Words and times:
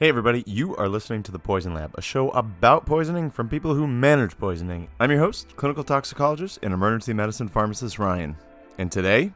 Hey, 0.00 0.08
everybody, 0.08 0.42
you 0.46 0.74
are 0.76 0.88
listening 0.88 1.22
to 1.24 1.30
The 1.30 1.38
Poison 1.38 1.74
Lab, 1.74 1.94
a 1.94 2.00
show 2.00 2.30
about 2.30 2.86
poisoning 2.86 3.30
from 3.30 3.50
people 3.50 3.74
who 3.74 3.86
manage 3.86 4.38
poisoning. 4.38 4.88
I'm 4.98 5.10
your 5.10 5.20
host, 5.20 5.54
clinical 5.56 5.84
toxicologist 5.84 6.58
and 6.62 6.72
emergency 6.72 7.12
medicine 7.12 7.48
pharmacist 7.48 7.98
Ryan. 7.98 8.34
And 8.78 8.90
today, 8.90 9.30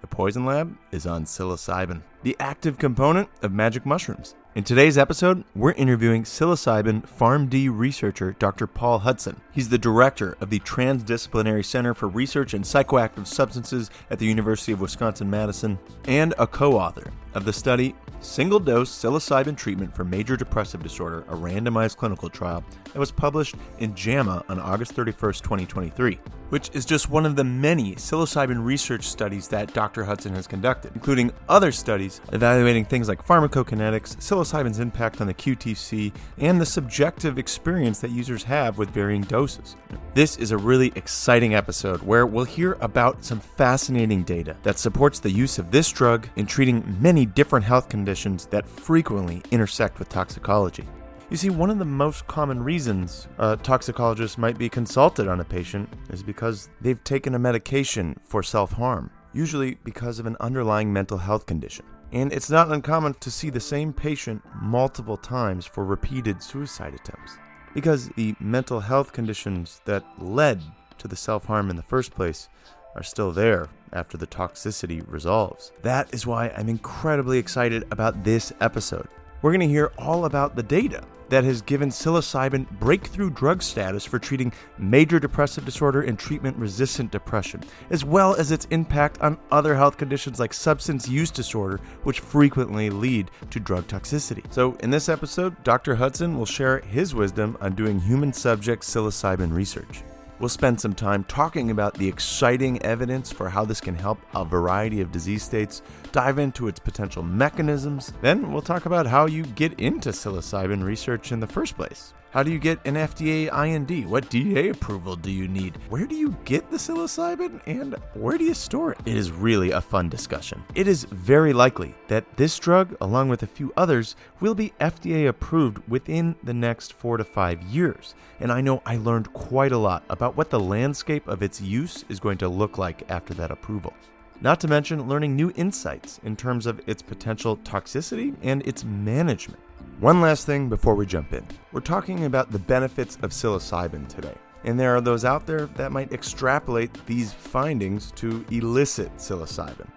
The 0.00 0.06
Poison 0.06 0.46
Lab 0.46 0.74
is 0.90 1.06
on 1.06 1.26
psilocybin, 1.26 2.00
the 2.26 2.36
active 2.40 2.76
component 2.76 3.28
of 3.42 3.52
magic 3.52 3.86
mushrooms. 3.86 4.34
In 4.56 4.64
today's 4.64 4.98
episode, 4.98 5.44
we're 5.54 5.74
interviewing 5.74 6.24
psilocybin 6.24 7.08
PharmD 7.08 7.70
researcher 7.70 8.32
Dr. 8.40 8.66
Paul 8.66 8.98
Hutson. 8.98 9.36
He's 9.52 9.68
the 9.68 9.78
director 9.78 10.36
of 10.40 10.50
the 10.50 10.58
Transdisciplinary 10.58 11.64
Center 11.64 11.94
for 11.94 12.08
Research 12.08 12.52
in 12.52 12.62
Psychoactive 12.62 13.28
Substances 13.28 13.92
at 14.10 14.18
the 14.18 14.26
University 14.26 14.72
of 14.72 14.80
Wisconsin 14.80 15.30
Madison 15.30 15.78
and 16.08 16.34
a 16.36 16.48
co 16.48 16.72
author 16.76 17.12
of 17.34 17.44
the 17.44 17.52
study 17.52 17.94
Single 18.20 18.58
Dose 18.58 18.90
Psilocybin 18.90 19.56
Treatment 19.56 19.94
for 19.94 20.04
Major 20.04 20.36
Depressive 20.36 20.82
Disorder, 20.82 21.20
a 21.28 21.36
randomized 21.36 21.96
clinical 21.96 22.28
trial 22.28 22.64
that 22.92 22.98
was 22.98 23.12
published 23.12 23.54
in 23.78 23.94
JAMA 23.94 24.42
on 24.48 24.58
August 24.58 24.96
31st, 24.96 25.42
2023, 25.42 26.18
which 26.48 26.70
is 26.72 26.84
just 26.84 27.10
one 27.10 27.26
of 27.26 27.36
the 27.36 27.44
many 27.44 27.94
psilocybin 27.94 28.64
research 28.64 29.04
studies 29.04 29.48
that 29.48 29.72
Dr. 29.74 30.04
Hutson 30.04 30.32
has 30.32 30.46
conducted, 30.46 30.92
including 30.94 31.30
other 31.48 31.70
studies 31.70 32.15
evaluating 32.32 32.84
things 32.84 33.08
like 33.08 33.26
pharmacokinetics, 33.26 34.16
psilocybin's 34.16 34.78
impact 34.78 35.20
on 35.20 35.26
the 35.26 35.34
QTC, 35.34 36.12
and 36.38 36.60
the 36.60 36.66
subjective 36.66 37.38
experience 37.38 38.00
that 38.00 38.10
users 38.10 38.42
have 38.44 38.78
with 38.78 38.90
varying 38.90 39.22
doses. 39.22 39.76
This 40.14 40.36
is 40.36 40.50
a 40.50 40.58
really 40.58 40.92
exciting 40.94 41.54
episode 41.54 42.02
where 42.02 42.26
we'll 42.26 42.44
hear 42.44 42.76
about 42.80 43.24
some 43.24 43.40
fascinating 43.40 44.22
data 44.22 44.56
that 44.62 44.78
supports 44.78 45.18
the 45.18 45.30
use 45.30 45.58
of 45.58 45.70
this 45.70 45.90
drug 45.90 46.28
in 46.36 46.46
treating 46.46 46.96
many 47.00 47.26
different 47.26 47.64
health 47.64 47.88
conditions 47.88 48.46
that 48.46 48.68
frequently 48.68 49.42
intersect 49.50 49.98
with 49.98 50.08
toxicology. 50.08 50.84
You 51.28 51.36
see, 51.36 51.50
one 51.50 51.70
of 51.70 51.80
the 51.80 51.84
most 51.84 52.28
common 52.28 52.62
reasons 52.62 53.26
uh, 53.40 53.56
a 53.58 53.62
toxicologist 53.62 54.38
might 54.38 54.58
be 54.58 54.68
consulted 54.68 55.26
on 55.26 55.40
a 55.40 55.44
patient 55.44 55.88
is 56.10 56.22
because 56.22 56.70
they've 56.80 57.02
taken 57.02 57.34
a 57.34 57.38
medication 57.38 58.16
for 58.22 58.44
self 58.44 58.70
harm, 58.72 59.10
usually 59.32 59.74
because 59.82 60.20
of 60.20 60.26
an 60.26 60.36
underlying 60.38 60.92
mental 60.92 61.18
health 61.18 61.44
condition. 61.44 61.84
And 62.12 62.32
it's 62.32 62.50
not 62.50 62.70
uncommon 62.70 63.14
to 63.14 63.30
see 63.30 63.50
the 63.50 63.60
same 63.60 63.92
patient 63.92 64.42
multiple 64.60 65.16
times 65.16 65.66
for 65.66 65.84
repeated 65.84 66.42
suicide 66.42 66.94
attempts. 66.94 67.36
Because 67.74 68.08
the 68.10 68.34
mental 68.40 68.80
health 68.80 69.12
conditions 69.12 69.80
that 69.84 70.04
led 70.18 70.62
to 70.98 71.08
the 71.08 71.16
self 71.16 71.44
harm 71.44 71.68
in 71.68 71.76
the 71.76 71.82
first 71.82 72.12
place 72.12 72.48
are 72.94 73.02
still 73.02 73.32
there 73.32 73.68
after 73.92 74.16
the 74.16 74.26
toxicity 74.26 75.04
resolves. 75.06 75.72
That 75.82 76.12
is 76.14 76.26
why 76.26 76.48
I'm 76.56 76.68
incredibly 76.68 77.38
excited 77.38 77.86
about 77.90 78.24
this 78.24 78.52
episode. 78.60 79.08
We're 79.42 79.52
going 79.52 79.60
to 79.60 79.68
hear 79.68 79.92
all 79.98 80.24
about 80.24 80.56
the 80.56 80.62
data 80.62 81.04
that 81.28 81.44
has 81.44 81.60
given 81.60 81.88
psilocybin 81.88 82.70
breakthrough 82.78 83.30
drug 83.30 83.62
status 83.62 84.04
for 84.04 84.18
treating 84.18 84.52
major 84.78 85.18
depressive 85.18 85.64
disorder 85.64 86.02
and 86.02 86.18
treatment 86.18 86.56
resistant 86.56 87.10
depression, 87.10 87.62
as 87.90 88.04
well 88.04 88.34
as 88.36 88.50
its 88.50 88.66
impact 88.66 89.20
on 89.20 89.38
other 89.50 89.74
health 89.74 89.96
conditions 89.96 90.38
like 90.38 90.54
substance 90.54 91.08
use 91.08 91.30
disorder, 91.30 91.80
which 92.04 92.20
frequently 92.20 92.90
lead 92.90 93.30
to 93.50 93.60
drug 93.60 93.86
toxicity. 93.88 94.44
So, 94.52 94.74
in 94.80 94.90
this 94.90 95.08
episode, 95.08 95.62
Dr. 95.64 95.96
Hutson 95.96 96.36
will 96.36 96.46
share 96.46 96.78
his 96.80 97.14
wisdom 97.14 97.56
on 97.60 97.74
doing 97.74 98.00
human 98.00 98.32
subject 98.32 98.84
psilocybin 98.84 99.52
research. 99.52 100.02
We'll 100.38 100.50
spend 100.50 100.78
some 100.78 100.94
time 100.94 101.24
talking 101.24 101.70
about 101.70 101.94
the 101.94 102.08
exciting 102.08 102.82
evidence 102.82 103.32
for 103.32 103.48
how 103.48 103.64
this 103.64 103.80
can 103.80 103.94
help 103.94 104.18
a 104.34 104.44
variety 104.44 105.00
of 105.00 105.10
disease 105.10 105.42
states, 105.42 105.80
dive 106.12 106.38
into 106.38 106.68
its 106.68 106.78
potential 106.78 107.22
mechanisms. 107.22 108.12
Then 108.20 108.52
we'll 108.52 108.60
talk 108.60 108.84
about 108.84 109.06
how 109.06 109.26
you 109.26 109.44
get 109.44 109.80
into 109.80 110.10
psilocybin 110.10 110.84
research 110.84 111.32
in 111.32 111.40
the 111.40 111.46
first 111.46 111.74
place. 111.76 112.12
How 112.36 112.42
do 112.42 112.50
you 112.50 112.58
get 112.58 112.86
an 112.86 112.96
FDA 112.96 113.48
IND? 113.50 114.10
What 114.10 114.28
DEA 114.28 114.68
approval 114.68 115.16
do 115.16 115.30
you 115.30 115.48
need? 115.48 115.78
Where 115.88 116.06
do 116.06 116.14
you 116.14 116.36
get 116.44 116.70
the 116.70 116.76
psilocybin? 116.76 117.62
And 117.64 117.94
where 118.12 118.36
do 118.36 118.44
you 118.44 118.52
store 118.52 118.92
it? 118.92 118.98
It 119.06 119.16
is 119.16 119.30
really 119.32 119.70
a 119.70 119.80
fun 119.80 120.10
discussion. 120.10 120.62
It 120.74 120.86
is 120.86 121.04
very 121.04 121.54
likely 121.54 121.94
that 122.08 122.36
this 122.36 122.58
drug, 122.58 122.94
along 123.00 123.30
with 123.30 123.42
a 123.42 123.46
few 123.46 123.72
others, 123.78 124.16
will 124.40 124.54
be 124.54 124.74
FDA 124.80 125.28
approved 125.28 125.78
within 125.88 126.36
the 126.44 126.52
next 126.52 126.92
four 126.92 127.16
to 127.16 127.24
five 127.24 127.62
years. 127.62 128.14
And 128.38 128.52
I 128.52 128.60
know 128.60 128.82
I 128.84 128.98
learned 128.98 129.32
quite 129.32 129.72
a 129.72 129.78
lot 129.78 130.04
about 130.10 130.36
what 130.36 130.50
the 130.50 130.60
landscape 130.60 131.26
of 131.28 131.42
its 131.42 131.62
use 131.62 132.04
is 132.10 132.20
going 132.20 132.36
to 132.36 132.50
look 132.50 132.76
like 132.76 133.10
after 133.10 133.32
that 133.32 133.50
approval. 133.50 133.94
Not 134.42 134.60
to 134.60 134.68
mention 134.68 135.08
learning 135.08 135.34
new 135.34 135.50
insights 135.56 136.20
in 136.22 136.36
terms 136.36 136.66
of 136.66 136.80
its 136.86 137.00
potential 137.00 137.56
toxicity 137.58 138.34
and 138.42 138.66
its 138.66 138.84
management. 138.84 139.60
One 139.98 140.20
last 140.20 140.44
thing 140.44 140.68
before 140.68 140.94
we 140.94 141.06
jump 141.06 141.32
in. 141.32 141.46
We're 141.72 141.80
talking 141.80 142.26
about 142.26 142.52
the 142.52 142.58
benefits 142.58 143.16
of 143.22 143.30
psilocybin 143.30 144.08
today. 144.08 144.34
And 144.64 144.78
there 144.78 144.94
are 144.94 145.00
those 145.00 145.24
out 145.24 145.46
there 145.46 145.66
that 145.76 145.90
might 145.90 146.12
extrapolate 146.12 146.90
these 147.06 147.32
findings 147.32 148.10
to 148.12 148.44
illicit 148.50 149.16
psilocybin. 149.16 149.88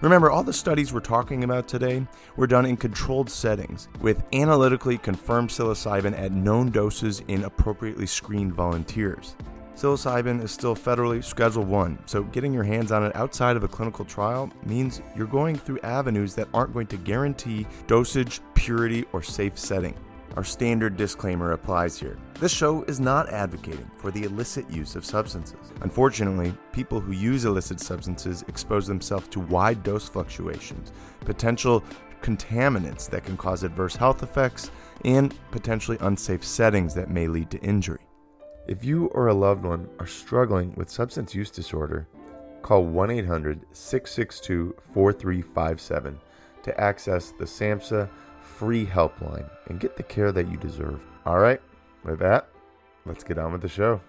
Remember, 0.00 0.30
all 0.30 0.42
the 0.42 0.52
studies 0.52 0.92
we're 0.92 1.00
talking 1.00 1.44
about 1.44 1.68
today 1.68 2.06
were 2.36 2.46
done 2.46 2.66
in 2.66 2.76
controlled 2.76 3.30
settings 3.30 3.88
with 4.00 4.22
analytically 4.32 4.98
confirmed 4.98 5.50
psilocybin 5.50 6.18
at 6.18 6.32
known 6.32 6.70
doses 6.70 7.22
in 7.28 7.44
appropriately 7.44 8.06
screened 8.06 8.52
volunteers. 8.52 9.36
Psilocybin 9.76 10.42
is 10.42 10.50
still 10.50 10.74
federally 10.74 11.22
Schedule 11.22 11.62
1, 11.62 11.98
so 12.06 12.22
getting 12.22 12.50
your 12.50 12.64
hands 12.64 12.92
on 12.92 13.04
it 13.04 13.14
outside 13.14 13.56
of 13.56 13.62
a 13.62 13.68
clinical 13.68 14.06
trial 14.06 14.50
means 14.64 15.02
you're 15.14 15.26
going 15.26 15.54
through 15.54 15.78
avenues 15.80 16.34
that 16.34 16.48
aren't 16.54 16.72
going 16.72 16.86
to 16.86 16.96
guarantee 16.96 17.66
dosage, 17.86 18.40
purity, 18.54 19.04
or 19.12 19.22
safe 19.22 19.58
setting. 19.58 19.94
Our 20.34 20.44
standard 20.44 20.96
disclaimer 20.96 21.52
applies 21.52 22.00
here. 22.00 22.16
This 22.40 22.54
show 22.54 22.84
is 22.84 23.00
not 23.00 23.28
advocating 23.28 23.90
for 23.98 24.10
the 24.10 24.24
illicit 24.24 24.70
use 24.70 24.96
of 24.96 25.04
substances. 25.04 25.74
Unfortunately, 25.82 26.54
people 26.72 26.98
who 26.98 27.12
use 27.12 27.44
illicit 27.44 27.78
substances 27.78 28.46
expose 28.48 28.86
themselves 28.86 29.28
to 29.28 29.40
wide 29.40 29.82
dose 29.82 30.08
fluctuations, 30.08 30.90
potential 31.20 31.84
contaminants 32.22 33.10
that 33.10 33.24
can 33.24 33.36
cause 33.36 33.62
adverse 33.62 33.94
health 33.94 34.22
effects, 34.22 34.70
and 35.04 35.34
potentially 35.50 35.98
unsafe 36.00 36.42
settings 36.42 36.94
that 36.94 37.10
may 37.10 37.28
lead 37.28 37.50
to 37.50 37.60
injury. 37.60 38.00
If 38.68 38.84
you 38.84 39.06
or 39.08 39.28
a 39.28 39.34
loved 39.34 39.64
one 39.64 39.88
are 40.00 40.08
struggling 40.08 40.74
with 40.74 40.90
substance 40.90 41.34
use 41.34 41.50
disorder, 41.50 42.08
call 42.62 42.84
1 42.84 43.12
800 43.12 43.60
662 43.72 44.74
4357 44.92 46.18
to 46.64 46.80
access 46.80 47.30
the 47.38 47.44
SAMHSA 47.44 48.08
free 48.40 48.84
helpline 48.84 49.48
and 49.68 49.78
get 49.78 49.96
the 49.96 50.02
care 50.02 50.32
that 50.32 50.50
you 50.50 50.56
deserve. 50.56 51.00
All 51.24 51.38
right, 51.38 51.60
with 52.02 52.18
that, 52.18 52.48
let's 53.04 53.22
get 53.22 53.38
on 53.38 53.52
with 53.52 53.62
the 53.62 53.68
show. 53.68 54.00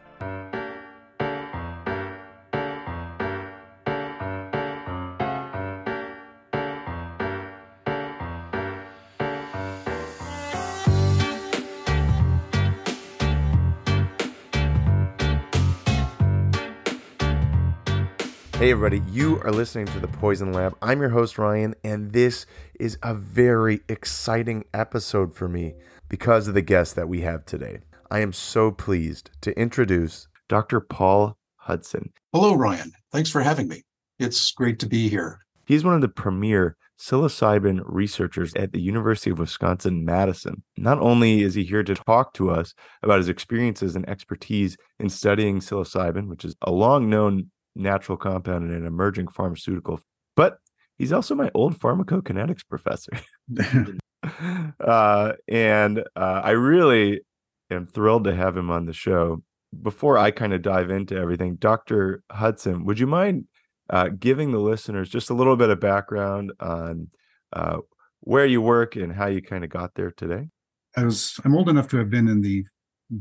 Hey, 18.67 18.71
everybody, 18.71 19.01
you 19.13 19.39
are 19.45 19.51
listening 19.53 19.85
to 19.85 19.99
The 20.01 20.09
Poison 20.09 20.51
Lab. 20.51 20.75
I'm 20.81 20.99
your 20.99 21.11
host, 21.11 21.37
Ryan, 21.37 21.73
and 21.85 22.11
this 22.11 22.45
is 22.77 22.97
a 23.01 23.13
very 23.13 23.79
exciting 23.87 24.65
episode 24.73 25.33
for 25.33 25.47
me 25.47 25.75
because 26.09 26.49
of 26.49 26.53
the 26.53 26.61
guest 26.61 26.97
that 26.97 27.07
we 27.07 27.21
have 27.21 27.45
today. 27.45 27.79
I 28.11 28.19
am 28.19 28.33
so 28.33 28.71
pleased 28.71 29.31
to 29.39 29.57
introduce 29.57 30.27
Dr. 30.49 30.81
Paul 30.81 31.37
Hutson. 31.65 32.09
Hello, 32.33 32.55
Ryan. 32.55 32.91
Thanks 33.09 33.29
for 33.29 33.39
having 33.39 33.69
me. 33.69 33.83
It's 34.19 34.51
great 34.51 34.79
to 34.79 34.85
be 34.85 35.07
here. 35.07 35.39
He's 35.65 35.85
one 35.85 35.95
of 35.95 36.01
the 36.01 36.09
premier 36.09 36.75
psilocybin 36.99 37.83
researchers 37.85 38.53
at 38.55 38.73
the 38.73 38.81
University 38.81 39.29
of 39.29 39.39
Wisconsin 39.39 40.03
Madison. 40.03 40.61
Not 40.75 40.99
only 40.99 41.41
is 41.41 41.55
he 41.55 41.63
here 41.63 41.83
to 41.83 41.95
talk 41.95 42.33
to 42.33 42.49
us 42.49 42.73
about 43.01 43.19
his 43.19 43.29
experiences 43.29 43.95
and 43.95 44.07
expertise 44.09 44.75
in 44.99 45.07
studying 45.07 45.61
psilocybin, 45.61 46.27
which 46.27 46.43
is 46.43 46.57
a 46.63 46.71
long 46.71 47.09
known 47.09 47.49
natural 47.77 48.17
compound 48.17 48.65
and 48.65 48.73
an 48.73 48.85
emerging 48.85 49.27
pharmaceutical. 49.27 49.99
But 50.35 50.59
he's 50.97 51.11
also 51.11 51.35
my 51.35 51.51
old 51.53 51.79
pharmacokinetics 51.79 52.67
professor. 52.67 53.11
uh, 54.79 55.33
and 55.47 55.99
uh, 56.15 56.41
I 56.43 56.51
really 56.51 57.21
am 57.69 57.87
thrilled 57.87 58.25
to 58.25 58.35
have 58.35 58.57
him 58.57 58.71
on 58.71 58.85
the 58.85 58.93
show. 58.93 59.43
Before 59.81 60.17
I 60.17 60.31
kind 60.31 60.53
of 60.53 60.61
dive 60.61 60.89
into 60.89 61.15
everything, 61.15 61.55
Dr. 61.55 62.23
Hutson, 62.31 62.85
would 62.85 62.99
you 62.99 63.07
mind 63.07 63.45
uh, 63.89 64.09
giving 64.09 64.51
the 64.51 64.59
listeners 64.59 65.09
just 65.09 65.29
a 65.29 65.33
little 65.33 65.55
bit 65.55 65.69
of 65.69 65.79
background 65.79 66.53
on 66.59 67.09
uh, 67.53 67.77
where 68.21 68.45
you 68.45 68.61
work 68.61 68.95
and 68.95 69.13
how 69.13 69.27
you 69.27 69.41
kind 69.41 69.63
of 69.63 69.69
got 69.69 69.93
there 69.95 70.11
today? 70.11 70.47
I 70.95 71.03
was 71.03 71.39
I'm 71.43 71.55
old 71.55 71.69
enough 71.69 71.89
to 71.89 71.97
have 71.97 72.09
been 72.09 72.27
in 72.27 72.41
the 72.41 72.65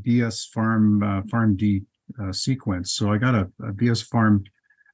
BS 0.01 0.47
Pharm 0.55 1.03
uh, 1.03 1.21
PharmD 1.23 1.85
uh, 2.21 2.31
sequence. 2.31 2.91
So 2.91 3.11
I 3.11 3.17
got 3.17 3.35
a, 3.35 3.49
a 3.61 3.73
BS 3.73 4.07
Pharm 4.07 4.45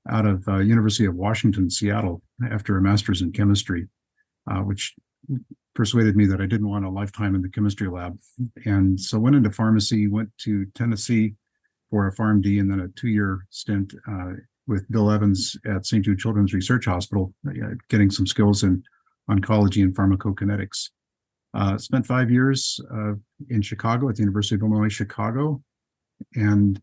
out 0.10 0.26
of 0.26 0.48
uh, 0.48 0.58
University 0.58 1.06
of 1.06 1.16
Washington, 1.16 1.70
Seattle, 1.70 2.22
after 2.52 2.78
a 2.78 2.82
master's 2.82 3.22
in 3.22 3.32
chemistry, 3.32 3.88
uh, 4.50 4.60
which 4.60 4.94
persuaded 5.74 6.16
me 6.16 6.26
that 6.26 6.42
I 6.42 6.46
didn't 6.46 6.70
want 6.70 6.86
a 6.86 6.90
lifetime 6.90 7.36
in 7.36 7.42
the 7.42 7.50
chemistry 7.50 7.88
lab. 7.88 8.18
And 8.66 9.00
so 9.00 9.18
went 9.20 9.36
into 9.36 9.52
pharmacy, 9.52 10.08
went 10.08 10.30
to 10.40 10.66
Tennessee 10.76 11.36
for 11.90 12.08
a 12.08 12.14
PharmD 12.14 12.60
and 12.60 12.70
then 12.70 12.80
a 12.80 12.88
two-year 13.00 13.46
stint 13.50 13.94
uh, 14.10 14.34
with 14.68 14.90
Bill 14.92 15.12
Evans 15.12 15.58
at 15.66 15.86
St. 15.86 16.04
Jude 16.04 16.20
Children's 16.20 16.54
Research 16.54 16.86
Hospital, 16.86 17.34
uh, 17.48 17.52
getting 17.90 18.10
some 18.10 18.28
skills 18.28 18.64
in 18.64 18.84
oncology 19.30 19.84
and 19.84 19.96
pharmacokinetics. 19.96 20.90
Uh, 21.54 21.78
spent 21.78 22.06
five 22.06 22.32
years 22.32 22.80
uh, 22.94 23.14
in 23.50 23.62
Chicago 23.62 24.10
at 24.10 24.16
the 24.16 24.22
University 24.22 24.56
of 24.56 24.62
Illinois 24.62 24.90
Chicago, 24.90 25.62
and 26.36 26.82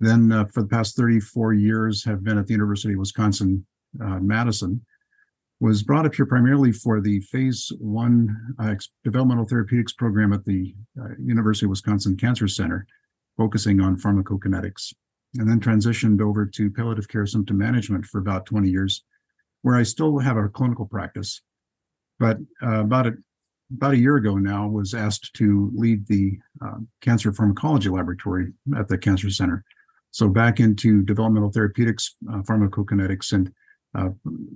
then 0.00 0.32
uh, 0.32 0.44
for 0.46 0.62
the 0.62 0.68
past 0.68 0.96
34 0.96 1.54
years 1.54 2.04
have 2.04 2.24
been 2.24 2.38
at 2.38 2.46
the 2.46 2.52
University 2.52 2.94
of 2.94 3.00
Wisconsin 3.00 3.66
uh, 4.02 4.18
Madison. 4.18 4.84
Was 5.60 5.82
brought 5.82 6.04
up 6.04 6.14
here 6.14 6.26
primarily 6.26 6.72
for 6.72 7.00
the 7.00 7.20
phase 7.20 7.72
one 7.78 8.54
uh, 8.58 8.74
developmental 9.04 9.46
therapeutics 9.46 9.92
program 9.92 10.32
at 10.32 10.44
the 10.44 10.74
uh, 11.00 11.14
University 11.18 11.66
of 11.66 11.70
Wisconsin 11.70 12.16
Cancer 12.16 12.48
Center, 12.48 12.86
focusing 13.36 13.80
on 13.80 13.96
pharmacokinetics, 13.96 14.92
and 15.36 15.48
then 15.48 15.60
transitioned 15.60 16.20
over 16.20 16.44
to 16.44 16.70
palliative 16.70 17.08
care 17.08 17.24
symptom 17.24 17.56
management 17.56 18.04
for 18.04 18.18
about 18.18 18.46
20 18.46 18.68
years, 18.68 19.04
where 19.62 19.76
I 19.76 19.84
still 19.84 20.18
have 20.18 20.36
a 20.36 20.48
clinical 20.48 20.86
practice. 20.86 21.40
But 22.18 22.38
about 22.60 23.06
a 23.06 23.12
about 23.72 23.94
a 23.94 23.98
year 23.98 24.16
ago 24.16 24.36
now 24.36 24.68
was 24.68 24.92
asked 24.92 25.32
to 25.34 25.70
lead 25.74 26.06
the 26.06 26.38
uh, 26.64 26.78
cancer 27.00 27.32
pharmacology 27.32 27.88
laboratory 27.88 28.52
at 28.76 28.88
the 28.88 28.98
cancer 28.98 29.30
center 29.30 29.64
so 30.14 30.28
back 30.28 30.60
into 30.60 31.02
developmental 31.02 31.50
therapeutics 31.50 32.14
uh, 32.32 32.38
pharmacokinetics 32.42 33.32
and 33.32 33.52
uh, 33.98 34.10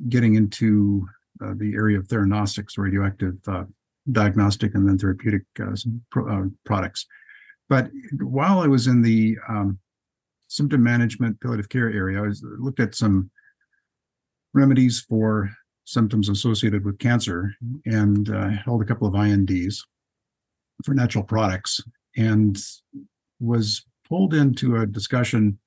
getting 0.09 0.37
into 0.37 1.05
uh, 1.45 1.53
the 1.57 1.75
area 1.75 1.99
of 1.99 2.07
theranostics 2.07 2.79
radioactive 2.79 3.35
uh, 3.49 3.65
diagnostic 4.13 4.77
and 4.77 4.89
then 4.89 4.97
therapeutic 4.97 5.43
uh, 5.61 5.75
pro- 6.13 6.49
products. 6.65 7.07
But 7.69 7.91
while 8.21 8.61
i 8.61 8.69
was 8.69 8.87
in 8.87 9.03
the 9.03 9.37
um, 9.49 9.81
symptom 10.47 10.81
management 10.81 11.41
palliative 11.41 11.69
care 11.69 11.91
area 11.91 12.19
i 12.19 12.27
was, 12.27 12.41
looked 12.59 12.81
at 12.81 12.95
some 12.95 13.29
remedies 14.55 15.01
for 15.09 15.51
symptoms 15.87 16.29
associated 16.29 16.85
with 16.85 17.01
cancer 17.01 17.53
and 17.85 18.31
uh, 18.31 18.51
held 18.65 18.81
a 18.81 18.85
couple 18.85 19.09
of 19.09 19.15
INDs 19.17 19.85
for 20.85 20.95
natural 20.95 21.25
products 21.25 21.81
and 22.17 22.57
was 23.41 23.85
pulled 24.09 24.35
into 24.35 24.77
a 24.77 24.87
discussion 24.87 25.59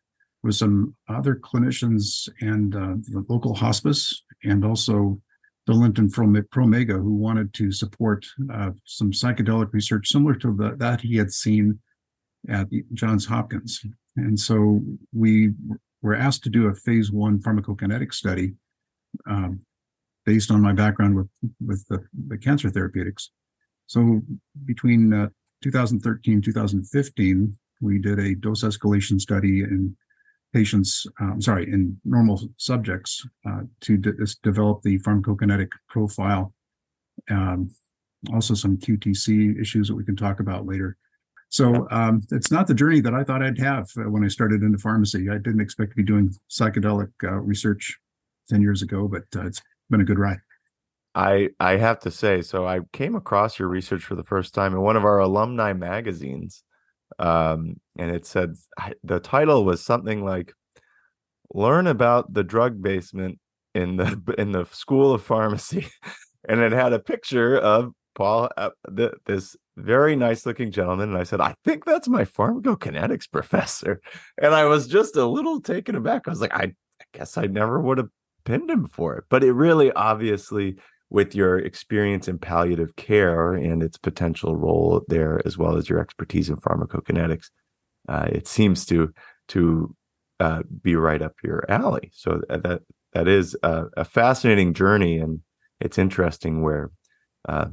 with 0.44 0.56
some 0.56 0.96
other 1.08 1.36
clinicians 1.36 2.28
and 2.42 2.76
uh, 2.76 2.96
the 3.12 3.24
local 3.30 3.54
hospice 3.54 4.24
and 4.44 4.66
also 4.66 5.20
the 5.68 5.74
Linton 5.74 6.10
Promega 6.10 6.94
who 6.94 7.16
wanted 7.16 7.54
to 7.54 7.72
support 7.72 8.26
uh, 8.52 8.72
some 8.86 9.12
psychedelic 9.12 9.72
research 9.74 10.10
similar 10.10 10.34
to 10.36 10.56
the, 10.56 10.76
that 10.78 11.02
he 11.02 11.18
had 11.18 11.32
seen 11.32 11.80
at 12.50 12.68
Johns 12.94 13.28
Hopkins. 13.28 13.86
And 14.18 14.40
so 14.40 14.82
we 15.14 15.52
were 16.02 16.16
asked 16.16 16.44
to 16.44 16.50
do 16.50 16.68
a 16.68 16.76
phase 16.76 17.12
one 17.12 17.40
pharmacokinetic 17.40 18.14
study 18.14 18.54
um, 19.30 19.62
based 20.26 20.52
on 20.52 20.62
my 20.62 20.74
background 20.74 21.16
with 21.16 21.30
with 21.66 21.86
the, 21.88 22.04
the 22.28 22.38
cancer 22.38 22.70
therapeutics. 22.70 23.32
So 23.88 24.22
between 24.66 25.14
uh, 25.14 25.30
2013 25.64 26.42
2015, 26.42 27.58
we 27.82 28.00
did 28.00 28.20
a 28.20 28.36
dose 28.36 28.64
escalation 28.64 29.20
study 29.20 29.62
in 29.62 29.96
patients, 30.54 31.06
um, 31.20 31.42
sorry, 31.42 31.72
in 31.72 32.00
normal 32.04 32.42
subjects 32.58 33.26
uh, 33.48 33.62
to 33.82 33.98
de- 33.98 34.14
develop 34.44 34.82
the 34.82 35.00
pharmacokinetic 35.00 35.70
profile. 35.88 36.54
Um, 37.30 37.72
also, 38.34 38.54
some 38.54 38.78
QTC 38.78 39.60
issues 39.60 39.88
that 39.88 39.96
we 39.96 40.06
can 40.06 40.16
talk 40.16 40.40
about 40.40 40.66
later. 40.66 40.98
So 41.50 41.86
um, 41.92 42.22
it's 42.32 42.50
not 42.50 42.68
the 42.68 42.74
journey 42.74 43.02
that 43.02 43.14
I 43.14 43.26
thought 43.26 43.44
I'd 43.44 43.58
have 43.60 43.90
uh, 43.98 44.10
when 44.10 44.24
I 44.24 44.30
started 44.30 44.64
into 44.64 44.78
pharmacy. 44.78 45.30
I 45.30 45.38
didn't 45.38 45.60
expect 45.60 45.92
to 45.92 45.96
be 45.98 46.04
doing 46.04 46.34
psychedelic 46.50 47.10
uh, 47.24 47.34
research 47.34 47.98
10 48.50 48.62
years 48.62 48.82
ago, 48.82 49.08
but 49.08 49.24
uh, 49.36 49.48
it's 49.48 49.62
been 49.90 50.00
a 50.00 50.06
good 50.06 50.20
ride. 50.20 50.40
I 51.14 51.50
I 51.60 51.76
have 51.76 52.00
to 52.02 52.12
say, 52.12 52.42
so 52.42 52.66
I 52.66 52.80
came 52.94 53.16
across 53.16 53.60
your 53.60 53.68
research 53.68 54.04
for 54.04 54.16
the 54.16 54.24
first 54.24 54.54
time 54.54 54.74
in 54.74 54.82
one 54.82 54.96
of 54.96 55.04
our 55.04 55.20
alumni 55.20 55.74
magazines, 55.74 56.64
um, 57.20 57.80
and 57.98 58.12
it 58.12 58.26
said 58.26 58.56
the 59.04 59.20
title 59.20 59.66
was 59.66 59.84
something 59.84 60.24
like 60.24 60.54
"Learn 61.54 61.88
about 61.88 62.34
the 62.34 62.44
drug 62.44 62.82
basement 62.82 63.40
in 63.74 63.98
the 63.98 64.36
in 64.38 64.52
the 64.52 64.66
School 64.66 65.14
of 65.14 65.24
Pharmacy," 65.24 65.88
and 66.50 66.62
it 66.62 66.72
had 66.72 66.94
a 66.94 67.00
picture 67.00 67.58
of 67.58 67.94
Paul, 68.16 68.50
uh, 68.58 68.70
this 69.26 69.56
very 69.78 70.16
nice 70.16 70.46
looking 70.46 70.72
gentleman, 70.72 71.10
and 71.10 71.18
I 71.18 71.24
said, 71.24 71.42
"I 71.42 71.56
think 71.64 71.86
that's 71.86 72.08
my 72.08 72.26
pharmacokinetics 72.26 73.32
professor," 73.32 74.02
and 74.42 74.54
I 74.54 74.66
was 74.66 74.88
just 74.88 75.16
a 75.16 75.26
little 75.26 75.62
taken 75.62 75.96
aback. 75.96 76.28
I 76.28 76.32
was 76.32 76.42
like, 76.42 76.54
"I, 76.54 76.74
I 77.02 77.06
guess 77.14 77.38
I 77.38 77.46
never 77.46 77.80
would 77.80 77.98
have 77.98 78.10
pinned 78.44 78.70
him 78.70 78.88
for 78.88 79.16
it. 79.18 79.26
But 79.30 79.44
it 79.44 79.54
really 79.54 79.92
obviously, 79.92 80.78
with 81.12 81.36
your 81.36 81.60
experience 81.60 82.28
in 82.30 82.40
palliative 82.40 82.96
care 82.96 83.54
and 83.54 83.84
its 83.84 83.98
potential 83.98 84.56
role 84.56 85.02
there, 85.10 85.42
as 85.46 85.58
well 85.58 85.76
as 85.76 85.90
your 85.90 86.00
expertise 86.00 86.50
in 86.50 86.56
pharmacokinetics, 86.56 87.50
uh, 88.08 88.28
it 88.32 88.48
seems 88.48 88.86
to 88.86 89.14
to 89.50 89.96
uh, 90.40 90.64
be 90.82 90.96
right 90.96 91.22
up 91.22 91.34
your 91.44 91.66
alley. 91.70 92.12
So 92.14 92.42
that 92.50 92.82
that 93.14 93.28
is 93.28 93.56
a, 93.62 93.86
a 93.98 94.06
fascinating 94.06 94.74
journey, 94.74 95.18
and 95.20 95.42
it's 95.82 95.98
interesting 95.98 96.62
where 96.62 96.92
uh, 97.48 97.68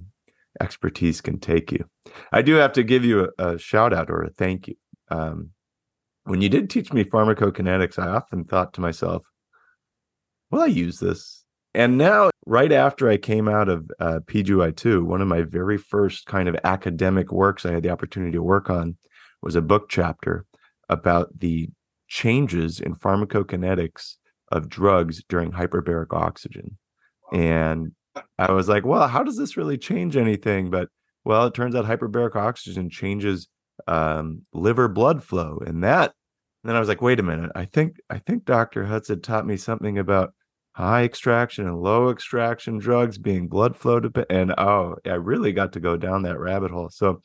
expertise 0.61 1.21
can 1.21 1.39
take 1.39 1.71
you. 1.71 1.85
I 2.33 2.43
do 2.43 2.55
have 2.55 2.73
to 2.73 2.83
give 2.83 3.05
you 3.05 3.29
a, 3.39 3.53
a 3.53 3.59
shout 3.59 3.93
out 3.93 4.11
or 4.11 4.23
a 4.23 4.31
thank 4.31 4.67
you. 4.67 4.75
Um, 5.11 5.51
when 6.25 6.43
you 6.43 6.49
did 6.49 6.69
teach 6.69 6.93
me 6.93 7.05
pharmacokinetics, 7.05 7.99
I 7.99 8.09
often 8.09 8.45
thought 8.45 8.75
to 8.75 8.81
myself, 8.81 9.23
will 10.51 10.61
I 10.61 10.67
use 10.67 10.99
this? 10.99 11.45
And 11.75 11.97
now, 11.97 12.31
right 12.49 12.73
after 12.73 13.11
I 13.11 13.19
came 13.19 13.47
out 13.47 13.69
of 13.69 13.91
uh, 14.01 14.21
PGY2, 14.25 15.05
one 15.05 15.21
of 15.21 15.29
my 15.29 15.43
very 15.43 15.77
first 15.77 16.25
kind 16.25 16.49
of 16.49 16.57
academic 16.65 17.31
works 17.31 17.67
I 17.67 17.73
had 17.73 17.83
the 17.83 17.91
opportunity 17.91 18.33
to 18.33 18.43
work 18.43 18.71
on 18.71 18.97
was 19.43 19.55
a 19.55 19.61
book 19.61 19.91
chapter 19.91 20.47
about 20.89 21.41
the 21.41 21.69
changes 22.09 22.81
in 22.81 22.95
pharmacokinetics 22.95 24.15
of 24.51 24.71
drugs 24.71 25.23
during 25.29 25.53
hyperbaric 25.53 26.15
oxygen. 26.15 26.79
And 27.35 27.93
I 28.39 28.53
was 28.53 28.67
like, 28.67 28.87
well, 28.87 29.09
how 29.09 29.23
does 29.23 29.37
this 29.37 29.59
really 29.59 29.77
change 29.77 30.17
anything? 30.17 30.71
But 30.71 30.89
well, 31.27 31.47
it 31.47 31.55
turns 31.55 31.75
out 31.75 31.85
hyperbaric 31.85 32.35
oxygen 32.35 32.89
changes 32.89 33.47
um, 33.87 34.41
liver 34.55 34.89
blood 34.89 35.23
flow, 35.23 35.61
and 35.67 35.85
that. 35.85 36.15
And 36.65 36.71
then 36.71 36.77
I 36.77 36.81
was 36.81 36.89
like, 36.89 37.03
wait 37.03 37.21
a 37.21 37.23
minute, 37.23 37.51
I 37.55 37.67
think 37.67 37.97
I 38.09 38.19
think 38.19 38.47
Dr. 38.47 38.87
Hutson 38.87 39.23
taught 39.23 39.47
me 39.47 39.59
something 39.59 39.99
about 39.99 40.33
high 40.79 41.03
extraction 41.03 41.67
and 41.67 41.83
low 41.83 42.09
extraction 42.09 42.79
drugs 42.79 43.19
being 43.19 43.49
blood 43.49 43.75
flow 43.75 43.99
to 43.99 44.27
and 44.31 44.55
oh 44.59 44.95
i 45.07 45.11
really 45.11 45.53
got 45.53 45.73
to 45.73 45.81
go 45.81 45.97
down 45.97 46.23
that 46.23 46.39
rabbit 46.39 46.71
hole. 46.71 46.89
So 46.89 47.21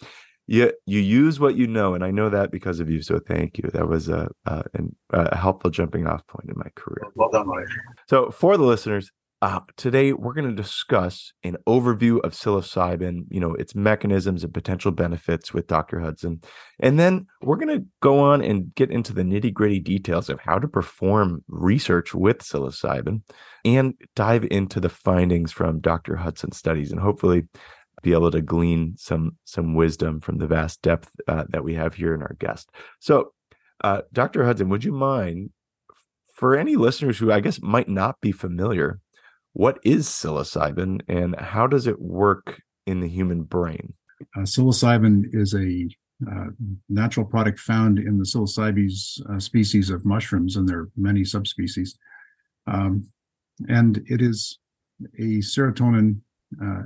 you 0.48 0.74
you 0.88 1.00
use 1.00 1.39
what 1.39 1.55
you 1.55 1.67
know 1.67 1.93
and 1.93 2.03
i 2.03 2.10
know 2.10 2.31
that 2.31 2.50
because 2.50 2.79
of 2.79 2.89
you 2.89 3.03
so 3.03 3.19
thank 3.19 3.60
you. 3.60 3.69
That 3.72 3.88
was 3.88 4.10
a, 4.10 4.27
a, 4.48 4.63
a 5.12 5.38
helpful 5.38 5.69
jumping 5.69 6.07
off 6.07 6.25
point 6.25 6.50
in 6.50 6.55
my 6.57 6.69
career. 6.75 7.12
Well 7.13 7.29
done 7.29 7.48
Mike. 7.48 7.67
so 8.10 8.31
for 8.31 8.57
the 8.57 8.63
listeners 8.63 9.12
uh, 9.44 9.60
today, 9.76 10.14
we're 10.14 10.32
going 10.32 10.48
to 10.48 10.56
discuss 10.56 11.34
an 11.44 11.58
overview 11.68 12.22
of 12.22 12.32
psilocybin, 12.32 13.26
you 13.30 13.42
know, 13.42 13.54
its 13.56 13.76
mechanisms 13.76 14.42
and 14.42 14.54
potential 14.54 14.90
benefits 14.90 15.54
with 15.54 15.68
Dr. 15.68 15.98
Hutson. 15.98 16.42
And 16.80 16.98
then 16.98 17.28
we're 17.42 17.58
going 17.58 17.78
to 17.78 17.86
go 18.02 18.20
on 18.20 18.42
and 18.42 18.74
get 18.74 18.90
into 18.90 19.12
the 19.12 19.24
nitty 19.24 19.54
gritty 19.54 19.82
details 19.82 20.30
of 20.30 20.40
how 20.40 20.60
to 20.60 20.68
perform 20.70 21.44
research 21.50 22.14
with 22.16 22.38
psilocybin 22.38 23.24
and 23.66 23.96
dive 24.16 24.48
into 24.50 24.80
the 24.80 24.88
findings 24.88 25.52
from 25.52 25.82
Dr. 25.82 26.16
Hutson's 26.16 26.56
studies 26.56 26.94
and 26.94 27.02
hopefully 27.02 27.44
be 28.02 28.14
able 28.14 28.32
to 28.32 28.42
glean 28.42 28.96
some 28.98 29.36
some 29.44 29.76
wisdom 29.76 30.22
from 30.22 30.38
the 30.38 30.48
vast 30.48 30.82
depth 30.82 31.12
uh, 31.28 31.44
that 31.50 31.66
we 31.66 31.74
have 31.74 31.96
here 31.96 32.16
in 32.16 32.22
our 32.22 32.38
guest. 32.40 32.70
So, 33.02 33.34
uh, 33.84 34.04
Dr. 34.14 34.46
Hutson, 34.46 34.70
would 34.70 34.86
you 34.86 34.94
mind 34.94 35.50
for 36.34 36.56
any 36.56 36.78
listeners 36.78 37.18
who 37.18 37.30
I 37.30 37.42
guess 37.42 37.62
might 37.62 37.90
not 37.90 38.22
be 38.22 38.32
familiar 38.32 39.02
what 39.53 39.79
is 39.83 40.07
psilocybin 40.07 41.01
and 41.07 41.39
how 41.39 41.67
does 41.67 41.88
it 41.88 42.01
work 42.01 42.62
in 42.86 43.00
the 43.00 43.07
human 43.07 43.43
brain? 43.43 43.93
Uh, 44.36 44.41
psilocybin 44.41 45.25
is 45.31 45.53
a 45.53 45.88
uh, 46.29 46.50
natural 46.89 47.25
product 47.25 47.60
found 47.60 48.00
in 48.00 48.17
the 48.17 48.24
psilocybes 48.24 49.19
uh, 49.29 49.39
species 49.39 49.89
of 49.89 50.05
mushrooms, 50.05 50.55
and 50.55 50.67
there 50.67 50.79
are 50.79 50.89
many 50.95 51.24
subspecies. 51.24 51.98
Um, 52.65 53.07
and 53.67 54.01
it 54.07 54.22
is 54.22 54.60
a 55.19 55.39
serotonin 55.39 56.19
uh, 56.62 56.83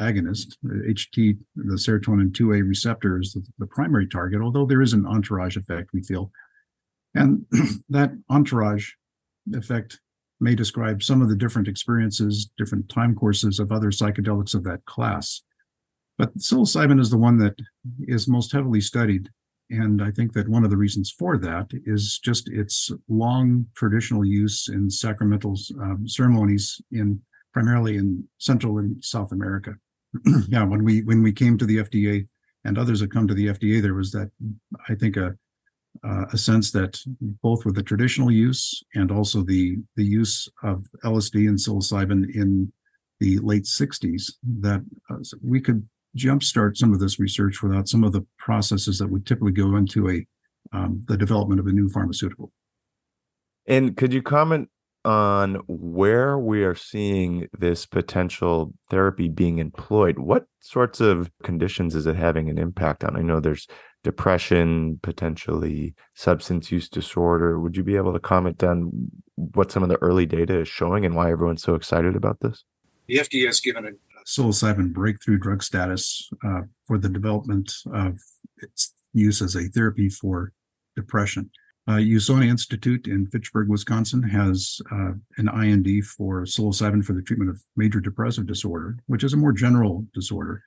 agonist. 0.00 0.56
HT, 0.64 1.38
the 1.56 1.74
serotonin 1.74 2.32
2A 2.32 2.66
receptor, 2.66 3.20
is 3.20 3.32
the, 3.32 3.44
the 3.58 3.66
primary 3.66 4.08
target, 4.08 4.40
although 4.40 4.66
there 4.66 4.82
is 4.82 4.92
an 4.92 5.06
entourage 5.06 5.56
effect, 5.56 5.90
we 5.92 6.02
feel. 6.02 6.30
And 7.14 7.44
that 7.88 8.10
entourage 8.30 8.90
effect 9.52 10.00
may 10.40 10.54
describe 10.54 11.02
some 11.02 11.20
of 11.20 11.28
the 11.28 11.36
different 11.36 11.68
experiences, 11.68 12.50
different 12.56 12.88
time 12.88 13.14
courses 13.14 13.58
of 13.58 13.72
other 13.72 13.90
psychedelics 13.90 14.54
of 14.54 14.64
that 14.64 14.84
class. 14.84 15.42
But 16.16 16.36
psilocybin 16.38 17.00
is 17.00 17.10
the 17.10 17.18
one 17.18 17.38
that 17.38 17.56
is 18.00 18.28
most 18.28 18.52
heavily 18.52 18.80
studied. 18.80 19.30
And 19.70 20.02
I 20.02 20.10
think 20.10 20.32
that 20.32 20.48
one 20.48 20.64
of 20.64 20.70
the 20.70 20.76
reasons 20.76 21.10
for 21.10 21.36
that 21.38 21.70
is 21.84 22.18
just 22.18 22.48
its 22.48 22.90
long 23.08 23.66
traditional 23.76 24.24
use 24.24 24.68
in 24.68 24.90
sacramental 24.90 25.56
um, 25.80 26.08
ceremonies 26.08 26.80
in 26.90 27.20
primarily 27.52 27.96
in 27.96 28.24
Central 28.38 28.78
and 28.78 29.02
South 29.04 29.32
America. 29.32 29.74
yeah, 30.48 30.64
when 30.64 30.84
we 30.84 31.02
when 31.02 31.22
we 31.22 31.32
came 31.32 31.58
to 31.58 31.66
the 31.66 31.78
FDA 31.78 32.26
and 32.64 32.78
others 32.78 33.00
have 33.00 33.10
come 33.10 33.28
to 33.28 33.34
the 33.34 33.48
FDA, 33.48 33.82
there 33.82 33.94
was 33.94 34.10
that 34.12 34.30
I 34.88 34.94
think 34.94 35.16
a 35.16 35.36
uh, 36.04 36.26
a 36.32 36.38
sense 36.38 36.70
that 36.72 37.00
both 37.42 37.64
with 37.64 37.74
the 37.74 37.82
traditional 37.82 38.30
use 38.30 38.82
and 38.94 39.10
also 39.10 39.42
the 39.42 39.76
the 39.96 40.04
use 40.04 40.48
of 40.62 40.86
LSD 41.04 41.48
and 41.48 41.58
psilocybin 41.58 42.34
in 42.34 42.72
the 43.20 43.38
late 43.38 43.64
60s, 43.64 44.32
that 44.60 44.84
uh, 45.10 45.16
we 45.42 45.60
could 45.60 45.88
jumpstart 46.16 46.76
some 46.76 46.92
of 46.92 47.00
this 47.00 47.18
research 47.18 47.62
without 47.62 47.88
some 47.88 48.04
of 48.04 48.12
the 48.12 48.24
processes 48.38 48.98
that 48.98 49.10
would 49.10 49.26
typically 49.26 49.52
go 49.52 49.76
into 49.76 50.08
a 50.10 50.26
um, 50.72 51.02
the 51.08 51.16
development 51.16 51.60
of 51.60 51.66
a 51.66 51.72
new 51.72 51.88
pharmaceutical. 51.88 52.52
And 53.66 53.96
could 53.96 54.12
you 54.12 54.22
comment 54.22 54.68
on 55.04 55.54
where 55.66 56.38
we 56.38 56.64
are 56.64 56.74
seeing 56.74 57.48
this 57.58 57.86
potential 57.86 58.72
therapy 58.90 59.28
being 59.28 59.58
employed? 59.58 60.18
What 60.18 60.44
sorts 60.60 61.00
of 61.00 61.30
conditions 61.42 61.94
is 61.94 62.06
it 62.06 62.16
having 62.16 62.50
an 62.50 62.58
impact 62.58 63.04
on? 63.04 63.16
I 63.16 63.22
know 63.22 63.40
there's 63.40 63.66
depression, 64.08 64.98
potentially 65.02 65.94
substance 66.14 66.72
use 66.72 66.88
disorder. 66.88 67.60
Would 67.60 67.76
you 67.76 67.82
be 67.82 67.96
able 67.96 68.14
to 68.14 68.18
comment 68.18 68.64
on 68.64 69.10
what 69.34 69.70
some 69.70 69.82
of 69.82 69.90
the 69.90 70.00
early 70.00 70.24
data 70.24 70.60
is 70.60 70.66
showing 70.66 71.04
and 71.04 71.14
why 71.14 71.30
everyone's 71.30 71.62
so 71.62 71.74
excited 71.74 72.16
about 72.16 72.40
this? 72.40 72.64
The 73.06 73.16
FDA 73.16 73.44
has 73.44 73.60
given 73.60 73.84
a 73.84 73.90
psilocybin 74.26 74.94
breakthrough 74.94 75.36
drug 75.36 75.62
status 75.62 76.30
uh, 76.42 76.62
for 76.86 76.96
the 76.96 77.10
development 77.10 77.70
of 77.92 78.18
its 78.62 78.94
use 79.12 79.42
as 79.42 79.54
a 79.54 79.68
therapy 79.68 80.08
for 80.08 80.54
depression. 80.96 81.50
Uh, 81.86 81.96
Usona 81.96 82.48
Institute 82.48 83.06
in 83.06 83.26
Fitchburg, 83.26 83.68
Wisconsin 83.68 84.22
has 84.22 84.80
uh, 84.90 85.12
an 85.36 85.48
IND 85.48 86.06
for 86.06 86.44
psilocybin 86.44 87.04
for 87.04 87.12
the 87.12 87.20
treatment 87.20 87.50
of 87.50 87.62
major 87.76 88.00
depressive 88.00 88.46
disorder, 88.46 88.96
which 89.06 89.22
is 89.22 89.34
a 89.34 89.36
more 89.36 89.52
general 89.52 90.06
disorder. 90.14 90.62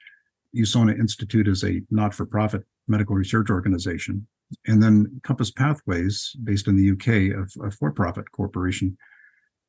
Usona 0.55 0.99
Institute 0.99 1.47
is 1.47 1.63
a 1.63 1.81
not 1.89 2.13
for 2.13 2.27
profit 2.27 2.63
medical 2.91 3.15
research 3.15 3.49
organization. 3.49 4.27
And 4.67 4.83
then 4.83 5.21
Compass 5.23 5.51
Pathways, 5.51 6.35
based 6.43 6.67
in 6.67 6.75
the 6.75 6.91
UK, 6.91 7.47
a, 7.65 7.71
for 7.71 7.91
profit 7.91 8.31
corporation, 8.31 8.97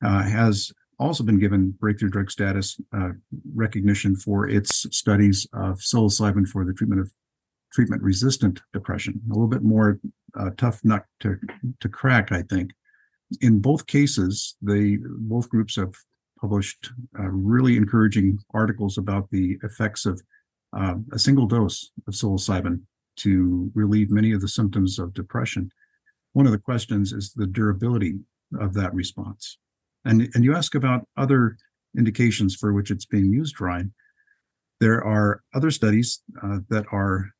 uh, 0.04 0.22
has 0.24 0.72
also 0.98 1.24
been 1.24 1.38
given 1.38 1.70
breakthrough 1.70 2.10
drug 2.10 2.30
status 2.30 2.80
uh, 2.96 3.10
recognition 3.54 4.16
for 4.16 4.48
its 4.48 4.86
studies 4.96 5.46
of 5.52 5.78
psilocybin 5.78 6.46
for 6.46 6.64
the 6.64 6.72
treatment 6.72 7.00
of 7.00 7.10
treatment 7.72 8.02
resistant 8.02 8.60
depression. 8.72 9.20
A 9.26 9.32
little 9.32 9.48
bit 9.48 9.62
more 9.62 9.98
uh, 10.38 10.50
tough 10.56 10.80
nut 10.84 11.04
to, 11.20 11.38
to 11.80 11.88
crack, 11.88 12.32
I 12.32 12.42
think. 12.42 12.72
In 13.40 13.60
both 13.60 13.86
cases, 13.86 14.56
they 14.60 14.98
both 15.00 15.48
groups 15.48 15.76
have 15.76 15.94
published 16.40 16.90
uh, 17.18 17.28
really 17.28 17.76
encouraging 17.76 18.40
articles 18.52 18.98
about 18.98 19.30
the 19.30 19.58
effects 19.62 20.04
of 20.04 20.20
uh, 20.76 20.94
a 21.12 21.18
single 21.18 21.46
dose 21.46 21.90
of 22.06 22.14
psilocybin 22.14 22.82
to 23.22 23.70
relieve 23.74 24.10
many 24.10 24.32
of 24.32 24.40
the 24.40 24.48
symptoms 24.48 24.98
of 24.98 25.14
depression. 25.14 25.70
One 26.32 26.46
of 26.46 26.52
the 26.52 26.58
questions 26.58 27.12
is 27.12 27.32
the 27.32 27.46
durability 27.46 28.20
of 28.58 28.74
that 28.74 28.94
response. 28.94 29.58
And, 30.04 30.28
and 30.34 30.44
you 30.44 30.54
ask 30.54 30.74
about 30.74 31.06
other 31.16 31.56
indications 31.96 32.54
for 32.54 32.72
which 32.72 32.90
it's 32.90 33.04
being 33.04 33.32
used, 33.32 33.60
Ryan. 33.60 33.92
There 34.80 35.04
are 35.04 35.42
other 35.54 35.70
studies 35.70 36.22
uh, 36.42 36.58
that 36.68 36.86
are 36.90 37.30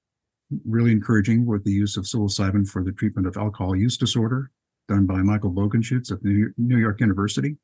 really 0.65 0.93
encouraging 0.93 1.47
with 1.47 1.65
the 1.65 1.73
use 1.73 1.97
of 1.97 2.05
psilocybin 2.05 2.69
for 2.69 2.85
the 2.85 2.93
treatment 2.93 3.27
of 3.27 3.37
alcohol 3.37 3.75
use 3.75 3.97
disorder, 3.97 4.51
done 4.89 5.07
by 5.07 5.23
Michael 5.23 5.51
Bogenschutz 5.51 6.13
at 6.13 6.23
New 6.23 6.79
York 6.79 7.01
University, 7.01 7.57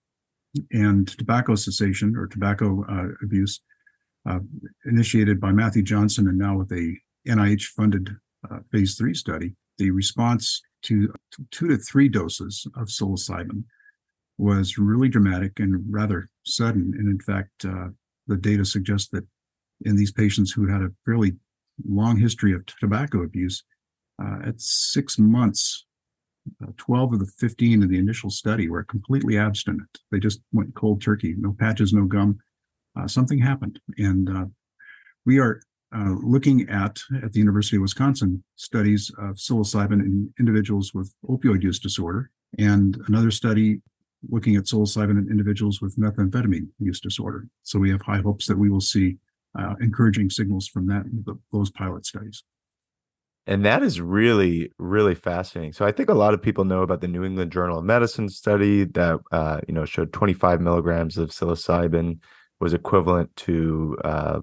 and 0.73 1.07
tobacco 1.07 1.55
cessation 1.55 2.17
or 2.17 2.27
tobacco 2.27 2.85
uh, 2.91 3.09
abuse, 3.23 3.61
uh, 4.29 4.41
initiated 4.87 5.41
by 5.41 5.53
Matthew 5.53 5.83
Johnson 5.83 6.27
and 6.27 6.39
now 6.39 6.57
with 6.57 6.73
a 6.73 6.97
NIH 7.29 7.65
funded 7.77 8.17
uh, 8.51 8.59
phase 8.73 8.97
three 8.97 9.15
study, 9.15 9.55
the 9.79 9.91
response 9.91 10.61
to 10.83 11.13
two 11.51 11.69
to 11.69 11.77
three 11.77 12.09
doses 12.09 12.67
of 12.77 12.89
psilocybin 12.89 13.65
was 14.39 14.79
really 14.79 15.09
dramatic 15.09 15.59
and 15.59 15.83
rather 15.91 16.31
sudden. 16.45 16.95
And 16.97 17.09
in 17.09 17.21
fact, 17.21 17.65
uh, 17.65 17.89
the 18.27 18.37
data 18.37 18.65
suggests 18.65 19.09
that 19.09 19.27
in 19.85 19.97
these 19.97 20.13
patients 20.13 20.53
who 20.53 20.67
had 20.69 20.81
a 20.81 20.93
fairly 21.05 21.37
long 21.89 22.17
history 22.17 22.53
of 22.53 22.67
tobacco 22.67 23.23
abuse, 23.23 23.65
uh, 24.23 24.39
at 24.47 24.61
six 24.61 25.19
months, 25.19 25.87
uh, 26.63 26.73
12 26.77 27.15
of 27.15 27.19
the 27.21 27.31
15 27.39 27.83
in 27.83 27.89
the 27.89 27.99
initial 27.99 28.31
study 28.31 28.69
were 28.69 28.83
completely 28.85 29.37
abstinent. 29.37 29.89
They 30.11 30.19
just 30.19 30.41
went 30.53 30.75
cold 30.75 31.03
turkey, 31.03 31.35
no 31.37 31.55
patches, 31.59 31.93
no 31.93 32.05
gum. 32.05 32.39
Uh, 32.99 33.07
something 33.07 33.39
happened. 33.39 33.81
And 33.97 34.29
uh, 34.29 34.47
we 35.25 35.39
are 35.39 35.61
uh, 35.95 36.15
looking 36.23 36.69
at 36.69 36.99
at 37.23 37.33
the 37.33 37.39
University 37.39 37.77
of 37.77 37.83
Wisconsin 37.83 38.45
studies 38.57 39.11
of 39.19 39.37
psilocybin 39.37 40.01
in 40.01 40.33
individuals 40.39 40.93
with 40.95 41.15
opioid 41.29 41.63
use 41.63 41.79
disorder, 41.79 42.31
and 42.59 42.99
another 43.09 43.31
study 43.31 43.81
looking 44.29 44.57
at 44.57 44.65
psilocybin 44.65 45.19
in 45.19 45.29
individuals 45.31 45.81
with 45.81 45.97
methamphetamine 45.97 46.69
use 46.79 47.01
disorder. 47.01 47.49
So 47.63 47.79
we 47.79 47.91
have 47.91 48.03
high 48.03 48.21
hopes 48.21 48.47
that 48.47 48.59
we 48.59 48.69
will 48.69 48.81
see 48.81 49.17
uh, 49.59 49.75
encouraging 49.81 50.31
signals 50.31 50.69
from 50.69 50.87
that 50.89 51.05
those 51.53 51.71
pilot 51.71 52.07
studies. 52.07 52.43
And 53.47 53.65
that 53.65 53.83
is 53.83 53.99
really, 53.99 54.71
really 54.79 55.15
fascinating. 55.15 55.73
So 55.73 55.87
I 55.87 55.93
think 55.93 56.11
a 56.11 56.15
lot 56.15 56.35
of 56.35 56.43
people 56.43 56.67
know 56.67 56.83
about 56.83 57.01
the 57.01 57.09
New 57.09 57.25
England 57.25 57.51
Journal 57.51 57.79
of 57.79 57.85
Medicine 57.85 58.29
study 58.29 58.85
that 58.85 59.21
uh, 59.33 59.61
you 59.67 59.73
know 59.73 59.87
showed 59.87 60.13
25 60.13 60.61
milligrams 60.61 61.17
of 61.17 61.31
psilocybin 61.31 62.19
was 62.61 62.75
equivalent 62.75 63.35
to 63.37 63.97
uh, 64.05 64.41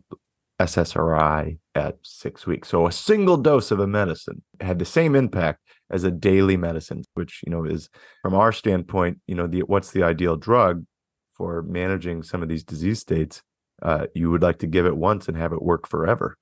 SSRI 0.59 1.57
at 1.73 1.97
six 2.01 2.47
weeks. 2.47 2.69
So 2.69 2.87
a 2.87 2.91
single 2.91 3.37
dose 3.37 3.71
of 3.71 3.79
a 3.79 3.87
medicine 3.87 4.41
had 4.61 4.79
the 4.79 4.85
same 4.85 5.15
impact 5.15 5.59
as 5.89 6.03
a 6.03 6.11
daily 6.11 6.57
medicine, 6.57 7.03
which 7.13 7.41
you 7.45 7.51
know 7.51 7.65
is 7.65 7.89
from 8.21 8.33
our 8.33 8.51
standpoint, 8.51 9.19
you 9.27 9.35
know, 9.35 9.47
the 9.47 9.61
what's 9.61 9.91
the 9.91 10.03
ideal 10.03 10.35
drug 10.35 10.85
for 11.33 11.61
managing 11.63 12.23
some 12.23 12.41
of 12.41 12.49
these 12.49 12.63
disease 12.63 12.99
states? 12.99 13.41
Uh, 13.81 14.07
you 14.15 14.31
would 14.31 14.41
like 14.41 14.59
to 14.59 14.67
give 14.67 14.85
it 14.85 14.95
once 14.95 15.27
and 15.27 15.37
have 15.37 15.51
it 15.51 15.61
work 15.61 15.87
forever, 15.87 16.37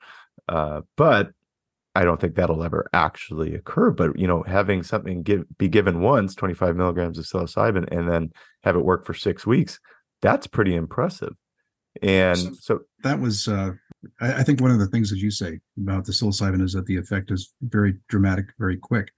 uh, 0.47 0.81
but 0.95 1.31
I 1.95 2.03
don't 2.03 2.19
think 2.19 2.35
that'll 2.35 2.63
ever 2.63 2.87
actually 2.93 3.55
occur. 3.55 3.91
But 3.91 4.17
you 4.17 4.27
know, 4.27 4.43
having 4.43 4.83
something 4.83 5.23
give, 5.23 5.43
be 5.57 5.67
given 5.67 6.01
once, 6.01 6.35
25 6.35 6.75
milligrams 6.75 7.17
of 7.17 7.25
psilocybin, 7.25 7.87
and 7.91 8.09
then 8.09 8.31
have 8.63 8.75
it 8.75 8.85
work 8.85 9.05
for 9.05 9.13
six 9.13 9.45
weeks, 9.45 9.79
that's 10.21 10.47
pretty 10.47 10.75
impressive. 10.75 11.33
And 12.01 12.37
so, 12.37 12.53
so 12.59 12.79
that 13.03 13.19
was 13.19 13.47
uh, 13.47 13.73
I, 14.21 14.33
I 14.33 14.43
think 14.43 14.61
one 14.61 14.71
of 14.71 14.79
the 14.79 14.87
things 14.87 15.09
that 15.09 15.19
you 15.19 15.31
say 15.31 15.59
about 15.77 16.05
the 16.05 16.11
psilocybin 16.11 16.63
is 16.63 16.73
that 16.73 16.85
the 16.85 16.97
effect 16.97 17.31
is 17.31 17.53
very 17.61 17.95
dramatic, 18.09 18.47
very 18.59 18.77
quick. 18.77 19.11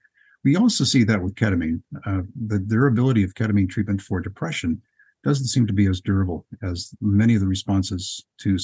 We 0.44 0.56
also 0.56 0.84
see 0.84 1.04
that 1.04 1.22
with 1.22 1.34
ketamine. 1.34 1.82
Uh, 2.04 2.22
the 2.46 2.58
durability 2.58 3.24
of 3.24 3.34
ketamine 3.34 3.68
treatment 3.68 4.00
for 4.00 4.20
depression 4.20 4.82
doesn't 5.24 5.46
seem 5.46 5.66
to 5.66 5.72
be 5.72 5.86
as 5.88 6.00
durable 6.00 6.46
as 6.62 6.92
many 7.00 7.34
of 7.34 7.40
the 7.40 7.48
responses 7.48 8.24
to 8.38 8.56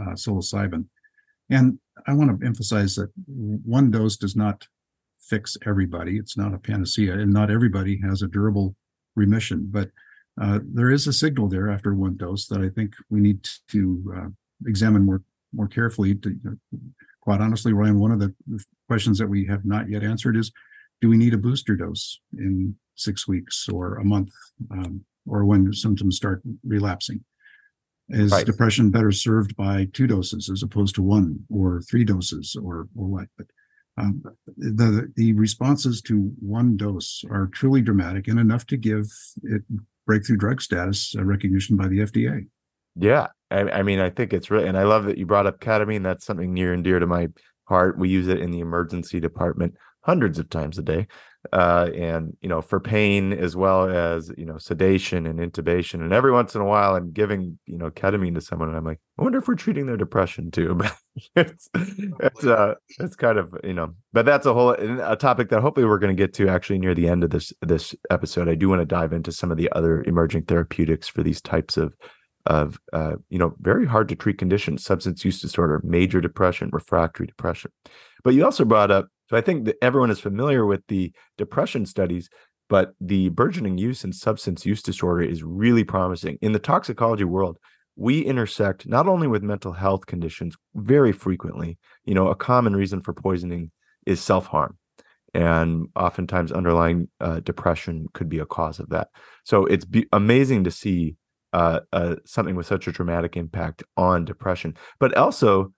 uh, 0.00 0.12
psilocybin. 0.12 0.86
And 1.50 1.78
I 2.06 2.14
want 2.14 2.40
to 2.40 2.46
emphasize 2.46 2.96
that 2.96 3.10
one 3.26 3.90
dose 3.90 4.16
does 4.16 4.34
not 4.34 4.66
fix 5.20 5.56
everybody. 5.66 6.16
It's 6.16 6.36
not 6.36 6.54
a 6.54 6.58
panacea, 6.58 7.12
and 7.14 7.32
not 7.32 7.50
everybody 7.50 8.00
has 8.02 8.22
a 8.22 8.28
durable 8.28 8.74
remission. 9.14 9.68
But 9.70 9.90
uh, 10.40 10.60
there 10.64 10.90
is 10.90 11.06
a 11.06 11.12
signal 11.12 11.48
there 11.48 11.70
after 11.70 11.94
one 11.94 12.16
dose 12.16 12.46
that 12.48 12.60
I 12.60 12.70
think 12.70 12.94
we 13.10 13.20
need 13.20 13.46
to 13.68 14.14
uh, 14.16 14.28
examine 14.66 15.04
more 15.04 15.22
more 15.52 15.68
carefully. 15.68 16.14
To, 16.14 16.58
quite 17.20 17.40
honestly, 17.40 17.72
Ryan, 17.72 17.98
one 17.98 18.12
of 18.12 18.20
the 18.20 18.34
questions 18.88 19.18
that 19.18 19.28
we 19.28 19.46
have 19.46 19.64
not 19.64 19.88
yet 19.88 20.02
answered 20.02 20.36
is, 20.36 20.52
do 21.00 21.08
we 21.08 21.16
need 21.16 21.34
a 21.34 21.38
booster 21.38 21.76
dose 21.76 22.20
in 22.36 22.76
six 22.96 23.26
weeks 23.26 23.68
or 23.68 23.96
a 23.96 24.04
month, 24.04 24.32
um, 24.70 25.04
or 25.26 25.44
when 25.44 25.72
symptoms 25.72 26.16
start 26.16 26.42
relapsing? 26.66 27.24
Is 28.12 28.32
right. 28.32 28.44
depression 28.44 28.90
better 28.90 29.12
served 29.12 29.54
by 29.56 29.86
two 29.92 30.08
doses 30.08 30.50
as 30.50 30.64
opposed 30.64 30.96
to 30.96 31.02
one 31.02 31.44
or 31.48 31.80
three 31.80 32.04
doses 32.04 32.56
or 32.60 32.88
or 32.96 33.06
what? 33.06 33.28
But 33.38 33.46
um, 33.96 34.22
the 34.56 35.12
the 35.14 35.32
responses 35.34 36.02
to 36.02 36.32
one 36.40 36.76
dose 36.76 37.22
are 37.30 37.46
truly 37.46 37.82
dramatic 37.82 38.26
and 38.26 38.40
enough 38.40 38.66
to 38.66 38.76
give 38.76 39.06
it 39.44 39.62
breakthrough 40.06 40.36
drug 40.36 40.60
status 40.60 41.14
uh, 41.16 41.24
recognition 41.24 41.76
by 41.76 41.86
the 41.86 42.00
FDA. 42.00 42.46
Yeah, 42.96 43.28
I, 43.50 43.60
I, 43.60 43.82
mean, 43.82 44.00
I 44.00 44.10
think 44.10 44.32
it's 44.32 44.50
really, 44.50 44.68
and 44.68 44.78
I 44.78 44.84
love 44.84 45.04
that 45.04 45.18
you 45.18 45.26
brought 45.26 45.46
up 45.46 45.60
ketamine. 45.60 46.02
That's 46.02 46.24
something 46.24 46.52
near 46.52 46.72
and 46.72 46.84
dear 46.84 46.98
to 46.98 47.06
my 47.06 47.28
heart. 47.64 47.98
We 47.98 48.08
use 48.08 48.28
it 48.28 48.40
in 48.40 48.50
the 48.50 48.60
emergency 48.60 49.20
department 49.20 49.74
hundreds 50.02 50.38
of 50.38 50.48
times 50.48 50.78
a 50.78 50.82
day. 50.82 51.06
uh, 51.52 51.88
and 51.96 52.36
you 52.42 52.48
know 52.48 52.60
for 52.60 52.78
pain 52.78 53.32
as 53.32 53.56
well 53.56 53.88
as 53.88 54.30
you 54.36 54.44
know 54.44 54.58
sedation 54.58 55.26
and 55.26 55.38
intubation 55.38 55.94
and 56.02 56.12
every 56.12 56.30
once 56.30 56.54
in 56.54 56.60
a 56.60 56.64
while 56.64 56.94
i'm 56.94 57.12
giving 57.12 57.58
you 57.64 57.78
know 57.78 57.90
ketamine 57.90 58.34
to 58.34 58.42
someone 58.42 58.68
and 58.68 58.76
i'm 58.76 58.84
like 58.84 59.00
i 59.18 59.22
wonder 59.22 59.38
if 59.38 59.48
we're 59.48 59.54
treating 59.54 59.86
their 59.86 59.96
depression 59.96 60.50
too 60.50 60.74
but 60.74 60.94
it's 61.36 61.70
it's 61.74 62.44
uh 62.44 62.74
it's 62.98 63.16
kind 63.16 63.38
of 63.38 63.54
you 63.64 63.72
know 63.72 63.94
but 64.12 64.26
that's 64.26 64.44
a 64.44 64.52
whole 64.52 64.70
a 64.72 65.16
topic 65.16 65.48
that 65.48 65.62
hopefully 65.62 65.86
we're 65.86 65.98
going 65.98 66.14
to 66.14 66.22
get 66.22 66.34
to 66.34 66.48
actually 66.48 66.78
near 66.78 66.94
the 66.94 67.08
end 67.08 67.24
of 67.24 67.30
this 67.30 67.54
this 67.62 67.94
episode 68.10 68.48
i 68.48 68.54
do 68.54 68.68
want 68.68 68.82
to 68.82 68.86
dive 68.86 69.14
into 69.14 69.32
some 69.32 69.50
of 69.50 69.56
the 69.56 69.70
other 69.72 70.02
emerging 70.02 70.42
therapeutics 70.42 71.08
for 71.08 71.22
these 71.22 71.40
types 71.40 71.78
of 71.78 71.94
of 72.46 72.80
uh, 72.92 73.16
you 73.28 73.38
know 73.38 73.54
very 73.60 73.86
hard 73.86 74.08
to 74.08 74.16
treat 74.16 74.38
conditions 74.38 74.84
substance 74.84 75.24
use 75.24 75.40
disorder 75.40 75.80
major 75.84 76.20
depression 76.20 76.70
refractory 76.72 77.26
depression 77.26 77.70
but 78.24 78.34
you 78.34 78.44
also 78.44 78.64
brought 78.64 78.90
up 78.90 79.08
so 79.30 79.36
I 79.36 79.42
think 79.42 79.64
that 79.66 79.76
everyone 79.80 80.10
is 80.10 80.18
familiar 80.18 80.66
with 80.66 80.84
the 80.88 81.12
depression 81.38 81.86
studies, 81.86 82.28
but 82.68 82.94
the 83.00 83.28
burgeoning 83.28 83.78
use 83.78 84.02
and 84.02 84.12
substance 84.12 84.66
use 84.66 84.82
disorder 84.82 85.22
is 85.22 85.44
really 85.44 85.84
promising. 85.84 86.36
In 86.42 86.50
the 86.50 86.58
toxicology 86.58 87.22
world, 87.22 87.56
we 87.94 88.22
intersect 88.22 88.88
not 88.88 89.06
only 89.06 89.28
with 89.28 89.44
mental 89.44 89.70
health 89.70 90.06
conditions 90.06 90.56
very 90.74 91.12
frequently. 91.12 91.78
You 92.04 92.14
know, 92.14 92.26
a 92.26 92.34
common 92.34 92.74
reason 92.74 93.02
for 93.02 93.14
poisoning 93.14 93.70
is 94.04 94.20
self 94.20 94.48
harm. 94.48 94.76
And 95.32 95.86
oftentimes, 95.94 96.50
underlying 96.50 97.06
uh, 97.20 97.38
depression 97.38 98.08
could 98.12 98.28
be 98.28 98.40
a 98.40 98.46
cause 98.46 98.80
of 98.80 98.88
that. 98.88 99.10
So 99.44 99.64
it's 99.66 99.84
be- 99.84 100.08
amazing 100.12 100.64
to 100.64 100.72
see 100.72 101.14
uh, 101.52 101.80
uh, 101.92 102.16
something 102.24 102.54
with 102.54 102.66
such 102.66 102.86
a 102.86 102.92
dramatic 102.92 103.36
impact 103.36 103.82
on 103.96 104.24
depression, 104.24 104.76
but 104.98 105.16
also 105.16 105.72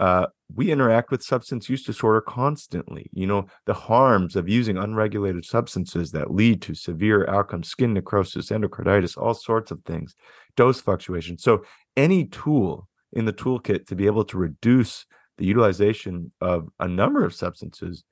uh, 0.00 0.26
we 0.54 0.70
interact 0.70 1.10
with 1.10 1.22
substance 1.22 1.68
use 1.68 1.82
disorder 1.82 2.20
constantly. 2.20 3.10
You 3.12 3.26
know, 3.26 3.46
the 3.66 3.74
harms 3.74 4.36
of 4.36 4.48
using 4.48 4.78
unregulated 4.78 5.44
substances 5.44 6.12
that 6.12 6.32
lead 6.32 6.62
to 6.62 6.74
severe 6.74 7.28
outcomes, 7.28 7.68
skin 7.68 7.94
necrosis, 7.94 8.50
endocarditis, 8.50 9.18
all 9.18 9.34
sorts 9.34 9.70
of 9.70 9.82
things, 9.84 10.14
dose 10.56 10.80
fluctuation. 10.80 11.36
So, 11.36 11.64
any 11.96 12.26
tool 12.26 12.88
in 13.12 13.24
the 13.24 13.32
toolkit 13.32 13.86
to 13.86 13.96
be 13.96 14.06
able 14.06 14.24
to 14.26 14.38
reduce 14.38 15.04
the 15.36 15.46
utilization 15.46 16.32
of 16.40 16.68
a 16.78 16.86
number 16.86 17.24
of 17.24 17.34
substances 17.34 18.04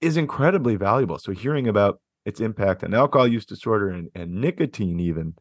is 0.00 0.16
incredibly 0.16 0.76
valuable. 0.76 1.18
So, 1.18 1.32
hearing 1.32 1.68
about 1.68 2.00
its 2.24 2.40
impact 2.40 2.82
on 2.82 2.94
alcohol 2.94 3.28
use 3.28 3.44
disorder 3.44 3.90
and, 3.90 4.08
and 4.14 4.40
nicotine, 4.40 5.00
even, 5.00 5.34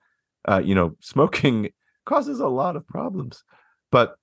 uh, 0.48 0.62
you 0.64 0.76
know, 0.76 0.96
smoking 1.02 1.70
causes 2.06 2.40
a 2.40 2.48
lot 2.48 2.76
of 2.76 2.88
problems. 2.88 3.44
But 3.92 4.16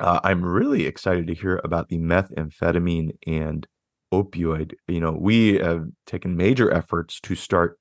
uh, 0.00 0.20
I'm 0.24 0.44
really 0.44 0.86
excited 0.86 1.26
to 1.28 1.34
hear 1.34 1.60
about 1.62 1.88
the 1.88 1.98
methamphetamine 1.98 3.12
and 3.26 3.66
opioid. 4.12 4.74
You 4.88 5.00
know, 5.00 5.12
we 5.12 5.58
have 5.58 5.86
taken 6.06 6.36
major 6.36 6.72
efforts 6.72 7.20
to 7.20 7.34
start 7.34 7.78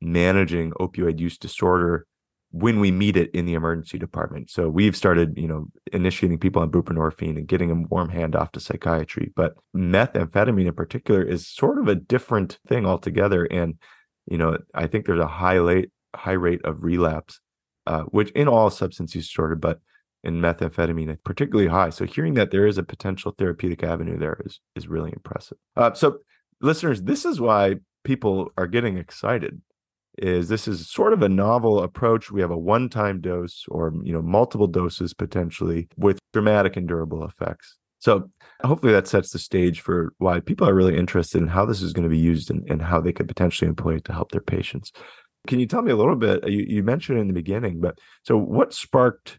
managing 0.00 0.72
opioid 0.72 1.18
use 1.18 1.38
disorder 1.38 2.06
when 2.50 2.80
we 2.80 2.90
meet 2.90 3.16
it 3.16 3.30
in 3.30 3.46
the 3.46 3.54
emergency 3.54 3.98
department. 3.98 4.50
So 4.50 4.68
we've 4.68 4.94
started, 4.94 5.32
you 5.38 5.48
know, 5.48 5.68
initiating 5.92 6.38
people 6.38 6.60
on 6.60 6.70
buprenorphine 6.70 7.38
and 7.38 7.48
getting 7.48 7.70
a 7.70 7.74
warm 7.88 8.10
handoff 8.10 8.52
to 8.52 8.60
psychiatry. 8.60 9.32
But 9.34 9.54
methamphetamine 9.74 10.66
in 10.66 10.74
particular 10.74 11.22
is 11.22 11.48
sort 11.48 11.78
of 11.78 11.88
a 11.88 11.94
different 11.94 12.58
thing 12.68 12.84
altogether. 12.84 13.46
And, 13.46 13.76
you 14.26 14.36
know, 14.36 14.58
I 14.74 14.86
think 14.86 15.06
there's 15.06 15.18
a 15.18 15.26
high 15.26 15.54
rate 15.54 15.90
high 16.14 16.32
rate 16.32 16.64
of 16.64 16.82
relapse, 16.82 17.40
uh, 17.86 18.02
which 18.02 18.30
in 18.32 18.48
all 18.48 18.70
substance 18.70 19.14
use 19.14 19.28
disorder, 19.28 19.56
but 19.56 19.80
in 20.24 20.40
methamphetamine 20.40 21.16
particularly 21.24 21.68
high. 21.68 21.90
So 21.90 22.04
hearing 22.04 22.34
that 22.34 22.50
there 22.50 22.66
is 22.66 22.78
a 22.78 22.82
potential 22.82 23.34
therapeutic 23.36 23.82
avenue 23.82 24.18
there 24.18 24.40
is 24.44 24.60
is 24.76 24.88
really 24.88 25.12
impressive. 25.12 25.58
Uh, 25.76 25.92
so 25.94 26.18
listeners, 26.60 27.02
this 27.02 27.24
is 27.24 27.40
why 27.40 27.76
people 28.04 28.50
are 28.56 28.66
getting 28.66 28.98
excited. 28.98 29.60
Is 30.18 30.48
this 30.48 30.68
is 30.68 30.90
sort 30.90 31.14
of 31.14 31.22
a 31.22 31.28
novel 31.28 31.82
approach? 31.82 32.30
We 32.30 32.42
have 32.42 32.50
a 32.50 32.58
one-time 32.58 33.20
dose, 33.20 33.64
or 33.68 33.92
you 34.04 34.12
know, 34.12 34.20
multiple 34.20 34.66
doses 34.66 35.14
potentially 35.14 35.88
with 35.96 36.18
dramatic 36.32 36.76
and 36.76 36.86
durable 36.86 37.24
effects. 37.24 37.78
So 37.98 38.30
hopefully 38.64 38.92
that 38.92 39.06
sets 39.06 39.30
the 39.30 39.38
stage 39.38 39.80
for 39.80 40.12
why 40.18 40.40
people 40.40 40.68
are 40.68 40.74
really 40.74 40.98
interested 40.98 41.40
in 41.40 41.46
how 41.46 41.64
this 41.64 41.80
is 41.80 41.92
going 41.92 42.02
to 42.02 42.10
be 42.10 42.18
used 42.18 42.50
and, 42.50 42.68
and 42.68 42.82
how 42.82 43.00
they 43.00 43.12
could 43.12 43.28
potentially 43.28 43.68
employ 43.68 43.94
it 43.94 44.04
to 44.04 44.12
help 44.12 44.32
their 44.32 44.40
patients. 44.40 44.90
Can 45.46 45.58
you 45.58 45.66
tell 45.66 45.82
me 45.82 45.90
a 45.90 45.96
little 45.96 46.16
bit? 46.16 46.48
You, 46.48 46.64
you 46.68 46.82
mentioned 46.82 47.18
in 47.18 47.26
the 47.26 47.32
beginning, 47.32 47.80
but 47.80 47.98
so 48.22 48.36
what 48.36 48.72
sparked 48.72 49.38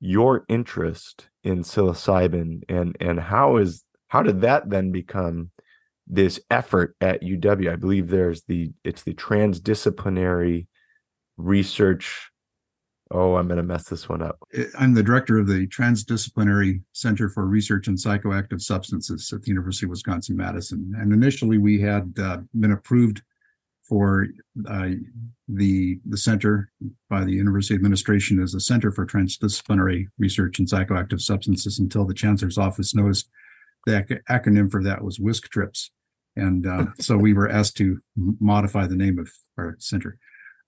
your 0.00 0.44
interest 0.48 1.28
in 1.44 1.62
psilocybin 1.62 2.62
and 2.68 2.96
and 3.00 3.20
how 3.20 3.56
is 3.56 3.84
how 4.08 4.22
did 4.22 4.40
that 4.40 4.68
then 4.68 4.92
become 4.92 5.50
this 6.06 6.40
effort 6.50 6.96
at 7.00 7.22
UW? 7.22 7.72
I 7.72 7.76
believe 7.76 8.08
there's 8.08 8.42
the 8.42 8.72
it's 8.84 9.02
the 9.02 9.14
transdisciplinary 9.14 10.66
research. 11.36 12.30
Oh, 13.12 13.34
I'm 13.34 13.48
going 13.48 13.56
to 13.56 13.64
mess 13.64 13.88
this 13.88 14.08
one 14.08 14.22
up. 14.22 14.38
I'm 14.78 14.94
the 14.94 15.02
director 15.02 15.36
of 15.38 15.48
the 15.48 15.66
Transdisciplinary 15.66 16.80
Center 16.92 17.28
for 17.28 17.44
Research 17.44 17.88
in 17.88 17.96
Psychoactive 17.96 18.60
Substances 18.60 19.32
at 19.32 19.42
the 19.42 19.48
University 19.48 19.86
of 19.86 19.90
Wisconsin 19.90 20.36
Madison. 20.36 20.92
And 20.96 21.12
initially, 21.12 21.58
we 21.58 21.80
had 21.80 22.14
uh, 22.22 22.38
been 22.54 22.70
approved 22.70 23.22
for 23.90 24.28
uh, 24.68 24.90
the 25.48 25.98
the 26.08 26.16
center 26.16 26.70
by 27.10 27.24
the 27.24 27.32
university 27.32 27.74
administration 27.74 28.40
as 28.40 28.54
a 28.54 28.60
center 28.60 28.92
for 28.92 29.04
transdisciplinary 29.04 30.06
research 30.16 30.60
in 30.60 30.64
psychoactive 30.64 31.20
substances 31.20 31.80
until 31.80 32.06
the 32.06 32.14
chancellor's 32.14 32.56
office 32.56 32.94
noticed 32.94 33.28
the 33.86 33.98
ac- 33.98 34.22
acronym 34.30 34.70
for 34.70 34.82
that 34.84 35.02
was 35.02 35.18
WISC 35.18 35.50
trips. 35.50 35.90
And 36.36 36.66
uh, 36.66 36.86
so 37.00 37.16
we 37.16 37.34
were 37.34 37.48
asked 37.48 37.76
to 37.78 37.98
modify 38.16 38.86
the 38.86 38.96
name 38.96 39.18
of 39.18 39.28
our 39.58 39.74
center. 39.80 40.18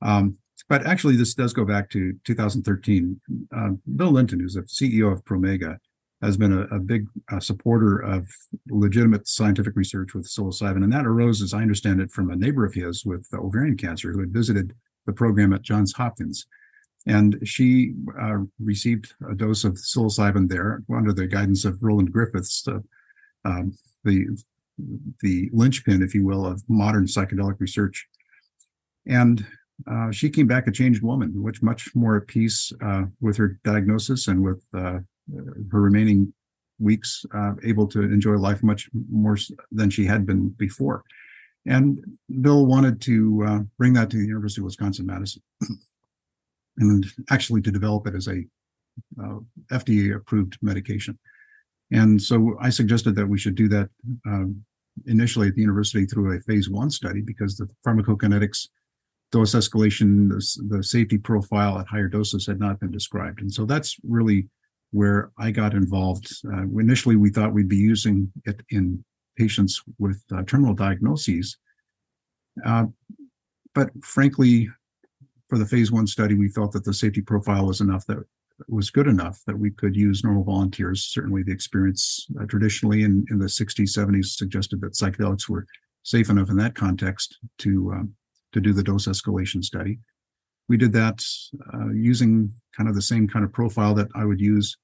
Um, 0.02 0.38
but 0.68 0.84
actually 0.84 1.16
this 1.16 1.34
does 1.34 1.52
go 1.52 1.64
back 1.64 1.90
to 1.90 2.14
2013 2.24 3.20
uh, 3.56 3.70
bill 3.96 4.10
linton 4.10 4.40
who's 4.40 4.56
a 4.56 4.62
ceo 4.62 5.12
of 5.12 5.24
promega 5.24 5.78
has 6.22 6.36
been 6.36 6.52
a, 6.52 6.62
a 6.74 6.78
big 6.78 7.06
uh, 7.30 7.40
supporter 7.40 7.98
of 7.98 8.28
legitimate 8.70 9.26
scientific 9.26 9.74
research 9.74 10.14
with 10.14 10.28
psilocybin. 10.28 10.84
And 10.84 10.92
that 10.92 11.06
arose, 11.06 11.42
as 11.42 11.52
I 11.52 11.62
understand 11.62 12.00
it, 12.00 12.12
from 12.12 12.30
a 12.30 12.36
neighbor 12.36 12.64
of 12.64 12.74
his 12.74 13.04
with 13.04 13.28
ovarian 13.34 13.76
cancer 13.76 14.12
who 14.12 14.20
had 14.20 14.32
visited 14.32 14.74
the 15.06 15.12
program 15.12 15.52
at 15.52 15.62
Johns 15.62 15.94
Hopkins. 15.94 16.46
And 17.06 17.40
she 17.42 17.94
uh, 18.20 18.38
received 18.60 19.14
a 19.28 19.34
dose 19.34 19.64
of 19.64 19.74
psilocybin 19.74 20.48
there 20.48 20.84
under 20.94 21.12
the 21.12 21.26
guidance 21.26 21.64
of 21.64 21.82
Roland 21.82 22.12
Griffiths, 22.12 22.66
uh, 22.68 22.78
um, 23.44 23.76
the, 24.04 24.26
the 25.20 25.50
linchpin, 25.52 26.02
if 26.02 26.14
you 26.14 26.24
will, 26.24 26.46
of 26.46 26.62
modern 26.68 27.06
psychedelic 27.06 27.58
research. 27.58 28.06
And 29.06 29.44
uh, 29.90 30.12
she 30.12 30.30
came 30.30 30.46
back 30.46 30.68
a 30.68 30.70
changed 30.70 31.02
woman, 31.02 31.42
which 31.42 31.60
much 31.60 31.92
more 31.96 32.16
at 32.16 32.28
peace 32.28 32.72
uh, 32.80 33.04
with 33.20 33.36
her 33.38 33.58
diagnosis 33.64 34.28
and 34.28 34.40
with 34.40 34.62
uh, 34.72 35.00
her 35.70 35.80
remaining 35.80 36.32
weeks 36.78 37.24
uh, 37.34 37.52
able 37.64 37.86
to 37.86 38.02
enjoy 38.02 38.34
life 38.34 38.62
much 38.62 38.88
more 39.10 39.36
than 39.70 39.90
she 39.90 40.04
had 40.04 40.26
been 40.26 40.48
before. 40.50 41.04
And 41.66 41.98
Bill 42.40 42.66
wanted 42.66 43.00
to 43.02 43.44
uh, 43.46 43.60
bring 43.78 43.92
that 43.94 44.10
to 44.10 44.16
the 44.16 44.26
University 44.26 44.60
of 44.60 44.64
Wisconsin 44.64 45.06
Madison, 45.06 45.42
and 46.78 47.06
actually 47.30 47.62
to 47.62 47.70
develop 47.70 48.06
it 48.08 48.14
as 48.14 48.26
a 48.26 48.44
uh, 49.22 49.38
FDA 49.70 50.16
approved 50.16 50.58
medication. 50.60 51.18
And 51.92 52.20
so 52.20 52.56
I 52.60 52.70
suggested 52.70 53.14
that 53.16 53.26
we 53.26 53.38
should 53.38 53.54
do 53.54 53.68
that 53.68 53.88
um, 54.26 54.64
initially 55.06 55.48
at 55.48 55.54
the 55.54 55.60
university 55.60 56.04
through 56.04 56.36
a 56.36 56.40
phase 56.40 56.68
one 56.68 56.90
study 56.90 57.20
because 57.20 57.56
the 57.56 57.68
pharmacokinetics 57.86 58.68
dose 59.30 59.54
escalation, 59.54 60.28
the, 60.28 60.76
the 60.76 60.82
safety 60.82 61.18
profile 61.18 61.78
at 61.78 61.86
higher 61.86 62.08
doses 62.08 62.46
had 62.46 62.58
not 62.58 62.80
been 62.80 62.90
described. 62.90 63.40
And 63.40 63.52
so 63.52 63.64
that's 63.64 63.96
really 64.06 64.48
where 64.92 65.32
I 65.38 65.50
got 65.50 65.74
involved. 65.74 66.30
Uh, 66.46 66.62
initially, 66.78 67.16
we 67.16 67.30
thought 67.30 67.52
we'd 67.52 67.68
be 67.68 67.76
using 67.76 68.30
it 68.44 68.60
in 68.70 69.04
patients 69.36 69.82
with 69.98 70.22
uh, 70.34 70.42
terminal 70.44 70.74
diagnoses. 70.74 71.56
Uh, 72.64 72.84
but 73.74 73.90
frankly, 74.04 74.68
for 75.48 75.58
the 75.58 75.66
phase 75.66 75.90
one 75.90 76.06
study, 76.06 76.34
we 76.34 76.48
felt 76.48 76.72
that 76.72 76.84
the 76.84 76.94
safety 76.94 77.22
profile 77.22 77.66
was 77.66 77.80
enough 77.80 78.06
that 78.06 78.18
was 78.68 78.90
good 78.90 79.06
enough 79.06 79.40
that 79.46 79.58
we 79.58 79.70
could 79.70 79.96
use 79.96 80.22
normal 80.22 80.44
volunteers. 80.44 81.04
Certainly, 81.04 81.44
the 81.44 81.52
experience 81.52 82.26
uh, 82.40 82.44
traditionally 82.44 83.02
in, 83.02 83.24
in 83.30 83.38
the 83.38 83.46
60s, 83.46 83.96
70s 83.96 84.26
suggested 84.26 84.80
that 84.82 84.92
psychedelics 84.92 85.48
were 85.48 85.66
safe 86.02 86.30
enough 86.30 86.50
in 86.50 86.56
that 86.56 86.74
context 86.74 87.38
to 87.58 87.92
um, 87.92 88.14
to 88.52 88.60
do 88.60 88.72
the 88.72 88.82
dose 88.82 89.06
escalation 89.06 89.64
study. 89.64 89.98
We 90.68 90.76
did 90.76 90.92
that 90.92 91.24
uh, 91.74 91.90
using 91.90 92.52
kind 92.76 92.88
of 92.88 92.94
the 92.94 93.02
same 93.02 93.26
kind 93.28 93.44
of 93.44 93.52
profile 93.52 93.94
that 93.94 94.08
I 94.14 94.24
would 94.24 94.40
use 94.40 94.76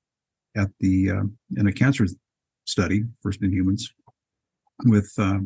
at 0.56 0.68
the 0.80 1.10
uh, 1.10 1.22
in 1.56 1.66
a 1.66 1.72
cancer 1.72 2.06
study, 2.64 3.04
first 3.22 3.42
in 3.42 3.52
humans, 3.52 3.92
with 4.84 5.12
uh, 5.18 5.38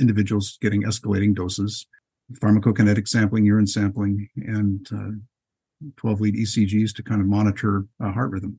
individuals 0.00 0.58
getting 0.60 0.82
escalating 0.82 1.34
doses, 1.34 1.86
pharmacokinetic 2.34 3.08
sampling, 3.08 3.44
urine 3.44 3.66
sampling, 3.66 4.28
and 4.36 4.86
uh, 4.92 5.90
12 5.96 6.20
lead 6.20 6.34
ECGs 6.34 6.94
to 6.94 7.02
kind 7.02 7.20
of 7.20 7.26
monitor 7.26 7.86
heart 8.00 8.30
rhythm. 8.30 8.58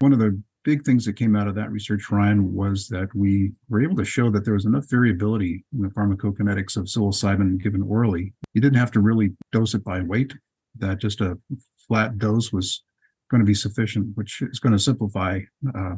One 0.00 0.12
of 0.12 0.18
the 0.18 0.40
big 0.64 0.84
things 0.84 1.04
that 1.04 1.14
came 1.14 1.34
out 1.36 1.48
of 1.48 1.54
that 1.56 1.70
research, 1.70 2.10
Ryan, 2.10 2.54
was 2.54 2.88
that 2.88 3.08
we 3.14 3.52
were 3.68 3.82
able 3.82 3.96
to 3.96 4.04
show 4.04 4.30
that 4.30 4.44
there 4.44 4.54
was 4.54 4.64
enough 4.64 4.88
variability 4.88 5.64
in 5.72 5.82
the 5.82 5.88
pharmacokinetics 5.88 6.76
of 6.76 6.84
psilocybin 6.84 7.60
given 7.62 7.82
orally. 7.82 8.32
You 8.54 8.60
didn't 8.60 8.78
have 8.78 8.92
to 8.92 9.00
really 9.00 9.30
dose 9.50 9.74
it 9.74 9.84
by 9.84 10.00
weight, 10.00 10.34
that 10.78 10.98
just 10.98 11.20
a 11.20 11.38
flat 11.86 12.18
dose 12.18 12.52
was 12.52 12.84
going 13.32 13.40
to 13.40 13.46
be 13.54 13.54
sufficient, 13.54 14.06
which 14.14 14.42
is 14.42 14.60
going 14.60 14.74
to 14.74 14.78
simplify 14.78 15.40
uh, 15.74 15.96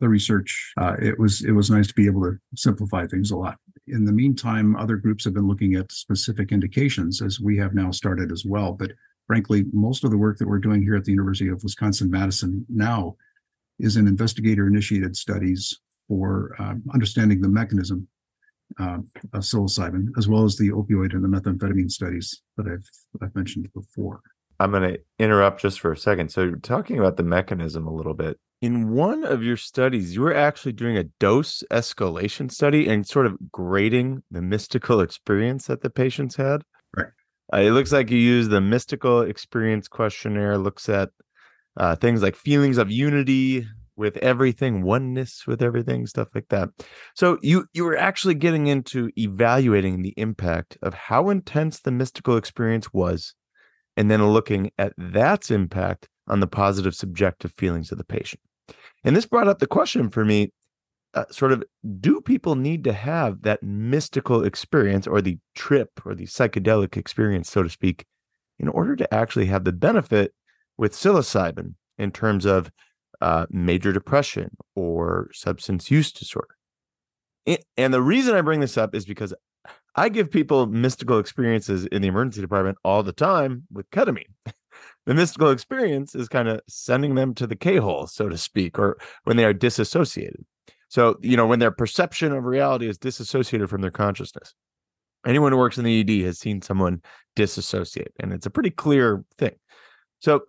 the 0.00 0.08
research. 0.08 0.72
Uh, 0.80 0.94
it 1.02 1.18
was 1.18 1.44
it 1.44 1.52
was 1.52 1.70
nice 1.70 1.88
to 1.88 1.94
be 1.94 2.06
able 2.06 2.22
to 2.22 2.38
simplify 2.54 3.06
things 3.06 3.30
a 3.30 3.36
lot. 3.36 3.56
In 3.86 4.04
the 4.04 4.12
meantime, 4.12 4.76
other 4.76 4.96
groups 4.96 5.24
have 5.24 5.34
been 5.34 5.48
looking 5.48 5.74
at 5.74 5.92
specific 5.92 6.52
indications, 6.52 7.20
as 7.20 7.40
we 7.40 7.58
have 7.58 7.74
now 7.74 7.90
started 7.90 8.30
as 8.32 8.44
well. 8.46 8.72
But 8.72 8.92
frankly, 9.26 9.64
most 9.72 10.04
of 10.04 10.10
the 10.10 10.22
work 10.24 10.38
that 10.38 10.48
we're 10.48 10.66
doing 10.68 10.82
here 10.82 10.96
at 10.96 11.04
the 11.04 11.12
University 11.12 11.48
of 11.48 11.62
Wisconsin 11.62 12.10
Madison 12.10 12.64
now 12.68 13.16
is 13.78 13.96
in 13.96 14.06
investigator-initiated 14.06 15.16
studies 15.16 15.80
for 16.08 16.54
um, 16.58 16.82
understanding 16.94 17.40
the 17.40 17.48
mechanism 17.48 18.08
uh, 18.80 18.98
of 19.32 19.42
psilocybin, 19.42 20.08
as 20.16 20.28
well 20.28 20.44
as 20.44 20.56
the 20.56 20.70
opioid 20.70 21.12
and 21.14 21.24
the 21.24 21.28
methamphetamine 21.28 21.90
studies 21.90 22.42
that 22.56 22.66
I've 22.66 22.88
I've 23.20 23.34
mentioned 23.34 23.68
before. 23.74 24.20
I'm 24.60 24.70
going 24.70 24.94
to 24.94 25.00
interrupt 25.18 25.62
just 25.62 25.80
for 25.80 25.92
a 25.92 25.96
second. 25.96 26.30
So, 26.30 26.52
talking 26.62 26.98
about 26.98 27.16
the 27.16 27.22
mechanism 27.22 27.86
a 27.86 27.92
little 27.94 28.14
bit. 28.14 28.38
In 28.60 28.90
one 28.90 29.24
of 29.24 29.42
your 29.42 29.56
studies, 29.56 30.16
you 30.16 30.22
were 30.22 30.34
actually 30.34 30.72
doing 30.72 30.96
a 30.96 31.04
dose 31.20 31.62
escalation 31.70 32.50
study 32.50 32.88
and 32.88 33.06
sort 33.06 33.26
of 33.26 33.36
grading 33.52 34.24
the 34.32 34.42
mystical 34.42 35.00
experience 35.00 35.66
that 35.66 35.82
the 35.82 35.90
patients 35.90 36.34
had. 36.34 36.62
Right. 36.96 37.06
Uh, 37.52 37.58
it 37.58 37.70
looks 37.70 37.92
like 37.92 38.10
you 38.10 38.18
use 38.18 38.48
the 38.48 38.60
mystical 38.60 39.22
experience 39.22 39.86
questionnaire, 39.86 40.58
looks 40.58 40.88
at 40.88 41.10
uh, 41.76 41.94
things 41.94 42.20
like 42.20 42.34
feelings 42.34 42.78
of 42.78 42.90
unity 42.90 43.64
with 43.94 44.16
everything, 44.18 44.82
oneness 44.82 45.46
with 45.46 45.62
everything, 45.62 46.06
stuff 46.06 46.28
like 46.34 46.48
that. 46.48 46.68
So 47.14 47.38
you 47.42 47.66
you 47.74 47.84
were 47.84 47.96
actually 47.96 48.34
getting 48.34 48.66
into 48.66 49.10
evaluating 49.16 50.02
the 50.02 50.14
impact 50.16 50.78
of 50.82 50.94
how 50.94 51.30
intense 51.30 51.80
the 51.80 51.92
mystical 51.92 52.36
experience 52.36 52.92
was 52.92 53.34
and 53.98 54.08
then 54.08 54.24
looking 54.24 54.70
at 54.78 54.92
that's 54.96 55.50
impact 55.50 56.08
on 56.28 56.38
the 56.38 56.46
positive 56.46 56.94
subjective 56.94 57.52
feelings 57.58 57.90
of 57.90 57.98
the 57.98 58.04
patient. 58.04 58.40
And 59.02 59.16
this 59.16 59.26
brought 59.26 59.48
up 59.48 59.58
the 59.58 59.66
question 59.66 60.08
for 60.08 60.24
me 60.24 60.52
uh, 61.14 61.24
sort 61.30 61.50
of 61.50 61.64
do 61.98 62.20
people 62.20 62.54
need 62.54 62.84
to 62.84 62.92
have 62.92 63.42
that 63.42 63.60
mystical 63.60 64.44
experience 64.44 65.06
or 65.08 65.20
the 65.20 65.38
trip 65.56 65.90
or 66.04 66.14
the 66.14 66.26
psychedelic 66.26 66.96
experience, 66.96 67.50
so 67.50 67.62
to 67.64 67.68
speak, 67.68 68.04
in 68.60 68.68
order 68.68 68.94
to 68.94 69.12
actually 69.12 69.46
have 69.46 69.64
the 69.64 69.72
benefit 69.72 70.32
with 70.76 70.92
psilocybin 70.92 71.74
in 71.96 72.12
terms 72.12 72.44
of 72.46 72.70
uh, 73.20 73.46
major 73.50 73.92
depression 73.92 74.50
or 74.76 75.28
substance 75.32 75.90
use 75.90 76.12
disorder? 76.12 76.54
And 77.76 77.92
the 77.92 78.02
reason 78.02 78.36
I 78.36 78.42
bring 78.42 78.60
this 78.60 78.78
up 78.78 78.94
is 78.94 79.06
because 79.06 79.34
I 79.94 80.08
give 80.08 80.30
people 80.30 80.66
mystical 80.66 81.18
experiences 81.18 81.86
in 81.86 82.02
the 82.02 82.08
emergency 82.08 82.40
department 82.40 82.78
all 82.84 83.02
the 83.02 83.12
time 83.12 83.64
with 83.72 83.90
ketamine. 83.90 84.32
the 85.06 85.14
mystical 85.14 85.50
experience 85.50 86.14
is 86.14 86.28
kind 86.28 86.48
of 86.48 86.60
sending 86.68 87.14
them 87.14 87.34
to 87.34 87.46
the 87.46 87.56
K 87.56 87.76
hole, 87.76 88.06
so 88.06 88.28
to 88.28 88.38
speak, 88.38 88.78
or 88.78 88.98
when 89.24 89.36
they 89.36 89.44
are 89.44 89.52
disassociated. 89.52 90.44
So, 90.88 91.16
you 91.20 91.36
know, 91.36 91.46
when 91.46 91.58
their 91.58 91.70
perception 91.70 92.32
of 92.32 92.44
reality 92.44 92.88
is 92.88 92.98
disassociated 92.98 93.68
from 93.68 93.82
their 93.82 93.90
consciousness. 93.90 94.54
Anyone 95.26 95.52
who 95.52 95.58
works 95.58 95.78
in 95.78 95.84
the 95.84 96.00
ED 96.00 96.24
has 96.26 96.38
seen 96.38 96.62
someone 96.62 97.02
disassociate, 97.34 98.12
and 98.20 98.32
it's 98.32 98.46
a 98.46 98.50
pretty 98.50 98.70
clear 98.70 99.24
thing. 99.36 99.56
So, 100.20 100.42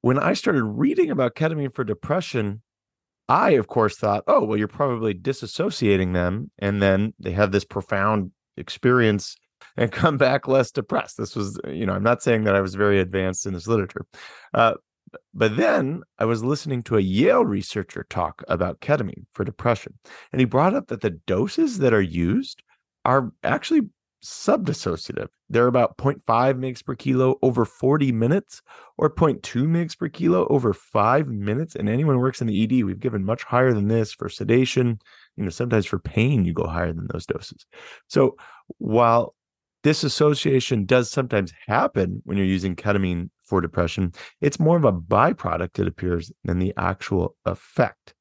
when 0.00 0.18
I 0.18 0.32
started 0.34 0.64
reading 0.64 1.10
about 1.10 1.34
ketamine 1.34 1.74
for 1.74 1.84
depression, 1.84 2.62
I, 3.28 3.50
of 3.50 3.66
course, 3.68 3.96
thought, 3.96 4.24
oh, 4.26 4.44
well, 4.44 4.58
you're 4.58 4.68
probably 4.68 5.14
disassociating 5.14 6.12
them. 6.12 6.50
And 6.58 6.82
then 6.82 7.14
they 7.18 7.32
have 7.32 7.52
this 7.52 7.64
profound 7.64 8.32
experience 8.56 9.36
and 9.76 9.92
come 9.92 10.16
back 10.16 10.48
less 10.48 10.70
depressed. 10.70 11.16
This 11.16 11.36
was, 11.36 11.58
you 11.66 11.86
know, 11.86 11.92
I'm 11.92 12.02
not 12.02 12.22
saying 12.22 12.44
that 12.44 12.56
I 12.56 12.60
was 12.60 12.74
very 12.74 13.00
advanced 13.00 13.46
in 13.46 13.54
this 13.54 13.66
literature. 13.66 14.06
Uh, 14.54 14.74
but 15.34 15.56
then 15.56 16.02
I 16.18 16.24
was 16.24 16.42
listening 16.42 16.82
to 16.84 16.96
a 16.96 17.00
Yale 17.00 17.44
researcher 17.44 18.06
talk 18.08 18.42
about 18.48 18.80
ketamine 18.80 19.26
for 19.34 19.44
depression, 19.44 19.98
and 20.32 20.40
he 20.40 20.46
brought 20.46 20.74
up 20.74 20.88
that 20.88 21.02
the 21.02 21.10
doses 21.10 21.78
that 21.78 21.92
are 21.92 22.02
used 22.02 22.62
are 23.04 23.30
actually 23.44 23.82
subdissociative. 24.24 25.28
They're 25.50 25.66
about 25.66 25.98
0.5 25.98 26.22
mgs 26.24 26.84
per 26.84 26.94
kilo 26.94 27.36
over 27.42 27.64
40 27.64 28.12
minutes 28.12 28.62
or 28.96 29.10
0.2 29.10 29.42
mgs 29.66 29.98
per 29.98 30.08
kilo 30.08 30.46
over 30.48 30.72
five 30.72 31.28
minutes. 31.28 31.74
And 31.74 31.88
anyone 31.88 32.14
who 32.14 32.20
works 32.20 32.40
in 32.40 32.46
the 32.46 32.62
ED, 32.62 32.84
we've 32.84 33.00
given 33.00 33.24
much 33.24 33.42
higher 33.42 33.72
than 33.72 33.88
this 33.88 34.12
for 34.12 34.28
sedation. 34.28 35.00
You 35.36 35.44
know, 35.44 35.50
sometimes 35.50 35.86
for 35.86 35.98
pain, 35.98 36.44
you 36.44 36.52
go 36.52 36.66
higher 36.66 36.92
than 36.92 37.08
those 37.10 37.26
doses. 37.26 37.64
So 38.08 38.36
while 38.78 39.34
disassociation 39.82 40.84
does 40.84 41.10
sometimes 41.10 41.52
happen 41.66 42.22
when 42.24 42.36
you're 42.36 42.46
using 42.46 42.76
ketamine 42.76 43.30
for 43.44 43.60
depression, 43.60 44.12
it's 44.40 44.60
more 44.60 44.76
of 44.76 44.84
a 44.84 44.92
byproduct, 44.92 45.78
it 45.78 45.88
appears, 45.88 46.30
than 46.44 46.58
the 46.58 46.72
actual 46.76 47.36
effect. 47.46 48.14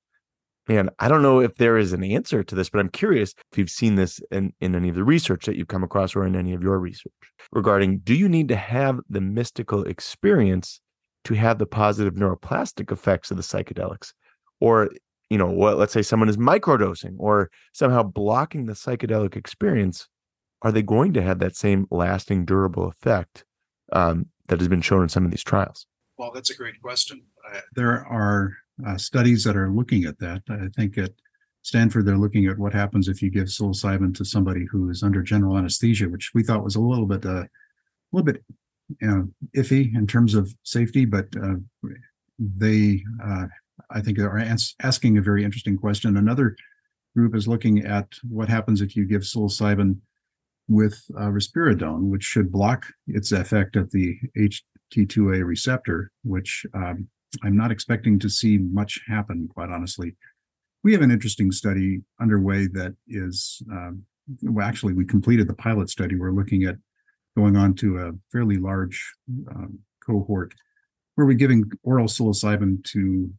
And 0.69 0.89
I 0.99 1.07
don't 1.07 1.21
know 1.23 1.39
if 1.39 1.55
there 1.55 1.77
is 1.77 1.91
an 1.91 2.03
answer 2.03 2.43
to 2.43 2.55
this, 2.55 2.69
but 2.69 2.79
I'm 2.79 2.89
curious 2.89 3.33
if 3.51 3.57
you've 3.57 3.69
seen 3.69 3.95
this 3.95 4.21
in, 4.31 4.53
in 4.61 4.75
any 4.75 4.89
of 4.89 4.95
the 4.95 5.03
research 5.03 5.45
that 5.45 5.55
you've 5.55 5.67
come 5.67 5.83
across 5.83 6.15
or 6.15 6.25
in 6.25 6.35
any 6.35 6.53
of 6.53 6.61
your 6.61 6.79
research 6.79 7.11
regarding 7.51 7.99
do 7.99 8.13
you 8.13 8.29
need 8.29 8.47
to 8.47 8.55
have 8.55 8.99
the 9.09 9.21
mystical 9.21 9.83
experience 9.83 10.79
to 11.23 11.33
have 11.33 11.57
the 11.57 11.65
positive 11.65 12.13
neuroplastic 12.13 12.91
effects 12.91 13.31
of 13.31 13.37
the 13.37 13.43
psychedelics? 13.43 14.13
Or, 14.59 14.89
you 15.31 15.37
know, 15.37 15.49
what 15.49 15.77
let's 15.77 15.93
say 15.93 16.01
someone 16.01 16.27
is 16.27 16.35
microdosing 16.35 17.15
or 17.17 17.49
somehow 17.71 18.03
blocking 18.03 18.65
the 18.65 18.73
psychedelic 18.73 19.37
experience, 19.37 20.09
are 20.61 20.73
they 20.73 20.81
going 20.81 21.13
to 21.13 21.21
have 21.21 21.39
that 21.39 21.55
same 21.55 21.87
lasting, 21.89 22.43
durable 22.43 22.85
effect 22.85 23.45
um, 23.93 24.25
that 24.49 24.59
has 24.59 24.67
been 24.67 24.81
shown 24.81 25.03
in 25.03 25.07
some 25.07 25.23
of 25.23 25.31
these 25.31 25.41
trials? 25.41 25.87
Well, 26.17 26.31
that's 26.33 26.49
a 26.49 26.55
great 26.55 26.81
question. 26.81 27.21
There 27.73 28.05
are 28.05 28.57
uh, 28.85 28.97
studies 28.97 29.45
that 29.45 29.55
are 29.55 29.71
looking 29.71 30.03
at 30.03 30.19
that. 30.19 30.41
I 30.49 30.67
think 30.75 30.97
at 30.97 31.11
Stanford, 31.61 32.05
they're 32.05 32.17
looking 32.17 32.47
at 32.47 32.59
what 32.59 32.73
happens 32.73 33.07
if 33.07 33.21
you 33.21 33.29
give 33.29 33.47
psilocybin 33.47 34.13
to 34.17 34.25
somebody 34.25 34.65
who 34.69 34.89
is 34.89 35.01
under 35.01 35.21
general 35.21 35.57
anesthesia, 35.57 36.09
which 36.09 36.31
we 36.33 36.43
thought 36.43 36.61
was 36.61 36.75
a 36.75 36.81
little 36.81 37.05
bit, 37.05 37.25
uh, 37.25 37.43
a 37.43 37.47
little 38.11 38.25
bit 38.25 38.43
you 38.99 39.07
know, 39.07 39.29
iffy 39.55 39.95
in 39.95 40.07
terms 40.07 40.35
of 40.35 40.53
safety, 40.63 41.05
but 41.05 41.27
uh, 41.41 41.55
they, 42.37 43.01
uh, 43.23 43.45
I 43.93 44.01
think, 44.01 44.19
are 44.19 44.37
as- 44.37 44.75
asking 44.81 45.17
a 45.17 45.21
very 45.21 45.43
interesting 45.43 45.77
question. 45.77 46.17
Another 46.17 46.55
group 47.15 47.35
is 47.35 47.47
looking 47.47 47.85
at 47.85 48.07
what 48.29 48.49
happens 48.49 48.81
if 48.81 48.95
you 48.95 49.05
give 49.05 49.21
psilocybin 49.21 49.97
with 50.67 51.03
uh, 51.17 51.25
risperidone, 51.25 52.09
which 52.09 52.23
should 52.23 52.51
block 52.51 52.85
its 53.07 53.31
effect 53.31 53.75
at 53.75 53.91
the 53.91 54.17
HT2A 54.37 55.45
receptor, 55.45 56.11
which 56.23 56.65
um, 56.73 57.07
I'm 57.43 57.57
not 57.57 57.71
expecting 57.71 58.19
to 58.19 58.29
see 58.29 58.57
much 58.57 58.99
happen, 59.07 59.49
quite 59.53 59.69
honestly. 59.69 60.15
We 60.83 60.93
have 60.93 61.01
an 61.01 61.11
interesting 61.11 61.51
study 61.51 62.01
underway 62.19 62.67
that 62.67 62.95
is, 63.07 63.61
um, 63.71 64.03
well, 64.41 64.65
actually, 64.65 64.93
we 64.93 65.05
completed 65.05 65.47
the 65.47 65.53
pilot 65.53 65.89
study. 65.89 66.15
We're 66.15 66.31
looking 66.31 66.63
at 66.63 66.77
going 67.37 67.55
on 67.55 67.75
to 67.75 67.97
a 67.97 68.11
fairly 68.31 68.57
large 68.57 69.13
um, 69.49 69.79
cohort 70.05 70.53
where 71.15 71.27
we're 71.27 71.33
giving 71.33 71.69
oral 71.83 72.07
psilocybin 72.07 72.83
to 72.85 73.31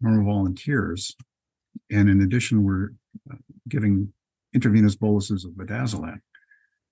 normal 0.00 0.24
volunteers. 0.24 1.14
And 1.90 2.08
in 2.08 2.20
addition, 2.22 2.64
we're 2.64 2.90
uh, 3.30 3.36
giving 3.68 4.12
intravenous 4.54 4.94
boluses 4.94 5.44
of 5.44 5.52
midazolam. 5.52 6.20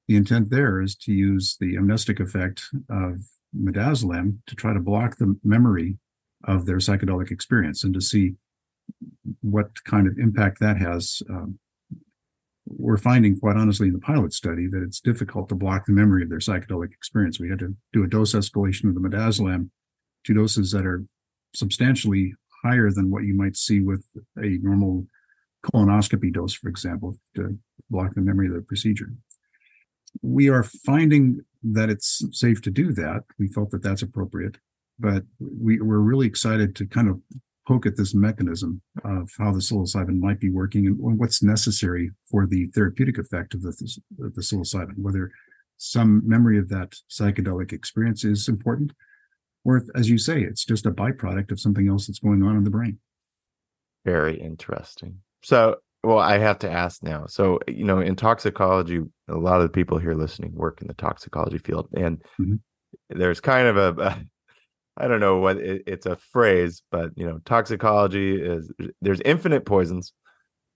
The 0.09 0.17
intent 0.17 0.51
there 0.51 0.81
is 0.81 0.95
to 0.97 1.13
use 1.13 1.57
the 1.59 1.77
amnestic 1.77 2.21
effect 2.21 2.65
of 2.91 3.23
midazolam 3.57 4.39
to 4.47 4.55
try 4.55 4.75
to 4.75 4.81
block 4.81 5.17
the 5.17 5.37
memory 5.43 5.97
of 6.45 6.67
their 6.67 6.77
psychedelic 6.77 7.31
experience 7.31 7.85
and 7.85 7.95
to 7.95 8.01
see 8.01 8.35
what 9.41 9.83
kind 9.85 10.07
of 10.07 10.19
impact 10.19 10.61
that 10.61 10.77
has. 10.77 11.23
Um, 11.31 11.59
we're 12.67 12.97
finding, 12.97 13.39
quite 13.39 13.57
honestly, 13.57 13.89
in 13.89 13.93
the 13.93 13.99
pilot 13.99 14.33
study, 14.33 14.67
that 14.67 14.83
it's 14.83 15.01
difficult 15.01 15.49
to 15.51 15.55
block 15.55 15.87
the 15.87 15.93
memory 15.93 16.23
of 16.23 16.31
their 16.31 16.39
psychedelic 16.39 16.93
experience. 16.93 17.39
We 17.39 17.51
had 17.51 17.59
to 17.61 17.75
do 17.93 18.05
a 18.05 18.09
dose 18.09 18.35
escalation 18.35 18.89
of 18.89 18.95
the 18.95 19.01
midazolam 19.01 19.71
to 20.25 20.35
doses 20.35 20.71
that 20.73 20.87
are 20.87 21.05
substantially 21.55 22.35
higher 22.65 22.91
than 22.91 23.11
what 23.11 23.25
you 23.25 23.35
might 23.35 23.57
see 23.57 23.81
with 23.81 24.05
a 24.37 24.59
normal 24.63 25.07
colonoscopy 25.65 26.33
dose, 26.33 26.55
for 26.55 26.69
example, 26.69 27.17
to 27.37 27.59
block 27.91 28.15
the 28.15 28.21
memory 28.21 28.49
of 28.49 28.55
the 28.55 28.63
procedure. 28.63 29.13
We 30.23 30.49
are 30.49 30.63
finding 30.63 31.41
that 31.63 31.91
it's 31.91 32.23
safe 32.33 32.63
to 32.63 32.71
do 32.71 32.93
that. 32.93 33.25
We 33.39 33.49
felt 33.49 33.71
that 33.71 33.83
that's 33.83 34.03
appropriate 34.03 34.59
but 34.99 35.25
we, 35.39 35.81
we're 35.81 35.99
really 35.99 36.27
excited 36.27 36.75
to 36.77 36.87
kind 36.87 37.09
of 37.09 37.21
poke 37.67 37.87
at 37.87 37.97
this 37.97 38.15
mechanism 38.15 38.83
of 39.05 39.31
how 39.39 39.51
the 39.51 39.59
psilocybin 39.59 40.19
might 40.19 40.39
be 40.39 40.51
working 40.51 40.87
and 40.87 41.19
what's 41.19 41.43
necessary 41.43 42.11
for 42.31 42.47
the 42.47 42.67
therapeutic 42.75 43.19
effect 43.19 43.55
of 43.55 43.63
the, 43.63 43.99
the 44.19 44.41
psilocybin, 44.41 44.99
whether 44.99 45.31
some 45.79 46.23
memory 46.29 46.59
of 46.59 46.69
that 46.69 46.95
psychedelic 47.11 47.73
experience 47.73 48.23
is 48.23 48.49
important, 48.49 48.93
or 49.65 49.77
if, 49.79 49.85
as 49.95 50.09
you 50.11 50.19
say, 50.19 50.43
it's 50.43 50.65
just 50.65 50.87
a 50.87 50.91
byproduct 50.91 51.51
of 51.51 51.61
something 51.61 51.89
else 51.89 52.07
that's 52.07 52.19
going 52.19 52.43
on 52.43 52.57
in 52.57 52.65
the 52.65 52.71
brain. 52.71 52.99
Very 54.05 54.39
interesting. 54.39 55.21
So, 55.43 55.77
well, 56.03 56.19
I 56.19 56.37
have 56.39 56.59
to 56.61 56.71
ask 56.71 57.03
now. 57.03 57.27
So, 57.27 57.59
you 57.67 57.85
know, 57.85 58.01
in 58.01 58.17
toxicology, 58.17 59.01
a 59.29 59.35
lot 59.35 59.57
of 59.57 59.63
the 59.63 59.69
people 59.71 59.99
here 59.99 60.15
listening 60.15 60.55
work 60.55 60.83
in 60.83 60.89
the 60.89 60.95
toxicology 60.95 61.59
field, 61.59 61.89
and 61.97 62.23
Mhm. 62.39 62.61
there's 63.09 63.41
kind 63.41 63.67
of 63.67 63.77
a, 63.77 64.03
a 64.03 64.19
I 64.97 65.09
don't 65.09 65.21
know 65.21 65.39
what 65.39 65.57
it, 65.57 65.83
it's 65.87 66.07
a 66.07 66.17
phrase, 66.17 66.83
but 66.93 67.11
you 67.17 67.27
know, 67.27 67.41
toxicology 67.45 68.41
is 68.41 68.71
there's 69.03 69.21
infinite 69.25 69.65
poisons, 69.65 70.13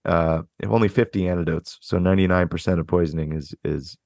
uh, 0.06 0.42
only 0.66 0.88
50 0.88 1.28
antidotes, 1.28 1.78
so 1.82 1.98
99% 1.98 2.80
of 2.80 2.86
poisoning 2.86 3.34
is 3.34 3.54
is 3.64 3.96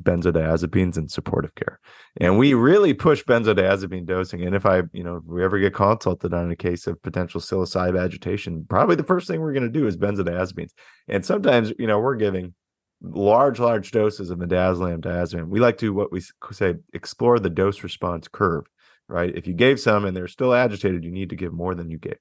benzodiazepines 0.00 0.96
and 0.96 1.10
supportive 1.10 1.54
care. 1.54 1.80
And 2.20 2.38
we 2.38 2.54
really 2.54 2.94
push 2.94 3.24
benzodiazepine 3.24 4.06
dosing. 4.06 4.42
And 4.42 4.54
if 4.54 4.66
I, 4.66 4.82
you 4.92 5.02
know, 5.02 5.16
if 5.16 5.24
we 5.26 5.44
ever 5.44 5.58
get 5.58 5.74
consulted 5.74 6.34
on 6.34 6.50
a 6.50 6.56
case 6.56 6.86
of 6.86 7.02
potential 7.02 7.40
psilocybe 7.40 8.00
agitation, 8.00 8.66
probably 8.68 8.96
the 8.96 9.04
first 9.04 9.26
thing 9.26 9.40
we're 9.40 9.52
going 9.52 9.62
to 9.62 9.68
do 9.68 9.86
is 9.86 9.96
benzodiazepines. 9.96 10.70
And 11.08 11.24
sometimes, 11.24 11.72
you 11.78 11.86
know, 11.86 11.98
we're 11.98 12.16
giving 12.16 12.54
large, 13.02 13.58
large 13.58 13.90
doses 13.90 14.30
of 14.30 14.38
midazolam, 14.38 15.00
diazepam. 15.00 15.48
We 15.48 15.60
like 15.60 15.78
to 15.78 15.92
what 15.92 16.12
we 16.12 16.22
say 16.52 16.74
explore 16.92 17.38
the 17.38 17.50
dose 17.50 17.82
response 17.82 18.28
curve, 18.28 18.64
right? 19.08 19.34
If 19.34 19.46
you 19.46 19.54
gave 19.54 19.80
some 19.80 20.04
and 20.04 20.16
they're 20.16 20.28
still 20.28 20.54
agitated, 20.54 21.04
you 21.04 21.12
need 21.12 21.30
to 21.30 21.36
give 21.36 21.52
more 21.52 21.74
than 21.74 21.90
you 21.90 21.98
gave. 21.98 22.18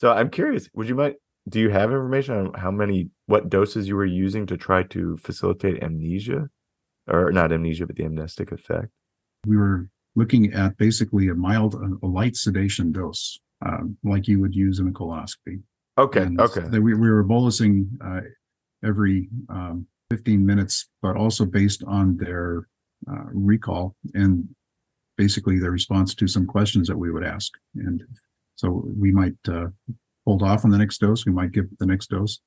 So 0.00 0.12
I'm 0.12 0.30
curious, 0.30 0.68
would 0.74 0.88
you 0.88 0.94
mind? 0.94 1.14
Do 1.48 1.60
you 1.60 1.70
have 1.70 1.90
information 1.90 2.34
on 2.34 2.52
how 2.54 2.70
many, 2.70 3.08
what 3.24 3.48
doses 3.48 3.88
you 3.88 3.96
were 3.96 4.04
using 4.04 4.44
to 4.48 4.58
try 4.58 4.82
to 4.82 5.16
facilitate 5.16 5.82
amnesia? 5.82 6.50
Or 7.08 7.32
not 7.32 7.52
amnesia, 7.52 7.86
but 7.86 7.96
the 7.96 8.04
amnestic 8.04 8.52
effect. 8.52 8.88
We 9.46 9.56
were 9.56 9.88
looking 10.14 10.52
at 10.52 10.76
basically 10.76 11.28
a 11.28 11.34
mild, 11.34 11.74
a 11.74 12.06
light 12.06 12.36
sedation 12.36 12.92
dose, 12.92 13.38
um, 13.64 13.96
like 14.02 14.28
you 14.28 14.40
would 14.40 14.54
use 14.54 14.78
in 14.78 14.88
a 14.88 14.92
colonoscopy. 14.92 15.62
Okay. 15.96 16.22
And 16.22 16.40
okay. 16.40 16.78
we, 16.78 16.94
we 16.94 17.10
were 17.10 17.24
bolusing 17.24 17.88
uh, 18.04 18.20
every 18.84 19.28
um, 19.48 19.86
15 20.10 20.44
minutes, 20.44 20.88
but 21.02 21.16
also 21.16 21.44
based 21.44 21.82
on 21.84 22.16
their 22.16 22.68
uh, 23.10 23.24
recall 23.32 23.94
and 24.14 24.48
basically 25.16 25.58
their 25.58 25.70
response 25.70 26.14
to 26.14 26.28
some 26.28 26.46
questions 26.46 26.88
that 26.88 26.96
we 26.96 27.10
would 27.10 27.24
ask. 27.24 27.52
And 27.74 28.02
so 28.56 28.84
we 28.96 29.12
might 29.12 29.36
uh, 29.48 29.66
hold 30.24 30.42
off 30.42 30.64
on 30.64 30.70
the 30.70 30.78
next 30.78 30.98
dose. 30.98 31.26
We 31.26 31.32
might 31.32 31.52
give 31.52 31.66
the 31.78 31.86
next 31.86 32.10
dose, 32.10 32.40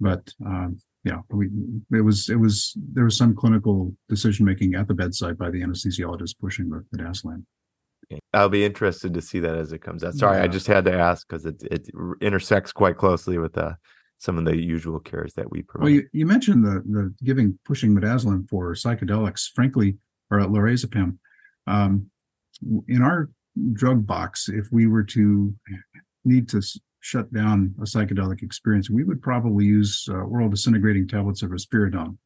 but 0.00 0.32
um, 0.44 0.78
yeah, 1.04 1.18
we 1.30 1.48
it 1.92 2.00
was 2.02 2.28
it 2.28 2.36
was 2.36 2.76
there 2.92 3.04
was 3.04 3.16
some 3.16 3.34
clinical 3.34 3.94
decision 4.08 4.46
making 4.46 4.74
at 4.74 4.86
the 4.86 4.94
bedside 4.94 5.36
by 5.36 5.50
the 5.50 5.60
anesthesiologist 5.60 6.38
pushing 6.40 6.68
the, 6.70 6.84
the 6.92 6.98
midazolam. 6.98 7.44
I'll 8.34 8.48
be 8.48 8.64
interested 8.64 9.14
to 9.14 9.22
see 9.22 9.40
that 9.40 9.56
as 9.56 9.72
it 9.72 9.80
comes 9.80 10.04
out. 10.04 10.14
Sorry, 10.14 10.38
Yeah. 10.38 10.44
I 10.44 10.48
just 10.48 10.66
had 10.66 10.84
to 10.84 10.92
ask 10.92 11.26
because 11.26 11.46
it 11.46 11.62
it 11.70 11.88
intersects 12.20 12.72
quite 12.72 12.96
closely 12.98 13.38
with 13.38 13.56
uh, 13.56 13.74
some 14.18 14.38
of 14.38 14.44
the 14.44 14.56
usual 14.56 15.00
cares 15.00 15.32
that 15.34 15.50
we 15.50 15.62
provide. 15.62 15.84
Well, 15.84 15.92
you, 15.92 16.08
you 16.12 16.26
mentioned 16.26 16.64
the 16.64 16.82
the 16.86 17.14
giving 17.24 17.58
pushing 17.64 17.94
midazolam 17.94 18.48
for 18.48 18.72
psychedelics, 18.74 19.50
frankly, 19.54 19.96
or 20.30 20.40
lorazepam. 20.40 21.18
Um, 21.66 22.10
in 22.86 23.02
our 23.02 23.30
drug 23.72 24.06
box, 24.06 24.48
if 24.48 24.68
we 24.70 24.86
were 24.86 25.04
to 25.04 25.54
need 26.24 26.48
to 26.50 26.62
shut 27.02 27.30
down 27.32 27.74
a 27.78 27.82
psychedelic 27.82 28.42
experience, 28.42 28.88
we 28.88 29.04
would 29.04 29.20
probably 29.20 29.64
use 29.66 30.06
uh, 30.08 30.14
oral 30.14 30.48
disintegrating 30.48 31.06
tablets 31.06 31.42
of 31.42 31.50
risperidone 31.50 32.16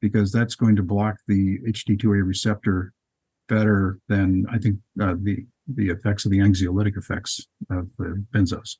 because 0.00 0.32
that's 0.32 0.54
going 0.56 0.74
to 0.76 0.82
block 0.82 1.16
the 1.28 1.58
HT2A 1.68 2.26
receptor 2.26 2.92
better 3.48 3.98
than 4.08 4.46
I 4.50 4.58
think 4.58 4.78
uh, 5.00 5.14
the 5.22 5.46
the 5.72 5.88
effects 5.88 6.24
of 6.26 6.30
the 6.30 6.38
anxiolytic 6.38 6.96
effects 6.96 7.46
of 7.70 7.88
the 7.98 8.22
benzos. 8.34 8.76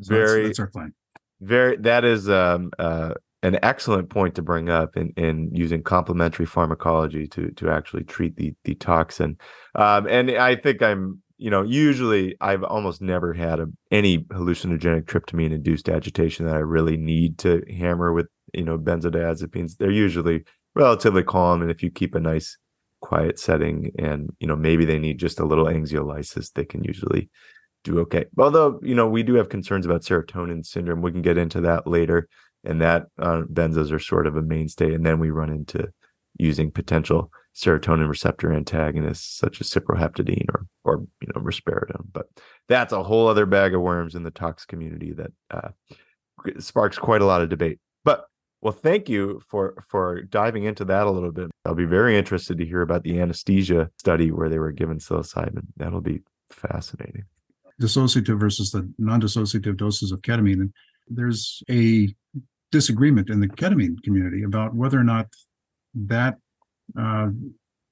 So 0.00 0.14
that's- 0.14 0.30
Very- 0.30 0.46
that's 0.46 0.58
our 0.60 0.66
plan. 0.68 0.94
Very 1.40 1.76
that 1.78 2.04
is 2.04 2.28
um 2.30 2.70
uh 2.78 3.14
an 3.42 3.58
excellent 3.62 4.08
point 4.08 4.36
to 4.36 4.42
bring 4.42 4.70
up 4.70 4.96
in, 4.96 5.10
in 5.16 5.50
using 5.54 5.82
complementary 5.82 6.46
pharmacology 6.46 7.26
to 7.26 7.50
to 7.52 7.70
actually 7.70 8.04
treat 8.04 8.36
the 8.36 8.54
the 8.64 8.74
toxin. 8.76 9.36
Um 9.74 10.06
and 10.06 10.30
I 10.30 10.54
think 10.56 10.80
I'm 10.80 11.20
you 11.44 11.50
know 11.50 11.62
usually 11.62 12.34
I've 12.40 12.64
almost 12.64 13.02
never 13.02 13.34
had 13.34 13.60
a, 13.60 13.66
any 13.90 14.18
hallucinogenic 14.18 15.04
tryptamine 15.04 15.52
induced 15.52 15.88
agitation 15.88 16.46
that 16.46 16.56
I 16.56 16.60
really 16.60 16.96
need 16.96 17.38
to 17.38 17.62
hammer 17.68 18.12
with 18.12 18.28
you 18.54 18.64
know 18.64 18.78
benzodiazepines. 18.78 19.76
They're 19.76 19.90
usually 19.90 20.44
relatively 20.74 21.22
calm 21.22 21.60
and 21.62 21.70
if 21.70 21.82
you 21.82 21.90
keep 21.90 22.14
a 22.14 22.20
nice 22.20 22.56
quiet 23.02 23.38
setting 23.38 23.90
and 23.98 24.30
you 24.40 24.46
know 24.46 24.56
maybe 24.56 24.86
they 24.86 24.98
need 24.98 25.18
just 25.18 25.38
a 25.38 25.44
little 25.44 25.66
anxiolysis 25.66 26.50
they 26.52 26.64
can 26.64 26.82
usually 26.82 27.28
do 27.84 28.00
okay. 28.00 28.24
Although, 28.38 28.80
you 28.82 28.94
know, 28.94 29.06
we 29.06 29.22
do 29.22 29.34
have 29.34 29.50
concerns 29.50 29.86
about 29.86 30.02
serotonin 30.02 30.64
syndrome. 30.64 31.02
We 31.02 31.12
can 31.12 31.22
get 31.22 31.38
into 31.38 31.60
that 31.60 31.86
later. 31.86 32.28
And 32.64 32.80
that 32.80 33.08
uh, 33.18 33.42
benzos 33.52 33.92
are 33.92 33.98
sort 33.98 34.26
of 34.26 34.36
a 34.36 34.42
mainstay. 34.42 34.94
And 34.94 35.04
then 35.04 35.20
we 35.20 35.28
run 35.30 35.50
into 35.50 35.88
using 36.38 36.70
potential 36.70 37.30
serotonin 37.54 38.08
receptor 38.08 38.52
antagonists 38.52 39.38
such 39.38 39.60
as 39.60 39.70
cyproheptadine 39.70 40.46
or, 40.52 40.66
or 40.84 41.06
you 41.20 41.28
know, 41.34 41.40
risperidone. 41.40 42.06
But 42.12 42.28
that's 42.68 42.92
a 42.92 43.02
whole 43.02 43.28
other 43.28 43.46
bag 43.46 43.74
of 43.74 43.80
worms 43.80 44.14
in 44.14 44.24
the 44.24 44.30
tox 44.30 44.64
community 44.64 45.12
that 45.12 45.32
uh, 45.50 45.68
sparks 46.58 46.98
quite 46.98 47.22
a 47.22 47.26
lot 47.26 47.42
of 47.42 47.48
debate. 47.48 47.78
But 48.04 48.24
well, 48.60 48.72
thank 48.72 49.08
you 49.08 49.40
for 49.48 49.84
for 49.88 50.22
diving 50.22 50.64
into 50.64 50.84
that 50.86 51.06
a 51.06 51.10
little 51.10 51.32
bit. 51.32 51.50
I'll 51.64 51.74
be 51.74 51.84
very 51.84 52.16
interested 52.18 52.58
to 52.58 52.66
hear 52.66 52.82
about 52.82 53.04
the 53.04 53.20
anesthesia 53.20 53.90
study 53.98 54.32
where 54.32 54.48
they 54.48 54.58
were 54.58 54.72
given 54.72 54.98
psilocybin. 54.98 55.66
That'll 55.76 56.00
be 56.00 56.22
fascinating. 56.50 57.24
dissociative 57.80 58.38
versus 58.38 58.70
the 58.70 58.90
non-dissociative 58.98 59.76
doses 59.76 60.12
of 60.12 60.22
ketamine. 60.22 60.60
And 60.60 60.72
there's 61.08 61.62
a 61.70 62.14
disagreement 62.72 63.30
in 63.30 63.40
the 63.40 63.48
ketamine 63.48 64.02
community 64.02 64.42
about 64.42 64.74
whether 64.74 64.98
or 64.98 65.04
not 65.04 65.28
that 65.94 66.38
uh, 66.98 67.28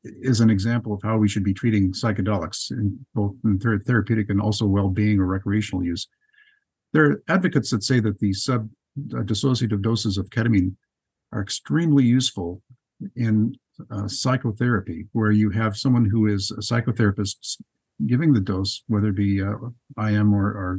is 0.05 0.41
an 0.41 0.51
example 0.51 0.93
of 0.93 1.01
how 1.03 1.17
we 1.17 1.29
should 1.29 1.45
be 1.45 1.55
treating 1.55 1.93
psychedelics 1.93 2.71
in 2.71 3.05
both 3.15 3.35
in 3.45 3.59
ther- 3.59 3.79
therapeutic 3.79 4.31
and 4.31 4.41
also 4.41 4.67
well-being 4.67 5.19
or 5.19 5.27
recreational 5.27 5.85
use. 5.85 6.09
There 6.93 7.05
are 7.05 7.23
advocates 7.29 7.71
that 7.71 7.85
say 7.85 8.01
that 8.01 8.19
the 8.19 8.33
sub 8.33 8.69
uh, 9.15 9.23
dissociative 9.23 9.81
doses 9.81 10.19
of 10.19 10.29
ketamine 10.31 10.75
are 11.33 11.41
extremely 11.41 12.05
useful 12.05 12.63
in 13.17 13.55
uh, 13.91 14.07
psychotherapy, 14.07 15.07
where 15.13 15.31
you 15.31 15.51
have 15.51 15.77
someone 15.77 16.05
who 16.05 16.27
is 16.27 16.51
a 16.51 16.61
psychotherapist 16.61 17.63
giving 18.07 18.33
the 18.33 18.41
dose, 18.41 18.83
whether 18.89 19.09
it 19.09 19.17
be 19.17 19.41
uh, 19.41 19.55
IM 19.99 20.35
or, 20.35 20.47
or 20.47 20.79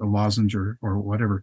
a 0.00 0.06
lozenge 0.06 0.54
or, 0.54 0.78
or 0.80 0.98
whatever, 0.98 1.42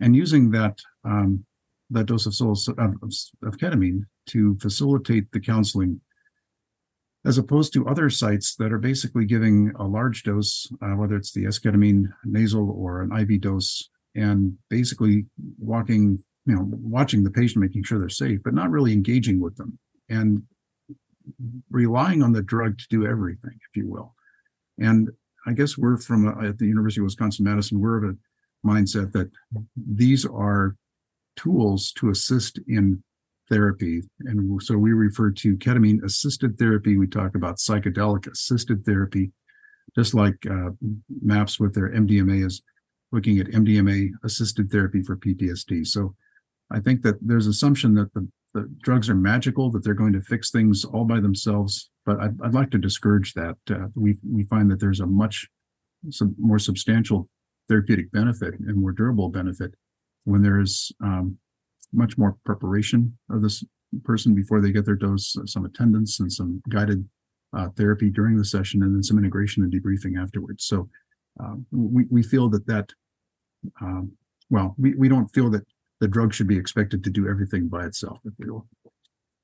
and 0.00 0.16
using 0.16 0.50
that 0.50 0.78
um, 1.04 1.44
that 1.90 2.06
dose 2.06 2.26
of, 2.26 2.34
of, 2.78 2.96
of 3.42 3.56
ketamine 3.58 4.02
to 4.26 4.56
facilitate 4.60 5.30
the 5.32 5.40
counseling, 5.40 6.00
as 7.24 7.38
opposed 7.38 7.72
to 7.72 7.86
other 7.86 8.10
sites 8.10 8.54
that 8.56 8.72
are 8.72 8.78
basically 8.78 9.24
giving 9.24 9.72
a 9.78 9.84
large 9.84 10.22
dose, 10.22 10.70
uh, 10.82 10.90
whether 10.90 11.16
it's 11.16 11.32
the 11.32 11.44
esketamine 11.44 12.06
nasal 12.24 12.70
or 12.70 13.02
an 13.02 13.12
IV 13.12 13.40
dose, 13.40 13.88
and 14.14 14.56
basically 14.70 15.26
walking, 15.58 16.22
you 16.46 16.54
know, 16.54 16.68
watching 16.70 17.22
the 17.22 17.30
patient, 17.30 17.62
making 17.62 17.84
sure 17.84 17.98
they're 17.98 18.08
safe, 18.08 18.40
but 18.44 18.54
not 18.54 18.70
really 18.70 18.92
engaging 18.92 19.40
with 19.40 19.56
them 19.56 19.78
and 20.08 20.42
relying 21.70 22.22
on 22.22 22.32
the 22.32 22.42
drug 22.42 22.78
to 22.78 22.86
do 22.88 23.06
everything, 23.06 23.58
if 23.68 23.76
you 23.76 23.88
will. 23.88 24.14
And 24.78 25.10
I 25.46 25.52
guess 25.52 25.78
we're 25.78 25.98
from 25.98 26.28
uh, 26.28 26.48
at 26.48 26.58
the 26.58 26.66
University 26.66 27.00
of 27.00 27.04
Wisconsin 27.04 27.44
Madison. 27.44 27.80
We're 27.80 28.04
of 28.04 28.10
a 28.10 28.16
mindset 28.66 29.12
that 29.12 29.30
these 29.76 30.24
are 30.24 30.76
tools 31.36 31.92
to 31.92 32.10
assist 32.10 32.58
in 32.68 33.02
therapy, 33.48 34.02
and 34.20 34.60
so 34.62 34.76
we 34.76 34.92
refer 34.92 35.30
to 35.30 35.56
ketamine 35.56 36.02
assisted 36.02 36.58
therapy. 36.58 36.96
We 36.96 37.06
talk 37.06 37.34
about 37.34 37.58
psychedelic 37.58 38.30
assisted 38.30 38.84
therapy, 38.84 39.32
just 39.94 40.14
like 40.14 40.36
uh, 40.50 40.70
MAPS 41.22 41.60
with 41.60 41.74
their 41.74 41.90
MDMA 41.90 42.44
is 42.44 42.62
looking 43.12 43.38
at 43.38 43.46
MDMA 43.46 44.10
assisted 44.24 44.70
therapy 44.70 45.02
for 45.02 45.16
PTSD. 45.16 45.86
So 45.86 46.14
I 46.70 46.80
think 46.80 47.02
that 47.02 47.16
there's 47.20 47.46
assumption 47.46 47.94
that 47.94 48.12
the, 48.14 48.28
the 48.54 48.68
drugs 48.82 49.08
are 49.08 49.14
magical, 49.14 49.70
that 49.70 49.84
they're 49.84 49.94
going 49.94 50.12
to 50.14 50.20
fix 50.20 50.50
things 50.50 50.84
all 50.84 51.04
by 51.04 51.20
themselves. 51.20 51.90
But 52.04 52.20
I'd, 52.20 52.40
I'd 52.42 52.54
like 52.54 52.70
to 52.70 52.78
discourage 52.78 53.34
that. 53.34 53.56
Uh, 53.70 53.86
we 53.94 54.16
we 54.28 54.44
find 54.44 54.70
that 54.70 54.80
there's 54.80 55.00
a 55.00 55.06
much 55.06 55.48
more 56.38 56.58
substantial 56.58 57.28
therapeutic 57.68 58.12
benefit 58.12 58.54
and 58.58 58.76
more 58.76 58.92
durable 58.92 59.28
benefit 59.28 59.74
when 60.26 60.42
there 60.42 60.60
is 60.60 60.92
um, 61.02 61.38
much 61.92 62.18
more 62.18 62.36
preparation 62.44 63.16
of 63.30 63.42
this 63.42 63.64
person 64.04 64.34
before 64.34 64.60
they 64.60 64.72
get 64.72 64.84
their 64.84 64.96
dose, 64.96 65.36
some 65.46 65.64
attendance 65.64 66.20
and 66.20 66.30
some 66.30 66.60
guided 66.68 67.08
uh, 67.56 67.68
therapy 67.76 68.10
during 68.10 68.36
the 68.36 68.44
session, 68.44 68.82
and 68.82 68.94
then 68.94 69.02
some 69.02 69.18
integration 69.18 69.62
and 69.62 69.72
debriefing 69.72 70.20
afterwards. 70.20 70.64
So 70.64 70.88
um, 71.40 71.64
we 71.70 72.04
we 72.10 72.22
feel 72.22 72.48
that 72.50 72.66
that 72.66 72.90
um, 73.80 74.12
well, 74.50 74.74
we 74.76 74.94
we 74.94 75.08
don't 75.08 75.28
feel 75.28 75.48
that 75.50 75.64
the 76.00 76.08
drug 76.08 76.34
should 76.34 76.48
be 76.48 76.58
expected 76.58 77.02
to 77.04 77.10
do 77.10 77.28
everything 77.28 77.68
by 77.68 77.86
itself, 77.86 78.18
if 78.24 78.34
you 78.38 78.52
will. 78.52 78.66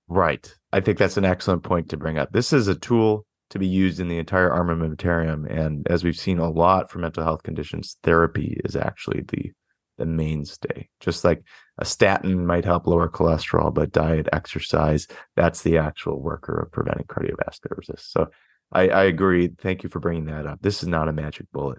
Right. 0.08 0.54
I 0.72 0.80
think 0.80 0.98
that's 0.98 1.16
an 1.16 1.24
excellent 1.24 1.62
point 1.62 1.88
to 1.90 1.96
bring 1.96 2.18
up. 2.18 2.32
This 2.32 2.52
is 2.52 2.68
a 2.68 2.74
tool 2.74 3.24
to 3.50 3.58
be 3.58 3.66
used 3.66 4.00
in 4.00 4.08
the 4.08 4.18
entire 4.18 4.50
armamentarium. 4.50 5.50
And 5.50 5.86
as 5.88 6.04
we've 6.04 6.16
seen 6.16 6.38
a 6.38 6.50
lot 6.50 6.90
for 6.90 6.98
mental 6.98 7.22
health 7.22 7.42
conditions, 7.42 7.96
therapy 8.02 8.60
is 8.64 8.76
actually 8.76 9.22
the 9.28 9.52
the 9.98 10.06
mainstay. 10.06 10.88
Just 11.00 11.24
like 11.24 11.42
a 11.78 11.84
statin 11.84 12.46
might 12.46 12.64
help 12.64 12.86
lower 12.86 13.08
cholesterol, 13.08 13.72
but 13.72 13.92
diet, 13.92 14.28
exercise, 14.32 15.06
that's 15.36 15.62
the 15.62 15.78
actual 15.78 16.20
worker 16.20 16.60
of 16.60 16.72
preventing 16.72 17.06
cardiovascular 17.06 17.80
disease. 17.80 18.04
So 18.06 18.28
I, 18.72 18.88
I 18.88 19.04
agree. 19.04 19.48
Thank 19.48 19.82
you 19.82 19.88
for 19.88 20.00
bringing 20.00 20.26
that 20.26 20.46
up. 20.46 20.60
This 20.62 20.82
is 20.82 20.88
not 20.88 21.08
a 21.08 21.12
magic 21.12 21.46
bullet. 21.52 21.78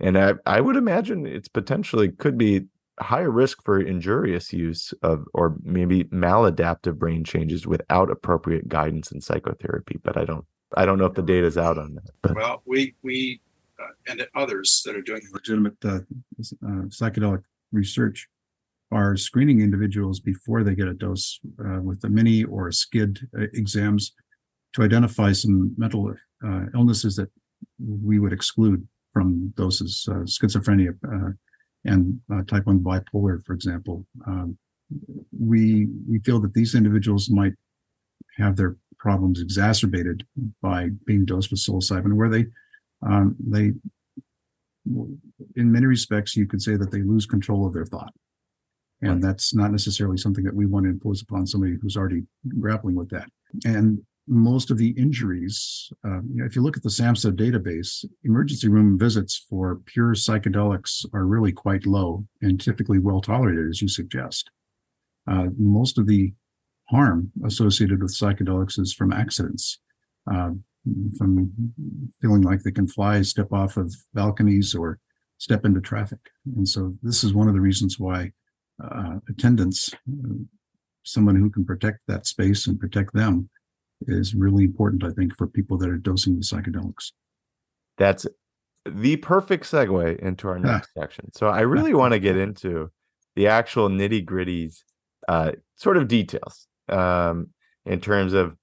And 0.00 0.18
I, 0.18 0.34
I 0.44 0.60
would 0.60 0.76
imagine 0.76 1.26
it's 1.26 1.48
potentially 1.48 2.10
could 2.10 2.36
be 2.36 2.66
higher 3.00 3.30
risk 3.30 3.62
for 3.64 3.80
injurious 3.80 4.52
use 4.52 4.92
of 5.02 5.24
or 5.34 5.56
maybe 5.62 6.04
maladaptive 6.04 6.96
brain 6.96 7.24
changes 7.24 7.66
without 7.66 8.10
appropriate 8.10 8.68
guidance 8.68 9.10
and 9.10 9.22
psychotherapy. 9.22 9.98
But 10.02 10.16
I 10.16 10.24
don't 10.24 10.44
I 10.76 10.86
don't 10.86 10.98
know 10.98 11.06
if 11.06 11.14
the 11.14 11.22
data 11.22 11.46
is 11.46 11.58
out 11.58 11.78
on 11.78 11.94
that. 11.94 12.10
But. 12.22 12.36
Well, 12.36 12.62
we 12.66 12.94
we 13.02 13.40
uh, 13.78 13.86
and 14.08 14.26
others 14.34 14.82
that 14.84 14.96
are 14.96 15.02
doing 15.02 15.22
legitimate 15.32 15.76
uh, 15.84 15.88
uh, 15.98 16.86
psychedelic 16.88 17.42
research 17.74 18.28
are 18.90 19.16
screening 19.16 19.60
individuals 19.60 20.20
before 20.20 20.62
they 20.62 20.74
get 20.74 20.88
a 20.88 20.94
dose 20.94 21.40
uh, 21.64 21.80
with 21.80 22.00
the 22.00 22.08
mini 22.08 22.44
or 22.44 22.70
SCID 22.70 23.18
uh, 23.36 23.46
exams 23.54 24.12
to 24.74 24.82
identify 24.82 25.32
some 25.32 25.74
mental 25.76 26.14
uh, 26.46 26.64
illnesses 26.74 27.16
that 27.16 27.30
we 27.78 28.18
would 28.18 28.32
exclude 28.32 28.86
from 29.12 29.52
doses, 29.56 30.08
schizophrenia 30.24 30.92
and 31.84 32.20
type 32.48 32.66
1 32.66 32.80
bipolar, 32.80 33.44
for 33.44 33.52
example. 33.52 34.06
Um, 34.26 34.58
we 35.38 35.88
we 36.08 36.18
feel 36.20 36.40
that 36.40 36.54
these 36.54 36.74
individuals 36.74 37.30
might 37.30 37.54
have 38.36 38.56
their 38.56 38.76
problems 38.98 39.40
exacerbated 39.40 40.26
by 40.62 40.90
being 41.06 41.24
dosed 41.24 41.50
with 41.50 41.60
psilocybin, 41.60 42.14
where 42.14 42.28
they 42.28 42.46
um, 43.06 43.36
they 43.38 43.72
in 44.86 45.72
many 45.72 45.86
respects 45.86 46.36
you 46.36 46.46
could 46.46 46.62
say 46.62 46.76
that 46.76 46.90
they 46.90 47.02
lose 47.02 47.26
control 47.26 47.66
of 47.66 47.72
their 47.72 47.86
thought. 47.86 48.12
And 49.02 49.22
that's 49.22 49.54
not 49.54 49.70
necessarily 49.70 50.16
something 50.16 50.44
that 50.44 50.54
we 50.54 50.64
want 50.64 50.84
to 50.84 50.90
impose 50.90 51.20
upon 51.20 51.46
somebody 51.46 51.76
who's 51.80 51.96
already 51.96 52.22
grappling 52.58 52.94
with 52.94 53.10
that. 53.10 53.28
And 53.64 54.02
most 54.26 54.70
of 54.70 54.78
the 54.78 54.90
injuries 54.90 55.90
uh, 56.04 56.22
you 56.22 56.36
know, 56.36 56.46
if 56.46 56.56
you 56.56 56.62
look 56.62 56.78
at 56.78 56.82
the 56.82 56.88
samhsa 56.88 57.30
database 57.30 58.06
emergency 58.24 58.68
room 58.68 58.98
visits 58.98 59.44
for 59.50 59.80
pure 59.84 60.14
psychedelics 60.14 61.04
are 61.12 61.26
really 61.26 61.52
quite 61.52 61.84
low 61.84 62.24
and 62.40 62.58
typically 62.58 62.98
well 62.98 63.20
tolerated 63.20 63.68
as 63.68 63.82
you 63.82 63.88
suggest. 63.88 64.50
Uh, 65.30 65.48
most 65.58 65.98
of 65.98 66.06
the 66.06 66.32
harm 66.88 67.32
associated 67.44 68.02
with 68.02 68.16
psychedelics 68.16 68.78
is 68.78 68.94
from 68.94 69.12
accidents. 69.12 69.78
Uh, 70.30 70.52
from 71.16 71.52
feeling 72.20 72.42
like 72.42 72.62
they 72.62 72.70
can 72.70 72.86
fly, 72.86 73.22
step 73.22 73.52
off 73.52 73.76
of 73.76 73.94
balconies, 74.12 74.74
or 74.74 74.98
step 75.38 75.64
into 75.64 75.80
traffic. 75.80 76.20
And 76.56 76.68
so 76.68 76.94
this 77.02 77.24
is 77.24 77.32
one 77.32 77.48
of 77.48 77.54
the 77.54 77.60
reasons 77.60 77.98
why 77.98 78.32
uh, 78.82 79.16
attendance, 79.28 79.92
uh, 79.94 80.34
someone 81.02 81.36
who 81.36 81.50
can 81.50 81.64
protect 81.64 81.98
that 82.08 82.26
space 82.26 82.66
and 82.66 82.78
protect 82.78 83.14
them, 83.14 83.48
is 84.06 84.34
really 84.34 84.64
important, 84.64 85.04
I 85.04 85.10
think, 85.10 85.34
for 85.36 85.46
people 85.46 85.78
that 85.78 85.88
are 85.88 85.96
dosing 85.96 86.36
the 86.36 86.42
psychedelics. 86.42 87.12
That's 87.96 88.26
the 88.86 89.16
perfect 89.16 89.64
segue 89.64 90.18
into 90.18 90.48
our 90.48 90.58
next 90.58 90.90
section. 90.96 91.32
So 91.32 91.48
I 91.48 91.60
really 91.60 91.94
want 91.94 92.12
to 92.12 92.18
get 92.18 92.36
into 92.36 92.90
the 93.34 93.46
actual 93.46 93.88
nitty 93.88 94.24
gritties, 94.24 94.82
uh, 95.28 95.52
sort 95.76 95.96
of 95.96 96.08
details 96.08 96.66
um, 96.88 97.48
in 97.86 98.00
terms 98.00 98.32
of 98.34 98.56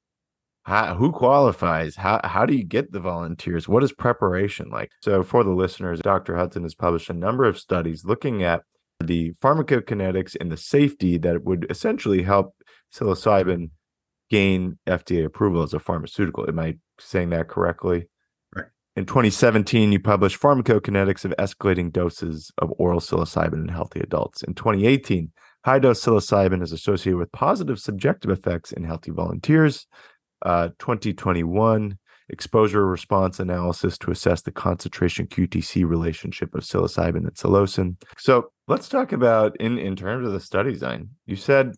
how, 0.63 0.95
who 0.95 1.11
qualifies? 1.11 1.95
How, 1.95 2.21
how 2.23 2.45
do 2.45 2.55
you 2.55 2.63
get 2.63 2.91
the 2.91 2.99
volunteers? 2.99 3.67
What 3.67 3.83
is 3.83 3.91
preparation 3.91 4.69
like? 4.69 4.91
So, 5.01 5.23
for 5.23 5.43
the 5.43 5.51
listeners, 5.51 5.99
Dr. 6.01 6.35
Hutson 6.35 6.63
has 6.63 6.75
published 6.75 7.09
a 7.09 7.13
number 7.13 7.45
of 7.45 7.57
studies 7.57 8.05
looking 8.05 8.43
at 8.43 8.61
the 8.99 9.33
pharmacokinetics 9.43 10.35
and 10.39 10.51
the 10.51 10.57
safety 10.57 11.17
that 11.17 11.43
would 11.43 11.65
essentially 11.69 12.21
help 12.21 12.55
psilocybin 12.93 13.71
gain 14.29 14.77
FDA 14.87 15.25
approval 15.25 15.63
as 15.63 15.73
a 15.73 15.79
pharmaceutical. 15.79 16.45
Am 16.47 16.59
I 16.59 16.77
saying 16.99 17.31
that 17.31 17.47
correctly? 17.47 18.07
Right. 18.55 18.67
In 18.95 19.05
2017, 19.05 19.91
you 19.91 19.99
published 19.99 20.39
pharmacokinetics 20.39 21.25
of 21.25 21.33
escalating 21.39 21.91
doses 21.91 22.51
of 22.59 22.71
oral 22.77 22.99
psilocybin 22.99 23.53
in 23.53 23.67
healthy 23.67 23.99
adults. 23.99 24.43
In 24.43 24.53
2018, 24.53 25.31
high 25.65 25.79
dose 25.79 26.03
psilocybin 26.03 26.61
is 26.61 26.71
associated 26.71 27.17
with 27.17 27.31
positive 27.31 27.79
subjective 27.79 28.31
effects 28.31 28.71
in 28.71 28.83
healthy 28.83 29.11
volunteers 29.11 29.87
uh, 30.43 30.69
2021 30.79 31.97
exposure 32.31 32.85
response 32.85 33.39
analysis 33.39 33.97
to 33.97 34.09
assess 34.09 34.41
the 34.41 34.51
concentration 34.51 35.27
QTC 35.27 35.87
relationship 35.87 36.55
of 36.55 36.63
psilocybin 36.63 37.17
and 37.17 37.33
psilocin. 37.33 38.01
So 38.17 38.51
let's 38.67 38.89
talk 38.89 39.11
about 39.11 39.55
in 39.57 39.77
in 39.77 39.95
terms 39.95 40.25
of 40.25 40.33
the 40.33 40.39
study 40.39 40.71
design. 40.71 41.09
You 41.25 41.35
said 41.35 41.75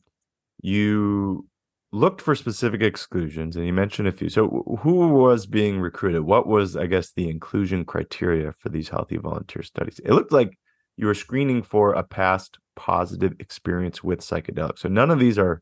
you 0.62 1.48
looked 1.92 2.22
for 2.22 2.36
specific 2.36 2.82
exclusions 2.82 3.56
and 3.56 3.66
you 3.66 3.74
mentioned 3.74 4.08
a 4.08 4.12
few. 4.12 4.30
So 4.30 4.64
who 4.82 5.10
was 5.10 5.46
being 5.46 5.80
recruited? 5.80 6.22
What 6.22 6.48
was 6.48 6.76
I 6.78 6.86
guess 6.86 7.12
the 7.12 7.30
inclusion 7.30 7.84
criteria 7.84 8.52
for 8.54 8.70
these 8.70 8.90
healthy 8.90 9.18
volunteer 9.18 9.64
studies? 9.64 10.00
It 10.06 10.14
looked 10.14 10.32
like 10.32 10.58
you 10.98 11.08
were 11.08 11.16
screening 11.16 11.64
for 11.64 11.94
a 11.94 12.04
past 12.04 12.60
positive 12.76 13.34
experience 13.40 14.04
with 14.04 14.22
psychedelics. 14.22 14.80
So 14.80 14.90
none 14.90 15.12
of 15.12 15.20
these 15.20 15.38
are 15.38 15.62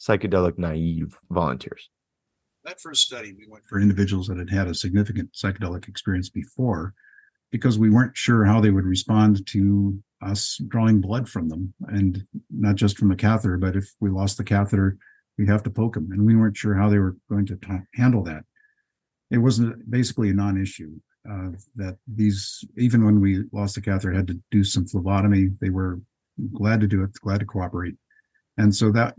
psychedelic 0.00 0.58
naive 0.58 1.16
volunteers 1.30 1.88
that 2.64 2.80
first 2.80 3.02
study, 3.02 3.32
we 3.32 3.46
went 3.48 3.64
for 3.66 3.80
individuals 3.80 4.28
that 4.28 4.38
had 4.38 4.50
had 4.50 4.68
a 4.68 4.74
significant 4.74 5.32
psychedelic 5.32 5.88
experience 5.88 6.28
before 6.28 6.94
because 7.50 7.78
we 7.78 7.90
weren't 7.90 8.16
sure 8.16 8.44
how 8.44 8.60
they 8.60 8.70
would 8.70 8.84
respond 8.84 9.46
to 9.46 10.02
us 10.22 10.60
drawing 10.68 11.00
blood 11.00 11.28
from 11.28 11.48
them 11.48 11.74
and 11.88 12.24
not 12.50 12.76
just 12.76 12.96
from 12.96 13.10
a 13.10 13.16
catheter, 13.16 13.58
but 13.58 13.76
if 13.76 13.92
we 14.00 14.08
lost 14.08 14.38
the 14.38 14.44
catheter, 14.44 14.96
we'd 15.36 15.48
have 15.48 15.62
to 15.64 15.70
poke 15.70 15.94
them. 15.94 16.10
And 16.12 16.24
we 16.24 16.36
weren't 16.36 16.56
sure 16.56 16.74
how 16.74 16.88
they 16.88 16.98
were 16.98 17.16
going 17.28 17.46
to 17.46 17.56
t- 17.56 17.78
handle 17.94 18.22
that. 18.24 18.44
It 19.30 19.38
wasn't 19.38 19.90
basically 19.90 20.30
a 20.30 20.34
non 20.34 20.60
issue. 20.60 20.92
Uh, 21.28 21.50
that 21.76 21.96
these, 22.12 22.64
even 22.76 23.04
when 23.04 23.20
we 23.20 23.44
lost 23.52 23.76
the 23.76 23.80
catheter, 23.80 24.12
had 24.12 24.26
to 24.26 24.40
do 24.50 24.64
some 24.64 24.84
phlebotomy. 24.84 25.50
They 25.60 25.70
were 25.70 26.00
glad 26.52 26.80
to 26.80 26.88
do 26.88 27.04
it, 27.04 27.12
glad 27.20 27.40
to 27.40 27.46
cooperate. 27.46 27.94
And 28.58 28.74
so 28.74 28.90
that 28.90 29.14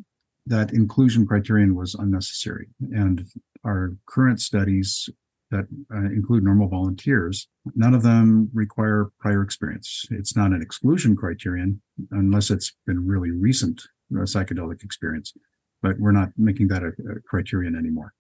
that 0.46 0.74
inclusion 0.74 1.26
criterion 1.26 1.76
was 1.76 1.96
unnecessary. 1.96 2.68
And 2.92 3.26
our 3.66 3.94
current 4.06 4.42
studies 4.42 5.10
that 5.52 5.68
uh, 5.94 6.06
include 6.06 6.44
normal 6.44 6.68
volunteers, 6.68 7.48
none 7.76 7.94
of 7.94 8.04
them 8.04 8.50
require 8.54 9.12
prior 9.20 9.42
experience. 9.42 10.06
It's 10.10 10.36
not 10.36 10.52
an 10.52 10.62
exclusion 10.62 11.16
criterion 11.16 11.82
unless 12.12 12.50
it's 12.50 12.74
been 12.88 13.06
really 13.06 13.32
recent 13.32 13.84
uh, 14.14 14.22
psychedelic 14.22 14.84
experience, 14.84 15.34
but 15.82 16.00
we're 16.00 16.12
not 16.12 16.30
making 16.38 16.70
that 16.70 16.84
a, 16.84 16.88
a 16.88 17.20
criterion 17.28 17.76
anymore. 17.76 18.14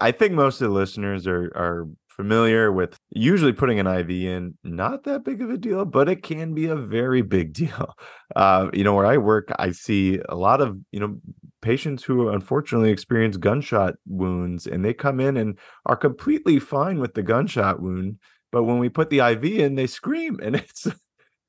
I 0.00 0.10
think 0.10 0.32
most 0.32 0.60
of 0.60 0.68
the 0.68 0.74
listeners 0.74 1.26
are 1.26 1.52
are 1.54 1.86
familiar 2.14 2.70
with 2.70 2.96
usually 3.10 3.52
putting 3.52 3.80
an 3.80 3.86
IV 3.86 4.10
in, 4.10 4.54
not 4.62 5.04
that 5.04 5.24
big 5.24 5.42
of 5.42 5.50
a 5.50 5.56
deal, 5.56 5.84
but 5.84 6.08
it 6.08 6.22
can 6.22 6.54
be 6.54 6.66
a 6.66 6.76
very 6.76 7.22
big 7.22 7.52
deal. 7.52 7.94
Uh, 8.34 8.68
you 8.72 8.84
know, 8.84 8.94
where 8.94 9.06
I 9.06 9.16
work, 9.18 9.50
I 9.58 9.72
see 9.72 10.20
a 10.28 10.36
lot 10.36 10.60
of, 10.60 10.78
you 10.92 11.00
know, 11.00 11.18
patients 11.64 12.04
who 12.04 12.28
unfortunately 12.28 12.90
experience 12.90 13.38
gunshot 13.38 13.94
wounds 14.06 14.66
and 14.66 14.84
they 14.84 14.92
come 14.92 15.18
in 15.18 15.36
and 15.36 15.58
are 15.86 15.96
completely 15.96 16.60
fine 16.60 17.00
with 17.00 17.14
the 17.14 17.22
gunshot 17.22 17.80
wound. 17.80 18.18
But 18.52 18.64
when 18.64 18.78
we 18.78 18.90
put 18.90 19.08
the 19.08 19.20
IV 19.20 19.44
in, 19.44 19.74
they 19.74 19.86
scream 19.86 20.38
and 20.42 20.54
it's 20.56 20.86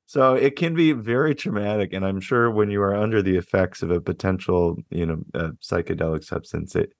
so 0.06 0.34
it 0.34 0.56
can 0.56 0.74
be 0.74 0.92
very 0.92 1.34
traumatic. 1.34 1.92
And 1.92 2.04
I'm 2.04 2.20
sure 2.20 2.50
when 2.50 2.70
you 2.70 2.80
are 2.80 2.94
under 2.94 3.20
the 3.22 3.36
effects 3.36 3.82
of 3.82 3.90
a 3.90 4.00
potential, 4.00 4.76
you 4.90 5.04
know, 5.04 5.22
psychedelic 5.62 6.24
substance, 6.24 6.74
it 6.74 6.94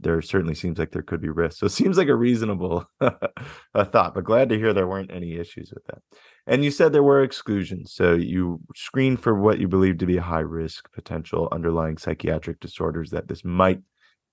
there 0.00 0.20
certainly 0.20 0.54
seems 0.54 0.78
like 0.78 0.90
there 0.90 1.02
could 1.02 1.22
be 1.22 1.30
risks. 1.30 1.60
So 1.60 1.66
it 1.66 1.72
seems 1.72 1.96
like 1.96 2.08
a 2.08 2.16
reasonable 2.16 2.84
a 3.00 3.84
thought, 3.84 4.14
but 4.14 4.24
glad 4.24 4.48
to 4.48 4.58
hear 4.58 4.74
there 4.74 4.88
weren't 4.88 5.12
any 5.12 5.36
issues 5.36 5.72
with 5.72 5.84
that. 5.86 6.02
And 6.46 6.64
you 6.64 6.70
said 6.70 6.92
there 6.92 7.02
were 7.02 7.22
exclusions. 7.22 7.92
So 7.92 8.14
you 8.14 8.60
screened 8.74 9.20
for 9.20 9.34
what 9.34 9.58
you 9.58 9.66
believe 9.66 9.98
to 9.98 10.06
be 10.06 10.16
a 10.16 10.22
high 10.22 10.40
risk 10.40 10.90
potential 10.92 11.48
underlying 11.50 11.98
psychiatric 11.98 12.60
disorders 12.60 13.10
that 13.10 13.28
this 13.28 13.44
might 13.44 13.80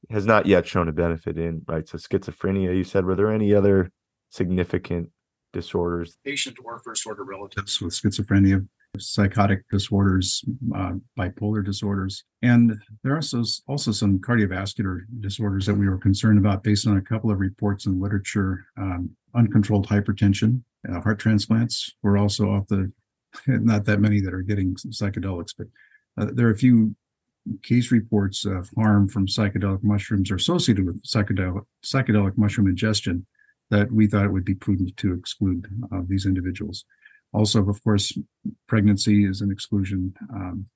has 0.10 0.26
not 0.26 0.46
yet 0.46 0.68
shown 0.68 0.90
a 0.90 0.92
benefit 0.92 1.38
in, 1.38 1.62
right? 1.68 1.88
So 1.88 1.98
schizophrenia, 1.98 2.76
you 2.76 2.84
said, 2.84 3.06
were 3.06 3.16
there 3.16 3.32
any 3.32 3.54
other 3.54 3.90
significant 4.30 5.10
disorders? 5.54 6.18
Patient 6.26 6.58
or 6.64 6.80
first 6.80 7.08
order 7.08 7.24
relatives 7.24 7.80
with 7.80 7.94
schizophrenia 7.94 8.68
psychotic 9.00 9.68
disorders, 9.72 10.44
uh, 10.76 10.92
bipolar 11.18 11.66
disorders, 11.66 12.26
and 12.44 12.76
there 13.04 13.14
are 13.14 13.16
also, 13.16 13.44
also 13.68 13.92
some 13.92 14.20
cardiovascular 14.20 15.00
disorders 15.20 15.66
that 15.66 15.74
we 15.74 15.90
were 15.90 15.98
concerned 15.98 16.38
about 16.38 16.62
based 16.62 16.86
on 16.86 16.98
a 16.98 17.02
couple 17.02 17.32
of 17.32 17.40
reports 17.40 17.88
in 17.88 18.00
literature. 18.00 18.66
Um, 18.78 19.16
uncontrolled 19.36 19.88
hypertension, 19.88 20.62
uh, 20.90 21.02
heart 21.02 21.20
transplants 21.20 21.94
were 22.02 22.18
also 22.18 22.50
off 22.52 22.68
the, 22.68 22.92
not 23.48 23.86
that 23.86 24.00
many 24.00 24.20
that 24.22 24.34
are 24.34 24.42
getting 24.42 24.76
psychedelics, 24.76 25.54
but 25.58 25.68
uh, 26.18 26.32
there 26.34 26.48
are 26.48 26.52
a 26.52 26.58
few 26.58 26.96
case 27.62 27.92
reports 27.92 28.46
of 28.46 28.70
harm 28.76 29.10
from 29.10 29.28
psychedelic 29.28 29.84
mushrooms 29.84 30.32
or 30.32 30.36
associated 30.36 30.86
with 30.86 31.04
psychedelic 31.04 31.66
psychedelic 31.84 32.38
mushroom 32.38 32.68
ingestion 32.68 33.26
that 33.70 33.92
we 33.92 34.08
thought 34.08 34.26
it 34.26 34.32
would 34.32 34.46
be 34.46 34.56
prudent 34.56 34.96
to 34.98 35.14
exclude 35.14 35.68
uh, 35.92 36.02
these 36.08 36.26
individuals. 36.26 36.86
Also, 37.34 37.68
of 37.68 37.84
course, 37.84 38.18
pregnancy 38.68 39.26
is 39.26 39.42
an 39.42 39.52
exclusion. 39.52 40.14
Um, 40.32 40.68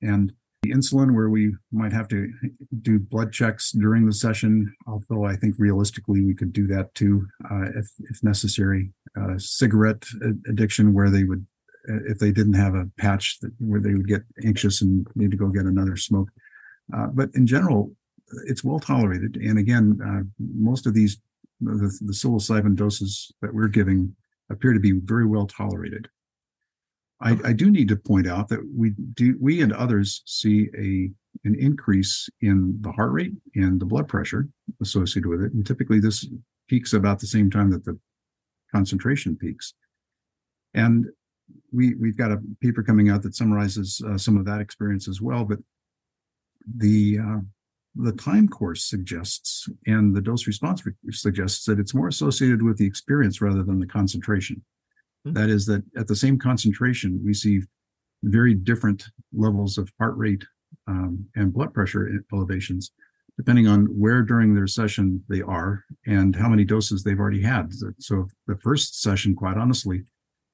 and 0.00 0.32
insulin, 0.72 1.14
where 1.14 1.30
we 1.30 1.54
might 1.72 1.92
have 1.92 2.08
to 2.08 2.32
do 2.82 2.98
blood 2.98 3.32
checks 3.32 3.72
during 3.72 4.06
the 4.06 4.12
session, 4.12 4.74
although 4.86 5.24
I 5.24 5.36
think 5.36 5.56
realistically 5.58 6.22
we 6.22 6.34
could 6.34 6.52
do 6.52 6.66
that 6.68 6.94
too 6.94 7.26
uh, 7.50 7.66
if, 7.74 7.86
if 8.10 8.22
necessary. 8.22 8.92
Uh, 9.20 9.38
cigarette 9.38 10.04
addiction, 10.48 10.92
where 10.92 11.10
they 11.10 11.24
would, 11.24 11.46
uh, 11.88 12.00
if 12.06 12.18
they 12.18 12.32
didn't 12.32 12.54
have 12.54 12.74
a 12.74 12.90
patch, 12.98 13.38
that, 13.40 13.52
where 13.58 13.80
they 13.80 13.94
would 13.94 14.08
get 14.08 14.22
anxious 14.44 14.82
and 14.82 15.06
need 15.14 15.30
to 15.30 15.36
go 15.36 15.48
get 15.48 15.66
another 15.66 15.96
smoke. 15.96 16.28
Uh, 16.94 17.06
but 17.06 17.30
in 17.34 17.46
general, 17.46 17.92
it's 18.46 18.64
well 18.64 18.80
tolerated. 18.80 19.36
And 19.36 19.58
again, 19.58 19.98
uh, 20.04 20.22
most 20.38 20.86
of 20.86 20.94
these, 20.94 21.20
the, 21.60 21.96
the 22.00 22.12
psilocybin 22.12 22.74
doses 22.74 23.32
that 23.40 23.54
we're 23.54 23.68
giving 23.68 24.14
appear 24.50 24.72
to 24.72 24.80
be 24.80 24.92
very 24.92 25.26
well 25.26 25.46
tolerated. 25.46 26.08
I, 27.20 27.38
I, 27.44 27.52
do 27.52 27.70
need 27.70 27.88
to 27.88 27.96
point 27.96 28.26
out 28.26 28.48
that 28.48 28.60
we 28.76 28.90
do 29.14 29.36
we 29.40 29.62
and 29.62 29.72
others 29.72 30.22
see 30.26 30.68
a 30.76 31.10
an 31.46 31.56
increase 31.58 32.28
in 32.40 32.78
the 32.80 32.92
heart 32.92 33.12
rate 33.12 33.32
and 33.54 33.80
the 33.80 33.86
blood 33.86 34.08
pressure 34.08 34.48
associated 34.80 35.28
with 35.28 35.42
it. 35.42 35.52
And 35.52 35.66
typically 35.66 36.00
this 36.00 36.26
peaks 36.68 36.92
about 36.92 37.20
the 37.20 37.26
same 37.26 37.50
time 37.50 37.70
that 37.70 37.84
the 37.84 37.98
concentration 38.72 39.36
peaks. 39.36 39.74
And 40.74 41.06
we 41.72 41.94
we've 41.94 42.16
got 42.16 42.32
a 42.32 42.40
paper 42.60 42.82
coming 42.82 43.10
out 43.10 43.22
that 43.22 43.36
summarizes 43.36 44.02
uh, 44.06 44.18
some 44.18 44.36
of 44.36 44.44
that 44.46 44.60
experience 44.60 45.08
as 45.08 45.20
well. 45.20 45.44
But 45.44 45.58
the 46.76 47.18
uh, 47.18 47.40
the 47.96 48.12
time 48.12 48.48
course 48.48 48.84
suggests 48.84 49.68
and 49.86 50.16
the 50.16 50.20
dose 50.20 50.46
response 50.46 50.82
suggests 51.10 51.64
that 51.66 51.78
it's 51.78 51.94
more 51.94 52.08
associated 52.08 52.62
with 52.62 52.76
the 52.76 52.86
experience 52.86 53.40
rather 53.40 53.62
than 53.62 53.78
the 53.78 53.86
concentration. 53.86 54.64
Mm-hmm. 55.26 55.32
That 55.34 55.50
is, 55.50 55.66
that 55.66 55.82
at 55.96 56.06
the 56.06 56.16
same 56.16 56.38
concentration, 56.38 57.20
we 57.24 57.34
see 57.34 57.62
very 58.22 58.54
different 58.54 59.06
levels 59.32 59.78
of 59.78 59.90
heart 59.98 60.16
rate 60.16 60.44
um, 60.86 61.26
and 61.34 61.52
blood 61.52 61.72
pressure 61.72 62.10
elevations, 62.32 62.90
depending 63.36 63.66
on 63.66 63.86
where 63.86 64.22
during 64.22 64.54
their 64.54 64.66
session 64.66 65.22
they 65.28 65.42
are 65.42 65.84
and 66.06 66.34
how 66.36 66.48
many 66.48 66.64
doses 66.64 67.02
they've 67.02 67.18
already 67.18 67.42
had. 67.42 67.70
So, 67.98 68.28
the 68.46 68.58
first 68.62 69.00
session, 69.00 69.34
quite 69.34 69.56
honestly, 69.56 70.04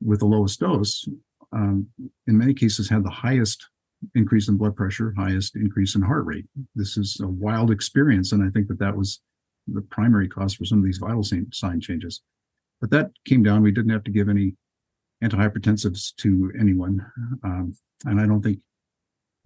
with 0.00 0.20
the 0.20 0.26
lowest 0.26 0.60
dose, 0.60 1.06
um, 1.52 1.88
in 2.26 2.38
many 2.38 2.54
cases 2.54 2.88
had 2.88 3.04
the 3.04 3.10
highest 3.10 3.68
increase 4.14 4.48
in 4.48 4.56
blood 4.56 4.76
pressure, 4.76 5.12
highest 5.16 5.56
increase 5.56 5.94
in 5.94 6.02
heart 6.02 6.24
rate. 6.24 6.46
This 6.74 6.96
is 6.96 7.20
a 7.20 7.28
wild 7.28 7.70
experience, 7.70 8.32
and 8.32 8.42
I 8.42 8.50
think 8.50 8.68
that 8.68 8.78
that 8.78 8.96
was 8.96 9.20
the 9.66 9.82
primary 9.82 10.28
cause 10.28 10.54
for 10.54 10.64
some 10.64 10.78
of 10.78 10.84
these 10.84 10.98
vital 10.98 11.22
sign 11.22 11.80
changes. 11.80 12.22
But 12.80 12.90
that 12.90 13.10
came 13.26 13.42
down. 13.42 13.62
We 13.62 13.72
didn't 13.72 13.90
have 13.90 14.04
to 14.04 14.10
give 14.10 14.28
any 14.28 14.54
antihypertensives 15.22 16.14
to 16.16 16.52
anyone, 16.58 17.04
um, 17.44 17.74
and 18.04 18.20
I 18.20 18.26
don't 18.26 18.42
think 18.42 18.60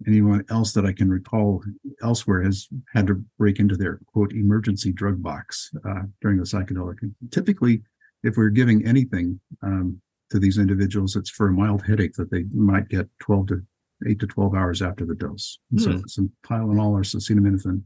anyone 0.07 0.43
else 0.49 0.73
that 0.73 0.85
I 0.85 0.93
can 0.93 1.09
recall 1.09 1.63
elsewhere 2.01 2.43
has 2.43 2.67
had 2.93 3.07
to 3.07 3.23
break 3.37 3.59
into 3.59 3.75
their 3.75 3.99
quote 4.07 4.33
emergency 4.33 4.91
drug 4.91 5.21
box 5.21 5.71
uh, 5.87 6.03
during 6.21 6.37
the 6.37 6.43
psychedelic. 6.43 6.97
Typically, 7.31 7.81
if 8.23 8.37
we're 8.37 8.49
giving 8.49 8.85
anything 8.85 9.39
um, 9.61 10.01
to 10.31 10.39
these 10.39 10.57
individuals, 10.57 11.15
it's 11.15 11.29
for 11.29 11.47
a 11.47 11.53
mild 11.53 11.85
headache 11.85 12.13
that 12.13 12.31
they 12.31 12.43
might 12.53 12.89
get 12.89 13.07
12 13.19 13.47
to 13.47 13.61
eight 14.07 14.19
to 14.19 14.27
12 14.27 14.53
hours 14.53 14.81
after 14.81 15.05
the 15.05 15.15
dose. 15.15 15.59
And 15.71 15.81
so 15.81 15.91
hmm. 15.93 16.01
some 16.07 16.31
Tylenol 16.45 16.91
or 16.91 17.01
acetaminophen 17.01 17.83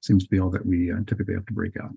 seems 0.00 0.24
to 0.24 0.30
be 0.30 0.38
all 0.38 0.50
that 0.50 0.64
we 0.64 0.92
uh, 0.92 0.96
typically 1.06 1.34
have 1.34 1.46
to 1.46 1.52
break 1.52 1.76
out. 1.82 1.90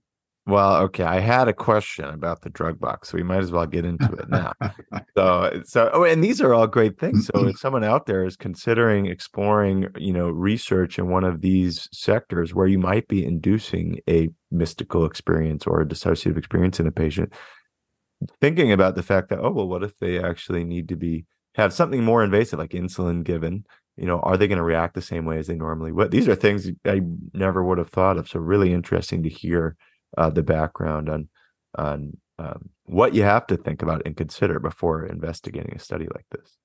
Well, 0.46 0.82
okay. 0.84 1.06
I 1.06 1.20
had 1.20 1.48
a 1.48 1.54
question 1.54 2.04
about 2.06 2.42
the 2.42 2.50
drug 2.50 2.78
box, 2.78 3.10
so 3.10 3.18
we 3.18 3.24
might 3.24 3.40
as 3.44 3.52
well 3.52 3.66
get 3.66 3.86
into 3.86 4.12
it 4.12 4.30
now. 4.30 4.52
so, 5.18 5.62
so, 5.64 5.90
oh, 5.94 6.04
and 6.04 6.22
these 6.22 6.42
are 6.42 6.54
all 6.54 6.68
great 6.68 7.00
things. 7.00 7.28
So, 7.34 7.48
if 7.48 7.58
someone 7.58 7.86
out 7.86 8.06
there 8.06 8.26
is 8.26 8.36
considering 8.36 9.06
exploring, 9.06 9.88
you 9.98 10.12
know, 10.12 10.30
research 10.30 11.00
in 11.00 11.08
one 11.10 11.24
of 11.24 11.40
these 11.40 11.88
sectors 11.94 12.54
where 12.54 12.68
you 12.68 12.78
might 12.78 13.08
be 13.08 13.26
inducing 13.26 14.00
a 14.10 14.30
mystical 14.52 15.06
experience 15.06 15.66
or 15.66 15.80
a 15.80 15.86
dissociative 15.86 16.38
experience 16.38 16.80
in 16.80 16.88
a 16.88 16.92
patient, 16.92 17.32
thinking 18.42 18.72
about 18.72 18.96
the 18.96 19.04
fact 19.04 19.30
that, 19.30 19.40
oh, 19.40 19.52
well, 19.52 19.68
what 19.68 19.84
if 19.84 19.98
they 20.00 20.22
actually 20.22 20.66
need 20.66 20.90
to 20.90 20.98
be 20.98 21.26
have 21.56 21.74
something 21.74 22.04
more 22.04 22.24
invasive 22.24 22.60
like 22.60 22.72
insulin 22.72 23.24
given 23.24 23.64
you 23.96 24.06
know 24.06 24.20
are 24.22 24.38
they 24.38 24.48
going 24.48 24.58
to 24.58 24.64
react 24.64 24.96
the 24.96 25.02
same 25.02 25.26
way 25.26 25.38
as 25.38 25.48
they 25.48 25.56
normally 25.56 25.92
would 25.92 26.12
these 26.12 26.28
are 26.28 26.36
things 26.36 26.70
i 26.86 27.02
never 27.34 27.64
would 27.64 27.78
have 27.78 27.90
thought 27.90 28.18
of 28.18 28.28
so 28.28 28.40
really 28.40 28.74
interesting 28.74 29.22
to 29.22 29.30
hear 29.30 29.76
uh, 30.18 30.30
the 30.30 30.44
background 30.44 31.10
on 31.10 31.30
on 31.78 32.18
um, 32.40 32.70
what 32.86 33.14
you 33.14 33.24
have 33.24 33.48
to 33.48 33.58
think 33.58 33.82
about 33.82 34.02
and 34.06 34.18
consider 34.18 34.60
before 34.60 35.06
investigating 35.06 35.74
a 35.76 35.80
study 35.80 36.08
like 36.14 36.26
this 36.32 36.58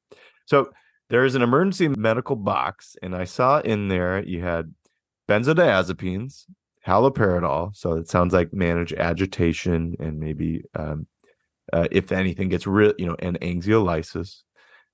so 0.46 0.70
there 1.10 1.24
is 1.24 1.34
an 1.34 1.42
emergency 1.42 1.88
medical 1.88 2.36
box 2.36 2.96
and 3.02 3.14
i 3.14 3.24
saw 3.24 3.60
in 3.60 3.88
there 3.88 4.22
you 4.24 4.42
had 4.42 4.74
benzodiazepines 5.28 6.44
haloperidol 6.86 7.74
so 7.76 7.94
it 7.94 8.08
sounds 8.08 8.32
like 8.34 8.52
manage 8.52 8.92
agitation 8.94 9.94
and 10.00 10.18
maybe 10.18 10.62
um, 10.74 11.06
uh, 11.72 11.88
if 11.92 12.12
anything 12.12 12.48
gets 12.48 12.66
real 12.66 12.94
you 12.98 13.06
know 13.06 13.16
and 13.20 13.40
anxiolysis 13.40 14.36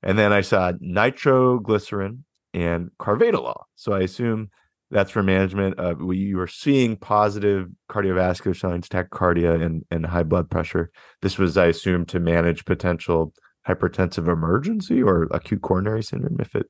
and 0.02 0.18
then 0.18 0.32
I 0.32 0.42
saw 0.42 0.72
nitroglycerin 0.80 2.24
and 2.54 2.90
carvedilol. 3.00 3.64
So 3.76 3.94
I 3.94 4.02
assume 4.02 4.50
that's 4.90 5.10
for 5.10 5.22
management 5.22 5.78
of 5.78 6.00
you 6.14 6.36
were 6.36 6.46
seeing 6.46 6.96
positive 6.96 7.68
cardiovascular 7.90 8.56
signs, 8.56 8.88
tachycardia, 8.88 9.60
and, 9.60 9.84
and 9.90 10.06
high 10.06 10.22
blood 10.22 10.50
pressure. 10.50 10.90
This 11.22 11.38
was, 11.38 11.56
I 11.56 11.66
assume, 11.66 12.06
to 12.06 12.20
manage 12.20 12.64
potential 12.64 13.32
hypertensive 13.66 14.28
emergency 14.28 15.02
or 15.02 15.24
acute 15.30 15.62
coronary 15.62 16.02
syndrome 16.02 16.36
if 16.38 16.54
it 16.54 16.66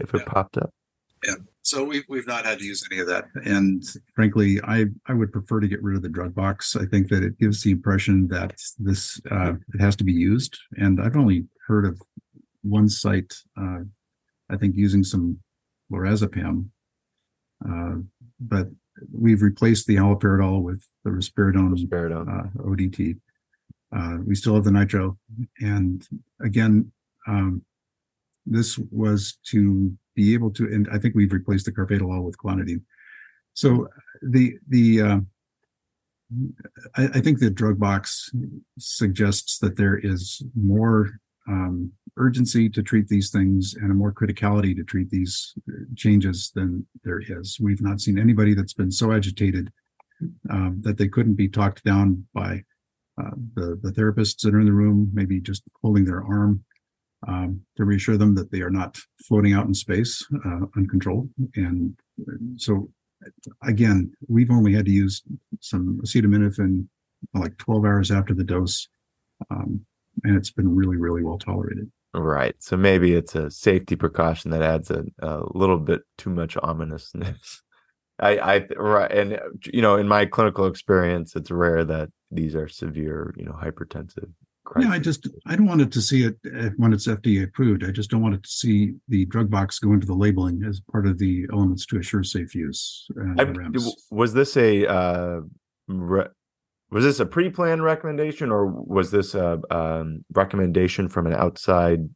if 0.00 0.12
it 0.14 0.22
yeah. 0.26 0.32
popped 0.32 0.56
up. 0.58 0.70
Yeah. 1.24 1.34
So 1.62 1.84
we've 1.84 2.04
we've 2.08 2.26
not 2.26 2.44
had 2.44 2.58
to 2.58 2.64
use 2.64 2.86
any 2.90 3.00
of 3.00 3.06
that, 3.06 3.24
and 3.46 3.82
frankly, 4.14 4.60
I 4.62 4.86
I 5.06 5.14
would 5.14 5.32
prefer 5.32 5.60
to 5.60 5.68
get 5.68 5.82
rid 5.82 5.96
of 5.96 6.02
the 6.02 6.10
drug 6.10 6.34
box. 6.34 6.76
I 6.76 6.84
think 6.84 7.08
that 7.08 7.22
it 7.22 7.38
gives 7.38 7.62
the 7.62 7.70
impression 7.70 8.28
that 8.28 8.54
this 8.78 9.20
uh, 9.30 9.54
it 9.72 9.80
has 9.80 9.96
to 9.96 10.04
be 10.04 10.12
used, 10.12 10.58
and 10.76 11.00
I've 11.00 11.16
only 11.16 11.46
heard 11.66 11.86
of 11.86 12.02
one 12.62 12.88
site, 12.88 13.32
uh, 13.58 13.80
I 14.50 14.56
think, 14.58 14.76
using 14.76 15.04
some 15.04 15.38
lorazepam. 15.90 16.66
Uh, 17.68 17.96
but 18.40 18.68
we've 19.12 19.42
replaced 19.42 19.86
the 19.86 19.96
haloperidol 19.96 20.62
with 20.62 20.86
the 21.04 21.10
risperidone, 21.10 21.76
risperidone. 21.76 22.28
Uh, 22.28 22.62
ODT. 22.62 23.18
Uh, 23.94 24.18
we 24.26 24.34
still 24.34 24.54
have 24.54 24.64
the 24.64 24.72
nitro, 24.72 25.16
and 25.60 26.08
again, 26.40 26.90
um, 27.28 27.62
this 28.44 28.76
was 28.90 29.38
to 29.44 29.96
be 30.16 30.34
able 30.34 30.50
to, 30.50 30.64
and 30.64 30.88
I 30.92 30.98
think 30.98 31.14
we've 31.14 31.32
replaced 31.32 31.66
the 31.66 31.72
carvedilol 31.72 32.24
with 32.24 32.36
clonidine. 32.36 32.82
So 33.54 33.88
the 34.20 34.58
the 34.68 35.00
uh, 35.00 35.18
I, 36.96 37.04
I, 37.14 37.20
think 37.20 37.38
the 37.38 37.50
drug 37.50 37.78
box 37.78 38.30
suggests 38.78 39.58
that 39.58 39.76
there 39.76 39.96
is 39.96 40.42
more 40.54 41.20
um, 41.48 41.92
urgency 42.16 42.68
to 42.70 42.82
treat 42.82 43.08
these 43.08 43.30
things 43.30 43.74
and 43.74 43.90
a 43.90 43.94
more 43.94 44.12
criticality 44.12 44.74
to 44.76 44.84
treat 44.84 45.10
these 45.10 45.54
uh, 45.68 45.84
changes 45.96 46.50
than 46.54 46.86
there 47.02 47.20
is. 47.20 47.58
We've 47.60 47.82
not 47.82 48.00
seen 48.00 48.18
anybody 48.18 48.54
that's 48.54 48.72
been 48.72 48.92
so 48.92 49.12
agitated 49.12 49.72
um, 50.50 50.80
that 50.82 50.96
they 50.96 51.08
couldn't 51.08 51.34
be 51.34 51.48
talked 51.48 51.84
down 51.84 52.26
by 52.34 52.62
uh, 53.20 53.30
the, 53.54 53.78
the 53.82 53.92
therapists 53.92 54.42
that 54.42 54.54
are 54.54 54.60
in 54.60 54.66
the 54.66 54.72
room, 54.72 55.10
maybe 55.12 55.40
just 55.40 55.62
holding 55.82 56.04
their 56.04 56.24
arm 56.24 56.64
um, 57.28 57.60
to 57.76 57.84
reassure 57.84 58.16
them 58.16 58.34
that 58.34 58.50
they 58.50 58.60
are 58.60 58.70
not 58.70 58.98
floating 59.26 59.52
out 59.52 59.66
in 59.66 59.74
space 59.74 60.26
uh, 60.44 60.66
uncontrolled. 60.76 61.30
And 61.56 61.96
so, 62.56 62.90
again, 63.62 64.12
we've 64.28 64.50
only 64.50 64.74
had 64.74 64.86
to 64.86 64.90
use 64.90 65.22
some 65.60 66.00
acetaminophen 66.04 66.88
like 67.32 67.56
12 67.58 67.84
hours 67.84 68.10
after 68.10 68.34
the 68.34 68.44
dose. 68.44 68.88
Um, 69.50 69.86
and 70.22 70.36
it's 70.36 70.50
been 70.50 70.74
really, 70.74 70.96
really 70.96 71.22
well 71.22 71.38
tolerated. 71.38 71.90
Right. 72.14 72.54
So 72.60 72.76
maybe 72.76 73.14
it's 73.14 73.34
a 73.34 73.50
safety 73.50 73.96
precaution 73.96 74.52
that 74.52 74.62
adds 74.62 74.90
a, 74.90 75.04
a 75.18 75.42
little 75.52 75.78
bit 75.78 76.02
too 76.16 76.30
much 76.30 76.56
ominousness. 76.56 77.62
I, 78.20 78.38
I, 78.38 78.66
right. 78.76 79.10
And, 79.10 79.40
you 79.64 79.82
know, 79.82 79.96
in 79.96 80.06
my 80.06 80.24
clinical 80.24 80.66
experience, 80.66 81.34
it's 81.34 81.50
rare 81.50 81.84
that 81.84 82.10
these 82.30 82.54
are 82.54 82.68
severe, 82.68 83.34
you 83.36 83.44
know, 83.44 83.58
hypertensive. 83.60 84.30
Crises. 84.64 84.88
Yeah, 84.88 84.94
I 84.94 84.98
just, 85.00 85.28
I 85.46 85.56
don't 85.56 85.66
want 85.66 85.80
it 85.80 85.90
to 85.92 86.00
see 86.00 86.24
it 86.24 86.36
uh, 86.46 86.70
when 86.76 86.92
it's 86.92 87.08
FDA 87.08 87.42
approved. 87.42 87.84
I 87.84 87.90
just 87.90 88.10
don't 88.10 88.22
want 88.22 88.36
it 88.36 88.44
to 88.44 88.48
see 88.48 88.94
the 89.08 89.26
drug 89.26 89.50
box 89.50 89.80
go 89.80 89.92
into 89.92 90.06
the 90.06 90.14
labeling 90.14 90.62
as 90.62 90.80
part 90.92 91.06
of 91.06 91.18
the 91.18 91.46
elements 91.52 91.84
to 91.86 91.98
assure 91.98 92.22
safe 92.22 92.54
use. 92.54 93.06
Uh, 93.20 93.44
was 94.10 94.32
this 94.32 94.56
a, 94.56 94.86
uh, 94.86 95.40
re- 95.88 96.28
was 96.94 97.04
this 97.04 97.20
a 97.20 97.26
pre-planned 97.26 97.82
recommendation 97.82 98.50
or 98.50 98.66
was 98.66 99.10
this 99.10 99.34
a 99.34 99.60
um, 99.70 100.24
recommendation 100.32 101.08
from 101.08 101.26
an 101.26 101.34
outside 101.34 102.08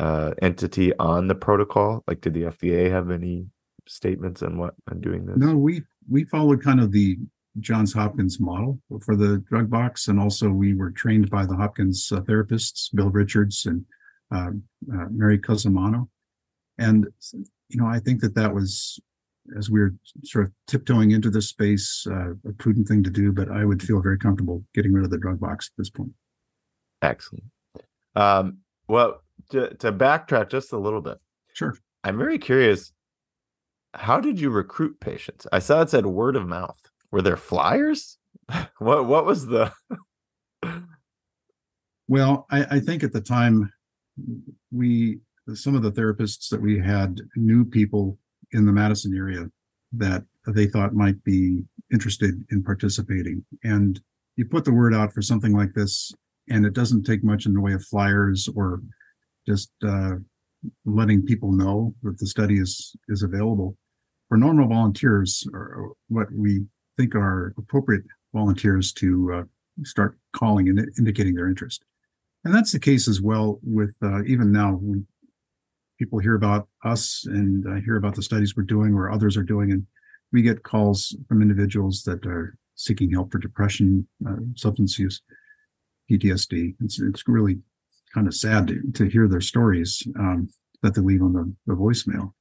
uh, 0.00 0.32
entity 0.40 0.96
on 0.98 1.26
the 1.26 1.34
protocol 1.34 2.02
like 2.08 2.20
did 2.20 2.34
the 2.34 2.42
fda 2.42 2.90
have 2.90 3.10
any 3.10 3.46
statements 3.86 4.42
on 4.42 4.56
what 4.56 4.74
on 4.90 5.00
doing 5.00 5.26
this 5.26 5.36
no 5.36 5.54
we 5.54 5.82
we 6.08 6.24
followed 6.24 6.62
kind 6.62 6.80
of 6.80 6.90
the 6.92 7.18
Johns 7.60 7.92
Hopkins 7.92 8.40
model 8.40 8.80
for 9.04 9.14
the 9.14 9.38
drug 9.48 9.70
box, 9.70 10.08
and 10.08 10.18
also 10.18 10.50
we 10.50 10.74
were 10.74 10.90
trained 10.90 11.30
by 11.30 11.46
the 11.46 11.54
Hopkins 11.54 12.10
uh, 12.10 12.20
therapists, 12.20 12.92
Bill 12.92 13.10
Richards 13.10 13.66
and 13.66 13.84
uh, 14.34 14.50
uh, 14.92 15.06
Mary 15.10 15.38
Cosimano. 15.38 16.08
And 16.78 17.06
you 17.68 17.80
know, 17.80 17.86
I 17.86 18.00
think 18.00 18.20
that 18.22 18.34
that 18.34 18.52
was 18.52 18.98
as 19.56 19.70
we're 19.70 19.94
sort 20.24 20.46
of 20.46 20.52
tiptoeing 20.66 21.10
into 21.10 21.30
this 21.30 21.48
space, 21.48 22.06
uh, 22.10 22.32
a 22.48 22.52
prudent 22.58 22.88
thing 22.88 23.02
to 23.04 23.10
do. 23.10 23.32
But 23.32 23.50
I 23.50 23.64
would 23.64 23.82
feel 23.82 24.00
very 24.00 24.18
comfortable 24.18 24.64
getting 24.74 24.92
rid 24.92 25.04
of 25.04 25.10
the 25.10 25.18
drug 25.18 25.40
box 25.40 25.70
at 25.72 25.78
this 25.78 25.90
point. 25.90 26.12
Excellent. 27.02 27.44
Um, 28.16 28.58
well, 28.88 29.22
to, 29.50 29.74
to 29.74 29.92
backtrack 29.92 30.48
just 30.50 30.72
a 30.72 30.78
little 30.78 31.00
bit, 31.00 31.18
sure. 31.52 31.76
I'm 32.02 32.18
very 32.18 32.38
curious. 32.38 32.92
How 33.94 34.20
did 34.20 34.40
you 34.40 34.50
recruit 34.50 34.98
patients? 35.00 35.46
I 35.52 35.58
saw 35.58 35.82
it 35.82 35.90
said 35.90 36.06
word 36.06 36.36
of 36.36 36.46
mouth. 36.46 36.78
Were 37.10 37.22
there 37.22 37.36
flyers? 37.36 38.18
what 38.78 39.06
What 39.06 39.24
was 39.24 39.46
the? 39.46 39.72
well, 42.08 42.46
I, 42.50 42.64
I 42.76 42.80
think 42.80 43.04
at 43.04 43.12
the 43.12 43.20
time 43.20 43.72
we 44.72 45.20
some 45.54 45.74
of 45.74 45.82
the 45.82 45.92
therapists 45.92 46.48
that 46.48 46.60
we 46.60 46.78
had 46.78 47.20
knew 47.36 47.64
people 47.64 48.18
in 48.54 48.64
the 48.64 48.72
Madison 48.72 49.14
area 49.16 49.46
that 49.92 50.24
they 50.46 50.66
thought 50.66 50.94
might 50.94 51.22
be 51.24 51.62
interested 51.92 52.34
in 52.50 52.62
participating. 52.62 53.44
And 53.62 54.00
you 54.36 54.44
put 54.44 54.64
the 54.64 54.72
word 54.72 54.94
out 54.94 55.12
for 55.12 55.22
something 55.22 55.52
like 55.52 55.74
this, 55.74 56.12
and 56.48 56.64
it 56.66 56.72
doesn't 56.72 57.04
take 57.04 57.22
much 57.22 57.46
in 57.46 57.54
the 57.54 57.60
way 57.60 57.72
of 57.72 57.84
flyers 57.84 58.48
or 58.54 58.80
just 59.46 59.70
uh, 59.86 60.14
letting 60.84 61.22
people 61.24 61.52
know 61.52 61.94
that 62.02 62.18
the 62.18 62.26
study 62.26 62.58
is 62.58 62.96
is 63.08 63.22
available. 63.22 63.76
For 64.28 64.38
normal 64.38 64.68
volunteers, 64.68 65.46
or 65.52 65.92
what 66.08 66.28
we 66.32 66.64
think 66.96 67.14
are 67.14 67.54
appropriate 67.58 68.04
volunteers 68.32 68.92
to 68.94 69.32
uh, 69.32 69.42
start 69.84 70.18
calling 70.34 70.68
and 70.68 70.90
indicating 70.98 71.34
their 71.34 71.48
interest. 71.48 71.84
And 72.44 72.54
that's 72.54 72.72
the 72.72 72.78
case 72.78 73.08
as 73.08 73.20
well 73.20 73.58
with 73.62 73.96
uh, 74.02 74.24
even 74.24 74.52
now 74.52 74.80
people 76.04 76.18
hear 76.18 76.34
about 76.34 76.68
us 76.84 77.24
and 77.26 77.66
uh, 77.66 77.80
hear 77.80 77.96
about 77.96 78.14
the 78.14 78.22
studies 78.22 78.54
we're 78.54 78.62
doing 78.62 78.92
or 78.92 79.10
others 79.10 79.38
are 79.38 79.42
doing. 79.42 79.72
And 79.72 79.86
we 80.32 80.42
get 80.42 80.62
calls 80.62 81.16
from 81.28 81.40
individuals 81.40 82.02
that 82.02 82.26
are 82.26 82.58
seeking 82.74 83.10
help 83.10 83.32
for 83.32 83.38
depression, 83.38 84.06
uh, 84.28 84.36
substance 84.54 84.98
use, 84.98 85.22
PTSD. 86.10 86.74
It's, 86.84 87.00
it's 87.00 87.26
really 87.26 87.60
kind 88.12 88.26
of 88.26 88.34
sad 88.34 88.68
to, 88.68 88.82
to 88.92 89.08
hear 89.08 89.28
their 89.28 89.40
stories 89.40 90.06
um, 90.18 90.50
that 90.82 90.94
they 90.94 91.00
leave 91.00 91.22
on 91.22 91.32
the, 91.32 91.50
the 91.66 91.74
voicemail 91.74 92.34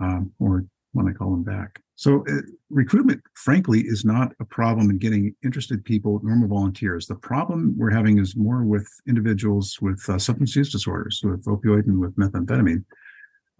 um, 0.00 0.32
or 0.38 0.64
when 0.92 1.08
I 1.08 1.12
call 1.12 1.30
them 1.30 1.42
back. 1.42 1.80
So 1.96 2.24
uh, 2.30 2.42
recruitment, 2.70 3.22
frankly, 3.34 3.80
is 3.80 4.04
not 4.04 4.32
a 4.40 4.44
problem 4.44 4.88
in 4.90 4.98
getting 4.98 5.34
interested 5.44 5.84
people, 5.84 6.20
normal 6.22 6.48
volunteers. 6.48 7.06
The 7.06 7.16
problem 7.16 7.74
we're 7.76 7.90
having 7.90 8.18
is 8.18 8.36
more 8.36 8.62
with 8.62 8.88
individuals 9.06 9.78
with 9.80 10.02
uh, 10.08 10.18
substance 10.18 10.54
use 10.54 10.70
disorders, 10.70 11.20
with 11.24 11.44
opioid 11.46 11.86
and 11.86 12.00
with 12.00 12.16
methamphetamine. 12.16 12.84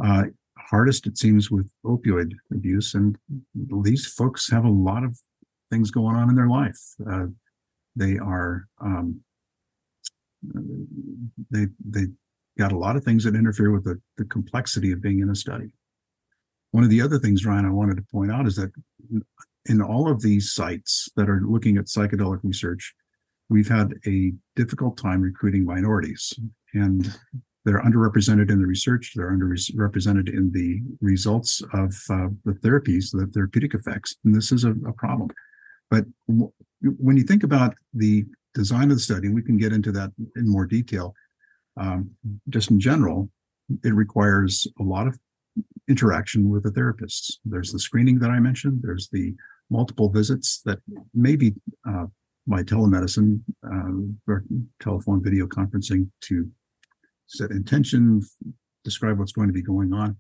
Uh, 0.03 0.25
hardest, 0.57 1.07
it 1.07 1.19
seems, 1.19 1.51
with 1.51 1.69
opioid 1.85 2.33
abuse, 2.53 2.95
and 2.95 3.19
these 3.83 4.07
folks 4.07 4.51
have 4.51 4.65
a 4.65 4.71
lot 4.71 5.05
of 5.05 5.19
things 5.71 5.91
going 5.91 6.17
on 6.17 6.29
in 6.29 6.37
their 6.37 6.49
life. 6.49 6.81
Uh, 7.11 7.27
they 7.97 8.19
are 8.19 8.69
um, 8.81 9.21
they 11.51 11.67
they 11.85 12.07
got 12.57 12.73
a 12.73 12.79
lot 12.79 12.97
of 12.97 13.05
things 13.05 13.25
that 13.25 13.35
interfere 13.35 13.71
with 13.71 13.85
the, 13.85 14.01
the 14.17 14.25
complexity 14.25 14.93
of 14.93 15.01
being 15.03 15.21
in 15.21 15.31
a 15.31 15.35
study. 15.35 15.71
One 16.71 16.85
of 16.85 16.91
the 16.91 17.01
other 17.01 17.19
things, 17.19 17.47
Ryan, 17.47 17.67
I 17.67 17.71
wanted 17.71 17.97
to 17.97 18.05
point 18.13 18.31
out 18.31 18.47
is 18.47 18.57
that 18.57 18.71
in 19.67 19.83
all 19.83 20.11
of 20.11 20.23
these 20.23 20.53
sites 20.53 21.09
that 21.17 21.29
are 21.29 21.41
looking 21.45 21.77
at 21.77 21.87
psychedelic 21.87 22.41
research, 22.43 22.95
we've 23.49 23.69
had 23.69 23.95
a 24.07 24.33
difficult 24.57 24.97
time 24.99 25.21
recruiting 25.21 25.65
minorities. 25.65 26.33
And 26.75 27.15
they're 27.65 27.83
underrepresented 27.83 28.51
in 28.51 28.61
the 28.61 28.67
research, 28.67 29.13
they're 29.15 29.31
underrepresented 29.31 30.29
in 30.29 30.51
the 30.53 30.81
results 31.01 31.63
of 31.75 31.95
uh, 32.11 32.29
the 32.45 32.53
therapies, 32.65 33.11
the 33.11 33.29
therapeutic 33.33 33.75
effects. 33.75 34.17
And 34.25 34.35
this 34.35 34.53
is 34.53 34.65
a, 34.65 34.71
a 34.87 34.93
problem. 34.93 35.31
But 35.91 36.05
w- 36.29 36.53
when 36.81 37.17
you 37.17 37.25
think 37.25 37.43
about 37.43 37.75
the 37.93 38.25
design 38.55 38.91
of 38.91 38.97
the 38.97 39.03
study, 39.03 39.29
we 39.29 39.43
can 39.43 39.59
get 39.59 39.73
into 39.73 39.93
that 39.93 40.13
in 40.37 40.49
more 40.49 40.67
detail. 40.67 41.15
Um, 41.77 42.11
just 42.49 42.71
in 42.71 42.81
general, 42.81 43.31
it 43.85 43.95
requires 43.95 44.67
a 44.81 44.83
lot 44.83 45.07
of 45.07 45.19
interaction 45.89 46.51
with 46.51 46.65
the 46.65 46.71
therapists. 46.71 47.33
There's 47.45 47.73
the 47.73 47.79
screening 47.79 48.19
that 48.21 48.31
I 48.31 48.41
mentioned. 48.41 48.81
There's 48.83 49.09
the 49.11 49.35
multiple 49.71 50.09
visits 50.09 50.61
that 50.65 50.79
maybe 51.15 51.55
uh, 51.89 52.07
by 52.47 52.63
telemedicine 52.63 53.43
uh, 53.65 54.33
or 54.33 54.45
telephone 54.81 55.23
video 55.23 55.47
conferencing 55.47 56.09
to 56.23 56.51
set 57.27 57.51
intention, 57.51 58.23
describe 58.85 59.19
what's 59.19 59.33
going 59.33 59.49
to 59.49 59.53
be 59.53 59.63
going 59.63 59.93
on. 59.93 60.17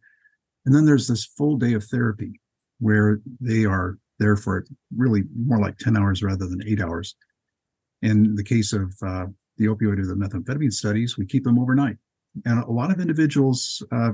And 0.66 0.74
then 0.74 0.84
there's 0.84 1.08
this 1.08 1.24
full 1.24 1.56
day 1.56 1.72
of 1.72 1.84
therapy 1.84 2.40
where 2.78 3.20
they 3.40 3.64
are 3.64 3.98
there 4.18 4.36
for 4.36 4.66
really 4.94 5.22
more 5.34 5.58
like 5.58 5.78
10 5.78 5.96
hours 5.96 6.22
rather 6.22 6.46
than 6.46 6.62
eight 6.66 6.82
hours. 6.82 7.16
In 8.02 8.34
the 8.34 8.44
case 8.44 8.72
of 8.72 8.94
uh, 9.02 9.26
the 9.56 9.66
opioid 9.66 9.98
or 9.98 10.06
the 10.06 10.14
methamphetamine 10.14 10.72
studies, 10.72 11.16
we 11.16 11.26
keep 11.26 11.44
them 11.44 11.58
overnight 11.58 11.96
and 12.44 12.62
a 12.62 12.70
lot 12.70 12.90
of 12.90 13.00
individuals 13.00 13.82
uh, 13.92 14.12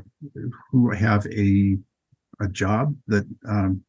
who 0.71 0.91
have 0.91 1.27
a 1.27 1.77
a 2.41 2.49
job 2.49 2.95
that 3.07 3.25
um, 3.49 3.83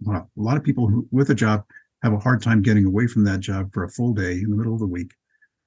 well, 0.00 0.30
a 0.36 0.40
lot 0.40 0.56
of 0.56 0.64
people 0.64 0.88
who, 0.88 1.06
with 1.10 1.30
a 1.30 1.34
job 1.34 1.64
have 2.02 2.12
a 2.12 2.18
hard 2.18 2.42
time 2.42 2.62
getting 2.62 2.84
away 2.84 3.06
from 3.06 3.24
that 3.24 3.40
job 3.40 3.72
for 3.72 3.84
a 3.84 3.90
full 3.90 4.12
day 4.12 4.32
in 4.32 4.50
the 4.50 4.56
middle 4.56 4.74
of 4.74 4.80
the 4.80 4.86
week 4.86 5.12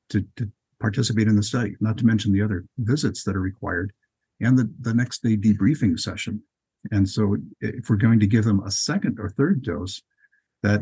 to, 0.10 0.26
to 0.36 0.50
participate 0.80 1.28
in 1.28 1.36
the 1.36 1.44
study. 1.44 1.76
Not 1.80 1.98
to 2.00 2.06
mention 2.06 2.32
the 2.32 2.42
other 2.42 2.66
visits 2.78 3.24
that 3.24 3.36
are 3.36 3.42
required 3.42 3.94
and 4.40 4.58
the, 4.58 4.72
the 4.80 4.94
next 4.94 5.24
day 5.24 5.36
debriefing 5.36 6.00
session. 6.00 6.42
And 6.92 7.10
so, 7.10 7.38
if 7.60 7.90
we're 7.90 7.98
going 7.98 8.22
to 8.22 8.28
give 8.28 8.46
them 8.46 8.64
a 8.64 8.72
second 8.72 9.20
or 9.20 9.30
third 9.30 9.64
dose, 9.64 10.02
that 10.64 10.82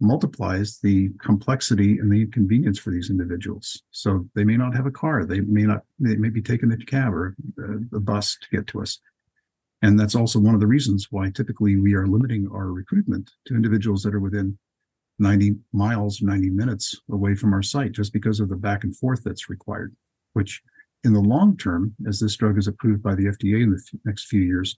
multiplies 0.00 0.78
the 0.82 1.10
complexity 1.20 1.98
and 1.98 2.10
the 2.10 2.22
inconvenience 2.22 2.78
for 2.78 2.90
these 2.90 3.10
individuals. 3.10 3.82
So 3.90 4.26
they 4.34 4.44
may 4.44 4.56
not 4.56 4.74
have 4.74 4.86
a 4.86 4.90
car, 4.90 5.24
they 5.24 5.40
may 5.40 5.62
not, 5.62 5.82
they 5.98 6.16
may 6.16 6.30
be 6.30 6.42
taking 6.42 6.72
a 6.72 6.76
cab 6.76 7.12
or 7.12 7.36
a, 7.58 7.96
a 7.96 8.00
bus 8.00 8.36
to 8.40 8.56
get 8.56 8.66
to 8.68 8.80
us. 8.80 8.98
And 9.82 9.98
that's 9.98 10.14
also 10.14 10.38
one 10.38 10.54
of 10.54 10.60
the 10.60 10.66
reasons 10.66 11.08
why 11.10 11.30
typically 11.30 11.76
we 11.76 11.94
are 11.94 12.06
limiting 12.06 12.48
our 12.52 12.66
recruitment 12.66 13.30
to 13.46 13.54
individuals 13.54 14.02
that 14.02 14.14
are 14.14 14.20
within 14.20 14.58
90 15.18 15.56
miles, 15.72 16.22
90 16.22 16.50
minutes 16.50 16.98
away 17.10 17.34
from 17.34 17.52
our 17.52 17.62
site, 17.62 17.92
just 17.92 18.12
because 18.12 18.40
of 18.40 18.48
the 18.48 18.56
back 18.56 18.84
and 18.84 18.96
forth 18.96 19.22
that's 19.24 19.50
required, 19.50 19.94
which 20.32 20.62
in 21.04 21.12
the 21.12 21.20
long 21.20 21.56
term, 21.56 21.94
as 22.06 22.20
this 22.20 22.36
drug 22.36 22.58
is 22.58 22.66
approved 22.66 23.02
by 23.02 23.14
the 23.14 23.24
FDA 23.24 23.62
in 23.62 23.70
the 23.70 23.82
f- 23.82 24.00
next 24.04 24.26
few 24.26 24.40
years, 24.40 24.76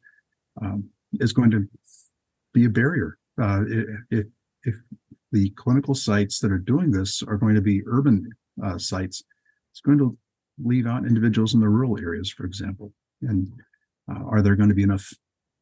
um, 0.61 0.89
is 1.15 1.33
going 1.33 1.51
to 1.51 1.69
be 2.53 2.65
a 2.65 2.69
barrier. 2.69 3.19
Uh, 3.41 3.63
if, 4.11 4.27
if 4.65 4.77
the 5.33 5.51
clinical 5.51 5.95
sites 5.95 6.39
that 6.41 6.53
are 6.53 6.59
doing 6.59 6.91
this 6.91 7.23
are 7.23 7.37
going 7.37 7.55
to 7.55 7.61
be 7.61 7.83
urban 7.87 8.31
uh, 8.63 8.79
sites. 8.79 9.25
It's 9.73 9.81
going 9.81 9.99
to 9.99 10.17
leave 10.63 10.87
out 10.87 11.07
individuals 11.07 11.55
in 11.55 11.61
the 11.61 11.69
rural 11.69 11.99
areas, 11.99 12.31
for 12.31 12.45
example. 12.45 12.93
And 13.23 13.51
uh, 14.11 14.25
are 14.25 14.43
there 14.43 14.57
going 14.57 14.69
to 14.69 14.75
be 14.75 14.83
enough 14.83 15.09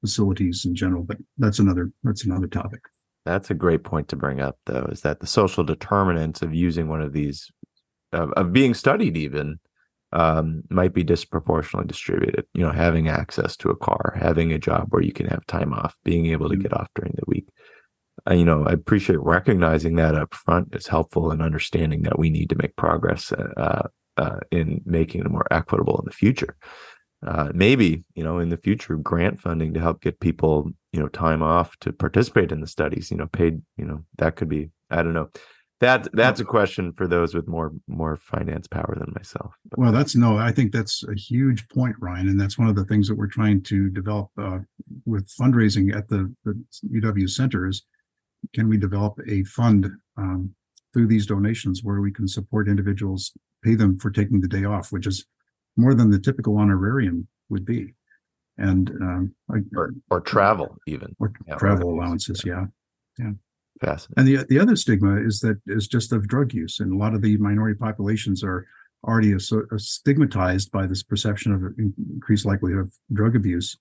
facilities 0.01 0.65
in 0.65 0.75
general? 0.75 1.05
But 1.05 1.19
that's 1.39 1.61
another 1.61 1.93
that's 2.03 2.25
another 2.25 2.49
topic. 2.49 2.81
That's 3.25 3.51
a 3.51 3.55
great 3.55 3.85
point 3.85 4.09
to 4.09 4.17
bring 4.17 4.41
up, 4.41 4.59
though, 4.67 4.89
is 4.91 5.03
that 5.03 5.21
the 5.21 5.27
social 5.27 5.63
determinants 5.63 6.43
of 6.43 6.55
using 6.55 6.89
one 6.89 7.03
of 7.03 7.13
these, 7.13 7.51
of, 8.13 8.33
of 8.33 8.53
being 8.53 8.73
studied 8.73 9.15
even, 9.17 9.61
um, 10.13 10.63
might 10.71 10.95
be 10.95 11.05
disproportionately 11.05 11.87
distributed. 11.87 12.47
You 12.55 12.63
know, 12.63 12.73
having 12.73 13.09
access 13.09 13.57
to 13.59 13.69
a 13.69 13.77
car, 13.77 14.17
having 14.19 14.53
a 14.53 14.59
job 14.59 14.87
where 14.89 15.03
you 15.03 15.13
can 15.13 15.27
have 15.27 15.47
time 15.47 15.75
off, 15.75 15.95
being 16.03 16.27
able 16.27 16.49
to 16.49 16.55
mm-hmm. 16.55 16.63
get 16.63 16.73
off 16.73 16.89
during 16.97 17.13
the 17.15 17.25
week 17.27 17.47
you 18.31 18.45
know, 18.45 18.65
I 18.65 18.73
appreciate 18.73 19.21
recognizing 19.21 19.97
that 19.97 20.15
up 20.15 20.35
front 20.35 20.75
is 20.75 20.87
helpful 20.87 21.31
in 21.31 21.41
understanding 21.41 22.03
that 22.03 22.19
we 22.19 22.31
need 22.31 22.51
to 22.51 22.57
make 22.57 22.77
progress 22.77 23.33
uh, 23.33 23.89
uh, 24.17 24.41
in 24.51 24.83
making 24.85 25.23
it 25.23 25.31
more 25.31 25.47
equitable 25.51 25.99
in 25.99 26.05
the 26.05 26.13
future. 26.13 26.57
Uh, 27.27 27.51
maybe 27.55 28.03
you 28.15 28.25
know 28.25 28.39
in 28.39 28.49
the 28.49 28.57
future 28.57 28.97
grant 28.97 29.39
funding 29.39 29.75
to 29.75 29.81
help 29.81 30.01
get 30.01 30.21
people 30.21 30.71
you 30.93 30.99
know 31.01 31.09
time 31.09 31.43
off 31.43 31.77
to 31.79 31.93
participate 31.93 32.51
in 32.51 32.63
the 32.63 32.67
studies 32.67 33.11
you 33.11 33.17
know 33.17 33.27
paid 33.27 33.61
you 33.77 33.85
know 33.85 34.03
that 34.17 34.37
could 34.37 34.49
be 34.49 34.71
i 34.91 35.03
don't 35.03 35.13
know. 35.13 35.29
That 35.81 36.09
that's 36.15 36.41
a 36.41 36.45
question 36.45 36.93
for 36.93 37.07
those 37.07 37.35
with 37.35 37.47
more 37.47 37.73
more 37.87 38.17
finance 38.17 38.67
power 38.67 38.95
than 38.99 39.13
myself 39.15 39.55
well 39.77 39.93
that's 39.93 40.15
no 40.17 40.37
i 40.39 40.53
think 40.53 40.73
that's 40.73 41.05
a 41.05 41.15
huge 41.15 41.69
point 41.69 41.97
ryan 42.01 42.29
and 42.29 42.41
that's 42.41 42.59
one 42.59 42.69
of 42.69 42.75
the 42.75 42.85
things 42.85 43.09
that 43.09 43.17
we're 43.17 43.27
trying 43.27 43.63
to 43.65 43.89
develop 43.91 44.29
uh, 44.39 44.59
with 45.05 45.27
fundraising 45.29 45.95
at 45.95 46.09
the, 46.09 46.35
the 46.45 46.55
uw 47.01 47.29
centers 47.29 47.85
can 48.55 48.69
we 48.69 48.77
develop 48.77 49.19
a 49.29 49.45
fund 49.45 49.91
um, 50.17 50.55
through 50.93 51.07
these 51.07 51.27
donations 51.27 51.83
where 51.83 52.01
we 52.01 52.13
can 52.13 52.27
support 52.27 52.69
individuals, 52.69 53.33
pay 53.63 53.75
them 53.75 53.99
for 53.99 54.11
taking 54.11 54.41
the 54.41 54.49
day 54.49 54.65
off, 54.65 54.91
which 54.93 55.07
is 55.07 55.25
more 55.77 55.95
than 55.95 56.11
the 56.11 56.19
typical 56.19 56.59
honorarium 56.59 57.29
would 57.49 57.65
be, 57.65 57.95
and 58.59 58.91
um, 58.91 59.35
or, 59.75 59.95
or 60.11 60.21
travel 60.21 60.77
even 60.87 61.15
or 61.19 61.33
yeah, 61.47 61.57
travel 61.57 61.91
allowances. 61.91 62.43
Yeah, 62.45 62.67
yeah. 63.19 63.33
Fascinating. 63.81 64.15
And 64.17 64.29
the 64.29 64.47
the 64.47 64.61
other 64.61 64.77
stigma 64.77 65.21
is 65.21 65.41
that 65.41 65.61
is 65.67 65.87
just 65.87 66.13
of 66.13 66.29
drug 66.29 66.53
use, 66.53 66.81
and 66.81 66.93
a 66.93 66.97
lot 66.97 67.15
of 67.15 67.23
the 67.23 67.37
minority 67.39 67.79
populations 67.79 68.43
are 68.45 68.67
already 69.07 69.35
stigmatized 69.39 70.71
by 70.71 70.87
this 70.87 71.03
perception 71.03 71.53
of 71.53 71.63
increased 71.79 72.45
likelihood 72.45 72.81
of 72.81 72.95
drug 73.13 73.35
abuse, 73.35 73.79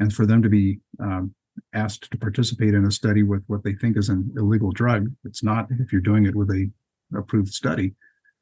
and 0.00 0.12
for 0.12 0.26
them 0.26 0.42
to 0.42 0.48
be 0.48 0.80
um, 0.98 1.34
asked 1.72 2.10
to 2.10 2.18
participate 2.18 2.74
in 2.74 2.84
a 2.84 2.90
study 2.90 3.22
with 3.22 3.42
what 3.46 3.64
they 3.64 3.74
think 3.74 3.96
is 3.96 4.08
an 4.08 4.32
illegal 4.36 4.72
drug, 4.72 5.08
it's 5.24 5.42
not 5.42 5.68
if 5.70 5.92
you're 5.92 6.00
doing 6.00 6.26
it 6.26 6.34
with 6.34 6.50
a 6.50 6.70
approved 7.16 7.52
study. 7.52 7.94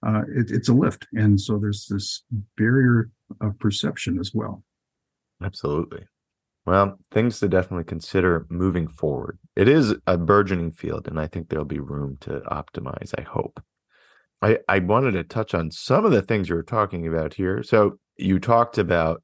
Uh, 0.06 0.22
it, 0.28 0.50
it's 0.50 0.68
a 0.68 0.74
lift, 0.74 1.06
and 1.14 1.40
so 1.40 1.58
there's 1.58 1.86
this 1.86 2.24
barrier 2.56 3.10
of 3.40 3.58
perception 3.58 4.18
as 4.18 4.32
well. 4.34 4.62
Absolutely. 5.42 6.06
Well, 6.66 6.98
things 7.10 7.40
to 7.40 7.48
definitely 7.48 7.84
consider 7.84 8.46
moving 8.48 8.88
forward. 8.88 9.38
It 9.56 9.68
is 9.68 9.94
a 10.06 10.16
burgeoning 10.16 10.72
field, 10.72 11.08
and 11.08 11.20
I 11.20 11.26
think 11.26 11.48
there'll 11.48 11.64
be 11.64 11.80
room 11.80 12.16
to 12.20 12.40
optimize, 12.50 13.14
I 13.18 13.22
hope. 13.22 13.62
I, 14.42 14.58
I 14.68 14.78
wanted 14.80 15.12
to 15.12 15.24
touch 15.24 15.54
on 15.54 15.70
some 15.70 16.04
of 16.04 16.12
the 16.12 16.22
things 16.22 16.48
you 16.48 16.54
were 16.54 16.62
talking 16.62 17.06
about 17.06 17.34
here. 17.34 17.62
So, 17.62 17.98
you 18.16 18.38
talked 18.38 18.78
about 18.78 19.22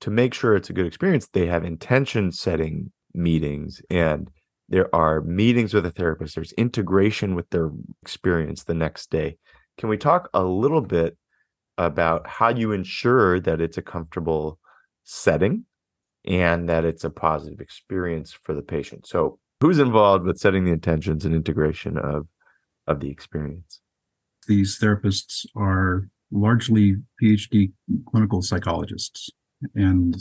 to 0.00 0.10
make 0.10 0.34
sure 0.34 0.56
it's 0.56 0.70
a 0.70 0.72
good 0.72 0.86
experience, 0.86 1.28
they 1.28 1.46
have 1.46 1.64
intention 1.64 2.32
setting 2.32 2.90
meetings 3.14 3.82
and 3.90 4.30
there 4.68 4.94
are 4.94 5.20
meetings 5.20 5.74
with 5.74 5.84
a 5.84 5.90
therapist, 5.90 6.34
there's 6.34 6.52
integration 6.52 7.34
with 7.34 7.50
their 7.50 7.70
experience 8.02 8.64
the 8.64 8.74
next 8.74 9.10
day. 9.10 9.36
Can 9.76 9.88
we 9.88 9.98
talk 9.98 10.30
a 10.32 10.42
little 10.42 10.80
bit 10.80 11.16
about 11.78 12.26
how 12.26 12.48
you 12.48 12.72
ensure 12.72 13.40
that 13.40 13.60
it's 13.60 13.78
a 13.78 13.82
comfortable 13.82 14.58
setting 15.04 15.64
and 16.24 16.68
that 16.68 16.84
it's 16.84 17.04
a 17.04 17.10
positive 17.10 17.60
experience 17.60 18.32
for 18.32 18.54
the 18.54 18.62
patient. 18.62 19.06
So, 19.06 19.38
who's 19.60 19.78
involved 19.78 20.24
with 20.24 20.38
setting 20.38 20.64
the 20.64 20.72
intentions 20.72 21.24
and 21.24 21.34
integration 21.34 21.98
of 21.98 22.26
of 22.86 23.00
the 23.00 23.10
experience? 23.10 23.80
These 24.48 24.78
therapists 24.78 25.46
are 25.56 26.08
largely 26.30 26.96
PhD 27.22 27.72
clinical 28.10 28.42
psychologists, 28.42 29.30
and 29.74 30.16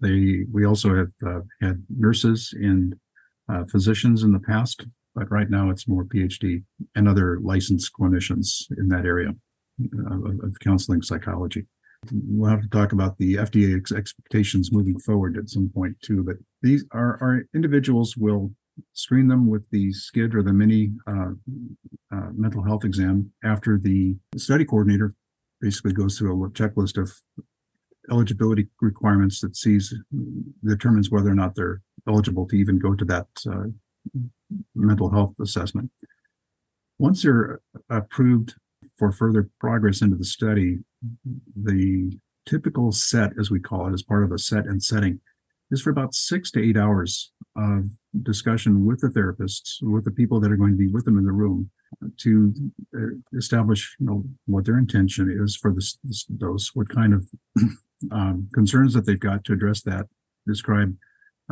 they 0.00 0.44
we 0.52 0.64
also 0.64 0.94
have 0.94 1.12
uh, 1.26 1.40
had 1.60 1.82
nurses 1.88 2.54
and 2.56 2.94
uh, 3.50 3.64
physicians 3.64 4.22
in 4.22 4.32
the 4.32 4.40
past, 4.40 4.86
but 5.14 5.30
right 5.30 5.50
now 5.50 5.70
it's 5.70 5.88
more 5.88 6.04
PhD 6.04 6.62
and 6.94 7.08
other 7.08 7.38
licensed 7.40 7.92
clinicians 7.98 8.66
in 8.78 8.88
that 8.88 9.04
area 9.04 9.30
uh, 10.10 10.46
of, 10.46 10.54
counseling 10.60 11.02
psychology. 11.02 11.66
We'll 12.12 12.50
have 12.50 12.62
to 12.62 12.68
talk 12.68 12.92
about 12.92 13.18
the 13.18 13.34
FDA 13.34 13.76
ex- 13.76 13.92
expectations 13.92 14.72
moving 14.72 14.98
forward 14.98 15.36
at 15.36 15.50
some 15.50 15.70
point 15.74 15.96
too. 16.02 16.22
But 16.22 16.36
these 16.62 16.84
are 16.92 17.18
our 17.20 17.42
individuals 17.54 18.16
will 18.16 18.52
screen 18.94 19.28
them 19.28 19.48
with 19.48 19.68
the 19.70 19.92
SCID 19.92 20.34
or 20.34 20.42
the 20.42 20.52
mini 20.52 20.92
uh, 21.06 21.32
uh, 22.12 22.30
mental 22.34 22.62
health 22.62 22.84
exam 22.84 23.30
after 23.44 23.78
the 23.78 24.16
study 24.36 24.64
coordinator 24.64 25.14
basically 25.60 25.92
goes 25.92 26.18
through 26.18 26.44
a 26.44 26.50
checklist 26.50 27.00
of 27.00 27.12
eligibility 28.10 28.68
requirements 28.80 29.40
that 29.40 29.56
sees 29.56 29.94
determines 30.64 31.10
whether 31.10 31.30
or 31.30 31.34
not 31.34 31.54
they're 31.54 31.82
eligible 32.08 32.46
to 32.48 32.56
even 32.56 32.78
go 32.78 32.94
to 32.94 33.04
that 33.04 33.26
uh, 33.50 33.68
mental 34.74 35.10
health 35.10 35.34
assessment. 35.40 35.90
Once 36.98 37.22
they're 37.22 37.60
approved 37.88 38.54
for 38.98 39.12
further 39.12 39.48
progress 39.58 40.02
into 40.02 40.16
the 40.16 40.24
study, 40.24 40.78
the 41.56 42.18
typical 42.46 42.92
set, 42.92 43.32
as 43.38 43.50
we 43.50 43.60
call 43.60 43.88
it, 43.88 43.92
as 43.92 44.02
part 44.02 44.24
of 44.24 44.32
a 44.32 44.38
set 44.38 44.64
and 44.64 44.82
setting, 44.82 45.20
is 45.70 45.80
for 45.80 45.90
about 45.90 46.14
six 46.14 46.50
to 46.50 46.62
eight 46.62 46.76
hours 46.76 47.32
of 47.56 47.90
discussion 48.22 48.84
with 48.84 49.00
the 49.00 49.08
therapists, 49.08 49.76
with 49.82 50.04
the 50.04 50.10
people 50.10 50.40
that 50.40 50.50
are 50.50 50.56
going 50.56 50.72
to 50.72 50.76
be 50.76 50.88
with 50.88 51.04
them 51.04 51.18
in 51.18 51.24
the 51.24 51.32
room, 51.32 51.70
to 52.18 52.52
uh, 52.96 53.36
establish, 53.36 53.96
you 53.98 54.06
know, 54.06 54.24
what 54.46 54.64
their 54.64 54.78
intention 54.78 55.30
is 55.42 55.56
for 55.56 55.72
this, 55.72 55.98
this 56.04 56.24
dose, 56.24 56.70
what 56.74 56.88
kind 56.88 57.12
of 57.12 57.28
um, 58.10 58.48
concerns 58.54 58.94
that 58.94 59.06
they've 59.06 59.20
got 59.20 59.44
to 59.44 59.52
address 59.52 59.82
that, 59.82 60.06
describe 60.46 60.94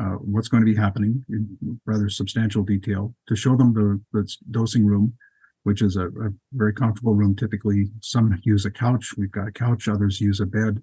uh, 0.01 0.15
what's 0.21 0.49
going 0.49 0.65
to 0.65 0.73
be 0.73 0.79
happening 0.79 1.25
in 1.29 1.81
rather 1.85 2.09
substantial 2.09 2.63
detail, 2.63 3.15
to 3.27 3.35
show 3.35 3.57
them 3.57 3.75
the, 3.75 4.01
the 4.13 4.37
dosing 4.51 4.87
room, 4.87 5.15
which 5.65 5.83
is 5.83 5.97
a, 5.97 6.07
a, 6.07 6.31
very 6.53 6.73
comfortable 6.73 7.15
room. 7.15 7.35
Typically, 7.35 7.87
some 8.01 8.39
use 8.45 8.65
a 8.65 8.71
couch. 8.71 9.15
We've 9.17 9.31
got 9.31 9.49
a 9.49 9.53
couch. 9.53 9.89
Others 9.89 10.21
use 10.21 10.41
a 10.41 10.47
bed. 10.47 10.83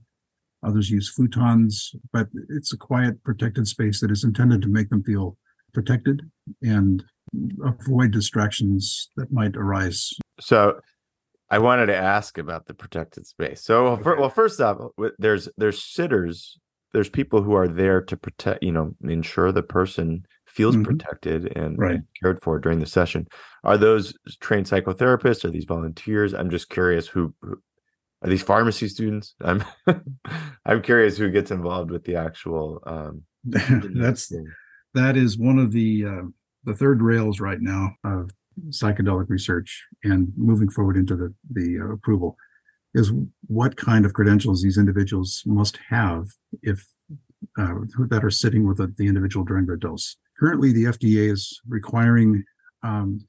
Others 0.64 0.90
use 0.90 1.14
futons. 1.18 1.96
But 2.12 2.28
it's 2.50 2.74
a 2.74 2.78
quiet, 2.78 3.24
protected 3.24 3.68
space 3.68 4.02
that 4.02 4.12
is 4.12 4.24
intended 4.24 4.62
to 4.64 4.68
make 4.68 4.90
them 4.90 5.04
feel 5.04 5.38
protected 5.74 6.30
and 6.62 7.04
avoid 7.64 8.12
distractions 8.12 9.10
that 9.16 9.32
might 9.32 9.56
arise. 9.56 10.14
So, 10.40 10.80
I 11.56 11.58
wanted 11.58 11.86
to 11.86 11.96
ask 11.96 12.38
about 12.38 12.66
the 12.66 12.74
protected 12.74 13.26
space. 13.26 13.64
So, 13.64 13.88
okay. 13.88 14.20
well, 14.20 14.30
first 14.30 14.60
off, 14.60 14.78
there's 15.18 15.48
there's 15.56 15.82
sitters. 15.82 16.60
There's 16.92 17.08
people 17.08 17.42
who 17.42 17.54
are 17.54 17.70
there 17.70 18.02
to 18.02 18.18
protect, 18.18 18.62
you 18.62 18.74
know, 18.74 18.94
ensure 19.02 19.54
the 19.54 19.64
person 19.64 20.26
feels 20.48 20.76
mm-hmm. 20.76 20.84
protected 20.84 21.58
and 21.58 21.80
right. 21.80 22.02
cared 22.22 22.42
for 22.44 22.60
during 22.60 22.82
the 22.82 22.86
session. 22.86 23.30
Are 23.64 23.78
those 23.78 24.14
trained 24.42 24.66
psychotherapists? 24.66 25.46
Are 25.46 25.50
these 25.50 25.64
volunteers? 25.64 26.34
I'm 26.34 26.50
just 26.50 26.70
curious 26.70 27.08
who, 27.08 27.34
who 27.42 27.62
are 28.22 28.30
these 28.30 28.44
pharmacy 28.44 28.90
students? 28.90 29.34
I'm 29.40 29.64
I'm 30.66 30.82
curious 30.82 31.18
who 31.18 31.32
gets 31.32 31.52
involved 31.52 31.90
with 31.90 32.04
the 32.04 32.18
actual. 32.18 32.84
Um, 32.86 33.22
That's 33.46 34.30
that 34.94 35.16
is 35.16 35.38
one 35.38 35.60
of 35.60 35.72
the 35.72 36.04
uh, 36.06 36.28
the 36.66 36.76
third 36.76 37.02
rails 37.02 37.40
right 37.40 37.62
now 37.62 37.92
of 38.04 38.30
psychedelic 38.70 39.30
research 39.30 39.84
and 40.04 40.32
moving 40.36 40.70
forward 40.70 40.98
into 40.98 41.16
the 41.16 41.34
the 41.52 41.80
uh, 41.80 41.94
approval 41.94 42.38
is 42.94 43.12
what 43.48 43.76
kind 43.76 44.06
of 44.06 44.14
credentials 44.14 44.64
these 44.64 44.78
individuals 44.78 45.44
must 45.46 45.78
have 45.90 46.28
if 46.62 46.88
uh, 47.60 47.76
that 48.10 48.24
are 48.24 48.32
sitting 48.32 48.66
with 48.66 48.78
the, 48.78 48.94
the 48.98 49.08
individual 49.08 49.46
during 49.46 49.66
their 49.66 49.76
dose 49.76 50.18
currently 50.38 50.72
the 50.72 50.86
FDA 50.86 51.32
is 51.32 51.62
requiring 51.68 52.44
um, 52.84 53.28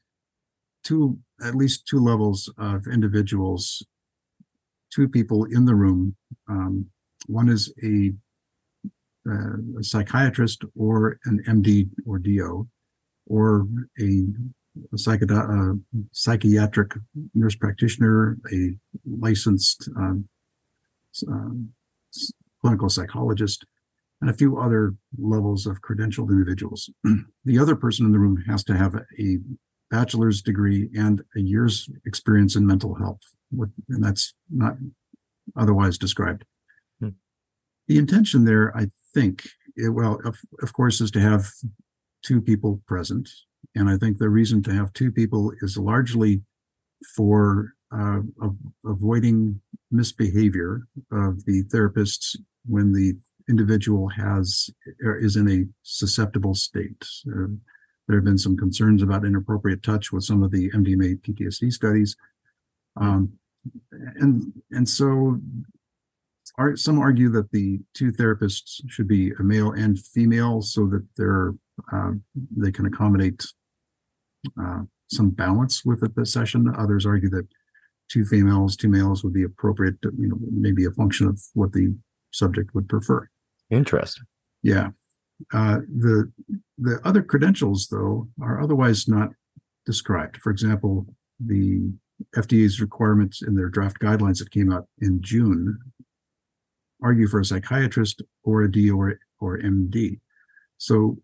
two, 0.86 1.18
at 1.42 1.54
least 1.54 1.86
two 1.86 1.98
levels 1.98 2.52
of 2.58 2.86
individuals, 2.86 3.84
two 4.92 5.08
people 5.08 5.44
in 5.44 5.64
the 5.64 5.74
room. 5.74 6.16
Um, 6.48 6.86
one 7.26 7.48
is 7.48 7.72
a, 7.82 8.12
uh, 9.28 9.80
a, 9.80 9.82
psychiatrist 9.82 10.64
or 10.76 11.18
an 11.24 11.42
MD 11.48 11.88
or 12.06 12.18
DO, 12.18 12.68
or 13.26 13.66
a, 14.00 14.26
a 14.92 15.34
uh, 15.34 15.72
psychiatric 16.12 16.92
nurse 17.34 17.54
practitioner, 17.54 18.36
a 18.52 18.76
licensed 19.04 19.88
um, 19.96 20.28
um, 21.28 21.70
clinical 22.60 22.88
psychologist, 22.88 23.64
and 24.20 24.30
a 24.30 24.34
few 24.34 24.58
other 24.58 24.94
levels 25.18 25.66
of 25.66 25.82
credentialed 25.82 26.30
individuals. 26.30 26.90
the 27.44 27.58
other 27.58 27.76
person 27.76 28.06
in 28.06 28.12
the 28.12 28.18
room 28.18 28.44
has 28.48 28.64
to 28.64 28.76
have 28.76 28.94
a 29.18 29.38
bachelor's 29.90 30.42
degree 30.42 30.88
and 30.94 31.22
a 31.36 31.40
year's 31.40 31.88
experience 32.04 32.56
in 32.56 32.66
mental 32.66 32.96
health, 32.96 33.20
and 33.88 34.02
that's 34.02 34.34
not 34.50 34.76
otherwise 35.56 35.98
described. 35.98 36.44
Hmm. 37.00 37.10
The 37.86 37.98
intention 37.98 38.44
there, 38.44 38.76
I 38.76 38.88
think, 39.14 39.48
it, 39.76 39.90
well, 39.90 40.20
of, 40.24 40.38
of 40.62 40.72
course, 40.72 41.00
is 41.00 41.10
to 41.12 41.20
have 41.20 41.50
two 42.22 42.40
people 42.40 42.82
present. 42.86 43.30
And 43.74 43.88
I 43.88 43.96
think 43.96 44.18
the 44.18 44.28
reason 44.28 44.62
to 44.64 44.74
have 44.74 44.92
two 44.92 45.12
people 45.12 45.52
is 45.60 45.76
largely 45.76 46.42
for 47.14 47.74
uh, 47.94 48.20
avoiding 48.84 49.60
misbehavior 49.90 50.86
of 51.12 51.44
the 51.44 51.62
therapists 51.64 52.36
when 52.66 52.92
the 52.92 53.16
individual 53.48 54.08
has 54.08 54.70
is 55.20 55.36
in 55.36 55.48
a 55.48 55.64
susceptible 55.82 56.54
state. 56.54 57.04
Uh, 57.28 57.46
there 58.08 58.16
have 58.16 58.24
been 58.24 58.38
some 58.38 58.56
concerns 58.56 59.02
about 59.02 59.24
inappropriate 59.24 59.82
touch 59.82 60.12
with 60.12 60.24
some 60.24 60.42
of 60.42 60.50
the 60.50 60.70
MDMA 60.70 61.20
PTSD 61.20 61.72
studies, 61.72 62.16
um, 63.00 63.32
and 63.92 64.52
and 64.70 64.88
so 64.88 65.40
some 66.74 66.98
argue 66.98 67.28
that 67.30 67.50
the 67.50 67.80
two 67.94 68.12
therapists 68.12 68.80
should 68.88 69.08
be 69.08 69.32
a 69.32 69.42
male 69.42 69.72
and 69.72 69.98
female 69.98 70.62
so 70.62 70.86
that 70.86 71.06
they're 71.16 71.54
uh, 71.92 72.12
they 72.56 72.72
can 72.72 72.86
accommodate 72.86 73.44
uh, 74.60 74.82
some 75.08 75.30
balance 75.30 75.84
with 75.84 76.14
the 76.14 76.26
session. 76.26 76.72
Others 76.76 77.06
argue 77.06 77.30
that 77.30 77.46
two 78.08 78.24
females, 78.24 78.76
two 78.76 78.88
males 78.88 79.22
would 79.24 79.32
be 79.32 79.42
appropriate. 79.42 80.00
To, 80.02 80.12
you 80.18 80.28
know, 80.28 80.38
maybe 80.50 80.84
a 80.84 80.90
function 80.90 81.26
of 81.26 81.40
what 81.54 81.72
the 81.72 81.94
subject 82.32 82.74
would 82.74 82.88
prefer. 82.88 83.28
Interesting. 83.70 84.24
Yeah. 84.62 84.90
Uh, 85.52 85.80
the 85.88 86.32
the 86.78 87.00
other 87.04 87.22
credentials, 87.22 87.88
though, 87.90 88.28
are 88.40 88.60
otherwise 88.60 89.06
not 89.06 89.30
described. 89.84 90.38
For 90.38 90.50
example, 90.50 91.06
the 91.38 91.92
FDA's 92.34 92.80
requirements 92.80 93.42
in 93.42 93.54
their 93.54 93.68
draft 93.68 93.98
guidelines 94.00 94.38
that 94.38 94.50
came 94.50 94.72
out 94.72 94.86
in 94.98 95.20
June 95.20 95.78
argue 97.02 97.28
for 97.28 97.40
a 97.40 97.44
psychiatrist 97.44 98.22
or 98.42 98.62
a 98.62 98.70
D 98.70 98.90
or, 98.90 99.18
or 99.40 99.58
MD. 99.58 100.20
So 100.78 101.18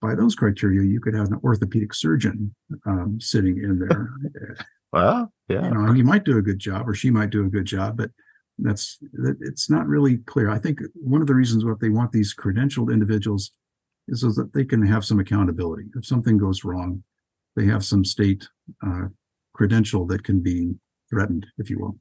by 0.00 0.14
those 0.14 0.34
criteria, 0.34 0.82
you 0.82 1.00
could 1.00 1.14
have 1.14 1.28
an 1.28 1.40
orthopedic 1.42 1.94
surgeon 1.94 2.54
um, 2.86 3.18
sitting 3.20 3.58
in 3.58 3.78
there. 3.78 4.10
well, 4.92 5.32
yeah, 5.48 5.68
you 5.68 5.74
know, 5.74 5.92
he 5.92 6.02
might 6.02 6.24
do 6.24 6.38
a 6.38 6.42
good 6.42 6.58
job, 6.58 6.88
or 6.88 6.94
she 6.94 7.10
might 7.10 7.30
do 7.30 7.44
a 7.44 7.50
good 7.50 7.64
job, 7.64 7.96
but 7.96 8.10
that's 8.58 8.98
it's 9.40 9.68
not 9.68 9.86
really 9.86 10.18
clear. 10.18 10.50
I 10.50 10.58
think 10.58 10.80
one 10.94 11.20
of 11.20 11.26
the 11.26 11.34
reasons 11.34 11.64
what 11.64 11.80
they 11.80 11.90
want 11.90 12.12
these 12.12 12.34
credentialed 12.34 12.92
individuals 12.92 13.52
is 14.08 14.20
so 14.20 14.30
that 14.32 14.52
they 14.54 14.64
can 14.64 14.86
have 14.86 15.04
some 15.04 15.18
accountability. 15.18 15.84
If 15.94 16.06
something 16.06 16.38
goes 16.38 16.64
wrong, 16.64 17.02
they 17.54 17.66
have 17.66 17.84
some 17.84 18.04
state 18.04 18.48
uh, 18.86 19.08
credential 19.54 20.06
that 20.06 20.24
can 20.24 20.40
be 20.40 20.74
threatened, 21.10 21.46
if 21.58 21.70
you 21.70 21.78
will. 21.78 21.98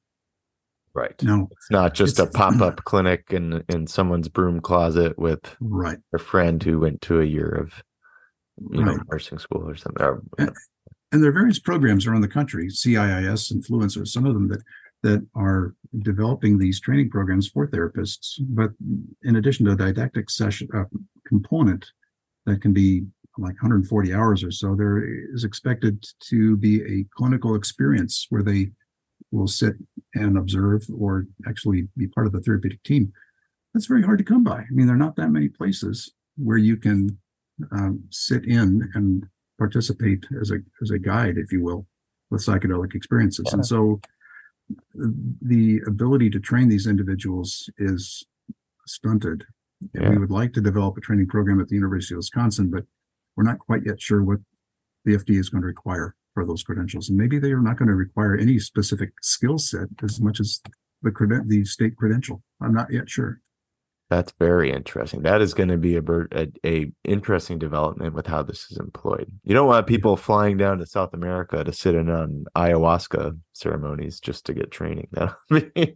Right. 0.95 1.21
No, 1.21 1.49
it's 1.51 1.69
not 1.69 1.93
just 1.93 2.19
it's, 2.19 2.29
a 2.29 2.31
pop 2.31 2.61
up 2.61 2.85
clinic 2.85 3.25
in 3.31 3.65
in 3.67 3.85
someone's 3.85 4.29
broom 4.29 4.61
closet 4.61 5.19
with 5.19 5.55
right 5.59 5.97
a 6.13 6.17
friend 6.17 6.63
who 6.63 6.79
went 6.79 7.01
to 7.01 7.19
a 7.19 7.25
year 7.25 7.49
of 7.49 7.83
you 8.71 8.81
right. 8.81 8.95
know 8.95 9.03
nursing 9.11 9.37
school 9.37 9.67
or 9.67 9.75
something. 9.75 10.01
Or, 10.01 10.23
and, 10.37 10.51
and 11.11 11.21
there 11.21 11.31
are 11.31 11.33
various 11.33 11.59
programs 11.59 12.07
around 12.07 12.21
the 12.21 12.29
country, 12.29 12.67
CIIS 12.67 13.51
influencers, 13.51 14.07
some 14.07 14.25
of 14.25 14.33
them 14.33 14.47
that 14.47 14.61
that 15.03 15.27
are 15.35 15.75
developing 15.99 16.57
these 16.57 16.79
training 16.79 17.09
programs 17.09 17.49
for 17.49 17.67
therapists. 17.67 18.35
But 18.39 18.71
in 19.23 19.35
addition 19.35 19.65
to 19.65 19.73
a 19.73 19.75
didactic 19.75 20.29
session 20.29 20.69
uh, 20.73 20.85
component 21.27 21.91
that 22.45 22.61
can 22.61 22.73
be 22.73 23.03
like 23.37 23.55
140 23.61 24.13
hours 24.13 24.45
or 24.45 24.51
so, 24.51 24.75
there 24.75 25.03
is 25.33 25.43
expected 25.43 26.05
to 26.29 26.55
be 26.55 26.81
a 26.83 27.05
clinical 27.17 27.55
experience 27.55 28.27
where 28.29 28.43
they 28.43 28.71
will 29.35 29.47
sit 29.47 29.75
and 30.13 30.37
observe 30.37 30.85
or 30.97 31.25
actually 31.47 31.87
be 31.97 32.07
part 32.07 32.25
of 32.25 32.33
the 32.33 32.41
therapeutic 32.41 32.81
team. 32.83 33.11
That's 33.73 33.87
very 33.87 34.03
hard 34.03 34.19
to 34.19 34.23
come 34.23 34.43
by. 34.43 34.59
I 34.59 34.71
mean, 34.71 34.87
there 34.87 34.95
are 34.95 34.99
not 34.99 35.15
that 35.17 35.29
many 35.29 35.49
places 35.49 36.13
where 36.37 36.57
you 36.57 36.77
can 36.77 37.17
um, 37.71 38.03
sit 38.09 38.45
in 38.45 38.89
and 38.93 39.25
participate 39.57 40.25
as 40.41 40.51
a 40.51 40.57
as 40.81 40.91
a 40.91 40.99
guide, 40.99 41.37
if 41.37 41.51
you 41.51 41.63
will, 41.63 41.85
with 42.29 42.45
psychedelic 42.45 42.95
experiences. 42.95 43.45
Yeah. 43.47 43.55
And 43.55 43.65
so 43.65 43.99
the 45.41 45.81
ability 45.87 46.29
to 46.31 46.39
train 46.39 46.69
these 46.69 46.87
individuals 46.87 47.69
is 47.77 48.25
stunted. 48.87 49.43
Yeah. 49.93 50.09
We 50.09 50.17
would 50.17 50.31
like 50.31 50.53
to 50.53 50.61
develop 50.61 50.97
a 50.97 51.01
training 51.01 51.27
program 51.27 51.59
at 51.59 51.67
the 51.67 51.75
University 51.75 52.15
of 52.15 52.19
Wisconsin, 52.19 52.71
but 52.71 52.83
we're 53.35 53.43
not 53.43 53.59
quite 53.59 53.81
yet 53.85 54.01
sure 54.01 54.23
what 54.23 54.39
the 55.03 55.15
FDA 55.15 55.39
is 55.39 55.49
going 55.49 55.61
to 55.61 55.67
require 55.67 56.15
for 56.35 56.45
those 56.45 56.61
credentials. 56.61 57.09
And 57.09 57.17
maybe 57.17 57.39
they 57.39 57.51
are 57.51 57.61
not 57.61 57.79
going 57.79 57.87
to 57.87 57.95
require 57.95 58.37
any 58.37 58.59
specific 58.59 59.13
skill 59.23 59.57
set 59.57 59.87
as 60.03 60.21
much 60.21 60.39
as 60.39 60.61
the 61.01 61.09
creden- 61.09 61.47
the 61.47 61.65
state 61.65 61.95
credential. 61.95 62.43
I'm 62.61 62.73
not 62.73 62.91
yet 62.91 63.09
sure. 63.09 63.41
That's 64.11 64.33
very 64.37 64.71
interesting. 64.71 65.23
That 65.23 65.41
is 65.41 65.55
going 65.55 65.69
to 65.69 65.77
be 65.77 65.95
a, 65.95 66.03
a, 66.31 66.47
a 66.63 66.91
interesting 67.03 67.57
development 67.57 68.13
with 68.13 68.27
how 68.27 68.43
this 68.43 68.69
is 68.69 68.77
employed. 68.77 69.31
You 69.43 69.55
don't 69.55 69.67
want 69.67 69.87
people 69.87 70.15
flying 70.15 70.57
down 70.57 70.77
to 70.77 70.85
South 70.85 71.15
America 71.15 71.63
to 71.63 71.73
sit 71.73 71.95
in 71.95 72.11
on 72.11 72.45
ayahuasca 72.55 73.39
ceremonies 73.53 74.19
just 74.19 74.45
to 74.45 74.53
get 74.53 74.69
training. 74.69 75.07
That 75.49 75.95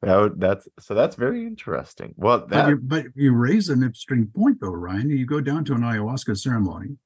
that 0.00 0.32
that's 0.38 0.68
so 0.80 0.94
that's 0.94 1.14
very 1.14 1.46
interesting. 1.46 2.14
Well, 2.16 2.46
that, 2.46 2.48
but, 2.48 2.68
you, 2.68 2.76
but 2.82 3.04
you 3.14 3.34
raise 3.34 3.68
an 3.68 3.82
interesting 3.82 4.30
point 4.34 4.62
though, 4.62 4.70
Ryan. 4.70 5.10
You 5.10 5.26
go 5.26 5.42
down 5.42 5.66
to 5.66 5.74
an 5.74 5.82
ayahuasca 5.82 6.38
ceremony, 6.38 6.96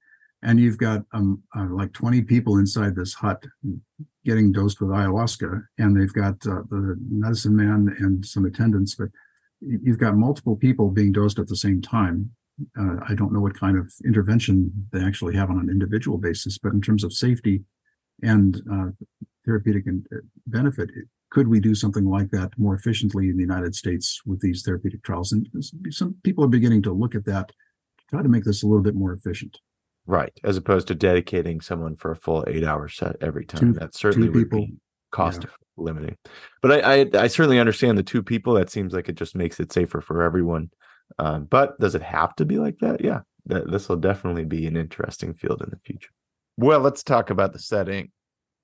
and 0.42 0.60
you've 0.60 0.78
got 0.78 1.02
um 1.12 1.42
uh, 1.56 1.66
like 1.70 1.92
20 1.92 2.22
people 2.22 2.58
inside 2.58 2.94
this 2.94 3.14
hut 3.14 3.42
getting 4.24 4.52
dosed 4.52 4.80
with 4.80 4.90
ayahuasca, 4.90 5.62
and 5.78 5.96
they've 5.96 6.12
got 6.12 6.34
uh, 6.46 6.62
the 6.68 6.96
medicine 7.08 7.56
man 7.56 7.94
and 8.00 8.26
some 8.26 8.44
attendants, 8.44 8.94
but 8.96 9.08
you've 9.60 9.98
got 9.98 10.16
multiple 10.16 10.56
people 10.56 10.90
being 10.90 11.12
dosed 11.12 11.38
at 11.38 11.46
the 11.46 11.56
same 11.56 11.80
time. 11.80 12.30
Uh, 12.78 12.96
I 13.08 13.14
don't 13.14 13.32
know 13.32 13.40
what 13.40 13.58
kind 13.58 13.78
of 13.78 13.92
intervention 14.04 14.88
they 14.92 15.02
actually 15.02 15.36
have 15.36 15.50
on 15.50 15.60
an 15.60 15.70
individual 15.70 16.18
basis, 16.18 16.58
but 16.58 16.72
in 16.72 16.80
terms 16.80 17.04
of 17.04 17.12
safety 17.12 17.62
and 18.22 18.60
uh, 18.72 18.86
therapeutic 19.44 19.84
uh, 19.88 20.16
benefit, 20.46 20.90
could 21.30 21.48
we 21.48 21.60
do 21.60 21.74
something 21.74 22.04
like 22.04 22.30
that 22.30 22.50
more 22.56 22.74
efficiently 22.74 23.28
in 23.28 23.36
the 23.36 23.42
United 23.42 23.74
States 23.74 24.22
with 24.26 24.40
these 24.40 24.62
therapeutic 24.62 25.02
trials? 25.04 25.32
And 25.32 25.46
some 25.90 26.16
people 26.24 26.44
are 26.44 26.48
beginning 26.48 26.82
to 26.82 26.92
look 26.92 27.14
at 27.14 27.26
that, 27.26 27.52
try 28.10 28.22
to 28.22 28.28
make 28.28 28.44
this 28.44 28.62
a 28.62 28.66
little 28.66 28.82
bit 28.82 28.94
more 28.94 29.12
efficient. 29.12 29.58
Right, 30.06 30.32
as 30.44 30.56
opposed 30.56 30.88
to 30.88 30.94
dedicating 30.94 31.60
someone 31.60 31.96
for 31.96 32.12
a 32.12 32.16
full 32.16 32.44
eight-hour 32.46 32.88
set 32.88 33.16
every 33.20 33.44
time. 33.44 33.60
Two, 33.60 33.72
that 33.80 33.94
certainly 33.94 34.28
would 34.28 34.44
people, 34.44 34.66
be 34.66 34.74
cost 35.10 35.42
yeah. 35.42 35.50
limiting. 35.76 36.16
But 36.62 36.84
I, 36.84 37.00
I, 37.00 37.06
I 37.14 37.26
certainly 37.26 37.58
understand 37.58 37.98
the 37.98 38.04
two 38.04 38.22
people. 38.22 38.54
That 38.54 38.70
seems 38.70 38.92
like 38.92 39.08
it 39.08 39.16
just 39.16 39.34
makes 39.34 39.58
it 39.58 39.72
safer 39.72 40.00
for 40.00 40.22
everyone. 40.22 40.70
Um, 41.18 41.44
but 41.44 41.78
does 41.78 41.94
it 41.94 42.02
have 42.02 42.36
to 42.36 42.44
be 42.44 42.58
like 42.58 42.78
that? 42.80 43.04
Yeah, 43.04 43.20
that, 43.46 43.70
this 43.70 43.88
will 43.88 43.96
definitely 43.96 44.44
be 44.44 44.66
an 44.66 44.76
interesting 44.76 45.34
field 45.34 45.62
in 45.62 45.70
the 45.70 45.78
future. 45.84 46.10
Well, 46.56 46.80
let's 46.80 47.02
talk 47.02 47.30
about 47.30 47.52
the 47.52 47.58
setting. 47.58 48.12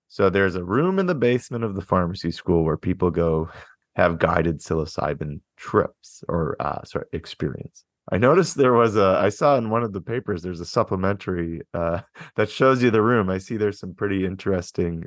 So 0.09 0.31
there's 0.31 0.57
a 0.57 0.65
room 0.65 0.99
in 0.99 1.07
the 1.07 1.15
basement 1.15 1.65
of 1.65 1.75
the 1.75 1.83
pharmacy 1.83 2.31
school 2.31 2.65
where 2.65 2.77
people 2.77 3.11
go 3.11 3.49
have 3.97 4.19
guided 4.19 4.61
psilocybin 4.61 5.41
trips 5.57 6.23
or 6.29 6.57
uh, 6.61 6.85
sorry 6.85 7.07
experience. 7.13 7.85
I 8.11 8.19
noticed 8.19 8.57
there 8.57 8.73
was 8.73 8.97
a 8.97 9.19
I 9.23 9.29
saw 9.29 9.57
in 9.57 9.71
one 9.71 9.83
of 9.83 9.93
the 9.93 10.01
papers 10.01 10.43
there's 10.43 10.61
a 10.61 10.67
supplementary 10.67 11.61
uh, 11.73 12.01
that 12.37 12.51
shows 12.51 12.83
you 12.83 12.91
the 12.91 13.03
room. 13.03 13.31
I 13.31 13.39
see 13.39 13.57
there's 13.57 13.79
some 13.79 13.95
pretty 13.95 14.25
interesting 14.25 15.05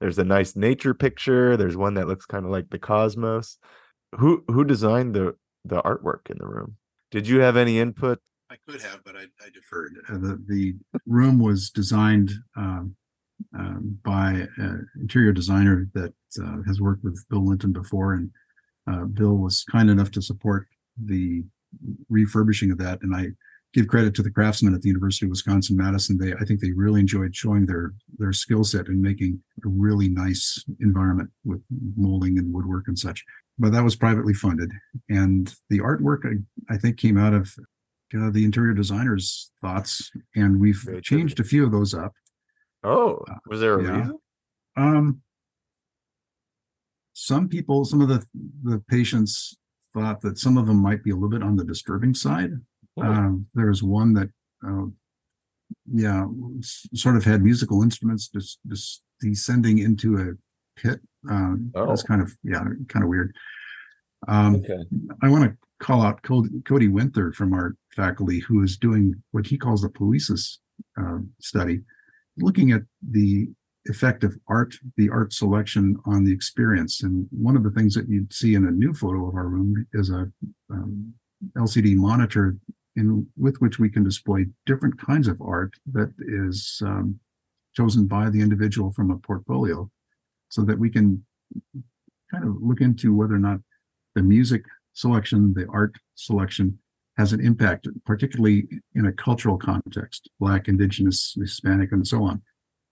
there's 0.00 0.18
a 0.18 0.24
nice 0.24 0.56
nature 0.56 0.94
picture. 0.94 1.56
There's 1.56 1.76
one 1.76 1.94
that 1.94 2.08
looks 2.08 2.26
kind 2.26 2.44
of 2.44 2.50
like 2.50 2.70
the 2.70 2.78
cosmos. 2.78 3.58
Who 4.18 4.44
who 4.48 4.64
designed 4.64 5.14
the 5.14 5.34
the 5.64 5.82
artwork 5.82 6.30
in 6.30 6.38
the 6.38 6.46
room? 6.46 6.76
Did 7.10 7.26
you 7.26 7.40
have 7.40 7.56
any 7.56 7.78
input? 7.78 8.20
I 8.50 8.56
could 8.68 8.80
have, 8.82 9.02
but 9.04 9.16
I, 9.16 9.22
I 9.22 9.50
deferred. 9.52 9.94
Uh, 10.08 10.18
the 10.18 10.44
the 10.46 10.74
room 11.06 11.38
was 11.38 11.70
designed 11.70 12.32
um, 12.56 12.94
um, 13.58 13.98
by 14.04 14.46
an 14.58 14.86
interior 15.00 15.32
designer 15.32 15.88
that 15.94 16.14
uh, 16.40 16.62
has 16.66 16.80
worked 16.80 17.02
with 17.02 17.24
Bill 17.28 17.46
Linton 17.46 17.72
before, 17.72 18.12
and 18.12 18.30
uh, 18.90 19.04
Bill 19.04 19.36
was 19.36 19.64
kind 19.64 19.90
enough 19.90 20.10
to 20.12 20.22
support 20.22 20.68
the 21.02 21.44
refurbishing 22.08 22.70
of 22.70 22.78
that, 22.78 23.00
and 23.02 23.14
I 23.14 23.28
give 23.72 23.88
credit 23.88 24.14
to 24.14 24.22
the 24.22 24.30
craftsmen 24.30 24.74
at 24.74 24.82
the 24.82 24.88
University 24.88 25.26
of 25.26 25.30
Wisconsin 25.30 25.76
Madison. 25.76 26.18
They 26.18 26.32
I 26.32 26.44
think 26.44 26.60
they 26.60 26.72
really 26.72 27.00
enjoyed 27.00 27.34
showing 27.36 27.66
their 27.66 27.92
their 28.18 28.32
skill 28.32 28.64
set 28.64 28.88
and 28.88 29.00
making 29.00 29.42
a 29.64 29.68
really 29.68 30.08
nice 30.08 30.64
environment 30.80 31.30
with 31.44 31.62
molding 31.96 32.38
and 32.38 32.52
woodwork 32.52 32.84
and 32.88 32.98
such. 32.98 33.24
But 33.58 33.72
that 33.72 33.84
was 33.84 33.96
privately 33.96 34.34
funded, 34.34 34.70
and 35.08 35.54
the 35.70 35.80
artwork 35.80 36.20
I, 36.24 36.74
I 36.74 36.78
think 36.78 36.98
came 36.98 37.18
out 37.18 37.34
of 37.34 37.54
uh, 38.16 38.30
the 38.30 38.44
interior 38.44 38.74
designer's 38.74 39.50
thoughts, 39.60 40.10
and 40.34 40.60
we've 40.60 41.00
changed 41.02 41.40
a 41.40 41.44
few 41.44 41.64
of 41.64 41.72
those 41.72 41.94
up. 41.94 42.12
Oh, 42.82 43.24
uh, 43.30 43.34
was 43.48 43.60
there 43.60 43.78
a 43.78 43.82
yeah. 43.82 43.98
reason? 43.98 44.18
Um, 44.76 45.22
some 47.14 47.48
people, 47.48 47.84
some 47.84 48.00
of 48.00 48.08
the 48.08 48.24
the 48.62 48.82
patients 48.88 49.56
thought 49.96 50.20
that 50.20 50.38
some 50.38 50.58
of 50.58 50.66
them 50.66 50.76
might 50.82 51.02
be 51.02 51.10
a 51.10 51.14
little 51.14 51.30
bit 51.30 51.42
on 51.42 51.56
the 51.56 51.64
disturbing 51.64 52.14
side. 52.14 52.52
Oh. 52.98 53.02
Um, 53.02 53.46
there 53.54 53.68
was 53.68 53.82
one 53.82 54.12
that, 54.14 54.28
uh, 54.66 54.86
yeah, 55.92 56.26
sort 56.94 57.16
of 57.16 57.24
had 57.24 57.42
musical 57.42 57.82
instruments 57.82 58.28
just, 58.28 58.58
just 58.66 59.02
descending 59.20 59.78
into 59.78 60.18
a 60.18 60.80
pit. 60.80 61.00
Um, 61.30 61.72
oh. 61.74 61.86
That's 61.86 62.02
kind 62.02 62.20
of 62.20 62.36
yeah, 62.42 62.62
kind 62.88 63.02
of 63.02 63.08
weird. 63.08 63.34
Um, 64.28 64.56
okay. 64.56 64.84
I 65.22 65.28
want 65.28 65.44
to 65.44 65.56
call 65.80 66.02
out 66.02 66.22
Cody, 66.22 66.88
Wenthur 66.88 67.34
from 67.34 67.52
our 67.52 67.76
faculty, 67.94 68.40
who 68.40 68.62
is 68.62 68.76
doing 68.76 69.22
what 69.32 69.46
he 69.46 69.58
calls 69.58 69.82
the 69.82 69.88
poiesis 69.88 70.58
uh, 71.00 71.18
study, 71.40 71.80
looking 72.38 72.72
at 72.72 72.82
the 73.10 73.48
effect 73.88 74.24
of 74.24 74.36
art, 74.48 74.74
the 74.96 75.10
art 75.10 75.32
selection 75.32 75.96
on 76.04 76.24
the 76.24 76.32
experience. 76.32 77.02
And 77.02 77.26
one 77.30 77.56
of 77.56 77.62
the 77.62 77.70
things 77.70 77.94
that 77.94 78.08
you'd 78.08 78.32
see 78.32 78.54
in 78.54 78.66
a 78.66 78.70
new 78.70 78.92
photo 78.92 79.28
of 79.28 79.34
our 79.34 79.46
room 79.46 79.86
is 79.92 80.10
a 80.10 80.30
um, 80.70 81.14
LCD 81.56 81.96
monitor 81.96 82.56
in 82.96 83.26
with 83.36 83.56
which 83.60 83.78
we 83.78 83.90
can 83.90 84.02
display 84.02 84.46
different 84.64 84.98
kinds 84.98 85.28
of 85.28 85.40
art 85.40 85.74
that 85.92 86.12
is 86.18 86.80
um, 86.84 87.18
chosen 87.74 88.06
by 88.06 88.30
the 88.30 88.40
individual 88.40 88.92
from 88.92 89.10
a 89.10 89.18
portfolio 89.18 89.90
so 90.48 90.62
that 90.62 90.78
we 90.78 90.88
can 90.88 91.24
kind 92.30 92.44
of 92.44 92.56
look 92.60 92.80
into 92.80 93.14
whether 93.14 93.34
or 93.34 93.38
not 93.38 93.60
the 94.14 94.22
music 94.22 94.64
selection, 94.94 95.52
the 95.54 95.66
art 95.68 95.94
selection 96.14 96.78
has 97.18 97.32
an 97.32 97.40
impact, 97.40 97.86
particularly 98.04 98.66
in 98.94 99.06
a 99.06 99.12
cultural 99.12 99.56
context, 99.56 100.28
Black, 100.38 100.68
Indigenous, 100.68 101.36
Hispanic, 101.38 101.92
and 101.92 102.06
so 102.06 102.22
on. 102.24 102.42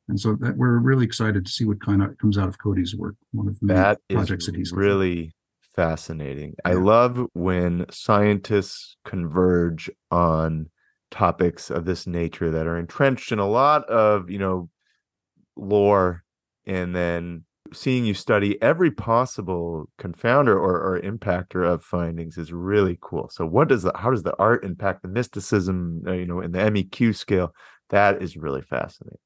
And 0.09 0.21
so 0.21 0.35
that 0.41 0.57
we're 0.57 0.79
really 0.79 1.05
excited 1.05 1.47
to 1.47 1.51
see 1.51 1.65
what 1.65 1.81
kind 1.81 2.03
of 2.03 2.17
comes 2.19 2.37
out 2.37 2.49
of 2.49 2.59
Cody's 2.59 2.95
work. 2.95 3.17
One 3.33 3.49
of 3.49 3.59
the 3.61 3.67
that 3.69 4.01
projects 4.11 4.47
that 4.47 4.55
he's 4.55 4.73
really 4.73 5.35
fascinating. 5.75 6.55
Yeah. 6.65 6.73
I 6.73 6.75
love 6.75 7.27
when 7.33 7.87
scientists 7.91 8.97
converge 9.05 9.91
on 10.11 10.69
topics 11.11 11.71
of 11.71 11.85
this 11.85 12.07
nature 12.07 12.51
that 12.51 12.67
are 12.67 12.79
entrenched 12.79 13.33
in 13.33 13.39
a 13.39 13.49
lot 13.49 13.85
of, 13.89 14.31
you 14.31 14.39
know, 14.39 14.69
lore 15.57 16.25
and 16.67 16.95
then 16.95 17.45
seeing 17.73 18.05
you 18.05 18.15
study 18.15 18.61
every 18.61 18.91
possible 18.91 19.89
confounder 19.99 20.55
or, 20.55 20.81
or 20.81 21.01
impactor 21.01 21.67
of 21.67 21.83
findings 21.83 22.37
is 22.37 22.53
really 22.53 22.99
cool. 23.01 23.29
So, 23.31 23.47
what 23.47 23.69
does 23.69 23.83
the 23.83 23.93
how 23.95 24.11
does 24.11 24.23
the 24.23 24.37
art 24.39 24.65
impact 24.65 25.03
the 25.03 25.09
mysticism? 25.09 26.03
Uh, 26.07 26.13
you 26.13 26.27
know, 26.27 26.41
in 26.41 26.53
the 26.53 26.59
MEQ 26.59 27.17
scale, 27.17 27.55
that 27.91 28.23
is 28.23 28.37
really 28.37 28.63
fascinating. 28.63 29.19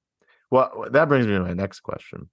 Well, 0.51 0.87
that 0.91 1.09
brings 1.09 1.27
me 1.27 1.35
to 1.35 1.41
my 1.41 1.53
next 1.53 1.81
question. 1.81 2.31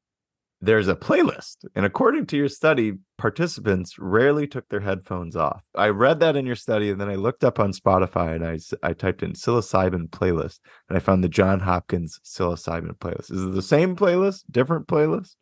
There's 0.62 0.88
a 0.88 0.96
playlist, 0.96 1.58
and 1.76 1.86
according 1.86 2.28
to 2.28 2.38
your 2.38 2.48
study, 2.48 2.94
participants 3.18 4.00
rarely 4.00 4.48
took 4.48 4.68
their 4.70 4.80
headphones 4.80 5.36
off. 5.36 5.64
I 5.76 5.90
read 5.90 6.22
that 6.22 6.38
in 6.38 6.46
your 6.46 6.56
study, 6.56 6.90
and 6.90 7.00
then 7.00 7.10
I 7.10 7.16
looked 7.16 7.44
up 7.44 7.60
on 7.60 7.74
Spotify 7.74 8.36
and 8.36 8.46
I 8.46 8.58
I 8.82 8.94
typed 8.94 9.22
in 9.22 9.34
psilocybin 9.34 10.10
playlist, 10.10 10.60
and 10.90 10.98
I 10.98 11.02
found 11.02 11.24
the 11.24 11.30
John 11.30 11.60
Hopkins 11.60 12.20
psilocybin 12.24 12.98
playlist. 12.98 13.32
Is 13.32 13.44
it 13.44 13.54
the 13.54 13.62
same 13.62 13.96
playlist, 13.96 14.44
different 14.50 14.88
playlist? 14.88 15.36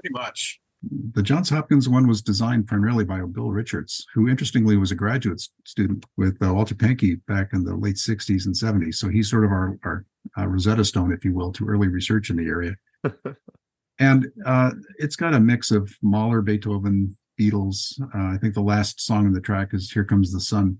Pretty 0.00 0.12
much. 0.12 0.60
The 0.82 1.24
Johns 1.24 1.50
Hopkins 1.50 1.88
one 1.88 2.06
was 2.06 2.22
designed 2.22 2.68
primarily 2.68 3.04
by 3.04 3.20
Bill 3.22 3.50
Richards, 3.50 4.06
who 4.14 4.28
interestingly 4.28 4.76
was 4.76 4.92
a 4.92 4.94
graduate 4.94 5.42
student 5.64 6.06
with 6.16 6.40
uh, 6.40 6.54
Walter 6.54 6.76
Pahnke 6.76 7.20
back 7.26 7.48
in 7.52 7.64
the 7.64 7.74
late 7.74 7.96
60s 7.96 8.46
and 8.46 8.54
70s. 8.54 8.94
So 8.94 9.08
he's 9.08 9.28
sort 9.28 9.44
of 9.44 9.50
our, 9.50 9.76
our 9.82 10.04
uh, 10.38 10.46
Rosetta 10.46 10.84
Stone, 10.84 11.12
if 11.12 11.24
you 11.24 11.34
will, 11.34 11.52
to 11.52 11.66
early 11.66 11.88
research 11.88 12.30
in 12.30 12.36
the 12.36 12.46
area. 12.46 12.74
and 13.98 14.28
uh, 14.46 14.70
it's 14.98 15.16
got 15.16 15.34
a 15.34 15.40
mix 15.40 15.70
of 15.70 15.92
Mahler, 16.02 16.42
Beethoven, 16.42 17.16
Beatles. 17.40 18.00
Uh, 18.14 18.34
I 18.34 18.38
think 18.40 18.54
the 18.54 18.60
last 18.60 19.00
song 19.00 19.26
in 19.26 19.32
the 19.32 19.40
track 19.40 19.70
is 19.72 19.90
Here 19.90 20.04
Comes 20.04 20.32
the 20.32 20.40
Sun. 20.40 20.78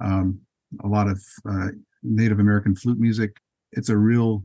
Um, 0.00 0.40
a 0.82 0.88
lot 0.88 1.08
of 1.08 1.22
uh, 1.48 1.68
Native 2.02 2.38
American 2.38 2.74
flute 2.74 2.98
music. 2.98 3.36
It's 3.72 3.88
a 3.88 3.96
real 3.96 4.44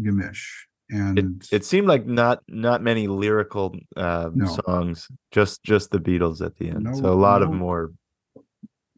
gamish 0.00 0.44
and 0.90 1.18
it, 1.18 1.52
it, 1.52 1.64
seemed 1.64 1.86
like 1.86 2.06
not 2.06 2.42
not 2.48 2.82
many 2.82 3.06
lyrical 3.06 3.76
uh, 3.96 4.30
no. 4.34 4.58
songs 4.64 5.08
just 5.30 5.62
just 5.62 5.90
the 5.90 5.98
beatles 5.98 6.44
at 6.44 6.56
the 6.56 6.68
end 6.68 6.84
no, 6.84 6.94
so 6.94 7.12
a 7.12 7.14
lot 7.14 7.40
no. 7.40 7.48
of 7.48 7.52
more 7.52 7.92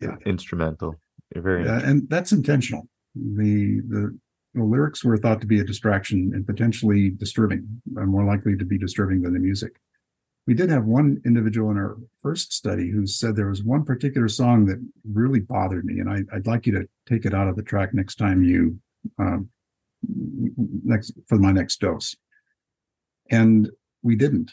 yeah. 0.00 0.16
instrumental 0.24 1.00
very 1.34 1.64
yeah, 1.64 1.80
and 1.84 2.08
that's 2.08 2.32
intentional 2.32 2.88
the, 3.14 3.80
the 3.88 4.18
the 4.54 4.64
lyrics 4.64 5.04
were 5.04 5.16
thought 5.16 5.40
to 5.40 5.46
be 5.46 5.60
a 5.60 5.64
distraction 5.64 6.32
and 6.34 6.46
potentially 6.46 7.10
disturbing 7.10 7.82
uh, 7.98 8.04
more 8.04 8.24
likely 8.24 8.56
to 8.56 8.64
be 8.64 8.78
disturbing 8.78 9.22
than 9.22 9.34
the 9.34 9.40
music 9.40 9.72
we 10.46 10.54
did 10.54 10.70
have 10.70 10.84
one 10.84 11.20
individual 11.24 11.70
in 11.70 11.76
our 11.76 11.96
first 12.20 12.52
study 12.52 12.90
who 12.90 13.06
said 13.06 13.36
there 13.36 13.50
was 13.50 13.62
one 13.62 13.84
particular 13.84 14.28
song 14.28 14.66
that 14.66 14.84
really 15.12 15.40
bothered 15.40 15.84
me 15.84 16.00
and 16.00 16.10
I, 16.10 16.22
would 16.34 16.46
like 16.46 16.66
you 16.66 16.72
to 16.72 16.88
take 17.08 17.24
it 17.24 17.34
out 17.34 17.48
of 17.48 17.56
the 17.56 17.62
track 17.62 17.94
next 17.94 18.16
time 18.16 18.42
you 18.42 18.80
um, 19.18 19.50
next 20.02 21.12
for 21.28 21.38
my 21.38 21.52
next 21.52 21.80
dose. 21.80 22.16
And 23.30 23.70
we 24.02 24.16
didn't, 24.16 24.52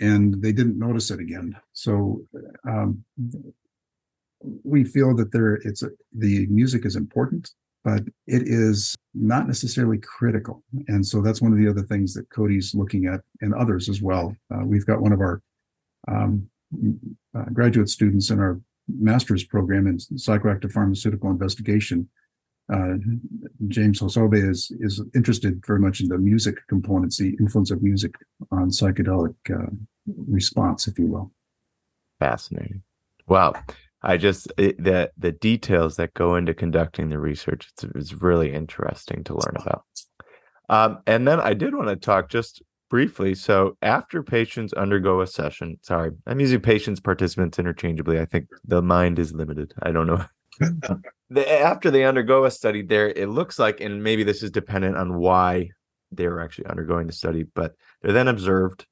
and 0.00 0.42
they 0.42 0.52
didn't 0.52 0.78
notice 0.78 1.10
it 1.10 1.20
again. 1.20 1.56
So 1.72 2.22
um, 2.66 3.04
we 4.62 4.84
feel 4.84 5.14
that 5.16 5.32
there 5.32 5.54
it's 5.54 5.82
a, 5.82 5.90
the 6.16 6.46
music 6.46 6.86
is 6.86 6.96
important, 6.96 7.50
but 7.84 8.02
it 8.26 8.42
is 8.46 8.96
not 9.14 9.46
necessarily 9.46 9.98
critical. 9.98 10.62
And 10.88 11.06
so 11.06 11.20
that's 11.20 11.42
one 11.42 11.52
of 11.52 11.58
the 11.58 11.68
other 11.68 11.82
things 11.82 12.14
that 12.14 12.30
Cody's 12.30 12.74
looking 12.74 13.06
at, 13.06 13.20
and 13.40 13.54
others 13.54 13.88
as 13.88 14.00
well. 14.00 14.34
Uh, 14.52 14.64
we've 14.64 14.86
got 14.86 15.00
one 15.00 15.12
of 15.12 15.20
our 15.20 15.42
um, 16.08 16.48
uh, 17.36 17.44
graduate 17.52 17.88
students 17.88 18.30
in 18.30 18.40
our 18.40 18.60
master's 18.88 19.44
program 19.44 19.86
in 19.86 19.98
psychoactive 19.98 20.72
pharmaceutical 20.72 21.30
investigation 21.30 22.08
uh, 22.72 22.94
James 23.68 24.00
Hosobe 24.00 24.50
is 24.50 24.72
is 24.80 25.02
interested 25.14 25.62
very 25.66 25.78
much 25.78 26.00
in 26.00 26.08
the 26.08 26.18
music 26.18 26.66
components, 26.66 27.18
the 27.18 27.36
influence 27.38 27.70
of 27.70 27.82
music 27.82 28.14
on 28.50 28.70
psychedelic 28.70 29.34
uh, 29.50 29.70
response, 30.28 30.88
if 30.88 30.98
you 30.98 31.06
will. 31.06 31.30
Fascinating. 32.18 32.82
Wow. 33.26 33.54
I 34.04 34.16
just 34.16 34.52
it, 34.56 34.82
the 34.82 35.10
the 35.16 35.32
details 35.32 35.96
that 35.96 36.14
go 36.14 36.36
into 36.36 36.54
conducting 36.54 37.08
the 37.08 37.18
research 37.18 37.68
it's, 37.72 37.84
it's 37.96 38.12
really 38.12 38.52
interesting 38.52 39.24
to 39.24 39.34
learn 39.34 39.56
about. 39.56 39.84
Um, 40.68 40.98
and 41.06 41.26
then 41.26 41.40
I 41.40 41.54
did 41.54 41.74
want 41.74 41.88
to 41.88 41.96
talk 41.96 42.28
just 42.28 42.62
briefly. 42.88 43.34
So 43.34 43.76
after 43.82 44.22
patients 44.22 44.72
undergo 44.72 45.20
a 45.20 45.26
session, 45.26 45.78
sorry, 45.82 46.12
I'm 46.26 46.40
using 46.40 46.60
patients 46.60 47.00
participants 47.00 47.58
interchangeably. 47.58 48.20
I 48.20 48.24
think 48.24 48.46
the 48.64 48.82
mind 48.82 49.18
is 49.18 49.32
limited. 49.32 49.74
I 49.82 49.90
don't 49.90 50.06
know 50.06 50.24
the, 51.30 51.60
after 51.60 51.90
they 51.90 52.04
undergo 52.04 52.44
a 52.44 52.50
study 52.50 52.82
there 52.82 53.08
it 53.08 53.28
looks 53.28 53.58
like 53.58 53.80
and 53.80 54.02
maybe 54.02 54.22
this 54.22 54.42
is 54.42 54.50
dependent 54.50 54.96
on 54.96 55.18
why 55.18 55.68
they're 56.12 56.40
actually 56.40 56.66
undergoing 56.66 57.06
the 57.06 57.12
study 57.12 57.44
but 57.54 57.74
they're 58.02 58.12
then 58.12 58.28
observed 58.28 58.86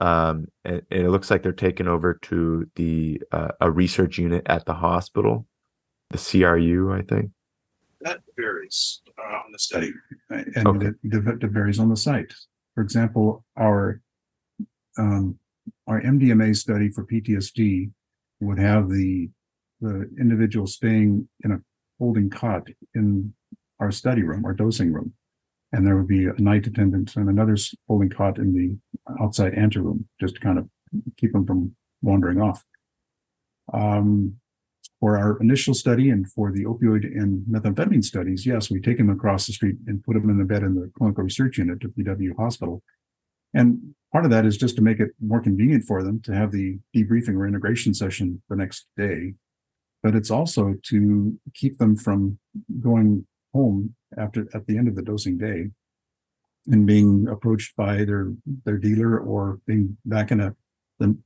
um, 0.00 0.46
and, 0.64 0.82
and, 0.90 1.02
it 1.02 1.10
looks 1.10 1.30
like 1.30 1.42
they're 1.42 1.52
taken 1.52 1.86
over 1.88 2.14
to 2.22 2.66
the 2.76 3.20
uh, 3.32 3.48
a 3.60 3.70
research 3.70 4.18
unit 4.18 4.42
at 4.46 4.64
the 4.64 4.74
hospital 4.74 5.46
the 6.10 6.18
cru 6.18 6.92
i 6.92 7.02
think 7.02 7.30
that 8.00 8.20
varies 8.36 9.02
uh, 9.18 9.36
on 9.36 9.52
the 9.52 9.58
study 9.58 9.92
and 10.30 10.66
okay. 10.66 10.86
it, 10.86 10.94
it, 11.04 11.50
varies 11.50 11.78
on 11.78 11.88
the 11.88 11.96
site 11.96 12.32
for 12.74 12.82
example 12.82 13.44
our 13.58 14.00
um, 14.98 15.38
our 15.86 16.00
mdma 16.02 16.54
study 16.56 16.90
for 16.90 17.06
ptsd 17.06 17.90
would 18.40 18.58
have 18.58 18.88
the 18.88 19.28
the 19.80 20.10
individual 20.18 20.66
staying 20.66 21.28
in 21.44 21.52
a 21.52 21.60
holding 21.98 22.30
cot 22.30 22.66
in 22.94 23.32
our 23.78 23.90
study 23.90 24.22
room, 24.22 24.44
our 24.44 24.52
dosing 24.52 24.92
room. 24.92 25.14
And 25.72 25.86
there 25.86 25.96
would 25.96 26.08
be 26.08 26.26
a 26.26 26.34
night 26.38 26.66
attendant 26.66 27.14
and 27.16 27.28
another 27.28 27.56
holding 27.86 28.10
cot 28.10 28.38
in 28.38 28.52
the 28.54 28.76
outside 29.22 29.54
anteroom, 29.54 30.08
just 30.20 30.34
to 30.34 30.40
kind 30.40 30.58
of 30.58 30.68
keep 31.16 31.32
them 31.32 31.46
from 31.46 31.76
wandering 32.02 32.40
off. 32.40 32.64
Um, 33.72 34.36
for 34.98 35.16
our 35.16 35.38
initial 35.40 35.72
study 35.72 36.10
and 36.10 36.30
for 36.30 36.52
the 36.52 36.64
opioid 36.64 37.04
and 37.04 37.46
methamphetamine 37.46 38.04
studies, 38.04 38.44
yes, 38.44 38.70
we 38.70 38.80
take 38.80 38.98
them 38.98 39.08
across 39.08 39.46
the 39.46 39.52
street 39.52 39.76
and 39.86 40.02
put 40.02 40.14
them 40.14 40.28
in 40.28 40.38
the 40.38 40.44
bed 40.44 40.62
in 40.62 40.74
the 40.74 40.90
clinical 40.98 41.24
research 41.24 41.56
unit 41.56 41.82
at 41.84 41.96
UW 41.96 42.36
Hospital. 42.36 42.82
And 43.54 43.94
part 44.12 44.24
of 44.24 44.30
that 44.32 44.44
is 44.44 44.58
just 44.58 44.76
to 44.76 44.82
make 44.82 45.00
it 45.00 45.10
more 45.20 45.40
convenient 45.40 45.84
for 45.84 46.02
them 46.02 46.20
to 46.22 46.34
have 46.34 46.50
the 46.50 46.80
debriefing 46.94 47.36
or 47.36 47.46
integration 47.46 47.94
session 47.94 48.42
the 48.48 48.56
next 48.56 48.88
day 48.96 49.34
but 50.02 50.14
it's 50.14 50.30
also 50.30 50.76
to 50.84 51.38
keep 51.54 51.78
them 51.78 51.96
from 51.96 52.38
going 52.80 53.26
home 53.52 53.94
after 54.18 54.48
at 54.54 54.66
the 54.66 54.76
end 54.76 54.88
of 54.88 54.96
the 54.96 55.02
dosing 55.02 55.38
day 55.38 55.66
and 56.66 56.86
being 56.86 57.26
approached 57.28 57.74
by 57.76 58.04
their 58.04 58.32
their 58.64 58.78
dealer 58.78 59.18
or 59.18 59.60
being 59.66 59.96
back 60.04 60.30
in 60.30 60.40
a 60.40 60.54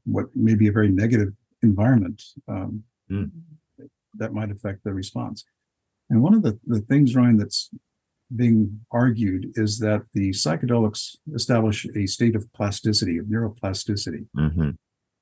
what 0.04 0.26
may 0.34 0.54
be 0.54 0.68
a 0.68 0.72
very 0.72 0.88
negative 0.88 1.32
environment 1.62 2.22
um, 2.48 2.84
mm. 3.10 3.30
that 4.14 4.32
might 4.32 4.50
affect 4.50 4.84
the 4.84 4.92
response. 4.92 5.44
And 6.10 6.22
one 6.22 6.34
of 6.34 6.42
the, 6.42 6.58
the 6.66 6.80
things, 6.80 7.16
Ryan, 7.16 7.38
that's 7.38 7.70
being 8.34 8.80
argued 8.90 9.52
is 9.54 9.78
that 9.78 10.02
the 10.12 10.30
psychedelics 10.30 11.16
establish 11.34 11.86
a 11.96 12.06
state 12.06 12.36
of 12.36 12.52
plasticity, 12.52 13.18
of 13.18 13.26
neuroplasticity. 13.26 14.26
Mm-hmm. 14.36 14.70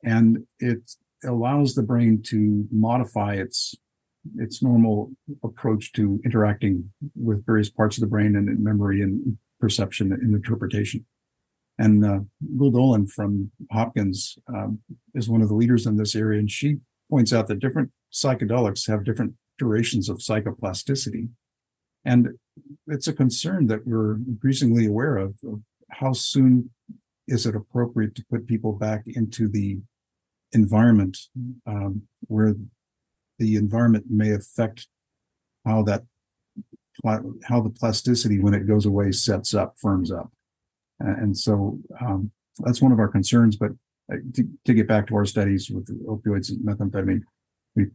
And 0.04 0.46
it 0.58 0.90
allows 1.24 1.74
the 1.74 1.82
brain 1.82 2.22
to 2.26 2.66
modify 2.70 3.34
its 3.34 3.74
its 4.38 4.62
normal 4.62 5.10
approach 5.42 5.92
to 5.92 6.20
interacting 6.24 6.90
with 7.14 7.46
various 7.46 7.70
parts 7.70 7.96
of 7.96 8.02
the 8.02 8.06
brain 8.06 8.36
and 8.36 8.62
memory 8.62 9.02
and 9.02 9.36
perception 9.60 10.12
and 10.12 10.34
interpretation. 10.34 11.04
And 11.78 12.04
uh, 12.04 12.20
Gül 12.56 12.72
Dölen 12.72 13.10
from 13.10 13.50
Hopkins 13.70 14.38
um, 14.48 14.80
is 15.14 15.28
one 15.28 15.42
of 15.42 15.48
the 15.48 15.54
leaders 15.54 15.86
in 15.86 15.96
this 15.96 16.14
area, 16.14 16.38
and 16.38 16.50
she 16.50 16.76
points 17.10 17.32
out 17.32 17.48
that 17.48 17.60
different 17.60 17.90
psychedelics 18.12 18.88
have 18.88 19.04
different 19.04 19.34
durations 19.58 20.08
of 20.08 20.22
psychoplasticity. 20.22 21.28
And 22.04 22.30
it's 22.86 23.08
a 23.08 23.12
concern 23.12 23.66
that 23.68 23.86
we're 23.86 24.16
increasingly 24.16 24.86
aware 24.86 25.16
of, 25.16 25.34
of 25.46 25.62
how 25.90 26.12
soon 26.12 26.70
is 27.28 27.46
it 27.46 27.54
appropriate 27.54 28.14
to 28.16 28.24
put 28.30 28.46
people 28.46 28.72
back 28.72 29.02
into 29.06 29.48
the 29.48 29.78
environment 30.52 31.16
um, 31.66 32.02
where 32.26 32.54
the 33.38 33.56
environment 33.56 34.06
may 34.08 34.32
affect 34.32 34.88
how 35.64 35.82
that 35.82 36.02
how 37.44 37.60
the 37.60 37.70
plasticity 37.70 38.38
when 38.38 38.54
it 38.54 38.66
goes 38.66 38.84
away 38.84 39.10
sets 39.12 39.54
up 39.54 39.74
firms 39.78 40.12
up. 40.12 40.30
And 41.00 41.36
so 41.36 41.78
um, 42.00 42.30
that's 42.58 42.82
one 42.82 42.92
of 42.92 42.98
our 42.98 43.08
concerns 43.08 43.56
but 43.56 43.72
uh, 44.12 44.16
to, 44.34 44.46
to, 44.66 44.74
get 44.74 44.86
back 44.86 45.06
to 45.06 45.16
our 45.16 45.24
studies 45.24 45.70
with 45.70 45.86
opioids 46.06 46.50
and 46.50 46.60
methamphetamine 46.66 47.22
we 47.74 47.86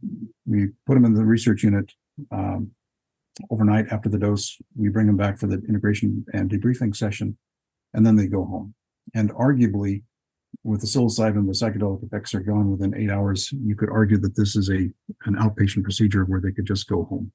we 0.46 0.68
put 0.86 0.94
them 0.94 1.04
in 1.04 1.14
the 1.14 1.24
research 1.24 1.62
unit 1.62 1.92
um, 2.32 2.72
overnight 3.50 3.86
after 3.92 4.08
the 4.08 4.18
dose. 4.18 4.58
We 4.76 4.88
bring 4.88 5.06
them 5.06 5.16
back 5.16 5.38
for 5.38 5.46
the 5.46 5.62
integration 5.68 6.24
and 6.32 6.50
debriefing 6.50 6.96
session 6.96 7.38
and 7.94 8.04
then 8.04 8.16
they 8.16 8.26
go 8.26 8.44
home. 8.44 8.74
And 9.14 9.32
arguably 9.32 10.02
with 10.64 10.80
the 10.80 10.86
psilocybin, 10.86 11.46
the 11.46 11.52
psychedelic 11.52 12.04
effects 12.04 12.34
are 12.34 12.40
gone 12.40 12.70
within 12.70 12.94
eight 12.94 13.10
hours. 13.10 13.52
You 13.52 13.76
could 13.76 13.90
argue 13.90 14.18
that 14.18 14.36
this 14.36 14.56
is 14.56 14.68
a 14.70 14.90
an 15.24 15.36
outpatient 15.36 15.82
procedure 15.84 16.24
where 16.24 16.40
they 16.40 16.52
could 16.52 16.66
just 16.66 16.88
go 16.88 17.04
home. 17.04 17.32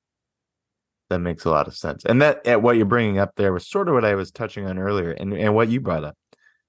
That 1.10 1.20
makes 1.20 1.46
a 1.46 1.50
lot 1.50 1.68
of 1.68 1.76
sense. 1.76 2.04
And 2.06 2.22
that 2.22 2.62
what 2.62 2.76
you're 2.78 2.86
bringing 2.86 3.20
up 3.20 3.34
there 3.36 3.54
was 3.54 3.68
sort 3.70 3.88
of 3.88 3.94
what 3.94 4.06
I 4.06 4.16
was 4.16 4.32
touching 4.32 4.66
on 4.68 4.80
earlier, 4.80 5.12
and 5.12 5.34
and 5.34 5.54
what 5.56 5.70
you 5.70 5.80
brought 5.82 6.04
up. 6.04 6.18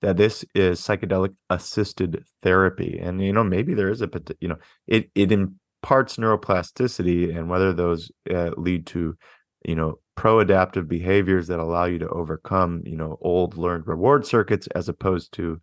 that 0.03 0.17
this 0.19 0.45
is 0.55 0.81
psychedelic 0.81 1.35
assisted 1.51 2.25
therapy, 2.43 2.99
and 3.03 3.23
you 3.23 3.33
know 3.33 3.45
maybe 3.45 3.75
there 3.75 3.91
is 3.91 4.03
a 4.03 4.11
you 4.41 4.49
know 4.49 4.59
it 4.87 5.11
it 5.15 5.33
imparts 5.33 6.17
neuroplasticity, 6.17 7.37
and 7.37 7.49
whether 7.49 7.73
those 7.73 8.13
uh, 8.31 8.51
lead 8.57 8.87
to 8.87 9.17
you 9.65 9.75
know 9.75 9.99
pro-adaptive 10.17 10.89
behaviors 10.89 11.47
that 11.49 11.59
allow 11.59 11.87
you 11.87 11.99
to 11.99 12.09
overcome 12.09 12.83
you 12.85 12.97
know 12.97 13.19
old 13.23 13.57
learned 13.57 13.87
reward 13.87 14.27
circuits 14.27 14.67
as 14.75 14.89
opposed 14.89 15.33
to 15.33 15.61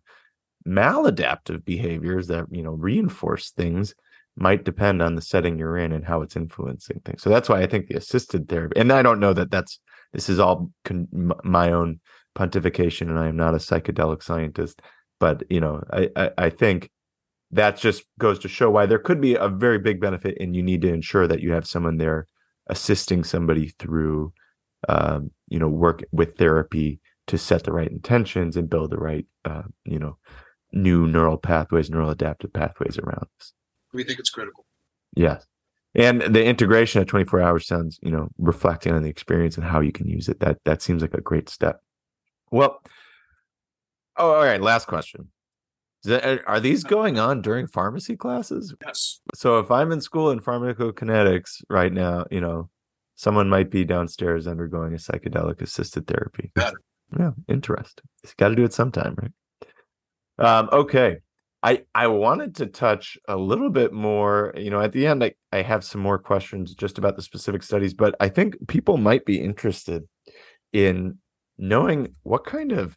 maladaptive 0.66 1.64
behaviors 1.64 2.28
that 2.28 2.46
you 2.50 2.62
know 2.62 2.72
reinforce 2.72 3.50
things 3.50 3.94
might 4.36 4.64
depend 4.64 5.02
on 5.02 5.14
the 5.14 5.22
setting 5.22 5.58
you're 5.58 5.76
in 5.76 5.92
and 5.92 6.04
how 6.04 6.22
it's 6.22 6.36
influencing 6.36 7.00
things. 7.04 7.22
So 7.22 7.30
that's 7.30 7.48
why 7.48 7.60
i 7.60 7.66
think 7.66 7.86
the 7.86 7.96
assisted 7.96 8.48
therapy 8.48 8.78
and 8.78 8.92
i 8.92 9.02
don't 9.02 9.20
know 9.20 9.32
that 9.32 9.50
that's 9.50 9.78
this 10.12 10.28
is 10.28 10.38
all 10.38 10.70
con- 10.84 11.08
my 11.44 11.72
own 11.72 12.00
pontification 12.36 13.02
and 13.02 13.18
i 13.18 13.28
am 13.28 13.36
not 13.36 13.54
a 13.54 13.58
psychedelic 13.58 14.22
scientist 14.22 14.80
but 15.20 15.42
you 15.50 15.60
know 15.60 15.82
I, 15.92 16.08
I 16.16 16.30
i 16.38 16.50
think 16.50 16.90
that 17.50 17.76
just 17.76 18.04
goes 18.18 18.38
to 18.40 18.48
show 18.48 18.70
why 18.70 18.86
there 18.86 18.98
could 18.98 19.20
be 19.20 19.34
a 19.34 19.48
very 19.48 19.78
big 19.78 20.00
benefit 20.00 20.38
and 20.40 20.56
you 20.56 20.62
need 20.62 20.80
to 20.82 20.92
ensure 20.92 21.28
that 21.28 21.40
you 21.40 21.52
have 21.52 21.66
someone 21.66 21.98
there 21.98 22.26
assisting 22.68 23.22
somebody 23.22 23.68
through 23.78 24.32
um, 24.88 25.30
you 25.48 25.58
know 25.58 25.68
work 25.68 26.02
with 26.12 26.36
therapy 26.38 27.00
to 27.26 27.38
set 27.38 27.64
the 27.64 27.72
right 27.72 27.90
intentions 27.90 28.56
and 28.56 28.70
build 28.70 28.90
the 28.90 28.98
right 28.98 29.26
uh, 29.44 29.62
you 29.84 29.98
know 29.98 30.16
new 30.72 31.06
neural 31.06 31.36
pathways 31.36 31.90
neural 31.90 32.10
adaptive 32.10 32.52
pathways 32.52 32.98
around 32.98 33.26
us. 33.40 33.52
we 33.92 34.04
think 34.04 34.18
it's 34.18 34.30
critical. 34.30 34.64
Yes. 35.14 35.46
And 35.94 36.22
the 36.22 36.42
integration 36.42 37.02
of 37.02 37.06
24 37.06 37.42
hours 37.42 37.66
sounds 37.66 37.98
you 38.02 38.10
know 38.10 38.28
reflecting 38.38 38.94
on 38.94 39.02
the 39.02 39.10
experience 39.10 39.56
and 39.56 39.66
how 39.66 39.80
you 39.80 39.92
can 39.92 40.08
use 40.08 40.28
it. 40.28 40.40
That 40.40 40.58
that 40.64 40.82
seems 40.82 41.02
like 41.02 41.14
a 41.14 41.20
great 41.20 41.48
step. 41.48 41.80
Well 42.50 42.80
oh 44.16 44.32
all 44.32 44.44
right 44.44 44.60
last 44.60 44.86
question. 44.86 45.28
That, 46.04 46.42
are 46.48 46.58
these 46.58 46.82
going 46.82 47.20
on 47.20 47.42
during 47.42 47.68
pharmacy 47.68 48.16
classes? 48.16 48.74
Yes. 48.84 49.20
So 49.34 49.58
if 49.58 49.70
i'm 49.70 49.92
in 49.92 50.00
school 50.00 50.30
in 50.30 50.40
pharmacokinetics 50.40 51.62
right 51.68 51.92
now 51.92 52.24
you 52.30 52.40
know 52.40 52.70
someone 53.14 53.48
might 53.48 53.70
be 53.70 53.84
downstairs 53.84 54.46
undergoing 54.46 54.94
a 54.94 54.96
psychedelic 54.96 55.60
assisted 55.60 56.06
therapy. 56.06 56.50
Yeah 56.56 56.70
interesting. 57.48 58.04
You 58.24 58.30
got 58.38 58.48
to 58.48 58.54
do 58.54 58.64
it 58.64 58.72
sometime 58.72 59.14
right 59.20 59.32
um, 60.38 60.68
okay 60.72 61.18
I 61.62 61.82
I 61.94 62.08
wanted 62.08 62.56
to 62.56 62.66
touch 62.66 63.16
a 63.28 63.36
little 63.36 63.70
bit 63.70 63.92
more, 63.92 64.52
you 64.56 64.70
know, 64.70 64.80
at 64.80 64.92
the 64.92 65.06
end 65.06 65.22
I, 65.22 65.32
I 65.52 65.62
have 65.62 65.84
some 65.84 66.00
more 66.00 66.18
questions 66.18 66.74
just 66.74 66.98
about 66.98 67.16
the 67.16 67.22
specific 67.22 67.62
studies, 67.62 67.94
but 67.94 68.16
I 68.20 68.28
think 68.28 68.56
people 68.66 68.96
might 68.96 69.24
be 69.24 69.40
interested 69.40 70.02
in 70.72 71.18
knowing 71.58 72.14
what 72.22 72.44
kind 72.44 72.72
of 72.72 72.96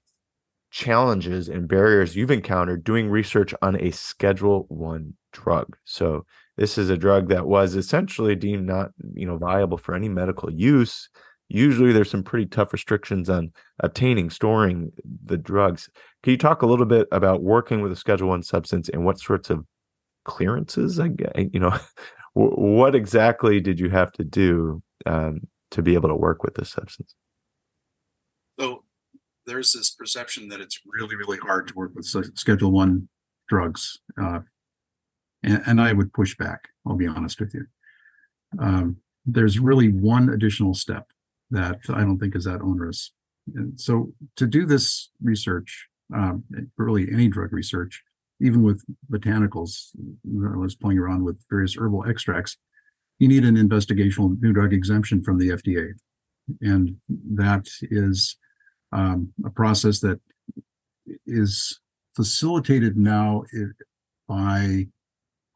challenges 0.71 1.47
and 1.47 1.67
barriers 1.67 2.15
you've 2.15 2.31
encountered 2.31 2.83
doing 2.83 3.09
research 3.09 3.53
on 3.61 3.79
a 3.79 3.91
schedule 3.91 4.65
1 4.69 5.13
drug. 5.31 5.77
So 5.85 6.25
this 6.57 6.77
is 6.77 6.89
a 6.89 6.97
drug 6.97 7.29
that 7.29 7.45
was 7.45 7.75
essentially 7.75 8.35
deemed 8.35 8.65
not, 8.65 8.91
you 9.13 9.27
know, 9.27 9.37
viable 9.37 9.77
for 9.77 9.93
any 9.93 10.09
medical 10.09 10.51
use 10.51 11.09
usually 11.49 11.91
there's 11.91 12.09
some 12.09 12.23
pretty 12.23 12.45
tough 12.45 12.73
restrictions 12.73 13.29
on 13.29 13.51
obtaining 13.79 14.29
storing 14.29 14.91
the 15.25 15.37
drugs. 15.37 15.89
Can 16.23 16.31
you 16.31 16.37
talk 16.37 16.61
a 16.61 16.65
little 16.65 16.85
bit 16.85 17.07
about 17.11 17.43
working 17.43 17.81
with 17.81 17.91
a 17.91 17.95
schedule 17.95 18.29
one 18.29 18.43
substance 18.43 18.89
and 18.89 19.05
what 19.05 19.19
sorts 19.19 19.49
of 19.49 19.65
clearances 20.25 20.99
i 20.99 21.11
you 21.53 21.59
know 21.59 21.77
what 22.33 22.95
exactly 22.95 23.61
did 23.61 23.79
you 23.79 23.89
have 23.89 24.11
to 24.11 24.23
do 24.23 24.81
um, 25.05 25.39
to 25.71 25.81
be 25.81 25.93
able 25.93 26.09
to 26.09 26.15
work 26.15 26.43
with 26.43 26.55
this 26.55 26.71
substance? 26.71 27.15
So 28.59 28.83
there's 29.45 29.71
this 29.71 29.91
perception 29.91 30.49
that 30.49 30.59
it's 30.59 30.81
really 30.85 31.15
really 31.15 31.37
hard 31.37 31.67
to 31.67 31.73
work 31.75 31.91
with 31.95 32.05
schedule 32.05 32.71
one 32.71 33.07
drugs 33.47 33.99
uh, 34.19 34.39
and, 35.43 35.61
and, 35.67 35.79
i 35.79 35.93
would 35.93 36.11
push 36.11 36.35
back 36.35 36.69
i'll 36.87 36.95
be 36.95 37.07
honest 37.07 37.39
with 37.39 37.53
you. 37.53 37.65
Um, 38.59 38.97
there's 39.25 39.59
really 39.59 39.91
one 39.91 40.29
additional 40.29 40.73
step 40.73 41.07
that 41.55 41.79
I 41.89 42.01
don't 42.01 42.19
think 42.19 42.35
is 42.35 42.45
that 42.45 42.61
onerous. 42.61 43.11
And 43.55 43.79
so 43.79 44.13
to 44.37 44.47
do 44.47 44.65
this 44.65 45.09
research, 45.21 45.87
um, 46.13 46.43
really 46.77 47.07
any 47.11 47.27
drug 47.27 47.51
research, 47.51 48.03
even 48.41 48.63
with 48.63 48.83
botanicals, 49.11 49.89
I 50.25 50.57
was 50.57 50.75
playing 50.75 50.99
around 50.99 51.23
with 51.23 51.39
various 51.49 51.75
herbal 51.77 52.05
extracts, 52.07 52.57
you 53.19 53.27
need 53.27 53.45
an 53.45 53.55
investigational 53.55 54.39
new 54.41 54.51
drug 54.51 54.73
exemption 54.73 55.23
from 55.23 55.37
the 55.37 55.49
FDA. 55.49 55.93
And 56.61 56.97
that 57.33 57.65
is 57.81 58.37
um, 58.91 59.33
a 59.45 59.49
process 59.49 59.99
that 60.01 60.19
is 61.25 61.79
facilitated 62.15 62.97
now 62.97 63.43
by 64.27 64.87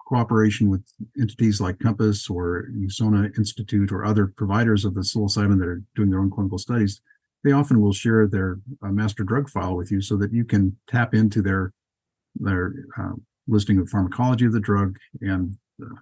cooperation 0.10 0.70
with 0.70 0.84
entities 1.20 1.62
like 1.62 1.80
Compass 1.80 2.30
or 2.30 2.68
USONA 2.76 3.38
Institute 3.38 3.92
or 3.92 4.04
other 4.04 4.34
providers 4.36 4.84
of 4.84 4.96
the 4.96 5.02
psilocybin 5.02 5.60
that 5.60 5.68
are 5.68 5.84
doing 5.96 6.10
their 6.10 6.20
own 6.20 6.32
clinical 6.32 6.58
studies, 6.58 7.02
they 7.44 7.52
often 7.52 7.80
will 7.80 7.94
share 7.94 8.28
their 8.28 8.60
uh, 8.82 8.90
master 8.90 9.24
drug 9.24 9.50
file 9.50 9.76
with 9.76 9.92
you 9.92 10.02
so 10.02 10.18
that 10.18 10.34
you 10.34 10.44
can 10.44 10.76
tap 10.88 11.14
into 11.14 11.42
their 11.42 11.74
their 12.36 12.74
uh, 12.98 13.14
listing 13.48 13.80
of 13.80 13.90
pharmacology 13.90 14.46
of 14.46 14.52
the 14.52 14.60
drug 14.60 14.98
and 15.22 15.58
uh, 15.82 15.96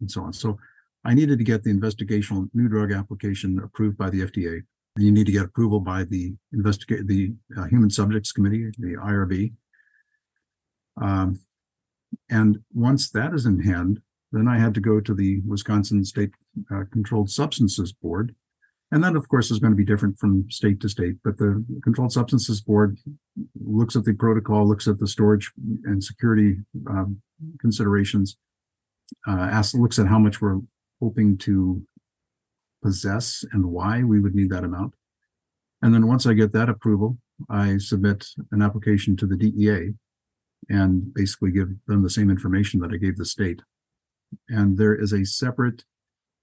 and 0.00 0.10
so 0.10 0.22
on. 0.22 0.32
So 0.32 0.58
I 1.04 1.14
needed 1.14 1.38
to 1.38 1.44
get 1.44 1.64
the 1.64 1.72
investigational 1.72 2.48
new 2.52 2.68
drug 2.68 2.92
application 2.92 3.58
approved 3.58 3.96
by 3.96 4.10
the 4.10 4.20
FDA. 4.20 4.62
You 4.98 5.12
need 5.12 5.26
to 5.26 5.32
get 5.32 5.44
approval 5.44 5.80
by 5.80 6.04
the 6.04 6.34
investigate 6.52 7.06
the 7.06 7.32
uh, 7.56 7.64
Human 7.64 7.90
Subjects 7.90 8.32
Committee, 8.32 8.70
the 8.78 8.96
IRB. 8.96 9.52
Um, 11.00 11.38
and 12.28 12.58
once 12.74 13.10
that 13.10 13.34
is 13.34 13.46
in 13.46 13.60
hand, 13.62 14.00
then 14.32 14.48
I 14.48 14.58
had 14.58 14.74
to 14.74 14.80
go 14.80 15.00
to 15.00 15.14
the 15.14 15.40
Wisconsin 15.46 16.04
State 16.04 16.30
uh, 16.72 16.84
Controlled 16.92 17.30
Substances 17.30 17.92
Board. 17.92 18.34
And 18.92 19.02
that, 19.02 19.16
of 19.16 19.28
course, 19.28 19.50
is 19.50 19.58
going 19.58 19.72
to 19.72 19.76
be 19.76 19.84
different 19.84 20.18
from 20.18 20.48
state 20.50 20.80
to 20.80 20.88
state. 20.88 21.16
But 21.24 21.38
the 21.38 21.64
Controlled 21.82 22.12
Substances 22.12 22.60
Board 22.60 22.98
looks 23.60 23.96
at 23.96 24.04
the 24.04 24.14
protocol, 24.14 24.66
looks 24.66 24.86
at 24.86 24.98
the 24.98 25.08
storage 25.08 25.50
and 25.84 26.02
security 26.02 26.58
um, 26.88 27.20
considerations, 27.60 28.36
uh, 29.26 29.32
asks, 29.32 29.74
looks 29.74 29.98
at 29.98 30.06
how 30.06 30.18
much 30.18 30.40
we're 30.40 30.60
hoping 31.00 31.36
to 31.38 31.82
possess 32.82 33.44
and 33.52 33.66
why 33.66 34.04
we 34.04 34.20
would 34.20 34.34
need 34.34 34.50
that 34.50 34.64
amount. 34.64 34.94
And 35.82 35.92
then 35.92 36.06
once 36.06 36.26
I 36.26 36.34
get 36.34 36.52
that 36.52 36.68
approval, 36.68 37.18
I 37.50 37.78
submit 37.78 38.26
an 38.52 38.62
application 38.62 39.16
to 39.16 39.26
the 39.26 39.36
DEA 39.36 39.94
and 40.68 41.12
basically 41.14 41.50
give 41.52 41.68
them 41.86 42.02
the 42.02 42.10
same 42.10 42.30
information 42.30 42.80
that 42.80 42.92
I 42.92 42.96
gave 42.96 43.16
the 43.16 43.24
state. 43.24 43.62
And 44.48 44.76
there 44.76 44.94
is 44.94 45.12
a 45.12 45.24
separate 45.24 45.84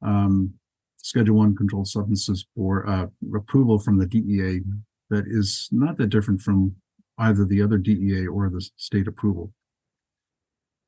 um, 0.01 0.53
Schedule 0.97 1.38
One 1.38 1.55
controlled 1.55 1.88
substances 1.88 2.45
for 2.55 2.88
uh, 2.88 3.07
approval 3.36 3.78
from 3.78 3.97
the 3.97 4.07
DEA 4.07 4.61
that 5.09 5.26
is 5.28 5.68
not 5.72 5.97
that 5.97 6.07
different 6.07 6.41
from 6.41 6.76
either 7.18 7.45
the 7.45 7.61
other 7.61 7.78
DEA 7.78 8.28
or 8.28 8.49
the 8.49 8.68
state 8.78 9.07
approval. 9.07 9.51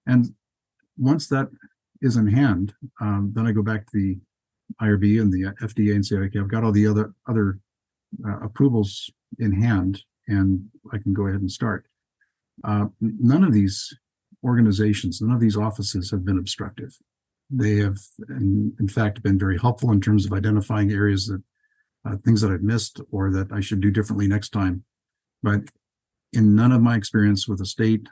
And 0.07 0.33
once 0.97 1.27
that 1.27 1.49
is 2.01 2.15
in 2.15 2.27
hand, 2.27 2.73
um, 3.01 3.31
then 3.35 3.45
I 3.45 3.51
go 3.51 3.61
back 3.61 3.85
to 3.87 3.91
the 3.93 4.17
IRB 4.81 5.21
and 5.21 5.31
the 5.31 5.53
FDA 5.61 5.93
and 5.93 6.05
say, 6.05 6.15
okay, 6.15 6.39
I've 6.39 6.47
got 6.47 6.63
all 6.63 6.71
the 6.71 6.87
other 6.87 7.13
other 7.27 7.59
uh, 8.25 8.39
approvals 8.39 9.11
in 9.39 9.51
hand, 9.61 10.01
and 10.27 10.65
I 10.93 10.97
can 10.97 11.13
go 11.13 11.27
ahead 11.27 11.41
and 11.41 11.51
start. 11.51 11.85
Uh, 12.63 12.85
none 13.01 13.43
of 13.43 13.53
these 13.53 13.95
organizations, 14.43 15.21
none 15.21 15.35
of 15.35 15.41
these 15.41 15.57
offices 15.57 16.11
have 16.11 16.23
been 16.23 16.37
obstructive. 16.37 16.97
They 17.49 17.77
have, 17.77 17.97
in, 18.29 18.73
in 18.79 18.87
fact, 18.87 19.23
been 19.23 19.37
very 19.37 19.57
helpful 19.57 19.91
in 19.91 20.01
terms 20.01 20.25
of 20.25 20.33
identifying 20.33 20.91
areas 20.91 21.27
that 21.27 21.43
uh, 22.07 22.17
things 22.17 22.41
that 22.41 22.51
I've 22.51 22.61
missed 22.61 23.01
or 23.11 23.31
that 23.31 23.51
I 23.51 23.59
should 23.59 23.81
do 23.81 23.91
differently 23.91 24.27
next 24.27 24.49
time. 24.49 24.83
But 25.43 25.61
in 26.33 26.55
none 26.55 26.71
of 26.71 26.81
my 26.81 26.95
experience 26.95 27.47
with 27.47 27.59
the 27.59 27.65
state, 27.65 28.07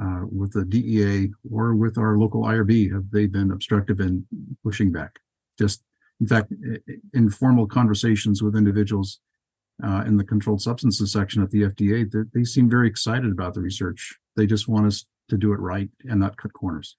uh, 0.00 0.22
with 0.30 0.52
the 0.52 0.64
DEA, 0.64 1.30
or 1.50 1.74
with 1.74 1.98
our 1.98 2.18
local 2.18 2.42
IRB 2.42 2.92
have 2.92 3.10
they 3.10 3.26
been 3.26 3.50
obstructive 3.52 4.00
in 4.00 4.26
pushing 4.64 4.90
back. 4.90 5.18
Just, 5.58 5.84
in 6.20 6.26
fact, 6.26 6.52
informal 7.14 7.66
conversations 7.66 8.42
with 8.42 8.56
individuals 8.56 9.20
uh, 9.82 10.04
in 10.06 10.16
the 10.16 10.24
controlled 10.24 10.60
substances 10.60 11.12
section 11.12 11.42
at 11.42 11.50
the 11.50 11.62
FDA, 11.62 12.10
they, 12.10 12.40
they 12.40 12.44
seem 12.44 12.68
very 12.68 12.88
excited 12.88 13.30
about 13.30 13.54
the 13.54 13.60
research. 13.60 14.16
They 14.36 14.46
just 14.46 14.68
want 14.68 14.86
us 14.86 15.04
to 15.28 15.36
do 15.36 15.52
it 15.52 15.60
right 15.60 15.88
and 16.04 16.20
not 16.20 16.36
cut 16.36 16.52
corners. 16.52 16.96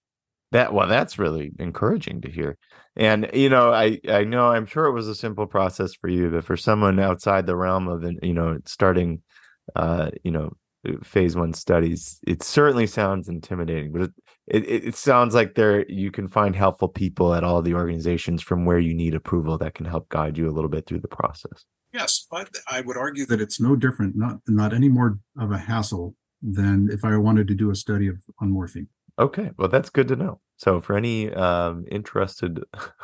That 0.52 0.74
well, 0.74 0.88
that's 0.88 1.20
really 1.20 1.52
encouraging 1.60 2.22
to 2.22 2.32
hear. 2.32 2.58
And 2.96 3.30
you 3.34 3.50
know, 3.50 3.72
I 3.72 4.00
I 4.10 4.24
know 4.24 4.48
I'm 4.48 4.66
sure 4.66 4.86
it 4.86 4.94
was 4.94 5.08
a 5.08 5.16
simple 5.16 5.46
process 5.46 5.94
for 5.94 6.10
you, 6.10 6.30
but 6.32 6.44
for 6.44 6.58
someone 6.58 7.00
outside 7.00 7.46
the 7.46 7.56
realm 7.56 7.88
of 7.88 8.04
you 8.24 8.34
know 8.34 8.58
starting, 8.66 9.22
uh, 9.76 10.10
you 10.24 10.32
know, 10.32 10.52
phase 11.04 11.36
one 11.36 11.54
studies, 11.54 12.20
it 12.26 12.42
certainly 12.42 12.88
sounds 12.88 13.30
intimidating. 13.30 13.92
But 13.92 14.02
it, 14.02 14.12
it 14.48 14.86
it 14.86 14.96
sounds 14.96 15.36
like 15.36 15.54
there 15.54 15.86
you 15.88 16.10
can 16.10 16.28
find 16.28 16.56
helpful 16.56 16.88
people 16.88 17.36
at 17.36 17.44
all 17.44 17.62
the 17.62 17.76
organizations 17.76 18.42
from 18.42 18.66
where 18.66 18.80
you 18.80 18.96
need 18.96 19.14
approval 19.14 19.60
that 19.60 19.76
can 19.76 19.86
help 19.86 20.10
guide 20.10 20.36
you 20.36 20.50
a 20.50 20.52
little 20.52 20.70
bit 20.70 20.88
through 20.88 21.02
the 21.02 21.08
process. 21.08 21.64
Yes, 21.94 22.28
but 22.30 22.50
I 22.68 22.82
would 22.82 22.98
argue 22.98 23.26
that 23.26 23.42
it's 23.42 23.60
no 23.60 23.76
different, 23.76 24.16
not 24.16 24.40
not 24.48 24.74
any 24.74 24.90
more 24.90 25.20
of 25.40 25.52
a 25.52 25.58
hassle 25.58 26.16
than 26.42 26.90
if 26.92 27.04
I 27.04 27.18
wanted 27.18 27.48
to 27.48 27.56
do 27.56 27.72
a 27.72 27.76
study 27.76 28.08
of 28.08 28.18
on 28.40 28.52
morphine. 28.52 28.88
Okay, 29.18 29.52
well 29.58 29.68
that's 29.68 29.90
good 29.90 30.08
to 30.10 30.16
know. 30.16 30.40
So 30.58 30.80
for 30.80 30.96
any 30.96 31.32
um, 31.34 31.86
interested 31.92 32.64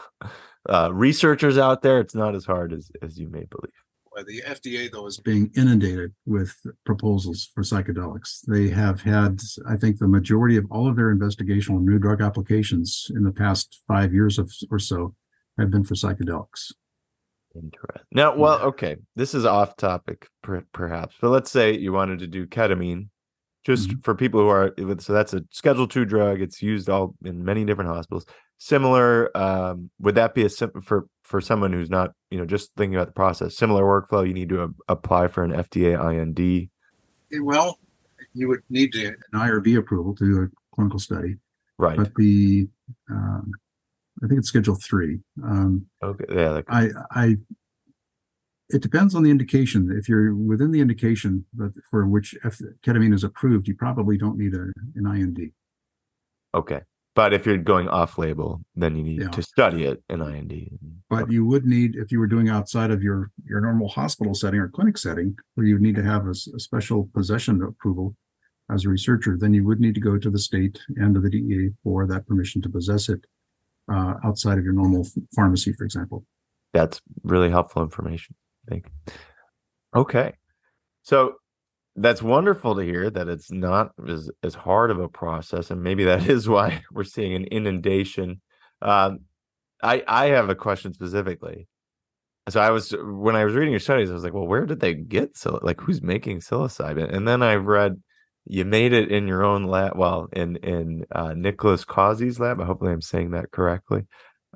uh, 0.69 0.93
researchers 0.93 1.57
out 1.57 1.81
there, 1.81 1.99
it's 1.99 2.15
not 2.15 2.35
as 2.35 2.45
hard 2.45 2.73
as 2.73 2.91
as 3.01 3.19
you 3.19 3.27
may 3.29 3.45
believe. 3.45 3.73
Well, 4.15 4.23
the 4.23 4.43
FDA 4.43 4.89
though 4.89 5.07
is 5.07 5.19
being 5.19 5.51
inundated 5.57 6.13
with 6.25 6.55
proposals 6.85 7.49
for 7.53 7.63
psychedelics. 7.63 8.45
They 8.47 8.69
have 8.69 9.01
had, 9.01 9.41
I 9.67 9.75
think, 9.75 9.99
the 9.99 10.07
majority 10.07 10.55
of 10.55 10.65
all 10.71 10.87
of 10.87 10.95
their 10.95 11.13
investigational 11.13 11.83
new 11.83 11.99
drug 11.99 12.21
applications 12.21 13.11
in 13.13 13.23
the 13.23 13.33
past 13.33 13.81
five 13.89 14.13
years 14.13 14.39
of, 14.39 14.53
or 14.71 14.79
so 14.79 15.15
have 15.57 15.69
been 15.69 15.83
for 15.83 15.95
psychedelics. 15.95 16.71
Interesting. 17.55 18.03
Now, 18.11 18.35
well, 18.35 18.59
okay, 18.59 18.97
this 19.15 19.33
is 19.33 19.45
off 19.45 19.77
topic, 19.77 20.27
per- 20.43 20.65
perhaps, 20.73 21.15
but 21.21 21.29
let's 21.29 21.51
say 21.51 21.77
you 21.77 21.93
wanted 21.93 22.19
to 22.19 22.27
do 22.27 22.45
ketamine, 22.45 23.07
just 23.63 23.89
mm-hmm. 23.89 23.99
for 24.01 24.13
people 24.13 24.41
who 24.41 24.49
are 24.49 24.73
so 24.99 25.13
that's 25.13 25.33
a 25.33 25.41
Schedule 25.51 25.87
Two 25.87 26.05
drug. 26.05 26.41
It's 26.41 26.61
used 26.61 26.89
all 26.89 27.15
in 27.23 27.43
many 27.43 27.65
different 27.65 27.89
hospitals. 27.89 28.25
Similar, 28.57 29.35
um, 29.35 29.89
would 29.99 30.15
that 30.15 30.33
be 30.33 30.43
a 30.43 30.49
sim- 30.49 30.81
for 30.83 31.07
for 31.23 31.41
someone 31.41 31.73
who's 31.73 31.89
not, 31.89 32.11
you 32.29 32.37
know, 32.37 32.45
just 32.45 32.71
thinking 32.77 32.95
about 32.95 33.07
the 33.07 33.13
process? 33.13 33.57
Similar 33.57 33.83
workflow. 33.83 34.27
You 34.27 34.33
need 34.33 34.49
to 34.49 34.63
a- 34.63 34.69
apply 34.87 35.27
for 35.29 35.43
an 35.43 35.51
FDA 35.51 35.95
IND. 35.97 36.69
Well, 37.43 37.79
you 38.33 38.47
would 38.49 38.61
need 38.69 38.91
to, 38.93 39.07
an 39.07 39.15
IRB 39.33 39.77
approval 39.77 40.15
to 40.15 40.25
do 40.25 40.41
a 40.43 40.47
clinical 40.75 40.99
study, 40.99 41.35
right? 41.77 41.97
But 41.97 42.13
the 42.15 42.67
um, 43.09 43.51
I 44.25 44.27
think 44.27 44.39
it's 44.39 44.47
Schedule 44.47 44.75
Three. 44.75 45.19
Um, 45.43 45.85
okay, 46.03 46.25
yeah. 46.33 46.61
I, 46.67 46.89
I, 47.11 47.35
it 48.69 48.81
depends 48.81 49.13
on 49.13 49.21
the 49.21 49.29
indication. 49.29 49.95
If 49.95 50.09
you're 50.09 50.33
within 50.33 50.71
the 50.71 50.81
indication 50.81 51.45
that 51.57 51.73
for 51.91 52.07
which 52.07 52.33
F- 52.43 52.59
ketamine 52.83 53.13
is 53.13 53.23
approved, 53.23 53.67
you 53.67 53.75
probably 53.75 54.17
don't 54.17 54.37
need 54.37 54.55
a, 54.55 54.71
an 54.95 55.05
IND. 55.05 55.51
Okay, 56.55 56.81
but 57.13 57.33
if 57.33 57.45
you're 57.45 57.57
going 57.57 57.87
off-label, 57.87 58.61
then 58.75 58.95
you 58.95 59.03
need 59.03 59.21
yeah. 59.21 59.29
to 59.29 59.43
study 59.43 59.85
it 59.85 60.01
in 60.09 60.21
IND. 60.21 60.79
But 61.07 61.31
you 61.31 61.45
would 61.45 61.65
need, 61.65 61.95
if 61.95 62.11
you 62.11 62.17
were 62.17 62.27
doing 62.27 62.49
outside 62.49 62.89
of 62.89 63.03
your 63.03 63.29
your 63.47 63.61
normal 63.61 63.89
hospital 63.89 64.33
setting 64.33 64.59
or 64.59 64.69
clinic 64.69 64.97
setting, 64.97 65.35
where 65.53 65.67
you 65.67 65.77
need 65.77 65.95
to 65.97 66.03
have 66.03 66.25
a, 66.25 66.31
a 66.31 66.59
special 66.59 67.11
possession 67.13 67.61
approval 67.61 68.15
as 68.71 68.85
a 68.85 68.89
researcher, 68.89 69.37
then 69.39 69.53
you 69.53 69.63
would 69.63 69.79
need 69.79 69.93
to 69.93 70.01
go 70.01 70.17
to 70.17 70.31
the 70.31 70.39
state 70.39 70.79
and 70.95 71.13
to 71.13 71.21
the 71.21 71.29
DEA 71.29 71.69
for 71.83 72.07
that 72.07 72.25
permission 72.25 72.63
to 72.63 72.69
possess 72.69 73.07
it 73.07 73.23
uh, 73.91 74.15
outside 74.23 74.57
of 74.57 74.63
your 74.63 74.73
normal 74.73 75.05
pharmacy, 75.35 75.73
for 75.73 75.85
example. 75.85 76.25
That's 76.73 77.01
really 77.23 77.49
helpful 77.49 77.81
information. 77.81 78.35
I 78.67 78.71
think. 78.71 78.87
Okay. 79.95 80.33
So 81.03 81.35
that's 81.95 82.21
wonderful 82.21 82.75
to 82.75 82.81
hear 82.81 83.09
that 83.09 83.29
it's 83.29 83.51
not 83.51 83.91
as, 84.07 84.29
as 84.43 84.53
hard 84.53 84.91
of 84.91 84.99
a 84.99 85.07
process. 85.07 85.71
And 85.71 85.81
maybe 85.81 86.03
that 86.05 86.27
is 86.29 86.49
why 86.49 86.83
we're 86.91 87.03
seeing 87.03 87.33
an 87.33 87.45
inundation. 87.45 88.41
Um, 88.81 89.21
I, 89.81 90.03
I 90.07 90.25
have 90.27 90.49
a 90.49 90.55
question 90.55 90.93
specifically. 90.93 91.67
So 92.49 92.59
I 92.61 92.69
was 92.69 92.93
when 92.99 93.35
I 93.35 93.43
was 93.43 93.55
reading 93.55 93.71
your 93.71 93.79
studies, 93.79 94.11
I 94.11 94.13
was 94.13 94.23
like, 94.23 94.33
well, 94.33 94.45
where 94.45 94.67
did 94.67 94.79
they 94.79 94.93
get 94.93 95.35
so 95.35 95.59
like 95.63 95.81
who's 95.81 96.03
making 96.03 96.41
psilocybin? 96.41 97.11
And 97.11 97.27
then 97.27 97.41
I 97.41 97.55
read 97.55 97.99
you 98.45 98.65
made 98.65 98.93
it 98.93 99.11
in 99.11 99.27
your 99.27 99.43
own 99.43 99.65
lab 99.65 99.97
well 99.97 100.27
in 100.33 100.55
in 100.57 101.05
uh, 101.11 101.33
nicholas 101.33 101.85
Cozzi's 101.85 102.39
lab 102.39 102.61
hopefully 102.61 102.91
i'm 102.91 103.01
saying 103.01 103.31
that 103.31 103.51
correctly. 103.51 104.05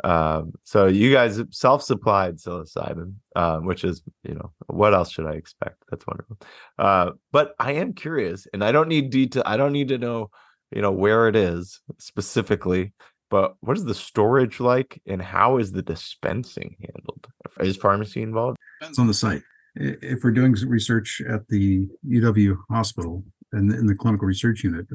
Um, 0.02 0.54
so 0.64 0.86
you 0.86 1.12
guys 1.12 1.42
self-supplied 1.50 2.38
psilocybin 2.38 3.16
um, 3.36 3.66
which 3.66 3.84
is 3.84 4.02
you 4.24 4.34
know 4.36 4.52
what 4.68 4.94
else 4.94 5.12
should 5.12 5.28
i 5.28 5.34
expect? 5.34 5.84
That's 5.90 6.08
wonderful. 6.08 6.38
Uh, 6.78 7.12
but 7.32 7.54
i 7.60 7.74
am 7.74 7.94
curious 7.94 8.48
and 8.54 8.64
i 8.64 8.72
don't 8.72 8.88
need 8.88 9.10
detail 9.10 9.44
i 9.46 9.58
don't 9.58 9.74
need 9.74 9.90
to 9.90 9.98
know 9.98 10.30
you 10.72 10.82
know 10.82 10.92
where 10.92 11.28
it 11.28 11.36
is 11.36 11.82
specifically 11.98 12.94
but 13.30 13.56
what 13.60 13.78
is 13.78 13.86
the 13.86 13.94
storage 13.94 14.60
like 14.60 15.02
and 15.06 15.22
how 15.22 15.58
is 15.58 15.72
the 15.72 15.82
dispensing 15.82 16.76
handled? 16.82 17.28
Is 17.60 17.78
pharmacy 17.78 18.22
involved? 18.22 18.58
Depends 18.80 19.00
on 19.00 19.08
the 19.08 19.14
site. 19.14 19.44
If 19.76 20.24
we're 20.24 20.32
doing 20.32 20.54
research 20.54 21.22
at 21.28 21.48
the 21.48 21.88
uw 22.08 22.58
hospital 22.70 23.24
in, 23.54 23.72
in 23.74 23.88
the 23.88 23.96
clinical 23.96 24.28
research 24.28 24.64
unit, 24.64 24.88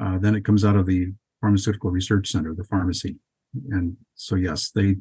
uh, 0.00 0.18
then 0.18 0.34
it 0.34 0.44
comes 0.44 0.64
out 0.64 0.76
of 0.76 0.86
the 0.86 1.12
pharmaceutical 1.40 1.90
research 1.90 2.28
center, 2.28 2.54
the 2.54 2.64
pharmacy. 2.64 3.16
And 3.70 3.96
so, 4.14 4.34
yes, 4.36 4.70
they 4.70 4.96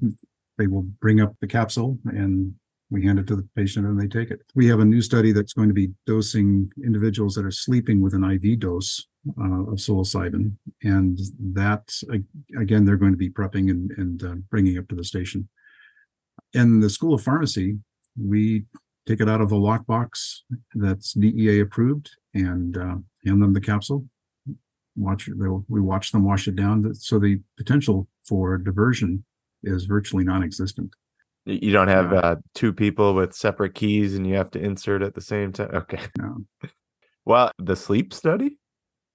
they 0.58 0.68
will 0.68 0.84
bring 1.02 1.20
up 1.20 1.34
the 1.42 1.48
capsule 1.48 2.00
and 2.06 2.54
we 2.90 3.04
hand 3.04 3.20
it 3.20 3.28
to 3.28 3.36
the 3.36 3.48
patient 3.56 3.86
and 3.86 4.00
they 4.00 4.08
take 4.08 4.32
it. 4.32 4.42
We 4.54 4.68
have 4.68 4.80
a 4.80 4.86
new 4.86 5.02
study 5.02 5.32
that's 5.32 5.54
going 5.54 5.68
to 5.70 5.74
be 5.74 5.90
dosing 6.06 6.72
individuals 6.84 7.34
that 7.36 7.46
are 7.46 7.52
sleeping 7.52 8.02
with 8.02 8.14
an 8.14 8.24
IV 8.24 8.60
dose 8.60 9.06
uh, 9.42 9.64
of 9.64 9.80
psilocybin, 9.80 10.54
and 10.84 11.20
that 11.54 11.92
again 12.60 12.86
they're 12.86 12.96
going 12.96 13.12
to 13.12 13.18
be 13.18 13.30
prepping 13.30 13.72
and, 13.72 13.92
and 13.98 14.24
uh, 14.24 14.36
bringing 14.50 14.78
up 14.78 14.88
to 14.90 14.96
the 14.96 15.04
station. 15.04 15.50
In 16.54 16.80
the 16.80 16.90
School 16.90 17.16
of 17.16 17.24
Pharmacy, 17.24 17.80
we 18.18 18.66
take 19.06 19.22
it 19.22 19.30
out 19.30 19.42
of 19.42 19.50
the 19.50 19.56
lockbox 19.56 20.40
that's 20.74 21.14
DEA 21.14 21.60
approved 21.60 22.10
and 22.34 22.78
uh, 22.78 22.96
hand 23.26 23.42
them 23.42 23.54
the 23.54 23.62
capsule. 23.62 24.06
Watch 24.96 25.28
we 25.68 25.82
watch 25.82 26.12
them 26.12 26.24
wash 26.24 26.48
it 26.48 26.56
down. 26.56 26.94
So 26.96 27.20
the 27.20 27.42
potential 27.58 28.08
for 28.28 28.58
diversion 28.58 29.26
is 29.64 29.86
virtually 29.86 30.24
non-existent. 30.24 30.92
You 31.46 31.72
don't 31.72 31.90
have 31.90 32.14
uh, 32.14 32.36
two 32.56 32.74
people 32.74 33.14
with 33.14 33.34
separate 33.36 33.76
keys 33.76 34.16
and 34.16 34.26
you 34.26 34.36
have 34.36 34.50
to 34.52 34.60
insert 34.60 35.04
at 35.04 35.14
the 35.14 35.22
same 35.22 35.52
time. 35.52 35.70
Okay. 35.74 36.02
No. 36.18 36.46
Well, 37.28 37.50
the 37.58 37.76
sleep 37.76 38.14
study. 38.14 38.60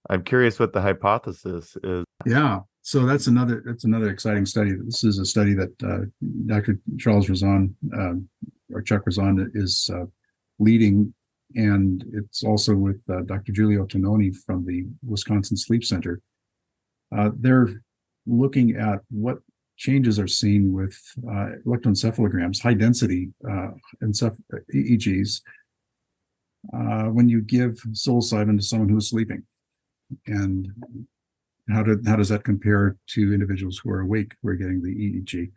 I'm 0.08 0.24
curious 0.24 0.58
what 0.58 0.72
the 0.72 0.80
hypothesis 0.80 1.76
is. 1.84 2.04
Yeah. 2.26 2.58
So 2.82 3.06
that's 3.06 3.28
another 3.28 3.62
that's 3.64 3.84
another 3.84 4.08
exciting 4.08 4.46
study. 4.46 4.72
This 4.84 5.04
is 5.04 5.20
a 5.20 5.24
study 5.24 5.54
that 5.54 5.70
uh, 5.84 6.06
Dr. 6.46 6.80
Charles 6.98 7.28
Raison 7.28 7.76
um, 7.94 8.28
or 8.72 8.82
Chuck 8.82 9.02
Raison 9.06 9.50
is 9.54 9.90
uh, 9.92 10.06
leading 10.58 11.14
and 11.54 12.04
it's 12.12 12.44
also 12.44 12.76
with 12.76 13.00
uh, 13.10 13.22
Dr. 13.22 13.50
Giulio 13.52 13.84
Tononi 13.84 14.34
from 14.36 14.64
the 14.66 14.86
Wisconsin 15.04 15.56
Sleep 15.56 15.84
Center. 15.84 16.20
Uh, 17.16 17.30
they're 17.36 17.82
looking 18.24 18.76
at 18.76 19.00
what 19.10 19.38
changes 19.76 20.18
are 20.20 20.28
seen 20.28 20.72
with 20.72 20.96
uh, 21.28 21.50
electroencephalograms, 21.66 22.62
high 22.62 22.74
density 22.74 23.30
uh, 23.48 23.70
enceph- 24.00 24.38
EEGs, 24.72 25.40
when 27.12 27.28
you 27.28 27.40
give 27.40 27.82
psilocybin 27.90 28.56
to 28.56 28.62
someone 28.62 28.88
who's 28.88 29.10
sleeping, 29.10 29.42
and 30.26 30.68
how 31.68 31.82
did 31.82 32.06
how 32.06 32.16
does 32.16 32.28
that 32.28 32.44
compare 32.44 32.96
to 33.08 33.32
individuals 33.32 33.78
who 33.78 33.90
are 33.90 34.00
awake 34.00 34.34
who 34.42 34.48
are 34.48 34.54
getting 34.54 34.82
the 34.82 34.94
EEG? 34.94 35.50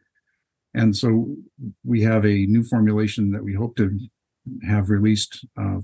And 0.74 0.95
so 0.95 1.36
we 1.84 2.01
have 2.01 2.26
a 2.26 2.45
new 2.47 2.63
formulation 2.63 3.32
that 3.32 3.43
we 3.43 3.53
hope 3.53 3.76
to 3.78 3.99
have 4.67 4.89
released 4.89 5.45
uh, 5.57 5.80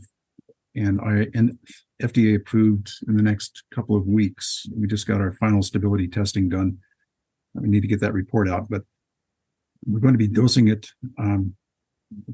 and 0.76 1.00
I 1.02 1.28
and 1.34 1.58
FDA 2.02 2.36
approved 2.36 2.92
in 3.08 3.18
the 3.18 3.24
next 3.24 3.64
couple 3.74 3.96
of 3.96 4.08
weeks. 4.08 4.66
We 4.76 4.88
just 4.88 5.08
got 5.08 5.22
our 5.22 5.34
final 5.34 5.62
stability 5.62 6.08
testing 6.08 6.50
done. 6.50 6.78
We 7.54 7.68
need 7.68 7.82
to 7.82 7.88
get 7.88 8.00
that 8.02 8.14
report 8.14 8.48
out, 8.48 8.70
but 8.70 8.84
we're 9.86 10.00
going 10.00 10.14
to 10.14 10.20
be 10.20 10.28
dosing 10.28 10.68
it. 10.68 10.88
Um, 11.18 11.56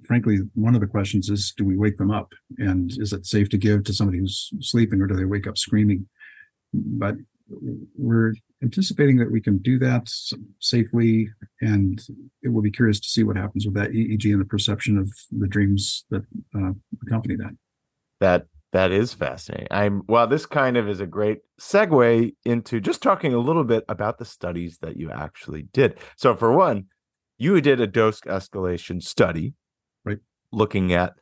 frankly, 0.06 0.40
one 0.54 0.76
of 0.76 0.82
the 0.82 0.88
questions 0.88 1.30
is, 1.30 1.54
do 1.56 1.66
we 1.66 1.78
wake 1.78 1.98
them 1.98 2.12
up, 2.12 2.34
and 2.58 2.92
is 2.98 3.14
it 3.14 3.26
safe 3.26 3.50
to 3.50 3.58
give 3.58 3.84
to 3.86 3.94
somebody 3.94 4.20
who's 4.20 4.52
sleeping, 4.60 5.02
or 5.02 5.08
do 5.08 5.16
they 5.16 5.26
wake 5.26 5.48
up 5.48 5.58
screaming? 5.58 6.08
But 6.74 7.16
we're 7.98 8.36
anticipating 8.66 9.18
that 9.18 9.32
we 9.32 9.40
can 9.40 9.60
do 9.60 9.78
that 9.80 10.10
safely, 10.60 11.30
and 11.62 12.02
it 12.42 12.50
will 12.50 12.62
be 12.62 12.72
curious 12.72 13.00
to 13.00 13.08
see 13.08 13.24
what 13.24 13.38
happens 13.38 13.66
with 13.66 13.76
that 13.76 13.92
EEG 13.92 14.26
and 14.32 14.42
the 14.42 14.46
perception 14.46 14.98
of 14.98 15.10
the 15.32 15.48
dreams 15.48 16.06
that 16.10 16.24
uh, 16.56 16.72
accompany 17.06 17.36
that. 17.36 17.56
That 18.20 18.48
that 18.74 18.92
is 18.92 19.14
fascinating. 19.14 19.68
I'm 19.72 20.02
well. 20.08 20.28
This 20.28 20.46
kind 20.46 20.76
of 20.76 20.90
is 20.90 21.00
a 21.00 21.06
great 21.06 21.40
segue 21.62 22.36
into 22.44 22.82
just 22.82 23.02
talking 23.02 23.34
a 23.34 23.40
little 23.40 23.64
bit 23.64 23.86
about 23.88 24.18
the 24.18 24.26
studies 24.26 24.80
that 24.82 24.98
you 24.98 25.12
actually 25.12 25.68
did. 25.72 25.98
So, 26.18 26.36
for 26.36 26.52
one, 26.52 26.88
you 27.38 27.62
did 27.62 27.80
a 27.80 27.88
dose 27.88 28.22
escalation 28.22 29.02
study, 29.02 29.54
right? 30.04 30.18
Looking 30.52 30.92
at 30.92 31.14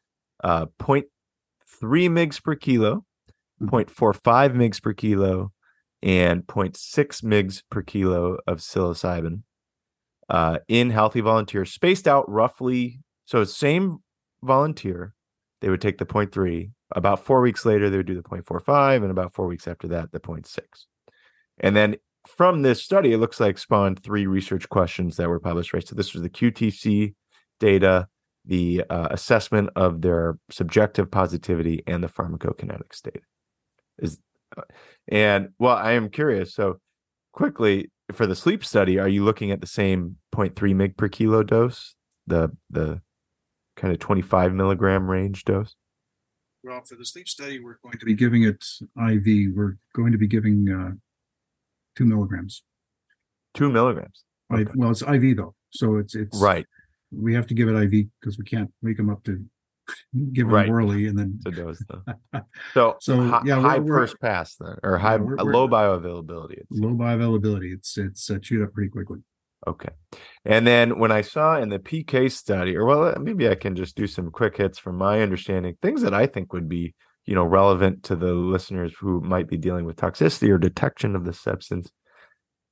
uh, 0.44 0.68
0.3 0.80 1.04
mgs 1.82 2.44
per 2.44 2.56
kilo, 2.56 3.06
mm-hmm. 3.62 3.76
0.45 3.76 4.56
mgs 4.56 4.82
per 4.82 4.94
kilo, 4.94 5.52
and 6.04 6.46
0.6 6.46 7.24
mgs 7.24 7.64
per 7.72 7.82
kilo 7.82 8.38
of 8.46 8.60
psilocybin 8.60 9.42
uh, 10.30 10.60
in 10.68 10.90
healthy 10.90 11.22
volunteers, 11.22 11.72
spaced 11.72 12.08
out 12.08 12.30
roughly. 12.30 13.00
So 13.26 13.44
same 13.46 14.00
volunteer, 14.44 15.14
they 15.62 15.70
would 15.70 15.82
take 15.82 15.98
the 15.98 16.06
0.3. 16.06 16.72
About 16.96 17.24
four 17.24 17.42
weeks 17.42 17.66
later, 17.66 17.90
they 17.90 17.98
would 17.98 18.06
do 18.06 18.16
the 18.16 18.22
0.45, 18.22 18.98
and 18.98 19.12
about 19.12 19.34
four 19.34 19.48
weeks 19.48 19.68
after 19.68 19.88
that, 19.88 20.12
the 20.12 20.20
0.6. 20.20 20.60
And 21.60 21.76
then 21.76 21.96
from 22.28 22.62
this 22.62 22.84
study, 22.84 23.14
it 23.14 23.18
looks 23.18 23.40
like 23.40 23.58
spawned 23.58 24.04
three 24.04 24.28
research 24.28 24.68
questions 24.70 25.16
that 25.18 25.30
were 25.30 25.40
published. 25.40 25.74
Right, 25.74 25.88
so 25.88 25.96
this 25.96 26.14
was 26.14 26.22
the 26.22 26.30
QTC 26.30 27.16
data, 27.60 28.08
the 28.46 28.84
uh, 28.90 29.08
assessment 29.12 29.70
of 29.76 30.02
their 30.02 30.38
subjective 30.52 31.10
positivity, 31.10 31.82
and 31.88 32.04
the 32.04 32.10
pharmacokinetics 32.10 33.02
data. 33.02 33.22
Is 34.00 34.20
and 35.08 35.50
well, 35.60 35.76
I 35.76 35.94
am 35.94 36.10
curious. 36.10 36.54
So 36.54 36.80
quickly 37.32 37.92
for 38.12 38.28
the 38.28 38.36
sleep 38.36 38.64
study, 38.64 39.00
are 39.00 39.08
you 39.08 39.24
looking 39.24 39.52
at 39.52 39.62
the 39.62 39.68
same 39.68 40.18
0.3 40.34 40.54
mg 40.54 40.98
per 40.98 41.08
kilo 41.10 41.44
dose, 41.44 41.96
the 42.28 42.56
the 42.70 43.02
kind 43.76 43.94
of 43.94 44.00
25 44.00 44.54
milligram 44.54 45.10
range 45.10 45.46
dose? 45.46 45.76
Well, 46.64 46.82
for 46.86 46.96
the 46.96 47.06
sleep 47.06 47.28
study, 47.28 47.60
we're 47.60 47.78
going 47.84 47.98
to 48.00 48.06
be 48.06 48.14
giving 48.14 48.44
it 48.44 48.64
IV. 48.98 49.54
We're 49.56 49.78
going 49.94 50.14
to 50.14 50.18
be 50.18 50.28
giving 50.28 50.70
uh, 50.70 50.96
two 51.98 52.06
milligrams. 52.06 52.64
Two 53.54 53.70
milligrams. 53.70 54.24
I, 54.52 54.66
well, 54.76 54.92
it's 54.92 55.02
IV 55.02 55.38
though, 55.38 55.56
so 55.72 55.98
it's 55.98 56.16
it's 56.16 56.40
Right. 56.40 56.66
We 57.12 57.34
have 57.34 57.48
to 57.48 57.54
give 57.54 57.68
it 57.68 57.76
IV 57.76 58.08
because 58.20 58.38
we 58.38 58.46
can't 58.46 58.72
wake 58.82 58.98
them 58.98 59.10
up 59.10 59.24
to 59.26 59.44
give 60.34 60.48
Right. 60.48 60.70
orally 60.70 61.08
and 61.08 61.18
then 61.18 61.40
The 61.44 61.52
dose 61.52 61.84
though. 61.90 62.04
So, 62.74 62.96
So, 63.00 63.22
hi- 63.24 63.42
yeah, 63.46 63.58
we're- 63.58 63.70
high 63.70 63.80
we're- 63.80 64.00
first 64.02 64.20
pass 64.22 64.56
then, 64.56 64.78
or 64.84 64.98
high 64.98 65.18
we're- 65.18 65.36
a 65.40 65.46
we're- 65.46 65.56
low 65.58 65.68
bioavailability. 65.68 66.54
it's- 66.54 66.68
low 66.72 66.92
bioavailability. 66.96 67.74
It's 67.74 67.98
it's 67.98 68.30
uh, 68.30 68.40
chewed 68.40 68.64
up 68.64 68.74
pretty 68.74 68.90
quickly. 68.90 69.20
Okay. 69.66 69.90
And 70.44 70.68
then 70.68 71.00
when 71.00 71.12
I 71.12 71.22
saw 71.22 71.58
in 71.60 71.70
the 71.70 71.80
PK 71.80 72.30
study, 72.30 72.76
or 72.76 72.86
well, 72.86 73.04
uh, 73.16 73.20
maybe 73.20 73.48
I 73.48 73.56
can 73.56 73.76
just 73.76 73.96
do 73.96 74.08
some 74.08 74.30
quick 74.30 74.58
hits 74.58 74.78
from 74.78 74.98
my 74.98 75.22
understanding, 75.22 75.78
things 75.82 76.02
that 76.02 76.14
I 76.14 76.28
think 76.28 76.52
would 76.52 76.68
be, 76.68 76.94
you 77.26 77.34
know, 77.36 77.46
relevant 77.46 78.04
to 78.04 78.16
the 78.18 78.34
listeners 78.34 78.94
who 79.00 79.22
might 79.22 79.48
be 79.48 79.58
dealing 79.58 79.86
with 79.86 79.96
toxicity 79.96 80.50
or 80.50 80.58
detection 80.58 81.16
of 81.16 81.24
the 81.24 81.32
substance. 81.34 81.92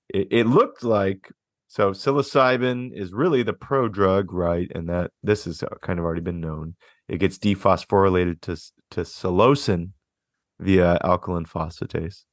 It, 0.10 0.28
it 0.32 0.48
looked 0.48 0.84
like 0.84 1.32
so 1.72 1.92
psilocybin 1.92 2.92
is 2.94 3.14
really 3.14 3.44
the 3.44 3.54
pro 3.54 3.88
drug, 3.88 4.34
right? 4.34 4.70
And 4.76 4.90
that 4.90 5.12
this 5.24 5.46
has 5.46 5.64
uh, 5.64 5.70
kind 5.82 6.00
of 6.00 6.04
already 6.04 6.20
been 6.20 6.42
known. 6.42 6.76
It 7.08 7.20
gets 7.20 7.38
dephosphorylated 7.38 8.42
to 8.42 8.58
to 8.92 9.02
psilocin 9.06 9.92
via 10.60 11.00
alkaline 11.02 11.46
phosphatase, 11.46 12.26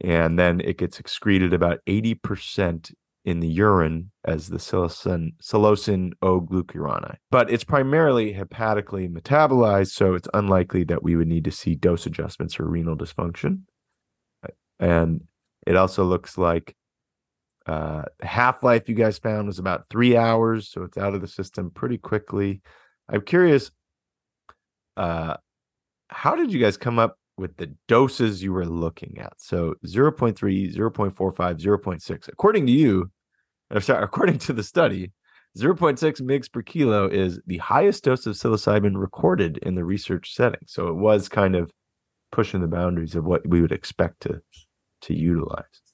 and 0.00 0.36
then 0.36 0.60
it 0.60 0.78
gets 0.78 0.98
excreted 0.98 1.52
about 1.52 1.78
eighty 1.86 2.14
percent 2.14 2.90
in 3.24 3.38
the 3.38 3.46
urine 3.46 4.10
as 4.24 4.48
the 4.48 4.58
psilocin 4.58 5.34
psilocin 5.40 6.10
O-glucuronide. 6.20 7.18
But 7.30 7.52
it's 7.52 7.62
primarily 7.62 8.34
hepatically 8.34 9.08
metabolized, 9.08 9.92
so 9.92 10.14
it's 10.14 10.28
unlikely 10.34 10.82
that 10.86 11.04
we 11.04 11.14
would 11.14 11.28
need 11.28 11.44
to 11.44 11.52
see 11.52 11.76
dose 11.76 12.04
adjustments 12.04 12.54
for 12.54 12.66
renal 12.66 12.96
dysfunction. 12.96 13.60
And 14.80 15.22
it 15.68 15.76
also 15.76 16.02
looks 16.02 16.36
like 16.36 16.74
uh 17.66 18.02
half 18.20 18.62
life 18.62 18.88
you 18.88 18.94
guys 18.94 19.18
found 19.18 19.46
was 19.46 19.58
about 19.58 19.86
three 19.90 20.16
hours, 20.16 20.68
so 20.68 20.82
it's 20.82 20.98
out 20.98 21.14
of 21.14 21.20
the 21.20 21.28
system 21.28 21.70
pretty 21.70 21.98
quickly. 21.98 22.62
I'm 23.08 23.22
curious, 23.22 23.70
uh, 24.96 25.36
how 26.08 26.36
did 26.36 26.52
you 26.52 26.60
guys 26.60 26.76
come 26.76 26.98
up 26.98 27.18
with 27.36 27.56
the 27.56 27.74
doses 27.88 28.42
you 28.42 28.52
were 28.52 28.66
looking 28.66 29.18
at? 29.18 29.34
So 29.38 29.74
0.3, 29.86 30.34
0.45, 30.74 31.14
0.6. 31.14 32.28
According 32.28 32.66
to 32.66 32.72
you, 32.72 33.10
or 33.70 33.80
sorry, 33.80 34.04
according 34.04 34.38
to 34.40 34.52
the 34.52 34.62
study, 34.62 35.12
0.6 35.58 35.98
mgs 36.22 36.50
per 36.50 36.62
kilo 36.62 37.08
is 37.08 37.40
the 37.46 37.58
highest 37.58 38.04
dose 38.04 38.26
of 38.26 38.34
psilocybin 38.34 38.98
recorded 38.98 39.58
in 39.58 39.74
the 39.74 39.84
research 39.84 40.34
setting. 40.34 40.60
So 40.66 40.88
it 40.88 40.94
was 40.94 41.28
kind 41.28 41.54
of 41.54 41.70
pushing 42.30 42.60
the 42.60 42.66
boundaries 42.66 43.14
of 43.14 43.24
what 43.24 43.46
we 43.46 43.60
would 43.60 43.72
expect 43.72 44.20
to 44.22 44.40
to 45.02 45.14
utilize. 45.14 45.91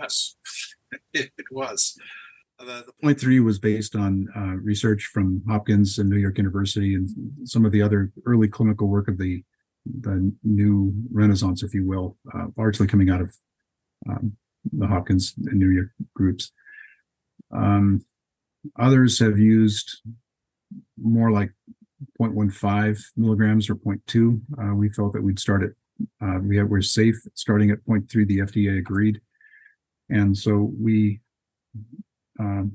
Yes, 0.00 0.36
it, 1.12 1.30
it 1.36 1.46
was. 1.50 1.96
Uh, 2.58 2.64
The, 2.64 2.84
the 2.86 2.92
point 3.02 3.20
three 3.20 3.40
was 3.40 3.58
based 3.58 3.94
on 3.94 4.28
uh, 4.34 4.56
research 4.62 5.10
from 5.12 5.42
Hopkins 5.48 5.98
and 5.98 6.08
New 6.08 6.16
York 6.16 6.38
University 6.38 6.94
and 6.94 7.08
some 7.44 7.64
of 7.64 7.72
the 7.72 7.82
other 7.82 8.12
early 8.24 8.48
clinical 8.48 8.88
work 8.88 9.08
of 9.08 9.18
the 9.18 9.44
the 10.00 10.32
new 10.42 10.92
renaissance, 11.12 11.62
if 11.62 11.72
you 11.72 11.86
will, 11.86 12.16
uh, 12.34 12.46
largely 12.56 12.88
coming 12.88 13.08
out 13.08 13.20
of 13.20 13.36
um, 14.08 14.32
the 14.72 14.86
Hopkins 14.88 15.34
and 15.46 15.60
New 15.60 15.70
York 15.70 15.90
groups. 16.12 16.50
Um, 17.52 18.04
others 18.76 19.20
have 19.20 19.38
used 19.38 20.00
more 21.00 21.30
like 21.30 21.52
0.15 22.20 23.00
milligrams 23.16 23.70
or 23.70 23.76
0.2. 23.76 24.40
Uh, 24.60 24.74
we 24.74 24.88
felt 24.88 25.12
that 25.12 25.22
we'd 25.22 25.38
start 25.38 25.62
at 25.62 25.70
uh, 26.20 26.38
we 26.42 26.56
have, 26.58 26.68
we're 26.68 26.82
safe 26.82 27.16
starting 27.34 27.70
at 27.70 27.78
0.3. 27.86 28.26
The 28.26 28.38
FDA 28.38 28.78
agreed. 28.78 29.20
And 30.08 30.36
so 30.36 30.72
we, 30.80 31.20
um, 32.38 32.72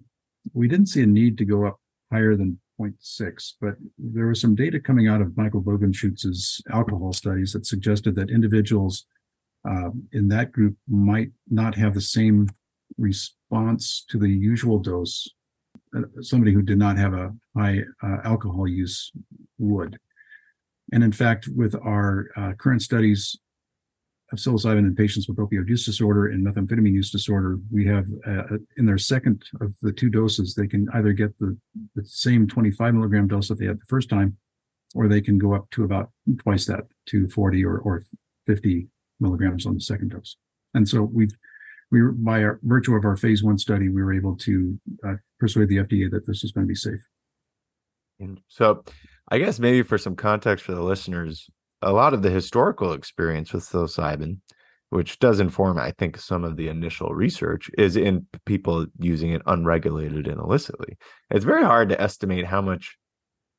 we 0.53 0.67
didn't 0.67 0.87
see 0.87 1.01
a 1.01 1.05
need 1.05 1.37
to 1.37 1.45
go 1.45 1.65
up 1.65 1.79
higher 2.11 2.35
than 2.35 2.59
0.6, 2.79 3.53
but 3.61 3.75
there 3.97 4.27
was 4.27 4.41
some 4.41 4.55
data 4.55 4.79
coming 4.79 5.07
out 5.07 5.21
of 5.21 5.37
Michael 5.37 5.61
Bogenschutz's 5.61 6.61
alcohol 6.71 7.13
studies 7.13 7.53
that 7.53 7.65
suggested 7.65 8.15
that 8.15 8.29
individuals 8.29 9.05
um, 9.63 10.07
in 10.11 10.27
that 10.29 10.51
group 10.51 10.75
might 10.89 11.31
not 11.49 11.75
have 11.75 11.93
the 11.93 12.01
same 12.01 12.49
response 12.97 14.03
to 14.09 14.17
the 14.17 14.29
usual 14.29 14.79
dose 14.79 15.29
uh, 15.95 16.01
somebody 16.21 16.53
who 16.53 16.61
did 16.61 16.77
not 16.77 16.97
have 16.97 17.13
a 17.13 17.33
high 17.55 17.79
uh, 18.01 18.17
alcohol 18.23 18.67
use 18.67 19.11
would. 19.57 19.97
And 20.93 21.03
in 21.03 21.11
fact, 21.11 21.47
with 21.53 21.75
our 21.75 22.29
uh, 22.35 22.53
current 22.57 22.81
studies 22.81 23.37
of 24.31 24.39
psilocybin 24.39 24.79
in 24.79 24.95
patients 24.95 25.27
with 25.27 25.37
opioid 25.37 25.67
use 25.67 25.85
disorder 25.85 26.27
and 26.27 26.45
methamphetamine 26.45 26.93
use 26.93 27.11
disorder, 27.11 27.59
we 27.71 27.85
have 27.85 28.07
uh, 28.25 28.57
in 28.77 28.85
their 28.85 28.97
second 28.97 29.43
of 29.59 29.75
the 29.81 29.91
two 29.91 30.09
doses, 30.09 30.55
they 30.55 30.67
can 30.67 30.87
either 30.93 31.13
get 31.13 31.37
the, 31.39 31.57
the 31.95 32.05
same 32.05 32.47
25 32.47 32.93
milligram 32.93 33.27
dose 33.27 33.49
that 33.49 33.59
they 33.59 33.65
had 33.65 33.79
the 33.79 33.85
first 33.87 34.09
time, 34.09 34.37
or 34.95 35.07
they 35.07 35.21
can 35.21 35.37
go 35.37 35.53
up 35.53 35.69
to 35.71 35.83
about 35.83 36.11
twice 36.39 36.65
that 36.65 36.85
to 37.07 37.27
40 37.27 37.65
or, 37.65 37.77
or 37.79 38.03
50 38.47 38.87
milligrams 39.19 39.65
on 39.65 39.73
the 39.73 39.81
second 39.81 40.11
dose. 40.11 40.37
And 40.73 40.87
so 40.87 41.01
we've, 41.01 41.35
we 41.91 42.01
by 42.13 42.43
our 42.43 42.59
virtue 42.63 42.95
of 42.95 43.03
our 43.03 43.17
phase 43.17 43.43
one 43.43 43.57
study, 43.57 43.89
we 43.89 44.01
were 44.01 44.13
able 44.13 44.37
to 44.37 44.79
uh, 45.05 45.15
persuade 45.39 45.67
the 45.67 45.77
FDA 45.77 46.09
that 46.09 46.25
this 46.25 46.43
is 46.43 46.51
going 46.51 46.65
to 46.65 46.69
be 46.69 46.75
safe. 46.75 47.01
And 48.19 48.39
so, 48.47 48.83
I 49.29 49.39
guess 49.39 49.59
maybe 49.59 49.81
for 49.81 49.97
some 49.97 50.15
context 50.15 50.63
for 50.65 50.73
the 50.73 50.83
listeners, 50.83 51.49
a 51.81 51.91
lot 51.91 52.13
of 52.13 52.21
the 52.21 52.29
historical 52.29 52.93
experience 52.93 53.53
with 53.53 53.63
psilocybin, 53.63 54.37
which 54.89 55.19
does 55.19 55.39
inform, 55.39 55.77
I 55.77 55.91
think, 55.91 56.17
some 56.17 56.43
of 56.43 56.57
the 56.57 56.67
initial 56.67 57.13
research, 57.13 57.69
is 57.77 57.95
in 57.95 58.27
people 58.45 58.85
using 58.99 59.31
it 59.31 59.41
unregulated 59.45 60.27
and 60.27 60.39
illicitly. 60.39 60.97
It's 61.29 61.45
very 61.45 61.63
hard 61.63 61.89
to 61.89 62.01
estimate 62.01 62.45
how 62.45 62.61
much 62.61 62.97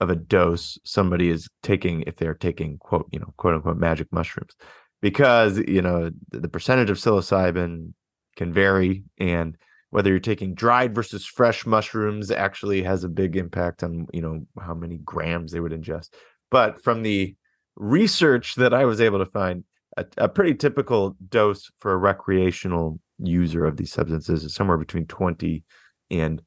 of 0.01 0.11
a 0.11 0.17
dose 0.17 0.79
somebody 0.85 1.31
is 1.31 1.49
taking 1.63 2.03
if 2.07 2.17
they're 2.17 2.35
taking 2.35 2.77
quote, 2.79 3.09
you 3.13 3.21
know, 3.21 3.33
quote 3.37 3.55
unquote 3.55 3.79
magic 3.79 4.09
mushrooms, 4.13 4.55
because 5.01 5.59
you 5.59 5.81
know 5.83 6.11
the, 6.31 6.49
percentage 6.49 6.91
of 6.91 6.97
psilocybin 6.97 7.93
can 8.37 8.53
vary 8.53 9.05
and 9.19 9.57
whether 9.91 10.09
you're 10.09 10.19
taking 10.19 10.55
dried 10.55 10.95
versus 10.95 11.27
fresh 11.27 11.67
mushrooms 11.67 12.31
actually 12.31 12.83
has 12.83 13.05
a 13.05 13.09
big 13.09 13.37
impact 13.37 13.83
on 13.83 14.07
you 14.13 14.23
know 14.23 14.41
how 14.61 14.75
many 14.75 14.99
grams 15.05 15.53
they 15.53 15.61
would 15.61 15.73
ingest 15.73 16.09
but 16.51 16.83
from 16.83 17.03
the 17.03 17.37
research 17.77 18.55
that 18.57 18.75
i 18.75 18.85
was 18.85 19.01
able 19.01 19.19
to 19.19 19.31
find 19.31 19.65
a, 19.97 20.07
a 20.19 20.29
pretty 20.29 20.55
typical 20.55 21.17
dose 21.29 21.71
for 21.79 21.93
a 21.93 21.97
recreational 21.97 22.99
user 23.19 23.65
of 23.65 23.77
these 23.77 23.93
substances 23.93 24.45
is 24.45 24.55
somewhere 24.55 24.79
between 24.79 25.07
20 25.07 25.63
and 26.11 26.43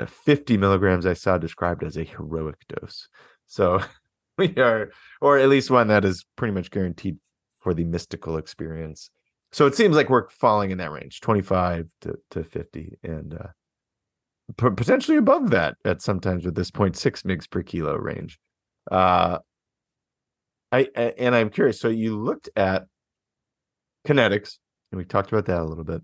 uh, 0.00 0.06
50 0.06 0.56
milligrams 0.56 1.06
i 1.06 1.12
saw 1.12 1.38
described 1.38 1.82
as 1.82 1.96
a 1.96 2.04
heroic 2.04 2.56
dose. 2.68 3.08
So 3.46 3.80
we 4.38 4.54
are 4.56 4.90
or 5.20 5.38
at 5.38 5.48
least 5.48 5.70
one 5.70 5.88
that 5.88 6.04
is 6.04 6.24
pretty 6.36 6.54
much 6.54 6.70
guaranteed 6.70 7.18
for 7.60 7.74
the 7.74 7.84
mystical 7.84 8.36
experience. 8.36 9.10
So 9.52 9.66
it 9.66 9.74
seems 9.74 9.96
like 9.96 10.10
we're 10.10 10.28
falling 10.30 10.70
in 10.70 10.78
that 10.78 10.90
range 10.90 11.20
25 11.20 11.86
to, 12.02 12.14
to 12.32 12.44
50 12.44 12.98
and 13.02 13.34
uh 13.34 13.48
potentially 14.56 15.16
above 15.16 15.50
that 15.50 15.76
at 15.86 16.02
sometimes 16.02 16.44
with 16.44 16.54
this 16.54 16.70
0.6 16.70 17.22
mgs 17.22 17.50
per 17.50 17.62
kilo 17.62 17.96
range. 17.96 18.38
Uh 18.90 19.38
i 20.72 20.88
and 20.96 21.34
i'm 21.34 21.50
curious 21.50 21.80
so 21.80 21.88
you 21.88 22.18
looked 22.18 22.48
at 22.56 22.84
kinetics 24.06 24.58
and 24.92 24.98
we 24.98 25.04
talked 25.04 25.32
about 25.32 25.46
that 25.46 25.60
a 25.60 25.64
little 25.64 25.84
bit 25.84 26.02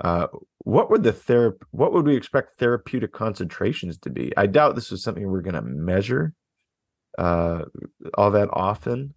uh 0.00 0.26
what 0.58 0.90
would 0.90 1.02
the 1.02 1.12
therap 1.12 1.56
what 1.70 1.92
would 1.92 2.06
we 2.06 2.16
expect 2.16 2.58
therapeutic 2.58 3.12
concentrations 3.12 3.98
to 3.98 4.10
be? 4.10 4.32
I 4.36 4.46
doubt 4.46 4.74
this 4.74 4.90
is 4.90 5.02
something 5.02 5.26
we're 5.26 5.40
going 5.40 5.54
to 5.54 5.62
measure 5.62 6.32
uh 7.18 7.62
all 8.14 8.30
that 8.32 8.48
often 8.52 9.14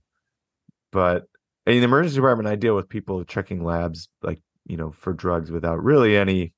but 0.92 1.26
in 1.66 1.78
the 1.78 1.84
emergency 1.84 2.16
department, 2.16 2.48
I 2.50 2.56
deal 2.56 2.76
with 2.76 2.90
people 2.90 3.24
checking 3.24 3.64
labs, 3.64 4.10
like 4.22 4.42
you 4.66 4.78
know, 4.78 4.92
for 4.92 5.14
drugs 5.14 5.52
without 5.52 5.84
really 5.84 6.18
any 6.18 6.54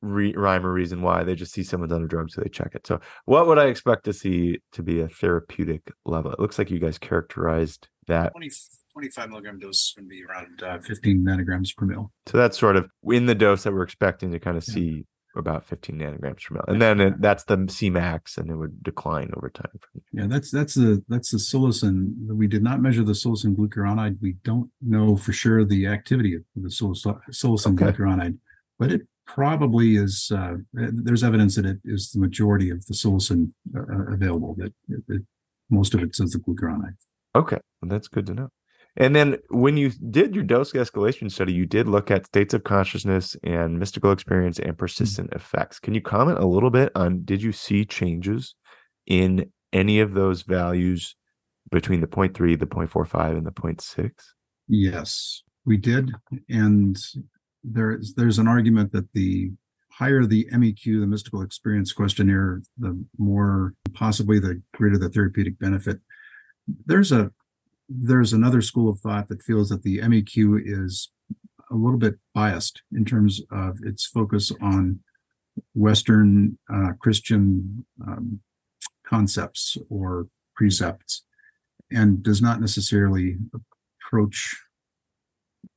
re- 0.00 0.34
rhyme 0.34 0.66
or 0.66 0.72
reason 0.72 1.02
why. 1.02 1.24
They 1.24 1.34
just 1.34 1.52
see 1.52 1.62
someone's 1.62 1.92
on 1.92 2.04
a 2.04 2.08
drug, 2.08 2.30
so 2.30 2.40
they 2.40 2.48
check 2.48 2.74
it. 2.74 2.86
So, 2.86 3.00
what 3.24 3.46
would 3.46 3.58
I 3.58 3.66
expect 3.66 4.04
to 4.04 4.12
see 4.12 4.58
to 4.72 4.82
be 4.82 5.00
a 5.00 5.08
therapeutic 5.08 5.92
level? 6.04 6.32
It 6.32 6.40
looks 6.40 6.58
like 6.58 6.70
you 6.70 6.78
guys 6.78 6.98
characterized 6.98 7.88
that. 8.06 8.32
20, 8.32 8.50
25 8.92 9.30
milligram 9.30 9.58
dose 9.58 9.76
is 9.76 9.94
going 9.96 10.06
to 10.06 10.10
be 10.10 10.22
around 10.24 10.62
uh, 10.62 10.78
15 10.82 11.24
nanograms 11.24 11.76
per 11.76 11.84
mil. 11.84 12.12
So 12.26 12.38
that's 12.38 12.58
sort 12.58 12.76
of 12.76 12.88
in 13.04 13.26
the 13.26 13.34
dose 13.34 13.64
that 13.64 13.72
we're 13.72 13.82
expecting 13.82 14.32
to 14.32 14.38
kind 14.38 14.56
of 14.56 14.64
Yeah. 14.68 14.74
see 14.74 15.06
about 15.36 15.66
15 15.66 15.98
nanograms 15.98 16.42
per 16.44 16.54
mil, 16.54 16.64
and 16.66 16.80
then 16.80 17.00
it, 17.00 17.20
that's 17.20 17.44
the 17.44 17.56
Cmax, 17.58 18.38
and 18.38 18.50
it 18.50 18.56
would 18.56 18.82
decline 18.82 19.30
over 19.36 19.50
time. 19.50 19.70
Yeah, 20.12 20.26
that's 20.26 20.50
that's 20.50 20.74
the 20.74 21.04
that's 21.08 21.30
the 21.30 21.38
psilocin. 21.38 22.14
We 22.28 22.46
did 22.46 22.62
not 22.62 22.80
measure 22.80 23.04
the 23.04 23.12
psilocin 23.12 23.54
glucuronide. 23.54 24.16
We 24.20 24.36
don't 24.44 24.70
know 24.80 25.16
for 25.16 25.32
sure 25.32 25.64
the 25.64 25.86
activity 25.88 26.34
of 26.34 26.42
the 26.54 26.68
psilocin 26.68 27.74
okay. 27.74 27.92
glucuronide, 27.92 28.38
but 28.78 28.92
it 28.92 29.02
probably 29.26 29.96
is. 29.96 30.30
Uh, 30.34 30.54
there's 30.72 31.24
evidence 31.24 31.56
that 31.56 31.66
it 31.66 31.78
is 31.84 32.10
the 32.10 32.20
majority 32.20 32.70
of 32.70 32.84
the 32.86 32.94
psilocin 32.94 33.52
uh, 33.76 34.12
available. 34.12 34.54
That 34.58 34.72
it, 34.88 35.02
it, 35.08 35.22
most 35.70 35.94
of 35.94 36.02
it 36.02 36.14
says 36.14 36.30
the 36.30 36.38
glucuronide. 36.38 36.96
Okay, 37.34 37.58
well, 37.82 37.88
that's 37.88 38.08
good 38.08 38.26
to 38.26 38.34
know. 38.34 38.48
And 38.96 39.14
then 39.14 39.36
when 39.50 39.76
you 39.76 39.90
did 39.90 40.34
your 40.34 40.44
dose 40.44 40.72
escalation 40.72 41.30
study, 41.30 41.52
you 41.52 41.66
did 41.66 41.86
look 41.86 42.10
at 42.10 42.26
states 42.26 42.54
of 42.54 42.64
consciousness 42.64 43.36
and 43.42 43.78
mystical 43.78 44.10
experience 44.10 44.58
and 44.58 44.76
persistent 44.76 45.30
mm-hmm. 45.30 45.36
effects. 45.36 45.78
Can 45.78 45.94
you 45.94 46.00
comment 46.00 46.38
a 46.38 46.46
little 46.46 46.70
bit 46.70 46.92
on 46.94 47.24
did 47.24 47.42
you 47.42 47.52
see 47.52 47.84
changes 47.84 48.54
in 49.06 49.52
any 49.72 50.00
of 50.00 50.14
those 50.14 50.42
values 50.42 51.14
between 51.70 52.00
the 52.00 52.06
0.3, 52.06 52.58
the 52.58 52.66
0.45, 52.66 53.36
and 53.36 53.46
the 53.46 53.52
0.6? 53.52 54.12
Yes, 54.68 55.42
we 55.66 55.76
did. 55.76 56.12
And 56.48 56.96
there's 57.66 58.14
there's 58.14 58.38
an 58.38 58.48
argument 58.48 58.92
that 58.92 59.12
the 59.12 59.52
higher 59.90 60.26
the 60.26 60.46
MEQ, 60.52 61.00
the 61.00 61.06
mystical 61.06 61.42
experience 61.42 61.92
questionnaire, 61.92 62.62
the 62.78 63.02
more 63.18 63.74
possibly 63.94 64.38
the 64.38 64.62
greater 64.74 64.98
the 64.98 65.08
therapeutic 65.08 65.58
benefit. 65.58 66.00
There's 66.86 67.12
a 67.12 67.32
there's 67.88 68.32
another 68.32 68.60
school 68.62 68.90
of 68.90 69.00
thought 69.00 69.28
that 69.28 69.42
feels 69.42 69.68
that 69.68 69.82
the 69.82 69.98
MEQ 69.98 70.60
is 70.64 71.10
a 71.70 71.74
little 71.74 71.98
bit 71.98 72.16
biased 72.34 72.82
in 72.92 73.04
terms 73.04 73.40
of 73.50 73.78
its 73.82 74.06
focus 74.06 74.52
on 74.60 75.00
Western 75.74 76.58
uh, 76.72 76.92
Christian 77.00 77.86
um, 78.06 78.40
concepts 79.06 79.78
or 79.88 80.28
precepts 80.54 81.22
and 81.90 82.22
does 82.22 82.42
not 82.42 82.60
necessarily 82.60 83.36
approach 84.00 84.56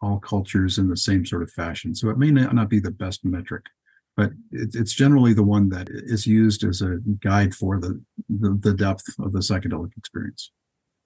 all 0.02 0.20
cultures 0.20 0.78
in 0.78 0.90
the 0.90 0.98
same 0.98 1.26
sort 1.26 1.44
of 1.44 1.52
fashion. 1.52 1.96
So 1.96 2.10
it 2.10 2.18
may 2.18 2.32
not 2.32 2.70
be 2.70 2.80
the 2.80 2.92
best 2.92 3.26
metric, 3.26 3.66
but 4.16 4.32
it, 4.52 4.76
it's 4.76 4.94
generally 4.94 5.34
the 5.34 5.44
one 5.44 5.70
that 5.70 5.88
is 5.90 6.28
used 6.28 6.64
as 6.64 6.82
a 6.82 6.98
guide 7.22 7.54
for 7.54 7.80
the, 7.80 8.02
the, 8.30 8.60
the 8.62 8.74
depth 8.74 9.06
of 9.20 9.34
the 9.34 9.40
psychedelic 9.40 9.92
experience. 9.98 10.52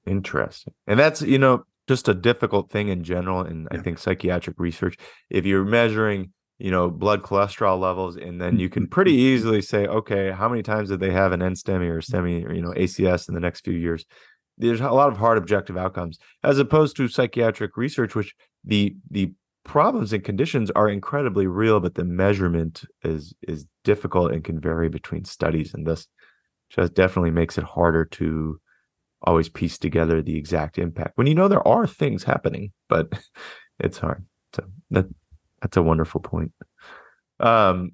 Interesting. 0.06 0.74
And 0.88 1.00
that's, 1.00 1.22
you 1.22 1.38
know, 1.38 1.64
just 1.88 2.08
a 2.08 2.14
difficult 2.14 2.72
thing 2.72 2.90
in 2.90 3.04
general. 3.04 3.42
And 3.42 3.68
yeah. 3.72 3.80
I 3.80 3.82
think 3.82 4.00
psychiatric 4.00 4.60
research, 4.60 4.98
if 5.30 5.46
you're 5.46 5.66
measuring, 5.66 6.32
you 6.58 6.72
know, 6.72 6.90
blood 6.90 7.24
cholesterol 7.24 7.80
levels, 7.80 8.16
and 8.16 8.40
then 8.40 8.60
you 8.60 8.70
can 8.70 8.88
pretty 8.88 9.14
easily 9.14 9.62
say, 9.62 9.86
okay, 9.86 10.32
how 10.32 10.48
many 10.48 10.64
times 10.64 10.90
did 10.90 11.00
they 11.00 11.12
have 11.12 11.32
an 11.32 11.42
NSTEMI 11.42 11.90
or 11.90 12.00
STEMI 12.00 12.46
or, 12.48 12.54
you 12.54 12.62
know, 12.62 12.72
ACS 12.72 13.28
in 13.28 13.34
the 13.34 13.42
next 13.42 13.66
few 13.66 13.74
years? 13.74 14.06
There's 14.58 14.82
a 14.82 14.92
lot 14.92 15.10
of 15.10 15.18
hard 15.18 15.38
objective 15.38 15.78
outcomes 15.78 16.20
as 16.44 16.60
opposed 16.60 16.96
to 16.98 17.08
psychiatric 17.08 17.76
research, 17.76 18.16
which 18.16 18.34
the, 18.64 18.96
the, 19.10 19.32
problems 19.66 20.12
and 20.12 20.26
conditions 20.26 20.70
are 20.72 20.90
incredibly 20.90 21.48
real 21.48 21.80
but 21.80 21.96
the 21.96 22.04
measurement 22.04 22.84
is 23.06 23.34
is 23.44 23.66
difficult 23.86 24.34
and 24.34 24.44
can 24.44 24.60
vary 24.60 24.90
between 24.90 25.24
studies 25.24 25.74
and 25.74 25.88
this 25.88 26.06
just 26.70 26.94
definitely 26.96 27.32
makes 27.32 27.58
it 27.58 27.64
harder 27.64 28.04
to 28.04 28.60
always 29.24 29.50
piece 29.50 29.78
together 29.78 30.22
the 30.22 30.38
exact 30.38 30.78
impact 30.78 31.14
when 31.16 31.28
you 31.28 31.36
know 31.36 31.48
there 31.48 31.66
are 31.68 31.88
things 31.88 32.24
happening, 32.24 32.72
but 32.90 33.08
it's 33.80 33.98
hard. 33.98 34.26
So 34.54 34.66
that 34.92 35.06
that's 35.62 35.78
a 35.78 35.84
wonderful 35.84 36.22
point. 36.22 36.52
Um, 37.40 37.92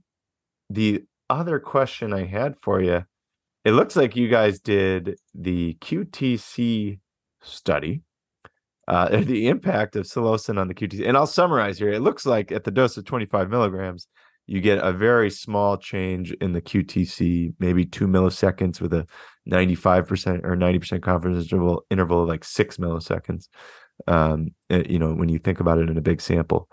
the 0.70 1.04
other 1.30 1.60
question 1.60 2.14
I 2.14 2.26
had 2.26 2.56
for 2.62 2.82
you, 2.82 3.06
it 3.64 3.72
looks 3.72 3.96
like 3.96 4.16
you 4.16 4.28
guys 4.28 4.60
did 4.60 5.18
the 5.36 5.76
QTC 5.82 7.00
study, 7.42 8.02
uh, 8.90 9.22
the 9.22 9.48
impact 9.48 9.96
of 9.96 10.06
psilocin 10.06 10.60
on 10.60 10.68
the 10.68 10.74
QTC. 10.74 11.08
And 11.08 11.16
I'll 11.16 11.28
summarize 11.28 11.78
here. 11.78 11.92
It 11.92 12.02
looks 12.02 12.26
like 12.26 12.52
at 12.52 12.64
the 12.64 12.72
dose 12.72 12.98
of 12.98 13.06
25 13.06 13.50
milligrams, 13.50 14.08
you 14.48 14.62
get 14.62 14.80
a 14.84 14.92
very 14.92 15.30
small 15.30 15.78
change 15.78 16.32
in 16.42 16.54
the 16.54 16.62
QTC, 16.62 17.54
maybe 17.60 17.86
two 17.86 18.08
milliseconds 18.08 18.82
with 18.82 18.94
a 18.94 19.06
95% 19.48 20.44
or 20.44 20.56
90% 20.56 21.04
confidence 21.04 21.44
interval, 21.44 21.86
interval 21.92 22.24
of 22.24 22.28
like 22.28 22.44
six 22.44 22.78
milliseconds. 22.78 23.48
Um, 24.08 24.56
eh, 24.72 24.84
you 24.90 24.98
know, 24.98 25.14
when 25.14 25.30
you 25.30 25.38
think 25.38 25.60
about 25.60 25.78
it 25.78 25.90
in 25.90 25.98
a 25.98 26.02
big 26.02 26.20
sample. 26.20 26.68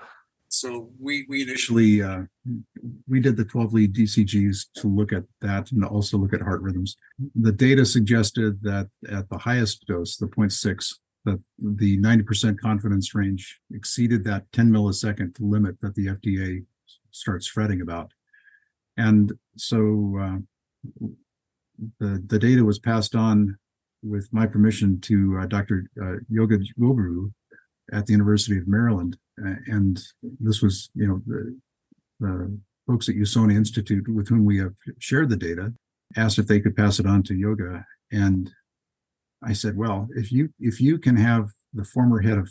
So 0.48 0.90
we 0.98 1.26
we 1.28 1.42
initially 1.42 2.00
uh, 2.00 2.22
we 3.08 3.20
did 3.20 3.36
the 3.36 3.44
12 3.44 3.72
lead 3.72 3.94
ECGs 3.94 4.66
to 4.76 4.86
look 4.86 5.12
at 5.12 5.24
that 5.40 5.72
and 5.72 5.84
also 5.84 6.16
look 6.16 6.32
at 6.32 6.40
heart 6.40 6.62
rhythms. 6.62 6.96
The 7.34 7.52
data 7.52 7.84
suggested 7.84 8.62
that 8.62 8.88
at 9.10 9.28
the 9.28 9.38
highest 9.38 9.86
dose, 9.86 10.16
the 10.16 10.28
0.6, 10.28 10.94
that 11.26 11.40
the 11.58 11.98
90% 11.98 12.58
confidence 12.58 13.14
range 13.14 13.60
exceeded 13.74 14.24
that 14.24 14.50
10 14.52 14.70
millisecond 14.70 15.36
limit 15.38 15.78
that 15.80 15.94
the 15.94 16.06
FDA 16.06 16.64
starts 17.10 17.46
fretting 17.46 17.82
about. 17.82 18.12
And 18.96 19.32
so 19.56 20.16
uh, 20.20 20.38
the, 22.00 22.22
the 22.26 22.38
data 22.38 22.64
was 22.64 22.78
passed 22.78 23.14
on 23.14 23.58
with 24.02 24.28
my 24.32 24.46
permission 24.46 25.00
to 25.02 25.40
uh, 25.42 25.46
Dr. 25.46 25.90
Uh, 26.00 26.16
Joga 26.32 26.64
Gobburu 26.78 27.32
at 27.92 28.06
the 28.06 28.12
University 28.12 28.56
of 28.56 28.66
Maryland. 28.66 29.18
and 29.36 30.00
this 30.40 30.62
was, 30.62 30.90
you 30.94 31.06
know, 31.06 31.20
the, 31.26 31.58
the 32.20 32.58
folks 32.86 33.08
at 33.08 33.16
Usona 33.16 33.54
Institute 33.54 34.08
with 34.08 34.28
whom 34.28 34.44
we 34.44 34.58
have 34.58 34.74
shared 34.98 35.28
the 35.28 35.36
data 35.36 35.72
asked 36.16 36.38
if 36.38 36.46
they 36.46 36.60
could 36.60 36.76
pass 36.76 36.98
it 36.98 37.06
on 37.06 37.22
to 37.24 37.34
Joga. 37.34 37.84
And 38.12 38.50
I 39.42 39.52
said, 39.52 39.76
well, 39.76 40.08
if 40.16 40.32
you 40.32 40.50
if 40.60 40.80
you 40.80 40.98
can 40.98 41.16
have 41.16 41.50
the 41.72 41.84
former 41.84 42.20
head 42.20 42.38
of 42.38 42.50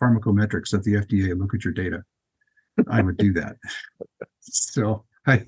pharmacometrics 0.00 0.74
at 0.74 0.82
the 0.82 0.94
FDA 0.94 1.38
look 1.38 1.54
at 1.54 1.64
your 1.64 1.72
data, 1.72 2.04
I 2.88 3.02
would 3.02 3.16
do 3.16 3.32
that. 3.34 3.56
so 4.40 5.04
I 5.26 5.46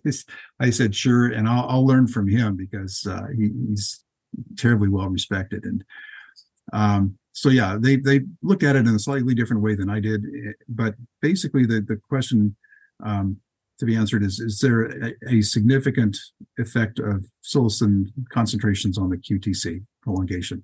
I 0.61 0.71
said 0.71 0.95
sure, 0.95 1.27
and 1.27 1.49
I'll, 1.49 1.69
I'll 1.69 1.87
learn 1.87 2.07
from 2.07 2.29
him 2.29 2.57
because 2.57 3.07
uh, 3.07 3.27
he, 3.37 3.51
he's 3.69 4.05
terribly 4.57 4.89
well 4.89 5.09
respected. 5.09 5.65
And 5.65 5.85
um, 6.73 7.19
so 7.33 7.49
yeah, 7.49 7.77
they 7.79 7.97
they 7.97 8.21
looked 8.43 8.63
at 8.63 8.77
it 8.77 8.87
in 8.87 8.95
a 8.95 8.99
slightly 8.99 9.35
different 9.35 9.63
way 9.63 9.75
than 9.75 9.91
I 9.91 10.01
did, 10.01 10.25
eh, 10.25 10.53
but 10.69 10.95
basically 11.21 11.67
the 11.67 11.81
the 11.81 12.01
question 12.09 12.57
um, 13.05 13.39
to 13.79 13.87
be 13.87 13.97
answered 13.97 14.23
is: 14.23 14.41
Is 14.41 14.59
there 14.61 14.85
a, 14.85 15.13
a 15.29 15.43
significant 15.43 16.17
effect 16.59 16.99
of 16.99 17.27
psilocin 17.43 18.13
concentrations 18.31 18.99
on 18.99 19.11
the 19.11 19.17
QTC 19.17 19.85
prolongation? 20.03 20.63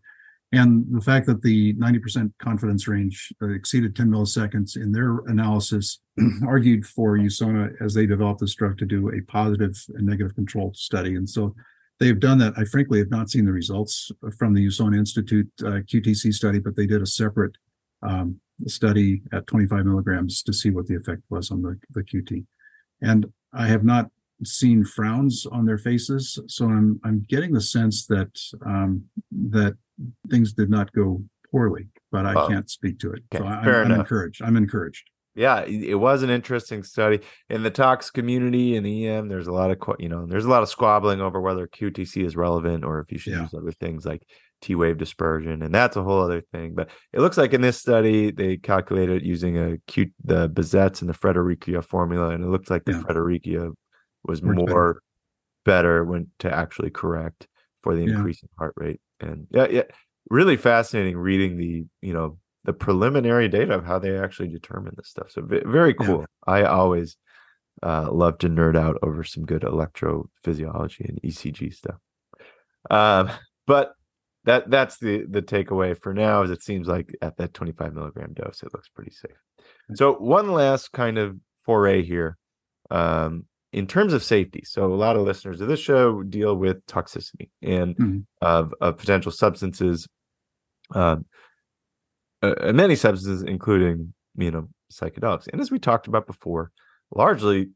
And 0.51 0.87
the 0.91 1.01
fact 1.03 1.27
that 1.27 1.43
the 1.43 1.75
90% 1.75 2.33
confidence 2.39 2.89
range 2.89 3.33
uh, 3.43 3.51
exceeded 3.51 3.95
10 3.95 4.09
milliseconds 4.09 4.77
in 4.77 4.93
their 4.93 5.19
analysis 5.27 6.01
argued 6.47 6.87
for 6.87 7.19
USONA 7.19 7.75
as 7.83 7.93
they 7.93 8.07
developed 8.07 8.41
this 8.41 8.55
drug 8.55 8.79
to 8.79 8.87
do 8.87 9.11
a 9.11 9.21
positive 9.31 9.77
and 9.95 10.07
negative 10.07 10.35
control 10.35 10.73
study. 10.75 11.17
And 11.17 11.29
so 11.29 11.55
they've 12.01 12.19
done 12.19 12.39
that. 12.39 12.55
I 12.57 12.65
frankly 12.65 12.99
have 12.99 13.11
not 13.11 13.29
seen 13.29 13.45
the 13.45 13.53
results 13.53 14.11
from 14.39 14.55
the 14.55 14.67
USONA 14.67 14.97
Institute 14.97 15.51
uh, 15.61 15.85
QTC 15.85 16.33
study, 16.33 16.61
but 16.61 16.77
they 16.77 16.87
did 16.87 17.03
a 17.03 17.07
separate 17.07 17.57
um, 18.03 18.41
study 18.67 19.23
at 19.33 19.47
25 19.47 19.85
milligrams 19.85 20.43
to 20.43 20.53
see 20.55 20.71
what 20.71 20.87
the 20.87 20.97
effect 20.97 21.23
was 21.29 21.51
on 21.51 21.61
the, 21.61 21.79
the 21.91 22.03
QT. 22.03 22.45
And 23.03 23.27
I 23.53 23.67
have 23.67 23.85
not 23.85 24.11
seen 24.45 24.85
frowns 24.85 25.47
on 25.47 25.65
their 25.65 25.79
faces, 25.79 26.39
so 26.47 26.67
I'm 26.67 27.01
I'm 27.05 27.25
getting 27.29 27.53
the 27.53 27.61
sense 27.61 28.07
that 28.07 28.39
um, 28.65 29.05
that 29.51 29.77
things 30.31 30.53
did 30.53 30.71
not 30.71 30.93
go 30.93 31.23
poorly, 31.51 31.89
but 32.13 32.27
I 32.27 32.35
oh, 32.35 32.49
can't 32.49 32.71
speak 32.71 32.99
to 33.01 33.13
it. 33.13 33.23
Okay, 33.35 33.43
so 33.43 33.49
I, 33.49 33.83
am 33.83 33.91
encouraged. 33.91 34.43
I'm 34.43 34.57
encouraged. 34.57 35.11
Yeah, 35.35 35.65
it 35.67 35.95
was 35.95 36.25
an 36.25 36.31
interesting 36.31 36.83
study 36.83 37.21
in 37.49 37.63
the 37.63 37.71
tox 37.71 38.11
community 38.11 38.75
in 38.75 38.85
EM. 38.85 39.29
There's 39.29 39.47
a 39.47 39.53
lot 39.53 39.71
of 39.71 39.79
you 40.01 40.09
know, 40.09 40.27
there's 40.27 40.47
a 40.47 40.51
lot 40.51 40.65
of 40.65 40.69
squabbling 40.69 41.21
over 41.21 41.41
whether 41.41 41.69
QTC 41.69 42.25
is 42.25 42.35
relevant 42.35 42.85
or 42.85 42.99
if 42.99 43.13
you 43.13 43.19
should 43.19 43.35
yeah. 43.35 43.43
use 43.43 43.55
other 43.55 43.71
things 43.71 44.05
like 44.05 44.23
T 44.61 44.75
wave 44.75 44.99
dispersion, 44.99 45.63
and 45.63 45.73
that's 45.73 45.97
a 45.97 46.03
whole 46.03 46.21
other 46.21 46.41
thing. 46.53 46.75
But 46.75 46.91
it 47.13 47.21
looks 47.21 47.39
like 47.39 47.55
in 47.55 47.61
this 47.61 47.79
study 47.79 48.33
they 48.33 48.57
calculated 48.57 49.25
using 49.25 49.57
a 49.59 49.79
Q 49.87 50.11
the 50.25 50.49
Bazett's 50.49 51.03
and 51.03 51.09
the 51.09 51.15
Fredericia 51.15 51.83
formula, 51.83 52.31
and 52.31 52.43
it 52.43 52.49
looks 52.49 52.69
like 52.69 52.85
the 52.85 52.93
yeah. 52.93 53.03
Fredericia 53.03 53.71
was 54.25 54.43
more 54.43 54.67
better. 54.67 55.03
better 55.65 56.05
when 56.05 56.29
to 56.41 56.53
actually 56.53 56.91
correct 56.91 57.47
for 57.81 57.95
the 57.95 58.03
increase 58.03 58.41
yeah. 58.43 58.47
in 58.47 58.59
heart 58.59 58.75
rate 58.77 59.01
and 59.21 59.47
yeah, 59.51 59.67
yeah, 59.71 59.83
really 60.31 60.57
fascinating 60.57 61.17
reading 61.17 61.57
the 61.57 61.85
you 62.03 62.13
know 62.13 62.39
the 62.65 62.73
preliminary 62.73 63.49
data 63.49 63.75
of 63.75 63.85
how 63.85 63.99
they 63.99 64.19
actually 64.19 64.49
determine 64.49 64.93
this 64.97 65.09
stuff. 65.09 65.31
So 65.31 65.43
very 65.43 65.95
cool. 65.95 66.21
Yeah. 66.21 66.27
I 66.47 66.65
always 66.65 67.17
uh, 67.83 68.11
love 68.13 68.39
to 68.39 68.49
nerd 68.49 68.77
out 68.77 68.99
over 69.03 69.25
some 69.25 69.47
good 69.47 69.63
electrophysiology 69.63 71.09
and 71.09 71.21
ECG 71.23 71.73
stuff. 71.73 71.97
Um, 72.91 73.31
but 73.67 73.93
that 74.45 74.71
that's 74.71 74.99
the 74.99 75.25
the 75.29 75.43
takeaway 75.43 76.01
for 76.01 76.13
now. 76.13 76.43
Is 76.43 76.51
it 76.51 76.63
seems 76.63 76.89
like 76.89 77.15
at 77.23 77.37
that 77.39 77.55
25 77.55 77.95
milligram 77.95 78.35
dose, 78.35 78.63
it 78.63 78.73
looks 78.75 78.89
pretty 78.89 79.13
safe. 79.13 79.37
So 79.95 80.15
one 80.15 80.51
last 80.53 80.93
kind 80.93 81.19
of 81.19 81.37
foray 81.65 82.03
here. 82.03 82.37
Um, 82.91 83.47
in 83.73 83.87
terms 83.87 84.13
of 84.13 84.25
safety, 84.25 84.63
so 84.65 84.85
a 84.87 84.95
lot 84.95 85.17
of 85.17 85.23
listeners 85.23 85.61
of 85.61 85.69
this 85.69 85.81
show 85.81 86.23
deal 86.23 86.57
with 86.57 86.85
toxicity 86.87 87.51
and 87.63 87.97
Mhm. 87.97 88.25
of, 88.41 88.75
of 88.81 88.97
potential 88.97 89.31
substances, 89.33 90.09
um, 90.95 91.27
uh, 92.43 92.73
many 92.73 92.97
substances, 92.97 93.43
including 93.43 94.15
you 94.37 94.51
know 94.51 94.69
psychedelics. 94.93 95.49
And 95.53 95.61
as 95.61 95.71
we 95.71 95.79
talked 95.79 96.09
about 96.09 96.27
before, 96.27 96.71
largely, 97.15 97.71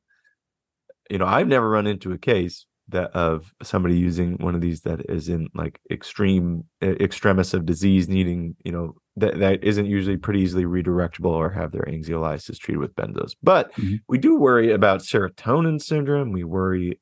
you 1.11 1.19
know, 1.19 1.27
I've 1.27 1.49
never 1.49 1.69
run 1.69 1.87
into 1.87 2.13
a 2.13 2.19
case 2.19 2.65
that 2.89 3.11
of 3.15 3.53
somebody 3.63 3.97
using 3.97 4.37
one 4.39 4.55
of 4.55 4.61
these 4.61 4.83
that 4.83 5.11
is 5.11 5.29
in 5.29 5.49
like 5.55 5.79
extreme 5.91 6.65
extremis 6.83 7.55
of 7.55 7.67
disease, 7.67 8.09
needing 8.09 8.57
you 8.65 8.73
know 8.73 8.95
that 9.17 9.39
that 9.41 9.63
isn't 9.65 9.87
usually 9.87 10.17
pretty 10.17 10.41
easily 10.41 10.65
redirectable 10.65 11.31
or 11.33 11.51
have 11.51 11.73
their 11.73 11.83
anxiolysis 11.83 12.59
treated 12.59 12.79
with 12.81 12.95
benzos. 12.95 13.35
But 13.43 13.73
Mhm. 13.79 14.01
we 14.09 14.19
do 14.19 14.37
worry 14.37 14.73
about 14.73 15.01
serotonin 15.01 15.81
syndrome. 15.83 16.33
We 16.33 16.45
worry 16.45 16.99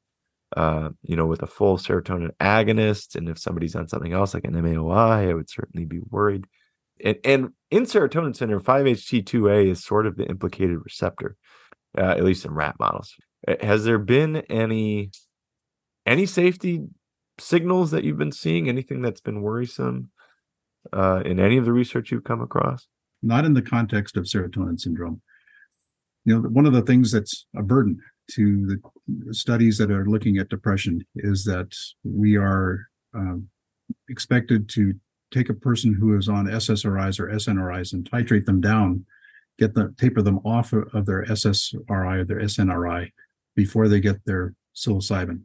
uh, 0.57 0.91
you 1.03 1.15
know, 1.17 1.27
with 1.27 1.43
a 1.43 1.47
full 1.47 1.77
serotonin 1.79 2.31
agonist. 2.41 3.15
And 3.15 3.29
if 3.29 3.39
somebody's 3.39 3.77
on 3.77 3.89
something 3.89 4.13
else 4.13 4.35
like 4.35 4.45
an 4.45 4.55
MAOI, 4.57 5.31
I 5.31 5.35
would 5.35 5.49
certainly 5.49 5.87
be 5.87 6.01
worried. 6.11 6.45
And, 7.05 7.19
and 7.25 7.49
in 7.71 7.85
serotonin 7.85 8.37
syndrome, 8.37 8.61
5-HT2A 8.63 9.71
is 9.71 9.85
sort 9.85 10.07
of 10.07 10.17
the 10.17 10.27
implicated 10.27 10.79
receptor, 10.85 11.37
uh, 11.97 12.03
at 12.17 12.25
least 12.25 12.45
in 12.45 12.53
rat 12.53 12.77
models. 12.81 13.15
Uh, 13.47 13.57
Has 13.61 13.85
there 13.85 13.99
been 13.99 14.37
any 14.51 15.11
any 16.07 16.27
safety 16.27 16.83
signals 17.39 17.91
that 17.93 18.05
you've 18.05 18.19
been 18.19 18.33
seeing? 18.33 18.69
Anything 18.69 19.03
that's 19.03 19.21
been 19.21 19.43
worrisome 19.43 20.11
uh, 20.93 21.23
in 21.25 21.39
any 21.39 21.57
of 21.57 21.65
the 21.65 21.73
research 21.73 22.11
you've 22.11 22.25
come 22.25 22.41
across? 22.41 22.87
not 23.23 23.45
in 23.45 23.55
the 23.55 23.63
context 23.63 24.17
of 24.17 24.25
serotonin 24.25 24.81
syndrome. 24.81 25.21
You 26.25 26.35
know, 26.35 26.49
one 26.49 26.67
of 26.67 26.73
the 26.73 26.83
things 26.83 27.13
that's 27.13 27.47
a 27.57 27.63
burden 27.63 28.01
to 28.33 28.67
the 28.67 29.35
studies 29.35 29.79
that 29.79 29.91
are 29.91 30.07
looking 30.07 30.39
at 30.39 30.49
depression 30.49 31.05
is 31.17 31.45
that 31.45 31.75
we 32.05 32.37
are 32.37 32.89
um, 33.15 33.49
expected 34.09 34.69
to 34.71 34.95
take 35.33 35.49
a 35.49 35.55
person 35.55 35.95
who 35.95 36.17
is 36.17 36.29
on 36.29 36.47
SSRIs 36.47 37.19
or 37.19 37.29
SNRIs 37.29 37.93
and 37.93 38.09
titrate 38.09 38.47
them 38.47 38.61
down, 38.61 39.05
get 39.59 39.75
the 39.75 39.95
taper 39.99 40.23
them 40.23 40.39
off 40.45 40.73
of 40.73 40.89
of 40.95 41.07
their 41.07 41.25
SSRI 41.25 42.19
or 42.19 42.25
their 42.25 42.41
SNRI 42.41 43.11
before 43.57 43.89
they 43.89 44.01
get 44.01 44.25
their 44.27 44.55
psilocybin. 44.75 45.43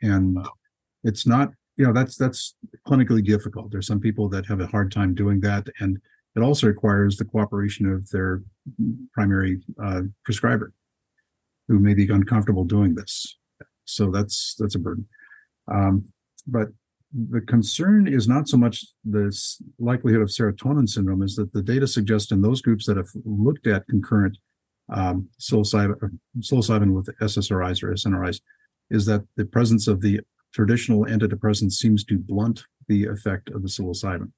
And 0.00 0.38
it's 1.02 1.26
not, 1.26 1.50
you 1.76 1.84
know, 1.84 1.92
that's 1.92 2.16
that's 2.16 2.54
clinically 2.86 3.24
difficult. 3.24 3.70
There's 3.70 3.86
some 3.86 4.00
people 4.00 4.28
that 4.30 4.46
have 4.46 4.60
a 4.60 4.66
hard 4.66 4.92
time 4.92 5.14
doing 5.14 5.40
that, 5.40 5.66
and 5.80 5.98
it 6.36 6.40
also 6.40 6.66
requires 6.66 7.16
the 7.16 7.24
cooperation 7.24 7.90
of 7.90 8.08
their 8.10 8.42
primary 9.12 9.60
uh, 9.82 10.02
prescriber, 10.24 10.72
who 11.68 11.78
may 11.78 11.94
be 11.94 12.08
uncomfortable 12.08 12.64
doing 12.64 12.94
this. 12.94 13.38
So 13.84 14.10
that's 14.10 14.54
that's 14.58 14.76
a 14.76 14.78
burden. 14.78 15.06
Um, 15.72 16.04
but 16.46 16.68
the 17.30 17.40
concern 17.40 18.08
is 18.08 18.26
not 18.26 18.48
so 18.48 18.56
much 18.56 18.84
the 19.04 19.32
likelihood 19.78 20.22
of 20.22 20.28
serotonin 20.28 20.88
syndrome, 20.88 21.22
is 21.22 21.36
that 21.36 21.52
the 21.52 21.62
data 21.62 21.86
suggests 21.86 22.32
in 22.32 22.42
those 22.42 22.60
groups 22.60 22.86
that 22.86 22.96
have 22.96 23.10
looked 23.24 23.66
at 23.66 23.86
concurrent 23.86 24.38
um, 24.92 25.28
psilocybin, 25.40 26.18
psilocybin 26.40 26.92
with 26.92 27.06
SSRIs 27.20 27.82
or 27.82 27.92
SNRIs, 27.92 28.40
is 28.90 29.06
that 29.06 29.24
the 29.36 29.44
presence 29.44 29.86
of 29.86 30.00
the 30.00 30.20
traditional 30.54 31.04
antidepressant 31.04 31.72
seems 31.72 32.04
to 32.04 32.18
blunt 32.18 32.64
the 32.88 33.06
effect 33.06 33.50
of 33.50 33.62
the 33.62 33.68
psilocybin. 33.68 34.30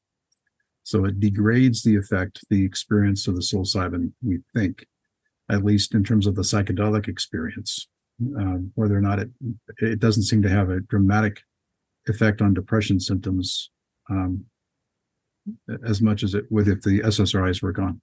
So 0.82 1.04
it 1.04 1.20
degrades 1.20 1.82
the 1.82 1.96
effect, 1.96 2.44
the 2.48 2.64
experience 2.64 3.26
of 3.28 3.34
the 3.34 3.42
psilocybin, 3.42 4.12
we 4.22 4.38
think, 4.54 4.86
at 5.50 5.64
least 5.64 5.94
in 5.94 6.04
terms 6.04 6.26
of 6.26 6.34
the 6.34 6.42
psychedelic 6.42 7.08
experience. 7.08 7.88
Um, 8.38 8.72
whether 8.76 8.96
or 8.96 9.02
not 9.02 9.18
it 9.18 9.28
it 9.76 9.98
doesn't 9.98 10.22
seem 10.22 10.40
to 10.40 10.48
have 10.48 10.70
a 10.70 10.80
dramatic 10.80 11.42
effect 12.08 12.40
on 12.40 12.54
depression 12.54 12.98
symptoms 12.98 13.70
um, 14.08 14.46
as 15.84 16.00
much 16.00 16.22
as 16.22 16.32
it 16.34 16.46
would 16.50 16.66
if 16.66 16.80
the 16.80 17.00
SSRIs 17.00 17.60
were 17.62 17.72
gone. 17.72 18.00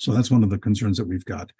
So 0.00 0.12
that's 0.12 0.30
one 0.30 0.42
of 0.42 0.48
the 0.48 0.56
concerns 0.56 0.96
that 0.96 1.08
we've 1.08 1.26
got. 1.26 1.52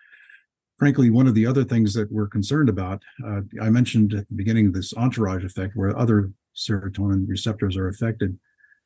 Frankly, 0.83 1.11
one 1.11 1.29
of 1.29 1.35
the 1.37 1.47
other 1.47 1.63
things 1.63 1.95
that 1.95 2.11
we're 2.11 2.27
concerned 2.27 2.69
about, 2.69 3.05
uh, 3.25 3.43
I 3.61 3.71
mentioned 3.71 4.15
at 4.15 4.29
the 4.29 4.35
beginning 4.35 4.73
this 4.73 4.93
entourage 4.97 5.45
effect 5.45 5.77
where 5.77 5.97
other 5.97 6.33
serotonin 6.57 7.29
receptors 7.29 7.77
are 7.77 7.87
affected. 7.87 8.37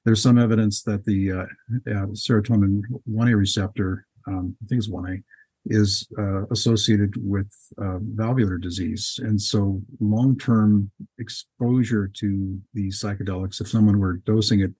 There's 0.04 0.22
some 0.22 0.36
evidence 0.38 0.82
that 0.82 1.06
the 1.06 1.32
uh, 1.32 1.46
uh, 1.90 2.06
serotonin 2.12 2.82
1A 3.10 3.34
receptor, 3.34 4.06
um, 4.28 4.54
I 4.62 4.66
think 4.66 4.80
it's 4.80 4.90
1A, 4.90 5.22
is 5.64 6.06
uh, 6.18 6.44
associated 6.48 7.14
with 7.16 7.50
uh, 7.80 7.96
valvular 8.14 8.58
disease. 8.58 9.18
And 9.22 9.40
so 9.40 9.80
long 9.98 10.36
term 10.36 10.90
exposure 11.18 12.10
to 12.16 12.60
these 12.74 13.02
psychedelics, 13.02 13.58
if 13.62 13.68
someone 13.68 14.00
were 14.00 14.18
dosing 14.26 14.60
it, 14.60 14.72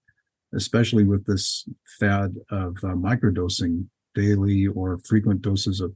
especially 0.54 1.04
with 1.04 1.24
this 1.24 1.66
fad 1.98 2.34
of 2.50 2.76
uh, 2.84 2.88
microdosing 2.88 3.86
daily 4.14 4.66
or 4.66 4.98
frequent 4.98 5.40
doses 5.40 5.80
of 5.80 5.94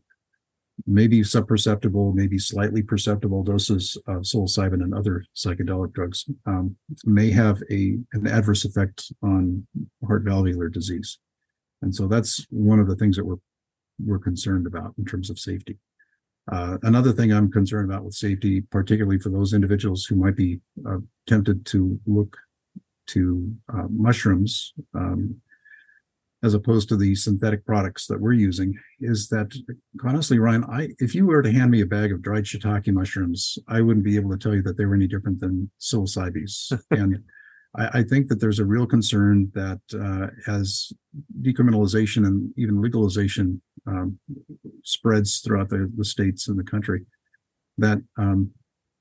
maybe 0.87 1.21
subperceptible, 1.21 2.15
maybe 2.15 2.39
slightly 2.39 2.83
perceptible 2.83 3.43
doses 3.43 3.97
of 4.07 4.23
psilocybin 4.23 4.83
and 4.83 4.95
other 4.95 5.25
psychedelic 5.37 5.93
drugs 5.93 6.27
um, 6.47 6.77
may 7.05 7.31
have 7.31 7.63
a 7.71 7.99
an 8.13 8.27
adverse 8.27 8.65
effect 8.65 9.13
on 9.23 9.67
heart 10.07 10.23
valvular 10.23 10.69
disease. 10.69 11.19
And 11.83 11.95
so 11.95 12.07
that's 12.07 12.47
one 12.51 12.79
of 12.79 12.89
the 12.89 12.97
things 12.97 13.17
that 13.17 13.25
we're 13.25 13.37
we're 14.05 14.19
concerned 14.19 14.67
about 14.67 14.95
in 14.99 15.05
terms 15.05 15.31
of 15.31 15.39
safety. 15.39 15.79
Uh, 16.51 16.79
another 16.83 17.13
thing 17.13 17.33
I'm 17.33 17.51
concerned 17.51 17.91
about 17.91 18.05
with 18.05 18.15
safety, 18.15 18.63
particularly 18.63 19.19
for 19.19 19.29
those 19.29 19.53
individuals 19.53 20.07
who 20.07 20.17
might 20.17 20.37
be 20.37 20.61
uh, 20.89 20.99
tempted 21.27 21.67
to 21.67 22.01
look 22.07 22.37
to 23.09 23.53
uh, 23.73 23.87
mushrooms 23.91 24.73
um, 24.95 25.41
as 26.43 26.55
opposed 26.55 26.89
to 26.89 26.97
the 26.97 27.15
synthetic 27.15 27.67
products 27.67 28.07
that 28.07 28.21
we're 28.21 28.33
using, 28.33 28.75
is 29.01 29.29
that 29.29 29.53
honestly, 30.05 30.39
Ryan, 30.39 30.65
I 30.65 30.89
if 30.99 31.15
you 31.15 31.27
were 31.27 31.43
to 31.43 31.53
hand 31.53 31.71
me 31.71 31.81
a 31.83 31.87
bag 31.87 32.13
of 32.13 32.23
dried 32.23 32.45
shiitake 32.45 32.93
mushrooms, 32.93 33.59
I 33.69 33.81
wouldn't 33.81 34.05
be 34.05 34.17
able 34.17 34.31
to 34.31 34.39
tell 34.39 34.55
you 34.55 34.63
that 34.63 34.77
they 34.77 34.87
were 34.87 34.95
any 34.95 35.07
different 35.07 35.41
than 35.41 35.71
psilocybes. 35.81 36.73
and 36.91 37.23
I, 37.77 38.01
I 38.01 38.03
think 38.03 38.29
that 38.29 38.41
there's 38.41 38.59
a 38.59 38.65
real 38.65 38.87
concern 38.87 39.51
that 39.55 39.81
uh, 39.95 40.29
as 40.51 40.93
decriminalization 41.43 42.27
and 42.27 42.53
even 42.57 42.81
legalization 42.81 43.61
um, 43.87 44.19
spreads 44.85 45.41
throughout 45.41 45.69
the, 45.69 45.91
the 45.97 46.05
states 46.05 46.49
and 46.49 46.59
the 46.59 46.65
country, 46.65 47.03
that 47.79 47.99
um, 48.19 48.51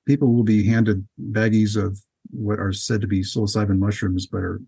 people 0.07 0.33
will 0.33 0.43
be 0.43 0.65
handed 0.65 1.07
baggies 1.31 1.75
of 1.75 1.99
what 2.31 2.59
are 2.59 2.73
said 2.73 3.01
to 3.01 3.07
be 3.07 3.21
psilocybin 3.21 3.79
mushrooms, 3.79 4.27
but 4.27 4.39
are 4.39 4.61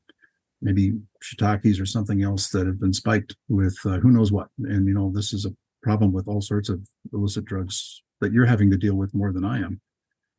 maybe 0.62 0.94
shiitakes 1.24 1.82
or 1.82 1.86
something 1.86 2.24
else 2.24 2.50
that 2.50 2.68
have 2.68 2.80
been 2.80 2.94
spiked 2.94 3.36
with 3.50 3.78
uh, 3.86 4.00
who 4.00 4.12
knows 4.12 4.32
what. 4.32 4.48
And 4.60 4.88
you 4.88 4.94
know, 4.94 5.12
this 5.14 5.34
is 5.34 5.46
a 5.46 5.56
problem 5.84 6.12
with 6.12 6.28
all 6.28 6.42
sorts 6.42 6.70
of 6.70 6.80
illicit 7.14 7.46
drugs 7.46 8.04
that 8.20 8.32
you're 8.32 8.46
having 8.46 8.70
to 8.72 8.78
deal 8.78 8.96
with 8.96 9.14
more 9.14 9.32
than 9.32 9.44
I 9.44 9.58
am. 9.58 9.82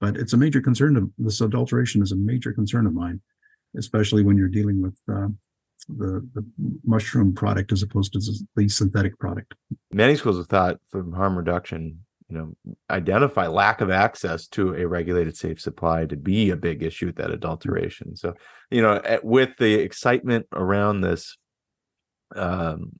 But 0.01 0.17
it's 0.17 0.33
a 0.33 0.37
major 0.37 0.61
concern. 0.61 1.13
This 1.19 1.41
adulteration 1.41 2.03
is 2.03 2.13
a 2.13 2.17
major 2.17 2.53
concern 2.53 2.87
of 2.87 2.95
mine, 2.95 3.21
especially 3.77 4.23
when 4.23 4.37
you're 4.37 4.49
dealing 4.49 4.83
with 4.83 4.97
uh, 5.09 5.29
the, 5.89 6.29
the 6.35 6.45
mushroom 6.85 7.35
product 7.35 7.73
as 7.73 7.83
opposed 7.83 8.13
to 8.13 8.21
the 8.57 8.69
synthetic 8.69 9.19
product. 9.19 9.55
Many 9.93 10.17
schools 10.17 10.39
of 10.39 10.49
thought 10.49 10.79
from 10.91 11.13
harm 11.13 11.37
reduction, 11.37 12.01
you 12.33 12.39
know, 12.39 12.75
identify 12.89 13.47
lack 13.47 13.83
of 13.83 13.91
access 13.91 14.47
to 14.47 14.75
a 14.75 14.87
regulated 14.87 15.37
safe 15.37 15.61
supply 15.61 16.07
to 16.07 16.17
be 16.17 16.49
a 16.49 16.57
big 16.57 16.83
issue 16.83 17.07
with 17.07 17.17
that 17.17 17.31
adulteration. 17.31 18.17
So, 18.17 18.33
you 18.71 18.81
know, 18.81 18.95
at, 19.05 19.23
with 19.23 19.51
the 19.59 19.75
excitement 19.75 20.47
around 20.55 21.03
this 21.03 21.37
um, 22.35 22.99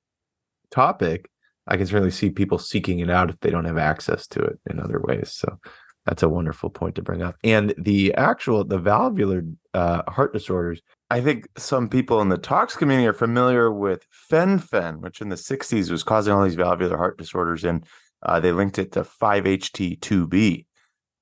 topic, 0.71 1.31
I 1.67 1.79
can 1.79 1.87
certainly 1.87 2.11
see 2.11 2.29
people 2.29 2.59
seeking 2.59 2.99
it 2.99 3.09
out 3.09 3.31
if 3.31 3.41
they 3.41 3.49
don't 3.49 3.65
have 3.65 3.79
access 3.79 4.27
to 4.29 4.41
it 4.41 4.61
in 4.69 4.79
other 4.79 5.01
ways. 5.01 5.33
So 5.33 5.59
that's 6.05 6.23
a 6.23 6.29
wonderful 6.29 6.69
point 6.69 6.97
to 6.97 7.03
bring 7.03 7.23
up. 7.23 7.37
And 7.43 7.75
the 7.79 8.13
actual 8.15 8.65
the 8.65 8.79
valvular 8.79 9.45
uh, 9.73 10.03
heart 10.11 10.35
disorders, 10.35 10.83
I 11.09 11.23
think 11.23 11.49
some 11.57 11.89
people 11.89 12.21
in 12.21 12.29
the 12.29 12.37
tox 12.37 12.77
community 12.77 13.07
are 13.07 13.15
familiar 13.15 13.73
with 13.73 14.07
fen-phen, 14.11 15.01
which 15.01 15.23
in 15.23 15.31
the 15.31 15.37
60s 15.37 15.91
was 15.91 16.03
causing 16.03 16.35
all 16.35 16.45
these 16.45 16.55
valvular 16.55 16.99
heart 16.99 17.17
disorders, 17.17 17.65
and 17.65 17.87
uh, 18.23 18.41
they 18.41 18.53
linked 18.53 18.79
it 18.79 18.93
to 18.93 19.03
5-HT2B. 19.03 20.67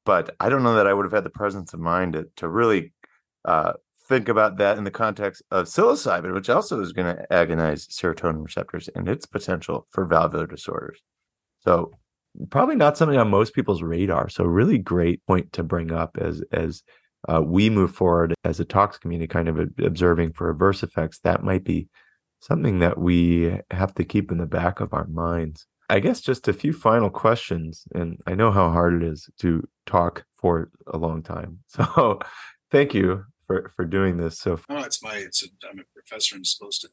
But 0.04 0.34
I 0.40 0.48
don't 0.48 0.62
know 0.62 0.74
that 0.76 0.86
I 0.86 0.94
would 0.94 1.04
have 1.04 1.12
had 1.12 1.24
the 1.24 1.30
presence 1.30 1.74
of 1.74 1.80
mind 1.80 2.14
to, 2.14 2.26
to 2.36 2.48
really 2.48 2.92
uh, 3.44 3.74
think 4.08 4.28
about 4.28 4.56
that 4.58 4.78
in 4.78 4.84
the 4.84 4.90
context 4.90 5.42
of 5.50 5.66
psilocybin, 5.66 6.34
which 6.34 6.50
also 6.50 6.80
is 6.80 6.92
going 6.92 7.14
to 7.14 7.32
agonize 7.32 7.86
serotonin 7.86 8.44
receptors 8.44 8.88
and 8.94 9.08
its 9.08 9.26
potential 9.26 9.86
for 9.90 10.04
valvular 10.04 10.46
disorders. 10.46 11.00
So 11.60 11.92
probably 12.50 12.76
not 12.76 12.96
something 12.96 13.18
on 13.18 13.28
most 13.28 13.54
people's 13.54 13.82
radar. 13.82 14.28
So 14.28 14.44
really 14.44 14.78
great 14.78 15.24
point 15.26 15.52
to 15.54 15.62
bring 15.62 15.92
up 15.92 16.16
as 16.20 16.42
as 16.52 16.82
uh, 17.28 17.42
we 17.42 17.68
move 17.68 17.94
forward 17.94 18.34
as 18.44 18.60
a 18.60 18.64
tox 18.64 18.96
community, 18.98 19.28
kind 19.28 19.48
of 19.48 19.58
observing 19.78 20.32
for 20.32 20.50
adverse 20.50 20.82
effects. 20.82 21.18
That 21.20 21.44
might 21.44 21.64
be 21.64 21.88
something 22.40 22.78
that 22.78 22.98
we 22.98 23.58
have 23.70 23.94
to 23.94 24.04
keep 24.04 24.32
in 24.32 24.38
the 24.38 24.46
back 24.46 24.80
of 24.80 24.94
our 24.94 25.06
minds. 25.06 25.66
I 25.90 25.98
guess 25.98 26.20
just 26.20 26.46
a 26.46 26.52
few 26.52 26.72
final 26.72 27.10
questions, 27.10 27.84
and 27.94 28.18
I 28.26 28.34
know 28.36 28.52
how 28.52 28.70
hard 28.70 29.02
it 29.02 29.06
is 29.06 29.28
to 29.40 29.68
talk 29.86 30.24
for 30.36 30.70
a 30.86 30.96
long 30.96 31.22
time. 31.22 31.58
So, 31.68 32.20
thank 32.70 32.94
you 32.94 33.24
for 33.46 33.72
for 33.74 33.84
doing 33.84 34.16
this. 34.16 34.38
So, 34.38 34.60
oh, 34.70 34.78
it's 34.84 35.02
my 35.02 35.16
it's 35.16 35.42
a, 35.42 35.46
I'm 35.68 35.80
a 35.80 35.82
professor 35.92 36.36
and 36.36 36.46
supposed 36.46 36.82
to. 36.82 36.88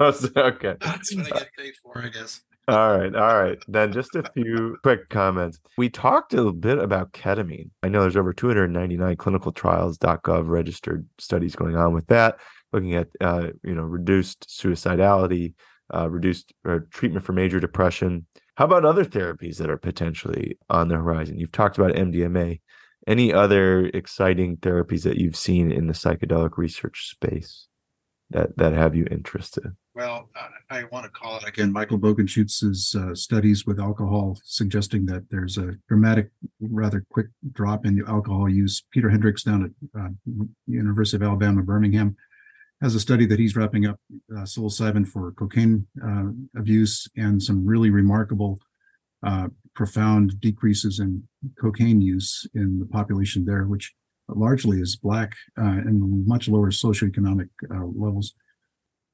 okay, 0.40 0.74
that's 0.80 1.14
what 1.14 1.32
I 1.32 1.38
get 1.38 1.50
paid 1.56 1.74
for, 1.82 2.02
I 2.02 2.08
guess. 2.08 2.42
All 2.68 2.98
right, 2.98 3.14
all 3.14 3.40
right. 3.40 3.58
Then 3.68 3.92
just 3.92 4.16
a 4.16 4.28
few 4.34 4.76
quick 4.82 5.08
comments. 5.08 5.60
We 5.78 5.88
talked 5.88 6.34
a 6.34 6.50
bit 6.50 6.78
about 6.78 7.12
ketamine. 7.12 7.70
I 7.84 7.88
know 7.88 8.00
there's 8.00 8.16
over 8.16 8.32
299 8.32 9.16
clinicaltrials.gov 9.16 10.48
registered 10.48 11.06
studies 11.18 11.54
going 11.54 11.76
on 11.76 11.94
with 11.94 12.08
that, 12.08 12.38
looking 12.72 12.96
at 12.96 13.06
uh, 13.20 13.48
you 13.62 13.74
know 13.74 13.84
reduced 13.84 14.48
suicidality, 14.48 15.54
uh, 15.94 16.08
reduced 16.10 16.52
uh, 16.68 16.78
treatment 16.90 17.24
for 17.24 17.32
major 17.32 17.60
depression. 17.60 18.26
How 18.56 18.64
about 18.64 18.84
other 18.84 19.04
therapies 19.04 19.58
that 19.58 19.70
are 19.70 19.76
potentially 19.76 20.58
on 20.68 20.88
the 20.88 20.96
horizon? 20.96 21.38
You've 21.38 21.52
talked 21.52 21.78
about 21.78 21.94
MDMA. 21.94 22.60
Any 23.06 23.32
other 23.32 23.86
exciting 23.86 24.56
therapies 24.56 25.02
that 25.04 25.18
you've 25.18 25.36
seen 25.36 25.70
in 25.70 25.86
the 25.86 25.92
psychedelic 25.92 26.56
research 26.56 27.10
space 27.10 27.68
that 28.30 28.56
that 28.56 28.72
have 28.72 28.94
you 28.94 29.06
interested? 29.10 29.64
Well, 29.94 30.28
I, 30.70 30.80
I 30.80 30.84
want 30.84 31.04
to 31.04 31.10
call 31.10 31.38
it 31.38 31.48
again 31.48 31.72
Michael 31.72 31.98
Bogenschutz's 31.98 32.94
uh, 32.94 33.14
studies 33.14 33.64
with 33.66 33.80
alcohol 33.80 34.38
suggesting 34.44 35.06
that 35.06 35.30
there's 35.30 35.56
a 35.56 35.76
dramatic, 35.88 36.30
rather 36.60 37.04
quick 37.10 37.28
drop 37.52 37.86
in 37.86 38.02
alcohol 38.06 38.48
use. 38.48 38.82
Peter 38.92 39.08
Hendricks 39.08 39.44
down 39.44 39.64
at 39.64 40.00
uh, 40.00 40.08
University 40.66 41.16
of 41.16 41.22
Alabama, 41.22 41.62
Birmingham, 41.62 42.16
has 42.82 42.94
a 42.94 43.00
study 43.00 43.26
that 43.26 43.38
he's 43.38 43.56
wrapping 43.56 43.86
up 43.86 43.98
uh, 44.36 44.42
psilocybin 44.42 45.06
for 45.06 45.32
cocaine 45.32 45.86
uh, 46.04 46.26
abuse 46.58 47.08
and 47.16 47.42
some 47.42 47.66
really 47.66 47.90
remarkable, 47.90 48.58
uh, 49.26 49.48
profound 49.74 50.40
decreases 50.40 51.00
in 51.00 51.22
cocaine 51.60 52.00
use 52.00 52.46
in 52.54 52.78
the 52.78 52.86
population 52.86 53.44
there, 53.44 53.64
which 53.64 53.94
largely 54.28 54.80
is 54.80 54.96
black 54.96 55.32
uh, 55.58 55.62
and 55.62 56.26
much 56.26 56.48
lower 56.48 56.70
socioeconomic 56.70 57.48
levels 57.70 58.34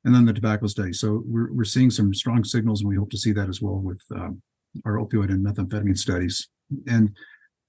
and 0.05 0.15
then 0.15 0.25
the 0.25 0.33
tobacco 0.33 0.67
study. 0.67 0.93
So 0.93 1.23
we're, 1.27 1.53
we're 1.53 1.65
seeing 1.65 1.91
some 1.91 2.13
strong 2.15 2.45
signals, 2.45 2.81
and 2.81 2.89
we 2.89 2.97
hope 2.97 3.11
to 3.11 3.19
see 3.19 3.33
that 3.33 3.49
as 3.49 3.61
well 3.61 3.77
with 3.77 4.03
um, 4.15 4.43
our 4.85 4.95
opioid 4.95 5.31
and 5.31 5.45
methamphetamine 5.45 5.99
studies. 5.99 6.49
And 6.89 7.15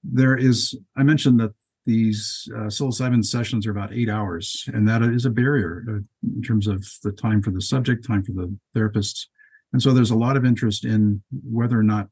there 0.02 0.36
is, 0.36 0.76
I 0.96 1.02
mentioned 1.02 1.38
that 1.40 1.54
these 1.86 2.48
uh, 2.54 2.66
psilocybin 2.66 3.24
sessions 3.24 3.66
are 3.66 3.70
about 3.70 3.92
eight 3.92 4.08
hours, 4.08 4.64
and 4.72 4.88
that 4.88 5.02
is 5.02 5.24
a 5.24 5.30
barrier 5.30 5.84
uh, 5.88 5.98
in 6.22 6.42
terms 6.42 6.66
of 6.66 6.86
the 7.02 7.12
time 7.12 7.42
for 7.42 7.50
the 7.50 7.60
subject, 7.60 8.06
time 8.06 8.24
for 8.24 8.32
the 8.32 8.56
therapists. 8.74 9.26
And 9.72 9.82
so 9.82 9.92
there's 9.92 10.10
a 10.10 10.16
lot 10.16 10.36
of 10.36 10.44
interest 10.44 10.84
in 10.84 11.22
whether 11.30 11.78
or 11.78 11.82
not 11.82 12.08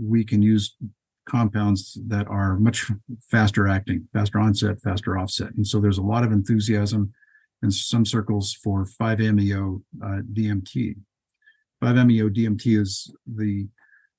we 0.00 0.24
can 0.24 0.42
use 0.42 0.76
compounds 1.28 1.98
that 2.06 2.28
are 2.28 2.56
much 2.58 2.90
faster 3.30 3.66
acting, 3.66 4.08
faster 4.12 4.38
onset, 4.38 4.80
faster 4.80 5.18
offset. 5.18 5.52
And 5.54 5.66
so 5.66 5.80
there's 5.80 5.98
a 5.98 6.02
lot 6.02 6.22
of 6.22 6.32
enthusiasm 6.32 7.12
in 7.62 7.70
some 7.70 8.04
circles 8.04 8.52
for 8.52 8.86
5-MeO 9.00 9.82
uh, 10.02 10.20
DMT. 10.32 10.96
5-MeO 11.82 12.28
DMT 12.28 12.80
is 12.80 13.12
the 13.26 13.68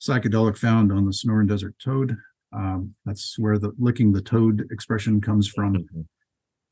psychedelic 0.02 0.58
found 0.58 0.92
on 0.92 1.06
the 1.06 1.12
Sonoran 1.12 1.48
Desert 1.48 1.76
toad. 1.84 2.18
Um, 2.54 2.96
that's 3.06 3.38
where 3.38 3.58
the 3.58 3.72
licking 3.78 4.14
the 4.14 4.22
toad 4.22 4.68
expression 4.72 5.22
comes 5.22 5.48
from. 5.48 5.86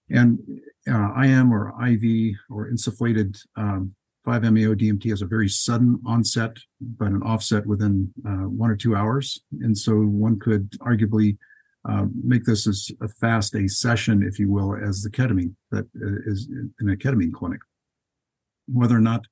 And 0.09 0.39
uh, 0.89 1.21
IM 1.21 1.53
or 1.53 1.73
IV 1.87 2.35
or 2.49 2.69
insufflated 2.69 3.37
um, 3.55 3.95
5-MeO 4.25 4.75
DMT 4.75 5.09
has 5.09 5.21
a 5.21 5.27
very 5.27 5.47
sudden 5.47 5.99
onset, 6.05 6.57
but 6.81 7.09
an 7.09 7.21
offset 7.23 7.65
within 7.65 8.11
uh, 8.27 8.47
one 8.49 8.71
or 8.71 8.75
two 8.75 8.95
hours. 8.95 9.39
And 9.61 9.77
so 9.77 9.93
one 9.95 10.39
could 10.39 10.71
arguably 10.79 11.37
uh, 11.87 12.05
make 12.23 12.45
this 12.45 12.65
as 12.65 12.89
a 13.01 13.07
fast 13.07 13.55
a 13.55 13.67
session, 13.67 14.23
if 14.23 14.39
you 14.39 14.51
will, 14.51 14.75
as 14.75 15.03
the 15.03 15.11
ketamine 15.11 15.53
that 15.71 15.85
uh, 16.01 16.31
in 16.79 16.89
a 16.89 16.95
ketamine 16.95 17.33
clinic. 17.33 17.59
Whether 18.67 18.97
or 18.97 19.01
not 19.01 19.25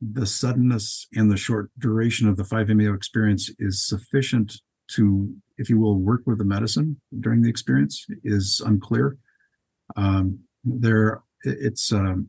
the 0.00 0.26
suddenness 0.26 1.08
and 1.14 1.30
the 1.30 1.36
short 1.36 1.70
duration 1.78 2.28
of 2.28 2.36
the 2.36 2.42
5-MeO 2.42 2.92
experience 2.92 3.50
is 3.58 3.86
sufficient 3.86 4.60
to, 4.88 5.34
if 5.58 5.68
you 5.68 5.78
will, 5.78 5.96
work 5.96 6.22
with 6.26 6.38
the 6.38 6.44
medicine 6.44 7.00
during 7.20 7.42
the 7.42 7.50
experience 7.50 8.06
is 8.24 8.60
unclear. 8.64 9.16
Um, 9.96 10.40
there, 10.64 11.22
it's 11.42 11.92
um, 11.92 12.28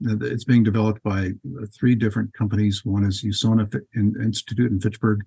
it's 0.00 0.44
being 0.44 0.64
developed 0.64 1.02
by 1.02 1.30
three 1.78 1.94
different 1.94 2.34
companies. 2.34 2.84
One 2.84 3.04
is 3.04 3.22
Usona 3.22 3.72
Institute 3.94 4.70
in 4.70 4.80
Fitchburg. 4.80 5.24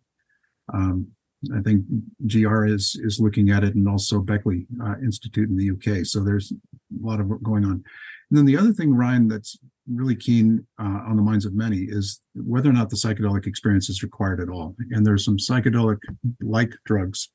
Um, 0.74 1.08
I 1.56 1.62
think 1.62 1.86
GR 2.28 2.66
is 2.66 3.00
is 3.02 3.20
looking 3.20 3.52
at 3.52 3.64
it, 3.64 3.76
and 3.76 3.88
also 3.88 4.20
Beckley 4.20 4.66
uh, 4.84 4.96
Institute 5.04 5.50
in 5.50 5.58
the 5.58 5.72
UK. 5.72 6.06
So 6.06 6.24
there's 6.24 6.52
a 6.52 7.06
lot 7.06 7.20
of 7.20 7.28
work 7.28 7.44
going 7.44 7.66
on. 7.66 7.84
And 8.30 8.38
then 8.38 8.46
the 8.46 8.58
other 8.58 8.74
thing, 8.74 8.94
Ryan, 8.94 9.28
that's 9.28 9.58
really 9.92 10.16
keen 10.16 10.66
uh, 10.80 11.02
on 11.08 11.16
the 11.16 11.22
minds 11.22 11.46
of 11.46 11.54
many 11.54 11.82
is 11.82 12.22
whether 12.34 12.70
or 12.70 12.74
not 12.74 12.90
the 12.90 12.96
psychedelic 12.96 13.46
experience 13.46 13.90
is 13.90 14.02
required 14.02 14.40
at 14.40 14.50
all. 14.50 14.76
And 14.92 15.06
there's 15.06 15.24
some 15.24 15.38
psychedelic-like 15.38 16.74
drugs 16.86 17.30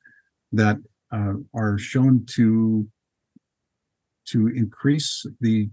that 0.51 0.77
uh, 1.11 1.33
are 1.53 1.77
shown 1.77 2.25
to 2.31 2.87
to 4.27 4.47
increase 4.47 5.25
the 5.41 5.69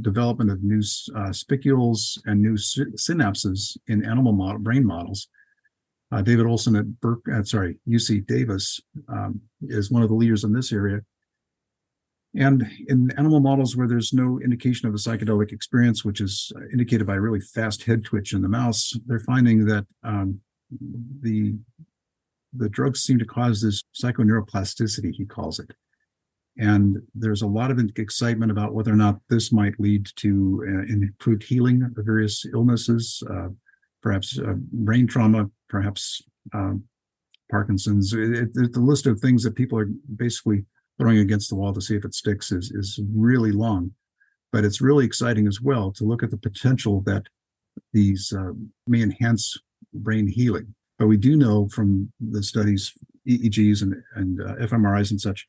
development 0.00 0.50
of 0.50 0.62
new 0.62 0.82
uh, 1.14 1.32
spicules 1.32 2.20
and 2.26 2.42
new 2.42 2.54
synapses 2.54 3.76
in 3.86 4.04
animal 4.04 4.32
model, 4.32 4.58
brain 4.58 4.84
models 4.84 5.28
uh, 6.12 6.22
David 6.22 6.46
Olson 6.46 6.76
at 6.76 7.00
Burke, 7.00 7.24
uh, 7.32 7.42
sorry, 7.42 7.78
UC 7.88 8.26
Davis 8.26 8.80
um, 9.08 9.40
is 9.62 9.90
one 9.90 10.02
of 10.02 10.08
the 10.08 10.14
leaders 10.14 10.44
in 10.44 10.52
this 10.52 10.72
area. 10.72 11.00
And 12.38 12.66
in 12.86 13.10
animal 13.16 13.40
models 13.40 13.76
where 13.76 13.88
there's 13.88 14.12
no 14.12 14.38
indication 14.40 14.88
of 14.88 14.94
a 14.94 14.98
psychedelic 14.98 15.52
experience, 15.52 16.04
which 16.04 16.20
is 16.20 16.52
indicated 16.70 17.06
by 17.06 17.14
really 17.14 17.40
fast 17.40 17.84
head 17.84 18.04
twitch 18.04 18.34
in 18.34 18.42
the 18.42 18.48
mouse, 18.48 18.92
they're 19.06 19.20
finding 19.20 19.64
that 19.66 19.86
um, 20.04 20.40
the 21.22 21.54
the 22.52 22.68
drugs 22.68 23.02
seem 23.02 23.18
to 23.18 23.24
cause 23.26 23.60
this 23.60 23.82
psychoneuroplasticity, 24.02 25.12
he 25.12 25.26
calls 25.26 25.58
it. 25.58 25.72
And 26.58 27.02
there's 27.14 27.42
a 27.42 27.46
lot 27.46 27.70
of 27.70 27.78
excitement 27.96 28.50
about 28.50 28.72
whether 28.72 28.92
or 28.92 28.96
not 28.96 29.20
this 29.28 29.52
might 29.52 29.78
lead 29.78 30.08
to 30.16 30.64
uh, 30.66 30.92
improved 30.92 31.42
healing 31.42 31.82
of 31.82 32.04
various 32.04 32.46
illnesses, 32.46 33.22
uh, 33.30 33.48
perhaps 34.02 34.38
uh, 34.38 34.54
brain 34.72 35.06
trauma, 35.06 35.50
perhaps 35.68 36.22
um, 36.54 36.84
Parkinson's. 37.50 38.14
It, 38.14 38.50
it, 38.54 38.72
the 38.72 38.80
list 38.80 39.06
of 39.06 39.20
things 39.20 39.42
that 39.42 39.54
people 39.54 39.78
are 39.78 39.90
basically 40.16 40.64
throwing 40.98 41.18
against 41.18 41.48
the 41.48 41.56
wall 41.56 41.72
to 41.72 41.80
see 41.80 41.96
if 41.96 42.04
it 42.04 42.14
sticks 42.14 42.52
is 42.52 42.70
is 42.70 43.00
really 43.14 43.52
long, 43.52 43.92
but 44.52 44.64
it's 44.64 44.80
really 44.80 45.04
exciting 45.04 45.46
as 45.46 45.60
well 45.60 45.92
to 45.92 46.04
look 46.04 46.22
at 46.22 46.30
the 46.30 46.36
potential 46.36 47.00
that 47.02 47.24
these 47.92 48.32
uh, 48.32 48.52
may 48.86 49.02
enhance 49.02 49.56
brain 49.92 50.26
healing. 50.26 50.74
But 50.98 51.08
we 51.08 51.16
do 51.16 51.36
know 51.36 51.68
from 51.68 52.12
the 52.20 52.42
studies, 52.42 52.92
EEGs 53.28 53.82
and 53.82 54.02
and 54.14 54.40
uh, 54.40 54.54
fMRIs 54.66 55.10
and 55.10 55.20
such, 55.20 55.46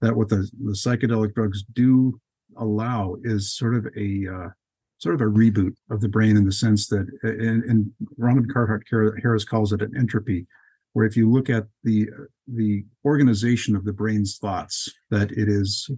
that 0.00 0.16
what 0.16 0.28
the, 0.28 0.48
the 0.64 0.72
psychedelic 0.72 1.34
drugs 1.34 1.64
do 1.72 2.20
allow 2.56 3.16
is 3.22 3.54
sort 3.54 3.74
of 3.74 3.86
a 3.96 4.26
uh, 4.32 4.48
sort 4.98 5.14
of 5.14 5.20
a 5.20 5.24
reboot 5.24 5.74
of 5.90 6.00
the 6.00 6.08
brain 6.08 6.36
in 6.36 6.44
the 6.44 6.52
sense 6.52 6.86
that, 6.88 7.06
and, 7.22 7.62
and 7.64 7.92
Carhart 8.52 8.84
Harris 9.22 9.44
calls 9.44 9.72
it 9.72 9.82
an 9.82 9.96
entropy, 9.96 10.46
where 10.96 11.04
if 11.04 11.14
you 11.14 11.30
look 11.30 11.50
at 11.50 11.66
the 11.84 12.08
the 12.46 12.82
organization 13.04 13.76
of 13.76 13.84
the 13.84 13.92
brain's 13.92 14.38
thoughts, 14.38 14.90
that 15.10 15.30
it 15.30 15.46
is 15.46 15.90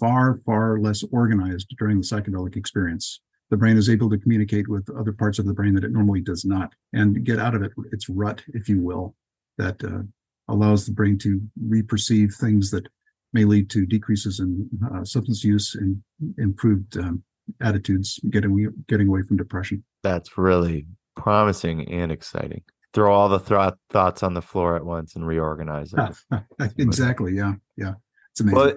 far 0.00 0.40
far 0.46 0.78
less 0.78 1.04
organized 1.12 1.74
during 1.78 1.98
the 1.98 2.06
psychedelic 2.06 2.56
experience. 2.56 3.20
The 3.50 3.58
brain 3.58 3.76
is 3.76 3.90
able 3.90 4.08
to 4.08 4.16
communicate 4.16 4.66
with 4.66 4.88
other 4.98 5.12
parts 5.12 5.38
of 5.38 5.44
the 5.44 5.52
brain 5.52 5.74
that 5.74 5.84
it 5.84 5.92
normally 5.92 6.22
does 6.22 6.46
not, 6.46 6.72
and 6.94 7.22
get 7.22 7.38
out 7.38 7.54
of 7.54 7.62
it 7.62 7.72
its 7.92 8.08
rut, 8.08 8.44
if 8.54 8.66
you 8.66 8.80
will, 8.80 9.14
that 9.58 9.84
uh, 9.84 10.04
allows 10.48 10.86
the 10.86 10.92
brain 10.92 11.18
to 11.18 11.38
reperceive 11.68 12.32
things 12.32 12.70
that 12.70 12.88
may 13.34 13.44
lead 13.44 13.68
to 13.72 13.84
decreases 13.84 14.40
in 14.40 14.70
uh, 14.90 15.04
substance 15.04 15.44
use 15.44 15.74
and 15.74 16.02
improved 16.38 16.96
um, 16.96 17.22
attitudes 17.60 18.18
getting 18.30 18.72
getting 18.88 19.08
away 19.08 19.20
from 19.20 19.36
depression. 19.36 19.84
That's 20.02 20.38
really 20.38 20.86
promising 21.14 21.86
and 21.92 22.10
exciting. 22.10 22.62
Throw 22.96 23.14
all 23.14 23.28
the 23.28 23.38
th- 23.38 23.74
thoughts 23.90 24.22
on 24.22 24.34
the 24.34 24.42
floor 24.42 24.74
at 24.76 24.84
once 24.84 25.16
and 25.16 25.26
reorganize 25.26 25.92
it. 25.96 26.40
exactly. 26.78 27.34
Yeah. 27.34 27.54
Yeah. 27.76 27.94
It's 28.32 28.40
amazing. 28.40 28.58
Well, 28.58 28.74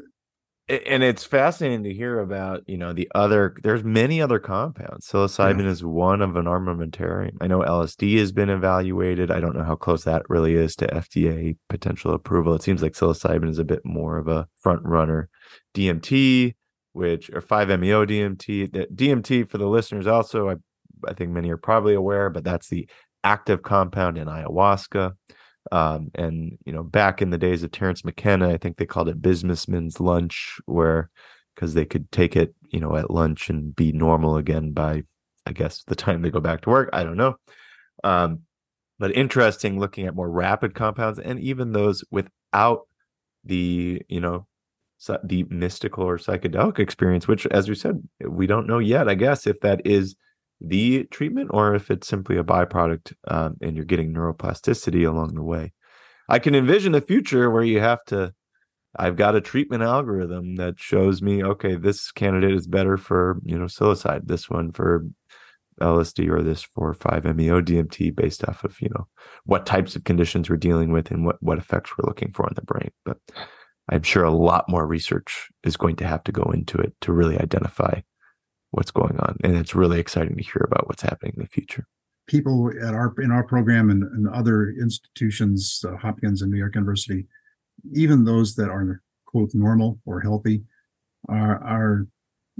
and 0.85 1.01
it's 1.01 1.23
fascinating 1.23 1.83
to 1.83 1.93
hear 1.93 2.19
about 2.19 2.61
you 2.67 2.77
know 2.77 2.93
the 2.93 3.09
other 3.15 3.55
there's 3.63 3.83
many 3.83 4.21
other 4.21 4.37
compounds 4.37 5.07
psilocybin 5.07 5.63
yeah. 5.63 5.71
is 5.71 5.83
one 5.83 6.21
of 6.21 6.35
an 6.35 6.45
armamentarium 6.45 7.35
i 7.41 7.47
know 7.47 7.61
lsd 7.61 8.19
has 8.19 8.31
been 8.31 8.51
evaluated 8.51 9.31
i 9.31 9.39
don't 9.39 9.55
know 9.55 9.63
how 9.63 9.75
close 9.75 10.03
that 10.03 10.21
really 10.29 10.53
is 10.53 10.75
to 10.75 10.85
fda 10.85 11.57
potential 11.69 12.13
approval 12.13 12.53
it 12.53 12.61
seems 12.61 12.83
like 12.83 12.93
psilocybin 12.93 13.49
is 13.49 13.57
a 13.57 13.63
bit 13.63 13.83
more 13.83 14.19
of 14.19 14.27
a 14.27 14.47
front 14.61 14.83
runner 14.83 15.27
dmt 15.73 16.53
which 16.93 17.29
are 17.29 17.41
5-MeO 17.41 18.05
DMT. 18.05 18.87
DMT 18.93 19.49
for 19.49 19.57
the 19.57 19.67
listeners 19.67 20.07
also, 20.07 20.49
I, 20.49 20.55
I 21.07 21.13
think 21.13 21.31
many 21.31 21.49
are 21.49 21.57
probably 21.57 21.93
aware, 21.93 22.29
but 22.29 22.43
that's 22.43 22.69
the 22.69 22.89
active 23.23 23.61
compound 23.61 24.17
in 24.17 24.27
ayahuasca. 24.27 25.13
Um, 25.71 26.09
and 26.15 26.57
you 26.65 26.73
know, 26.73 26.83
back 26.83 27.21
in 27.21 27.29
the 27.29 27.37
days 27.37 27.63
of 27.63 27.71
Terence 27.71 28.03
McKenna, 28.03 28.49
I 28.49 28.57
think 28.57 28.77
they 28.77 28.85
called 28.85 29.09
it 29.09 29.21
businessman's 29.21 29.99
lunch, 29.99 30.59
where 30.65 31.09
because 31.55 31.73
they 31.73 31.85
could 31.85 32.09
take 32.11 32.35
it, 32.35 32.55
you 32.69 32.79
know, 32.79 32.95
at 32.95 33.11
lunch 33.11 33.49
and 33.49 33.75
be 33.75 33.91
normal 33.91 34.37
again 34.37 34.71
by, 34.71 35.03
I 35.45 35.51
guess, 35.51 35.83
the 35.83 35.95
time 35.95 36.21
they 36.21 36.29
go 36.29 36.39
back 36.39 36.61
to 36.61 36.69
work. 36.69 36.89
I 36.93 37.03
don't 37.03 37.17
know. 37.17 37.35
Um, 38.03 38.43
but 38.97 39.15
interesting 39.15 39.77
looking 39.77 40.07
at 40.07 40.15
more 40.15 40.29
rapid 40.29 40.73
compounds 40.73 41.19
and 41.19 41.39
even 41.39 41.73
those 41.73 42.03
without 42.11 42.87
the, 43.43 44.01
you 44.07 44.21
know, 44.21 44.47
the 45.23 45.43
mystical 45.49 46.05
or 46.05 46.17
psychedelic 46.17 46.79
experience, 46.79 47.27
which, 47.27 47.45
as 47.47 47.67
we 47.67 47.75
said, 47.75 48.01
we 48.25 48.47
don't 48.47 48.67
know 48.67 48.79
yet, 48.79 49.09
I 49.09 49.15
guess, 49.15 49.45
if 49.45 49.59
that 49.61 49.81
is 49.85 50.15
the 50.61 51.06
treatment 51.06 51.49
or 51.53 51.76
if 51.76 51.90
it's 51.90 52.07
simply 52.07 52.38
a 52.38 52.44
byproduct 52.44 53.14
um, 53.27 53.56
and 53.61 53.76
you're 53.76 53.86
getting 53.86 54.14
neuroplasticity 54.14 55.07
along 55.07 55.36
the 55.36 55.44
way. 55.44 55.73
I 56.27 56.40
can 56.40 56.53
envision 56.53 56.94
a 56.95 57.02
future 57.02 57.49
where 57.49 57.64
you 57.64 57.80
have 57.80 58.03
to, 58.06 58.34
I've 58.95 59.15
got 59.15 59.36
a 59.36 59.41
treatment 59.41 59.84
algorithm 59.84 60.56
that 60.57 60.80
shows 60.80 61.22
me, 61.22 61.44
okay, 61.44 61.76
this 61.76 62.11
candidate 62.11 62.53
is 62.53 62.68
better 62.68 62.98
for, 62.98 63.40
you 63.44 63.57
know, 63.57 63.65
psilocybin, 63.65 64.27
this 64.27 64.49
one 64.49 64.72
for 64.72 65.06
LSD 65.81 66.30
or 66.30 66.44
this 66.44 66.61
for 66.61 66.94
5-MeO 66.94 67.61
DMT 67.61 68.15
based 68.15 68.48
off 68.48 68.64
of, 68.64 68.80
you 68.81 68.90
know, 68.90 69.07
what 69.45 69.65
types 69.65 69.95
of 69.95 70.03
conditions 70.03 70.49
we're 70.49 70.57
dealing 70.57 70.91
with 70.91 71.10
and 71.10 71.26
what, 71.26 71.38
what 71.41 71.57
effects 71.57 71.91
we're 71.98 72.07
looking 72.07 72.34
for 72.34 72.48
in 72.48 72.53
the 72.56 72.61
brain. 72.61 72.91
But 73.06 73.18
I'm 73.90 74.03
sure 74.03 74.23
a 74.23 74.31
lot 74.31 74.69
more 74.69 74.86
research 74.86 75.49
is 75.64 75.77
going 75.77 75.95
to 75.98 76.07
have 76.07 76.23
to 76.26 76.31
go 76.31 76.44
into 76.53 76.77
it 76.77 76.94
to 77.02 77.14
really 77.14 77.40
identify 77.40 78.02
what's 78.71 78.91
going 78.91 79.17
on. 79.19 79.37
And 79.43 79.55
it's 79.55 79.75
really 79.75 79.99
exciting 79.99 80.35
to 80.35 80.43
hear 80.43 80.65
about 80.65 80.87
what's 80.87 81.01
happening 81.01 81.33
in 81.35 81.43
the 81.43 81.49
future. 81.49 81.85
People 82.27 82.71
at 82.81 82.93
our 82.93 83.13
in 83.19 83.31
our 83.31 83.43
program 83.43 83.89
and, 83.89 84.03
and 84.03 84.29
other 84.29 84.69
institutions, 84.69 85.83
uh, 85.87 85.97
Hopkins 85.97 86.41
and 86.41 86.51
New 86.51 86.59
York 86.59 86.75
University, 86.75 87.25
even 87.93 88.23
those 88.23 88.55
that 88.55 88.69
are 88.69 89.01
quote 89.25 89.51
normal 89.53 89.99
or 90.05 90.21
healthy, 90.21 90.61
are 91.27 91.63
are 91.63 92.07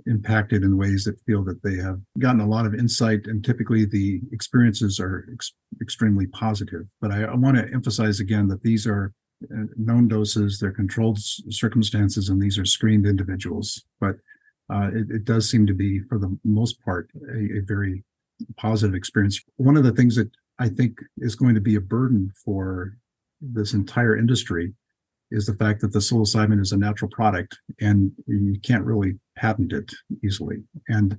impacted 0.08 0.64
in 0.64 0.78
ways 0.78 1.04
that 1.04 1.20
feel 1.26 1.44
that 1.44 1.62
they 1.62 1.76
have 1.76 2.00
gotten 2.20 2.42
a 2.42 2.48
lot 2.48 2.66
of 2.66 2.74
insight 2.74 3.22
and 3.26 3.44
typically 3.44 3.86
the 3.86 4.22
experiences 4.32 5.00
are 5.00 5.28
ex- 5.34 5.54
extremely 5.82 6.26
positive 6.28 6.86
but 7.02 7.12
I, 7.12 7.24
I 7.24 7.36
want 7.36 7.58
to 7.58 7.70
emphasize 7.74 8.22
again 8.22 8.48
that 8.48 8.64
these 8.64 8.88
are 8.88 9.14
uh, 9.44 9.64
known 9.76 10.08
doses 10.08 10.60
they're 10.60 10.72
controlled 10.72 11.20
circumstances 11.20 12.30
and 12.30 12.42
these 12.42 12.58
are 12.58 12.66
screened 12.66 13.06
individuals 13.06 13.84
but 14.00 14.16
it, 14.70 15.10
it, 15.10 15.26
does 15.26 15.50
seem 15.50 15.66
to 15.68 15.74
be, 15.74 16.00
for 16.02 16.20
the 16.20 16.38
most 16.44 16.84
part, 16.84 17.10
a, 17.34 17.58
a, 17.58 17.62
very 17.62 18.04
positive 18.58 18.96
experience. 18.96 19.42
One 19.58 19.78
of 19.78 19.84
the 19.84 19.92
things 19.92 20.16
that 20.16 20.30
I 20.60 20.70
think 20.70 21.00
is 21.18 21.36
going 21.36 21.56
to 21.56 21.62
be 21.62 21.76
a 21.76 21.82
burden 21.82 22.32
for 22.46 22.94
this 23.42 23.74
entire 23.74 24.18
industry 24.18 24.74
is 25.32 25.46
the 25.46 25.54
fact 25.54 25.82
that 25.82 25.94
the 25.94 26.00
psilocybin 26.00 26.60
is 26.60 26.72
a 26.72 26.78
natural 26.78 27.10
product 27.10 27.58
and 27.80 28.12
you 28.28 28.60
can't 28.62 28.86
really 28.86 29.20
patent 29.36 29.74
it 29.74 29.92
easily. 30.24 30.58
And 30.88 31.18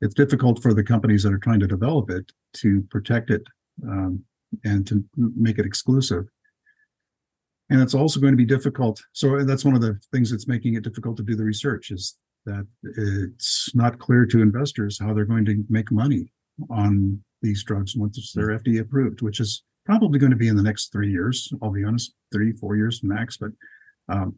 it's 0.00 0.14
difficult 0.14 0.62
for 0.62 0.72
the 0.72 0.82
companies 0.82 1.22
that 1.22 1.32
are 1.32 1.38
trying 1.38 1.60
to 1.60 1.66
develop 1.66 2.10
it 2.10 2.32
to 2.54 2.82
protect 2.90 3.30
it 3.30 3.42
um, 3.86 4.24
and 4.64 4.86
to 4.86 5.04
make 5.16 5.58
it 5.58 5.66
exclusive. 5.66 6.24
And 7.68 7.80
it's 7.80 7.94
also 7.94 8.18
going 8.18 8.32
to 8.32 8.36
be 8.36 8.46
difficult. 8.46 9.00
So 9.12 9.44
that's 9.44 9.64
one 9.64 9.74
of 9.74 9.80
the 9.80 10.00
things 10.12 10.30
that's 10.30 10.48
making 10.48 10.74
it 10.74 10.82
difficult 10.82 11.16
to 11.18 11.22
do 11.22 11.36
the 11.36 11.44
research 11.44 11.90
is 11.90 12.16
that 12.46 12.66
it's 12.82 13.74
not 13.74 13.98
clear 13.98 14.26
to 14.26 14.42
investors 14.42 14.98
how 14.98 15.12
they're 15.12 15.24
going 15.24 15.44
to 15.44 15.64
make 15.68 15.90
money 15.92 16.32
on 16.68 17.22
these 17.42 17.64
drugs 17.64 17.96
once 17.96 18.32
they're 18.34 18.58
FDA 18.58 18.80
approved, 18.80 19.22
which 19.22 19.40
is 19.40 19.64
probably 19.84 20.18
going 20.18 20.30
to 20.30 20.36
be 20.36 20.48
in 20.48 20.56
the 20.56 20.62
next 20.62 20.92
three 20.92 21.10
years. 21.10 21.52
I'll 21.62 21.70
be 21.70 21.84
honest, 21.84 22.14
three, 22.32 22.52
four 22.52 22.76
years 22.76 23.00
max, 23.02 23.36
but 23.36 23.50
um, 24.08 24.36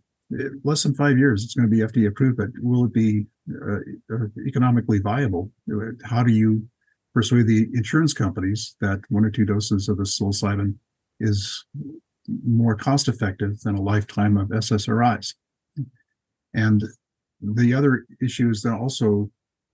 less 0.64 0.82
than 0.82 0.94
five 0.94 1.18
years, 1.18 1.44
it's 1.44 1.54
going 1.54 1.68
to 1.68 1.74
be 1.74 1.82
FDA 1.82 2.08
approved. 2.08 2.36
But 2.36 2.50
will 2.60 2.84
it 2.84 2.92
be 2.92 3.26
uh, 3.50 3.76
uh, 4.12 4.26
economically 4.46 4.98
viable? 4.98 5.50
How 6.04 6.22
do 6.22 6.32
you 6.32 6.66
persuade 7.14 7.46
the 7.46 7.68
insurance 7.74 8.14
companies 8.14 8.76
that 8.80 9.00
one 9.08 9.24
or 9.24 9.30
two 9.30 9.44
doses 9.44 9.88
of 9.88 9.98
the 9.98 10.04
psilocybin 10.04 10.76
is 11.20 11.64
more 12.46 12.76
cost 12.76 13.08
effective 13.08 13.60
than 13.60 13.76
a 13.76 13.82
lifetime 13.82 14.36
of 14.36 14.48
SSRIs? 14.48 15.34
And 16.54 16.84
the 17.42 17.74
other 17.74 18.06
issue 18.20 18.50
is 18.50 18.62
that 18.62 18.74
also 18.74 19.30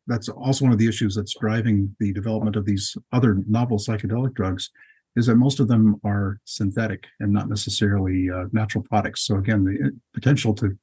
that's 0.07 0.28
also 0.28 0.65
one 0.65 0.73
of 0.73 0.78
the 0.78 0.89
issues 0.89 1.15
that's 1.15 1.35
driving 1.39 1.95
the 2.01 2.12
development 2.12 2.57
of 2.57 2.65
these 2.65 2.97
other 3.12 3.43
novel 3.47 3.78
psychedelic 3.78 4.35
drugs 4.35 4.70
is 5.16 5.27
that 5.27 5.36
most 5.36 5.61
of 5.61 5.69
them 5.69 6.01
are 6.05 6.40
synthetic 6.45 7.05
and 7.20 7.32
not 7.32 7.49
necessarily 7.49 8.31
uh, 8.31 8.45
natural 8.53 8.85
products. 8.85 9.27
So 9.27 9.36
again, 9.36 9.65
the 9.65 9.93
potential 10.15 10.55
to 10.55 10.78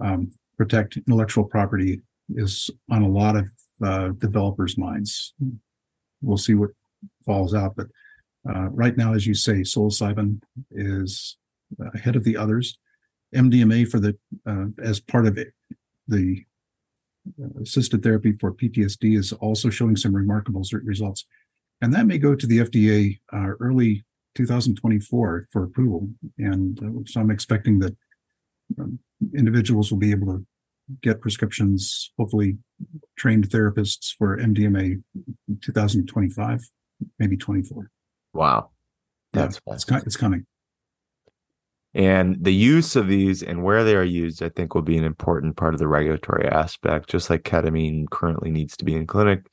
um, 0.00 0.30
protect 0.56 0.96
intellectual 0.96 1.44
property 1.44 2.02
is 2.36 2.70
on 2.90 3.02
a 3.02 3.08
lot 3.08 3.36
of 3.36 3.48
uh, 3.84 4.08
developers' 4.18 4.78
minds. 4.78 5.34
We'll 6.22 6.38
see 6.38 6.54
what 6.54 6.70
falls 7.24 7.54
out, 7.54 7.74
but 7.76 7.86
uh, 8.48 8.68
right 8.68 8.96
now, 8.96 9.12
as 9.14 9.26
you 9.26 9.34
say, 9.34 9.60
psilocybin 9.60 10.40
is 10.70 11.36
ahead 11.94 12.16
of 12.16 12.24
the 12.24 12.36
others. 12.36 12.78
MDMA 13.34 13.88
for 13.88 13.98
the 13.98 14.16
uh, 14.46 14.66
as 14.82 15.00
part 15.00 15.26
of 15.26 15.36
it, 15.36 15.48
the 16.08 16.44
uh, 17.42 17.60
assisted 17.62 18.02
therapy 18.02 18.32
for 18.32 18.52
PTSD 18.52 19.18
is 19.18 19.32
also 19.32 19.70
showing 19.70 19.96
some 19.96 20.14
remarkable 20.14 20.62
results. 20.84 21.24
And 21.80 21.92
that 21.94 22.06
may 22.06 22.18
go 22.18 22.34
to 22.34 22.46
the 22.46 22.58
FDA 22.58 23.18
uh, 23.32 23.54
early 23.60 24.04
2024 24.34 25.48
for 25.52 25.64
approval. 25.64 26.08
And 26.38 26.78
uh, 26.82 27.02
so 27.06 27.20
I'm 27.20 27.30
expecting 27.30 27.78
that 27.80 27.96
um, 28.78 28.98
individuals 29.34 29.90
will 29.90 29.98
be 29.98 30.10
able 30.10 30.28
to 30.28 30.46
get 31.02 31.20
prescriptions, 31.20 32.12
hopefully 32.18 32.58
trained 33.16 33.48
therapists 33.48 34.14
for 34.16 34.38
MDMA 34.38 35.02
2025, 35.62 36.60
maybe 37.18 37.36
24. 37.36 37.90
Wow. 38.32 38.70
That's 39.32 39.60
yeah, 39.66 39.74
it's, 39.74 39.90
it's 39.90 40.16
coming. 40.16 40.46
And 41.96 42.36
the 42.44 42.52
use 42.52 42.94
of 42.94 43.08
these 43.08 43.42
and 43.42 43.64
where 43.64 43.82
they 43.82 43.96
are 43.96 44.04
used, 44.04 44.42
I 44.42 44.50
think, 44.50 44.74
will 44.74 44.82
be 44.82 44.98
an 44.98 45.04
important 45.04 45.56
part 45.56 45.72
of 45.72 45.80
the 45.80 45.88
regulatory 45.88 46.46
aspect, 46.46 47.08
just 47.08 47.30
like 47.30 47.42
ketamine 47.42 48.10
currently 48.10 48.50
needs 48.50 48.76
to 48.76 48.84
be 48.84 48.94
in 48.94 49.06
clinic. 49.06 49.46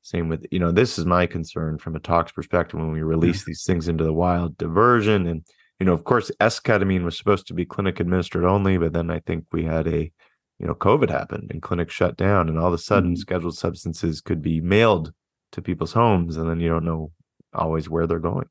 Same 0.00 0.30
with, 0.30 0.46
you 0.50 0.58
know, 0.58 0.72
this 0.72 0.98
is 0.98 1.04
my 1.04 1.26
concern 1.26 1.76
from 1.76 1.94
a 1.94 2.00
tox 2.00 2.32
perspective 2.32 2.80
when 2.80 2.92
we 2.92 3.02
release 3.02 3.44
these 3.44 3.62
things 3.66 3.88
into 3.88 4.04
the 4.04 4.12
wild 4.14 4.56
diversion. 4.56 5.26
And, 5.26 5.44
you 5.78 5.84
know, 5.84 5.92
of 5.92 6.04
course, 6.04 6.30
S 6.40 6.60
ketamine 6.60 7.04
was 7.04 7.18
supposed 7.18 7.46
to 7.48 7.54
be 7.54 7.66
clinic 7.66 8.00
administered 8.00 8.44
only, 8.44 8.78
but 8.78 8.94
then 8.94 9.10
I 9.10 9.20
think 9.20 9.44
we 9.52 9.64
had 9.64 9.86
a, 9.86 10.10
you 10.58 10.66
know, 10.66 10.74
COVID 10.74 11.10
happened 11.10 11.50
and 11.50 11.60
clinics 11.60 11.92
shut 11.92 12.16
down, 12.16 12.48
and 12.48 12.58
all 12.58 12.68
of 12.68 12.72
a 12.72 12.78
sudden 12.78 13.10
mm-hmm. 13.10 13.20
scheduled 13.20 13.58
substances 13.58 14.22
could 14.22 14.40
be 14.40 14.62
mailed 14.62 15.12
to 15.52 15.60
people's 15.60 15.92
homes, 15.92 16.38
and 16.38 16.48
then 16.48 16.58
you 16.58 16.70
don't 16.70 16.86
know 16.86 17.10
always 17.52 17.90
where 17.90 18.06
they're 18.06 18.18
going. 18.18 18.46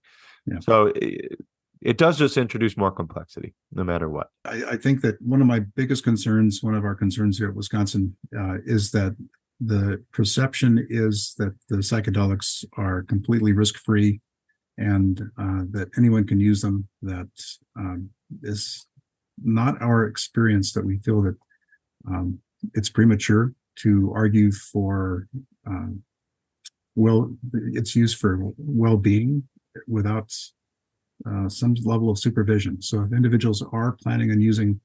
Yeah. 0.46 0.60
So 0.60 0.92
eh, 1.02 1.18
it 1.86 2.00
does 2.00 2.18
just 2.18 2.36
introduce 2.36 2.76
more 2.76 2.92
complexity 2.92 3.54
no 3.72 3.84
matter 3.84 4.10
what. 4.10 4.32
I, 4.44 4.64
I, 4.72 4.78
think 4.78 5.02
that 5.02 5.22
one 5.22 5.40
of 5.40 5.48
my 5.48 5.60
biggest 5.60 6.04
concerns 6.04 6.64
one 6.64 6.74
of 6.74 6.84
our 6.84 6.96
concerns 6.96 7.38
here 7.38 7.50
at 7.50 7.56
wisconsin 7.56 8.18
uh, 8.38 8.56
is 8.66 8.92
that 8.92 9.16
the 9.62 10.04
perception 10.12 10.86
is 10.90 11.36
that 11.38 11.56
the 11.70 11.78
psychedelics 11.78 12.66
are 12.76 13.04
completely 13.04 13.54
risk-free 13.54 14.20
and 14.78 15.22
uh, 15.38 15.62
that 15.72 15.90
anyone 15.96 16.26
can 16.28 16.40
use 16.40 16.62
them 16.62 16.88
that 17.02 17.30
um, 17.78 18.10
is 18.44 18.88
not 19.44 19.82
our 19.82 20.06
experience 20.06 20.74
that 20.74 20.86
we 20.86 20.98
feel 20.98 21.22
that 21.22 21.38
um, 22.08 22.40
it's 22.74 22.90
premature 22.90 23.54
to 23.76 24.12
argue 24.16 24.52
for 24.52 25.28
um, 25.68 26.02
well 26.96 27.32
it's 27.54 27.96
used 27.96 28.18
for 28.18 28.40
well-being 28.58 29.44
without 29.88 30.32
uh, 31.30 31.50
some 31.50 31.76
level 31.84 32.10
of 32.10 32.20
supervision. 32.20 32.82
So 32.82 33.04
if 33.04 33.14
individuals 33.14 33.64
are 33.72 33.98
planning 34.04 34.32
on 34.32 34.42
using 34.42 34.80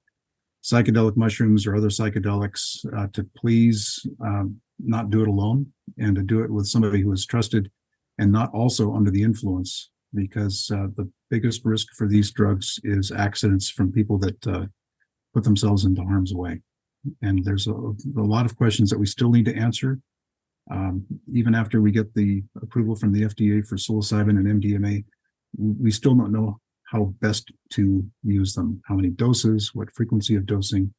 psychedelic 0.62 1.16
mushrooms 1.16 1.66
or 1.66 1.77
other 1.77 1.89
psychedelics 1.89 2.85
uh, 2.97 3.09
to 3.12 3.27
please 3.36 4.07
um, 4.23 4.61
not 4.78 5.11
do 5.11 5.23
it 5.23 5.28
alone 5.28 5.66
and 5.98 6.15
to 6.16 6.23
do 6.23 6.43
it 6.43 6.51
with 6.51 6.66
somebody 6.66 7.01
who 7.01 7.12
is 7.12 7.27
trusted 7.27 7.70
and 8.19 8.31
not 8.31 8.52
also 8.52 8.94
under 8.94 9.11
the 9.11 9.23
influence 9.23 9.90
because 10.15 10.70
uh, 10.74 10.89
the 10.97 11.11
biggest 11.31 11.65
risk 11.65 11.89
for 11.97 12.07
these 12.07 12.31
drugs 12.31 12.78
is 12.85 13.11
accidents 13.11 13.70
from 13.70 13.93
people 13.93 14.19
that 14.19 14.47
uh, 14.47 14.66
put 15.32 15.44
themselves 15.44 15.85
into 15.85 16.02
harm's 16.02 16.35
way 16.35 16.61
and 17.23 17.44
there's 17.44 17.66
a, 17.66 17.73
a, 17.73 18.27
lot 18.35 18.44
of 18.44 18.57
questions 18.57 18.90
that 18.90 18.98
we 18.98 19.07
still 19.07 19.31
need 19.31 19.44
to 19.47 19.57
answer 19.57 19.98
um, 20.70 21.05
even 21.32 21.55
after 21.55 21.81
we 21.81 21.90
get 21.90 22.12
the 22.15 22.43
approval 22.61 22.94
from 22.94 23.12
the 23.12 23.23
fda 23.23 23.66
for 23.66 23.77
psilocybin 23.77 24.31
and 24.31 24.62
mdma 24.62 25.05
we 25.56 25.90
still 25.90 26.14
don't 26.14 26.32
know 26.32 26.60
how 26.90 27.14
best 27.20 27.52
to 27.70 28.05
use 28.24 28.55
them, 28.55 28.82
how 28.86 28.94
many 28.94 29.09
doses, 29.09 29.70
what 29.74 29.94
frequency 29.94 30.35
of 30.35 30.47
dosing. 30.47 30.93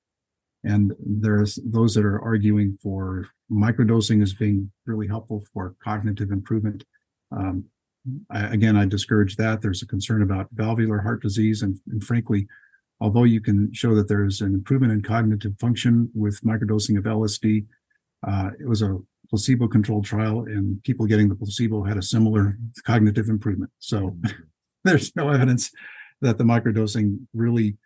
And 0.64 0.94
there's 1.00 1.60
those 1.66 1.96
that 1.96 2.06
are 2.06 2.22
arguing 2.22 2.78
for 2.82 3.28
microdosing 3.52 4.22
as 4.22 4.34
being 4.34 4.72
really 4.86 5.08
helpful 5.08 5.44
for 5.54 5.76
cognitive 5.84 6.32
improvement. 6.32 6.86
Um, 7.32 7.66
I, 8.30 8.46
again, 8.54 8.78
I 8.78 8.86
discourage 8.86 9.36
that. 9.36 9.62
There's 9.62 9.82
a 9.82 9.88
concern 9.88 10.22
about 10.22 10.48
valvular 10.54 11.00
heart 11.00 11.22
disease, 11.22 11.62
and, 11.62 11.80
and 11.88 12.04
frankly, 12.04 12.48
although 13.00 13.24
you 13.24 13.42
can 13.42 13.74
show 13.74 13.96
that 13.96 14.08
there's 14.08 14.42
an 14.42 14.54
improvement 14.54 14.94
in 14.94 15.02
cognitive 15.02 15.54
function 15.60 16.10
with 16.14 16.42
microdosing 16.42 16.98
of 16.98 17.04
LSD, 17.04 17.66
uh, 18.26 18.52
it 18.60 18.68
was 18.68 18.82
a 18.82 19.00
placebo-controlled 19.32 20.06
trial, 20.06 20.42
and 20.42 20.84
people 20.84 21.06
getting 21.08 21.30
the 21.30 21.36
placebo 21.36 21.84
had 21.84 21.98
a 21.98 22.02
similar 22.02 22.58
cognitive 22.86 23.30
improvement. 23.30 23.72
So 23.80 24.16
there's 24.84 25.16
no 25.16 25.30
evidence 25.30 25.72
that 26.22 26.38
the 26.38 26.44
microdosing 26.44 27.22
really 27.34 27.78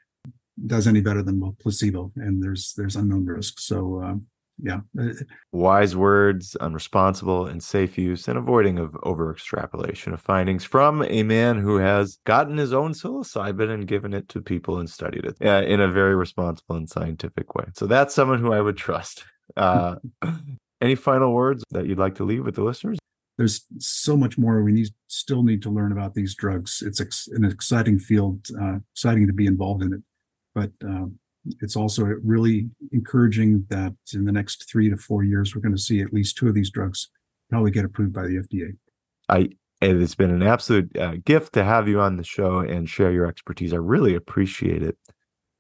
does 0.65 0.87
any 0.87 1.01
better 1.01 1.23
than 1.23 1.55
placebo, 1.59 2.11
and 2.15 2.43
there's 2.43 2.73
there's 2.75 2.95
unknown 2.95 3.25
risk. 3.25 3.59
So 3.59 4.01
um, 4.03 4.27
yeah, 4.57 4.79
wise 5.51 5.95
words 5.95 6.55
on 6.57 6.73
responsible 6.73 7.45
and 7.45 7.61
safe 7.61 7.97
use 7.97 8.27
and 8.27 8.37
avoiding 8.37 8.79
of 8.79 8.95
over 9.03 9.31
extrapolation 9.31 10.13
of 10.13 10.21
findings 10.21 10.63
from 10.63 11.03
a 11.09 11.23
man 11.23 11.59
who 11.59 11.77
has 11.77 12.19
gotten 12.25 12.57
his 12.57 12.71
own 12.71 12.93
psilocybin 12.93 13.69
and 13.69 13.87
given 13.87 14.13
it 14.13 14.29
to 14.29 14.41
people 14.41 14.79
and 14.79 14.89
studied 14.89 15.25
it 15.25 15.35
uh, 15.45 15.65
in 15.67 15.81
a 15.81 15.91
very 15.91 16.15
responsible 16.15 16.77
and 16.77 16.89
scientific 16.89 17.53
way. 17.53 17.65
So 17.73 17.85
that's 17.85 18.15
someone 18.15 18.39
who 18.39 18.53
I 18.53 18.61
would 18.61 18.77
trust. 18.77 19.25
Uh, 19.57 19.95
any 20.81 20.95
final 20.95 21.33
words 21.33 21.63
that 21.71 21.85
you'd 21.85 21.99
like 21.99 22.15
to 22.15 22.23
leave 22.23 22.45
with 22.45 22.55
the 22.55 22.63
listeners? 22.63 22.97
there's 23.37 23.65
so 23.79 24.15
much 24.15 24.37
more 24.37 24.63
we 24.63 24.71
need 24.71 24.89
still 25.07 25.43
need 25.43 25.61
to 25.61 25.69
learn 25.69 25.91
about 25.91 26.13
these 26.13 26.35
drugs. 26.35 26.81
It's 26.85 27.01
ex- 27.01 27.27
an 27.27 27.43
exciting 27.43 27.99
field, 27.99 28.47
uh, 28.59 28.77
exciting 28.93 29.27
to 29.27 29.33
be 29.33 29.45
involved 29.45 29.83
in 29.83 29.93
it, 29.93 30.01
but 30.53 30.71
uh, 30.87 31.07
it's 31.61 31.75
also 31.75 32.03
really 32.23 32.69
encouraging 32.91 33.65
that 33.69 33.93
in 34.13 34.25
the 34.25 34.31
next 34.31 34.69
three 34.69 34.89
to 34.89 34.97
four 34.97 35.23
years 35.23 35.53
we're 35.53 35.61
going 35.61 35.75
to 35.75 35.81
see 35.81 36.01
at 36.01 36.13
least 36.13 36.37
two 36.37 36.47
of 36.47 36.55
these 36.55 36.71
drugs 36.71 37.09
probably 37.49 37.71
get 37.71 37.85
approved 37.85 38.13
by 38.13 38.23
the 38.23 38.35
FDA. 38.35 38.75
I 39.29 39.49
it 39.81 39.97
has 39.97 40.15
been 40.15 40.31
an 40.31 40.41
absolute 40.41 40.95
uh, 40.97 41.15
gift 41.25 41.53
to 41.53 41.63
have 41.63 41.87
you 41.87 41.99
on 41.99 42.15
the 42.15 42.23
show 42.23 42.59
and 42.59 42.89
share 42.89 43.11
your 43.11 43.27
expertise. 43.27 43.73
I 43.73 43.77
really 43.77 44.15
appreciate 44.15 44.81
it. 44.81 44.97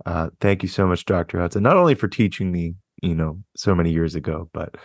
Uh, 0.05 0.29
thank 0.39 0.63
you 0.63 0.69
so 0.69 0.87
much, 0.87 1.05
Dr. 1.05 1.39
Hutson, 1.39 1.61
not 1.61 1.75
only 1.75 1.95
for 1.95 2.07
teaching 2.07 2.51
me, 2.51 2.75
you 3.03 3.13
know, 3.13 3.43
so 3.57 3.75
many 3.75 3.91
years 3.91 4.15
ago, 4.15 4.49
but 4.53 4.75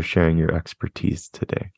for 0.00 0.06
sharing 0.06 0.38
your 0.38 0.54
expertise 0.54 1.28
today. 1.28 1.72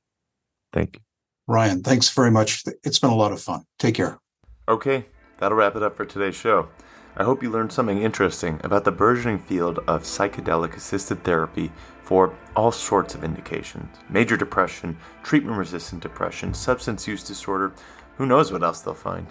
Thank 0.72 0.94
you. 0.94 1.02
Ryan, 1.48 1.82
thanks 1.82 2.08
very 2.08 2.30
much. 2.30 2.62
It's 2.84 3.00
been 3.00 3.10
a 3.10 3.16
lot 3.16 3.32
of 3.32 3.40
fun. 3.40 3.64
Take 3.80 3.96
care. 3.96 4.20
Okay, 4.68 5.06
that'll 5.38 5.58
wrap 5.58 5.74
it 5.74 5.82
up 5.82 5.96
for 5.96 6.04
today's 6.04 6.36
show. 6.36 6.68
I 7.16 7.24
hope 7.24 7.42
you 7.42 7.50
learned 7.50 7.72
something 7.72 8.00
interesting 8.00 8.60
about 8.62 8.84
the 8.84 8.92
burgeoning 8.92 9.40
field 9.40 9.80
of 9.88 10.04
psychedelic 10.04 10.76
assisted 10.76 11.24
therapy 11.24 11.72
for 12.04 12.32
all 12.54 12.70
sorts 12.70 13.16
of 13.16 13.24
indications 13.24 13.98
major 14.08 14.36
depression, 14.36 14.96
treatment 15.24 15.58
resistant 15.58 16.00
depression, 16.00 16.54
substance 16.54 17.08
use 17.08 17.24
disorder, 17.24 17.72
who 18.18 18.26
knows 18.26 18.52
what 18.52 18.62
else 18.62 18.82
they'll 18.82 18.94
find. 18.94 19.26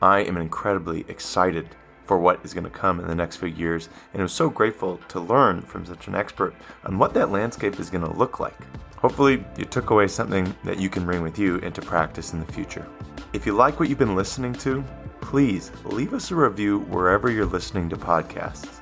I 0.00 0.20
am 0.20 0.38
incredibly 0.38 1.04
excited 1.06 1.68
for 2.12 2.18
what 2.18 2.44
is 2.44 2.52
going 2.52 2.62
to 2.62 2.68
come 2.68 3.00
in 3.00 3.06
the 3.06 3.14
next 3.14 3.38
few 3.38 3.48
years, 3.48 3.88
and 4.12 4.20
I'm 4.20 4.28
so 4.28 4.50
grateful 4.50 5.00
to 5.08 5.18
learn 5.18 5.62
from 5.62 5.86
such 5.86 6.08
an 6.08 6.14
expert 6.14 6.54
on 6.84 6.98
what 6.98 7.14
that 7.14 7.30
landscape 7.30 7.80
is 7.80 7.88
going 7.88 8.04
to 8.04 8.18
look 8.18 8.38
like. 8.38 8.58
Hopefully, 8.98 9.42
you 9.56 9.64
took 9.64 9.88
away 9.88 10.08
something 10.08 10.54
that 10.62 10.78
you 10.78 10.90
can 10.90 11.06
bring 11.06 11.22
with 11.22 11.38
you 11.38 11.56
into 11.60 11.80
practice 11.80 12.34
in 12.34 12.40
the 12.40 12.52
future. 12.52 12.86
If 13.32 13.46
you 13.46 13.54
like 13.54 13.80
what 13.80 13.88
you've 13.88 13.98
been 13.98 14.14
listening 14.14 14.52
to, 14.56 14.84
please 15.22 15.72
leave 15.86 16.12
us 16.12 16.30
a 16.30 16.34
review 16.34 16.80
wherever 16.80 17.30
you're 17.30 17.46
listening 17.46 17.88
to 17.88 17.96
podcasts. 17.96 18.80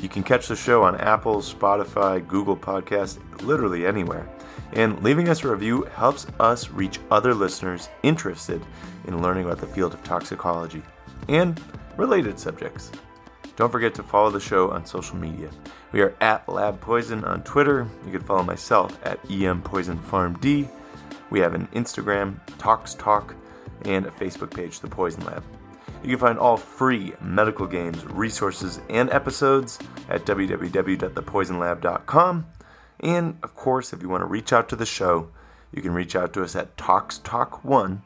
You 0.00 0.08
can 0.08 0.22
catch 0.22 0.46
the 0.46 0.54
show 0.54 0.84
on 0.84 1.00
Apple, 1.00 1.38
Spotify, 1.38 2.24
Google 2.24 2.56
Podcasts, 2.56 3.18
literally 3.42 3.86
anywhere. 3.86 4.28
And 4.74 5.02
leaving 5.02 5.28
us 5.28 5.42
a 5.42 5.50
review 5.50 5.82
helps 5.96 6.28
us 6.38 6.70
reach 6.70 7.00
other 7.10 7.34
listeners 7.34 7.88
interested 8.04 8.64
in 9.08 9.20
learning 9.20 9.46
about 9.46 9.58
the 9.58 9.66
field 9.66 9.94
of 9.94 10.04
toxicology 10.04 10.84
and 11.28 11.60
related 11.98 12.38
subjects. 12.38 12.90
Don't 13.56 13.72
forget 13.72 13.94
to 13.96 14.02
follow 14.02 14.30
the 14.30 14.40
show 14.40 14.70
on 14.70 14.86
social 14.86 15.16
media. 15.16 15.50
We 15.92 16.00
are 16.00 16.16
at 16.20 16.48
Lab 16.48 16.80
Poison 16.80 17.24
on 17.24 17.42
Twitter. 17.42 17.86
You 18.06 18.12
can 18.12 18.22
follow 18.22 18.44
myself 18.44 18.98
at 19.04 19.18
EM 19.30 19.60
Poison 19.62 19.98
PharmD. 19.98 20.70
We 21.28 21.40
have 21.40 21.52
an 21.54 21.66
Instagram, 21.74 22.38
Tox 22.58 22.94
Talk, 22.94 23.34
and 23.84 24.06
a 24.06 24.10
Facebook 24.10 24.54
page, 24.54 24.78
The 24.80 24.86
Poison 24.86 25.26
Lab. 25.26 25.42
You 26.02 26.10
can 26.10 26.18
find 26.18 26.38
all 26.38 26.56
free 26.56 27.14
medical 27.20 27.66
games, 27.66 28.04
resources, 28.04 28.80
and 28.88 29.10
episodes 29.10 29.80
at 30.08 30.24
www.thepoisonlab.com. 30.24 32.46
And 33.00 33.38
of 33.42 33.56
course, 33.56 33.92
if 33.92 34.02
you 34.02 34.08
want 34.08 34.22
to 34.22 34.26
reach 34.26 34.52
out 34.52 34.68
to 34.68 34.76
the 34.76 34.86
show, 34.86 35.30
you 35.72 35.82
can 35.82 35.92
reach 35.92 36.14
out 36.14 36.32
to 36.34 36.44
us 36.44 36.54
at 36.54 36.76
ToxTalk1, 36.76 38.02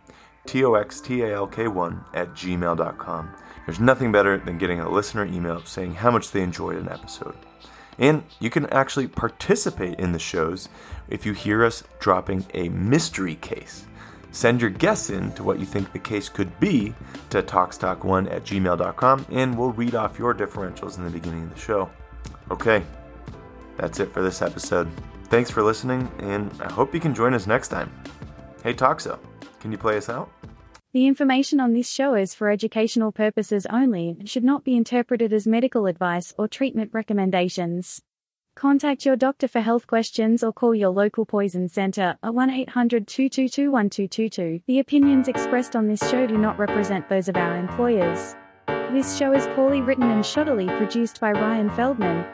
T 0.46 0.64
O 0.64 0.72
X 0.74 0.98
T 1.00 1.20
A 1.22 1.36
L 1.36 1.46
K 1.46 1.68
1, 1.68 2.04
at 2.14 2.32
gmail.com. 2.34 3.34
There's 3.66 3.80
nothing 3.80 4.12
better 4.12 4.38
than 4.38 4.58
getting 4.58 4.80
a 4.80 4.90
listener 4.90 5.24
email 5.24 5.64
saying 5.64 5.94
how 5.94 6.10
much 6.10 6.30
they 6.30 6.42
enjoyed 6.42 6.76
an 6.76 6.88
episode. 6.88 7.36
And 7.98 8.24
you 8.40 8.50
can 8.50 8.66
actually 8.66 9.06
participate 9.06 9.98
in 9.98 10.12
the 10.12 10.18
shows 10.18 10.68
if 11.08 11.26
you 11.26 11.32
hear 11.32 11.64
us 11.64 11.84
dropping 12.00 12.46
a 12.54 12.68
mystery 12.70 13.36
case. 13.36 13.84
Send 14.32 14.62
your 14.62 14.70
guess 14.70 15.10
in 15.10 15.32
to 15.32 15.44
what 15.44 15.60
you 15.60 15.66
think 15.66 15.92
the 15.92 15.98
case 15.98 16.28
could 16.28 16.58
be 16.58 16.94
to 17.30 17.42
ToxTalk1 17.42 18.32
at 18.32 18.44
gmail.com 18.44 19.26
and 19.30 19.58
we'll 19.58 19.72
read 19.72 19.94
off 19.94 20.18
your 20.18 20.34
differentials 20.34 20.96
in 20.96 21.04
the 21.04 21.10
beginning 21.10 21.44
of 21.44 21.54
the 21.54 21.60
show. 21.60 21.90
Okay, 22.50 22.82
that's 23.76 24.00
it 24.00 24.10
for 24.10 24.22
this 24.22 24.40
episode. 24.42 24.88
Thanks 25.24 25.50
for 25.50 25.62
listening, 25.62 26.10
and 26.18 26.50
I 26.60 26.70
hope 26.70 26.94
you 26.94 27.00
can 27.00 27.14
join 27.14 27.34
us 27.34 27.46
next 27.46 27.68
time. 27.68 27.90
Hey, 28.62 28.74
Toxo, 28.74 29.18
can 29.60 29.72
you 29.72 29.78
play 29.78 29.96
us 29.96 30.08
out? 30.08 30.30
The 30.92 31.06
information 31.06 31.58
on 31.58 31.72
this 31.72 31.90
show 31.90 32.14
is 32.14 32.34
for 32.34 32.50
educational 32.50 33.12
purposes 33.12 33.64
only 33.70 34.10
and 34.10 34.28
should 34.28 34.44
not 34.44 34.62
be 34.62 34.76
interpreted 34.76 35.32
as 35.32 35.46
medical 35.46 35.86
advice 35.86 36.34
or 36.36 36.46
treatment 36.46 36.90
recommendations. 36.92 38.02
Contact 38.54 39.06
your 39.06 39.16
doctor 39.16 39.48
for 39.48 39.62
health 39.62 39.86
questions 39.86 40.42
or 40.42 40.52
call 40.52 40.74
your 40.74 40.90
local 40.90 41.24
poison 41.24 41.66
center 41.70 42.18
at 42.22 42.34
1 42.34 42.50
800 42.50 43.08
222 43.08 43.70
1222. 43.70 44.60
The 44.66 44.80
opinions 44.80 45.28
expressed 45.28 45.74
on 45.74 45.88
this 45.88 46.10
show 46.10 46.26
do 46.26 46.36
not 46.36 46.58
represent 46.58 47.08
those 47.08 47.30
of 47.30 47.38
our 47.38 47.56
employers. 47.56 48.36
This 48.92 49.16
show 49.16 49.32
is 49.32 49.46
poorly 49.54 49.80
written 49.80 50.10
and 50.10 50.22
shoddily 50.22 50.68
produced 50.76 51.22
by 51.22 51.32
Ryan 51.32 51.70
Feldman. 51.70 52.26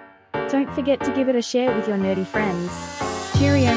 Don't 0.49 0.75
forget 0.75 1.01
to 1.05 1.15
give 1.15 1.29
it 1.29 1.37
a 1.37 1.43
share 1.43 1.73
with 1.77 1.87
your 1.87 1.97
nerdy 1.97 2.27
friends. 2.27 2.73
Cheerio! 3.39 3.69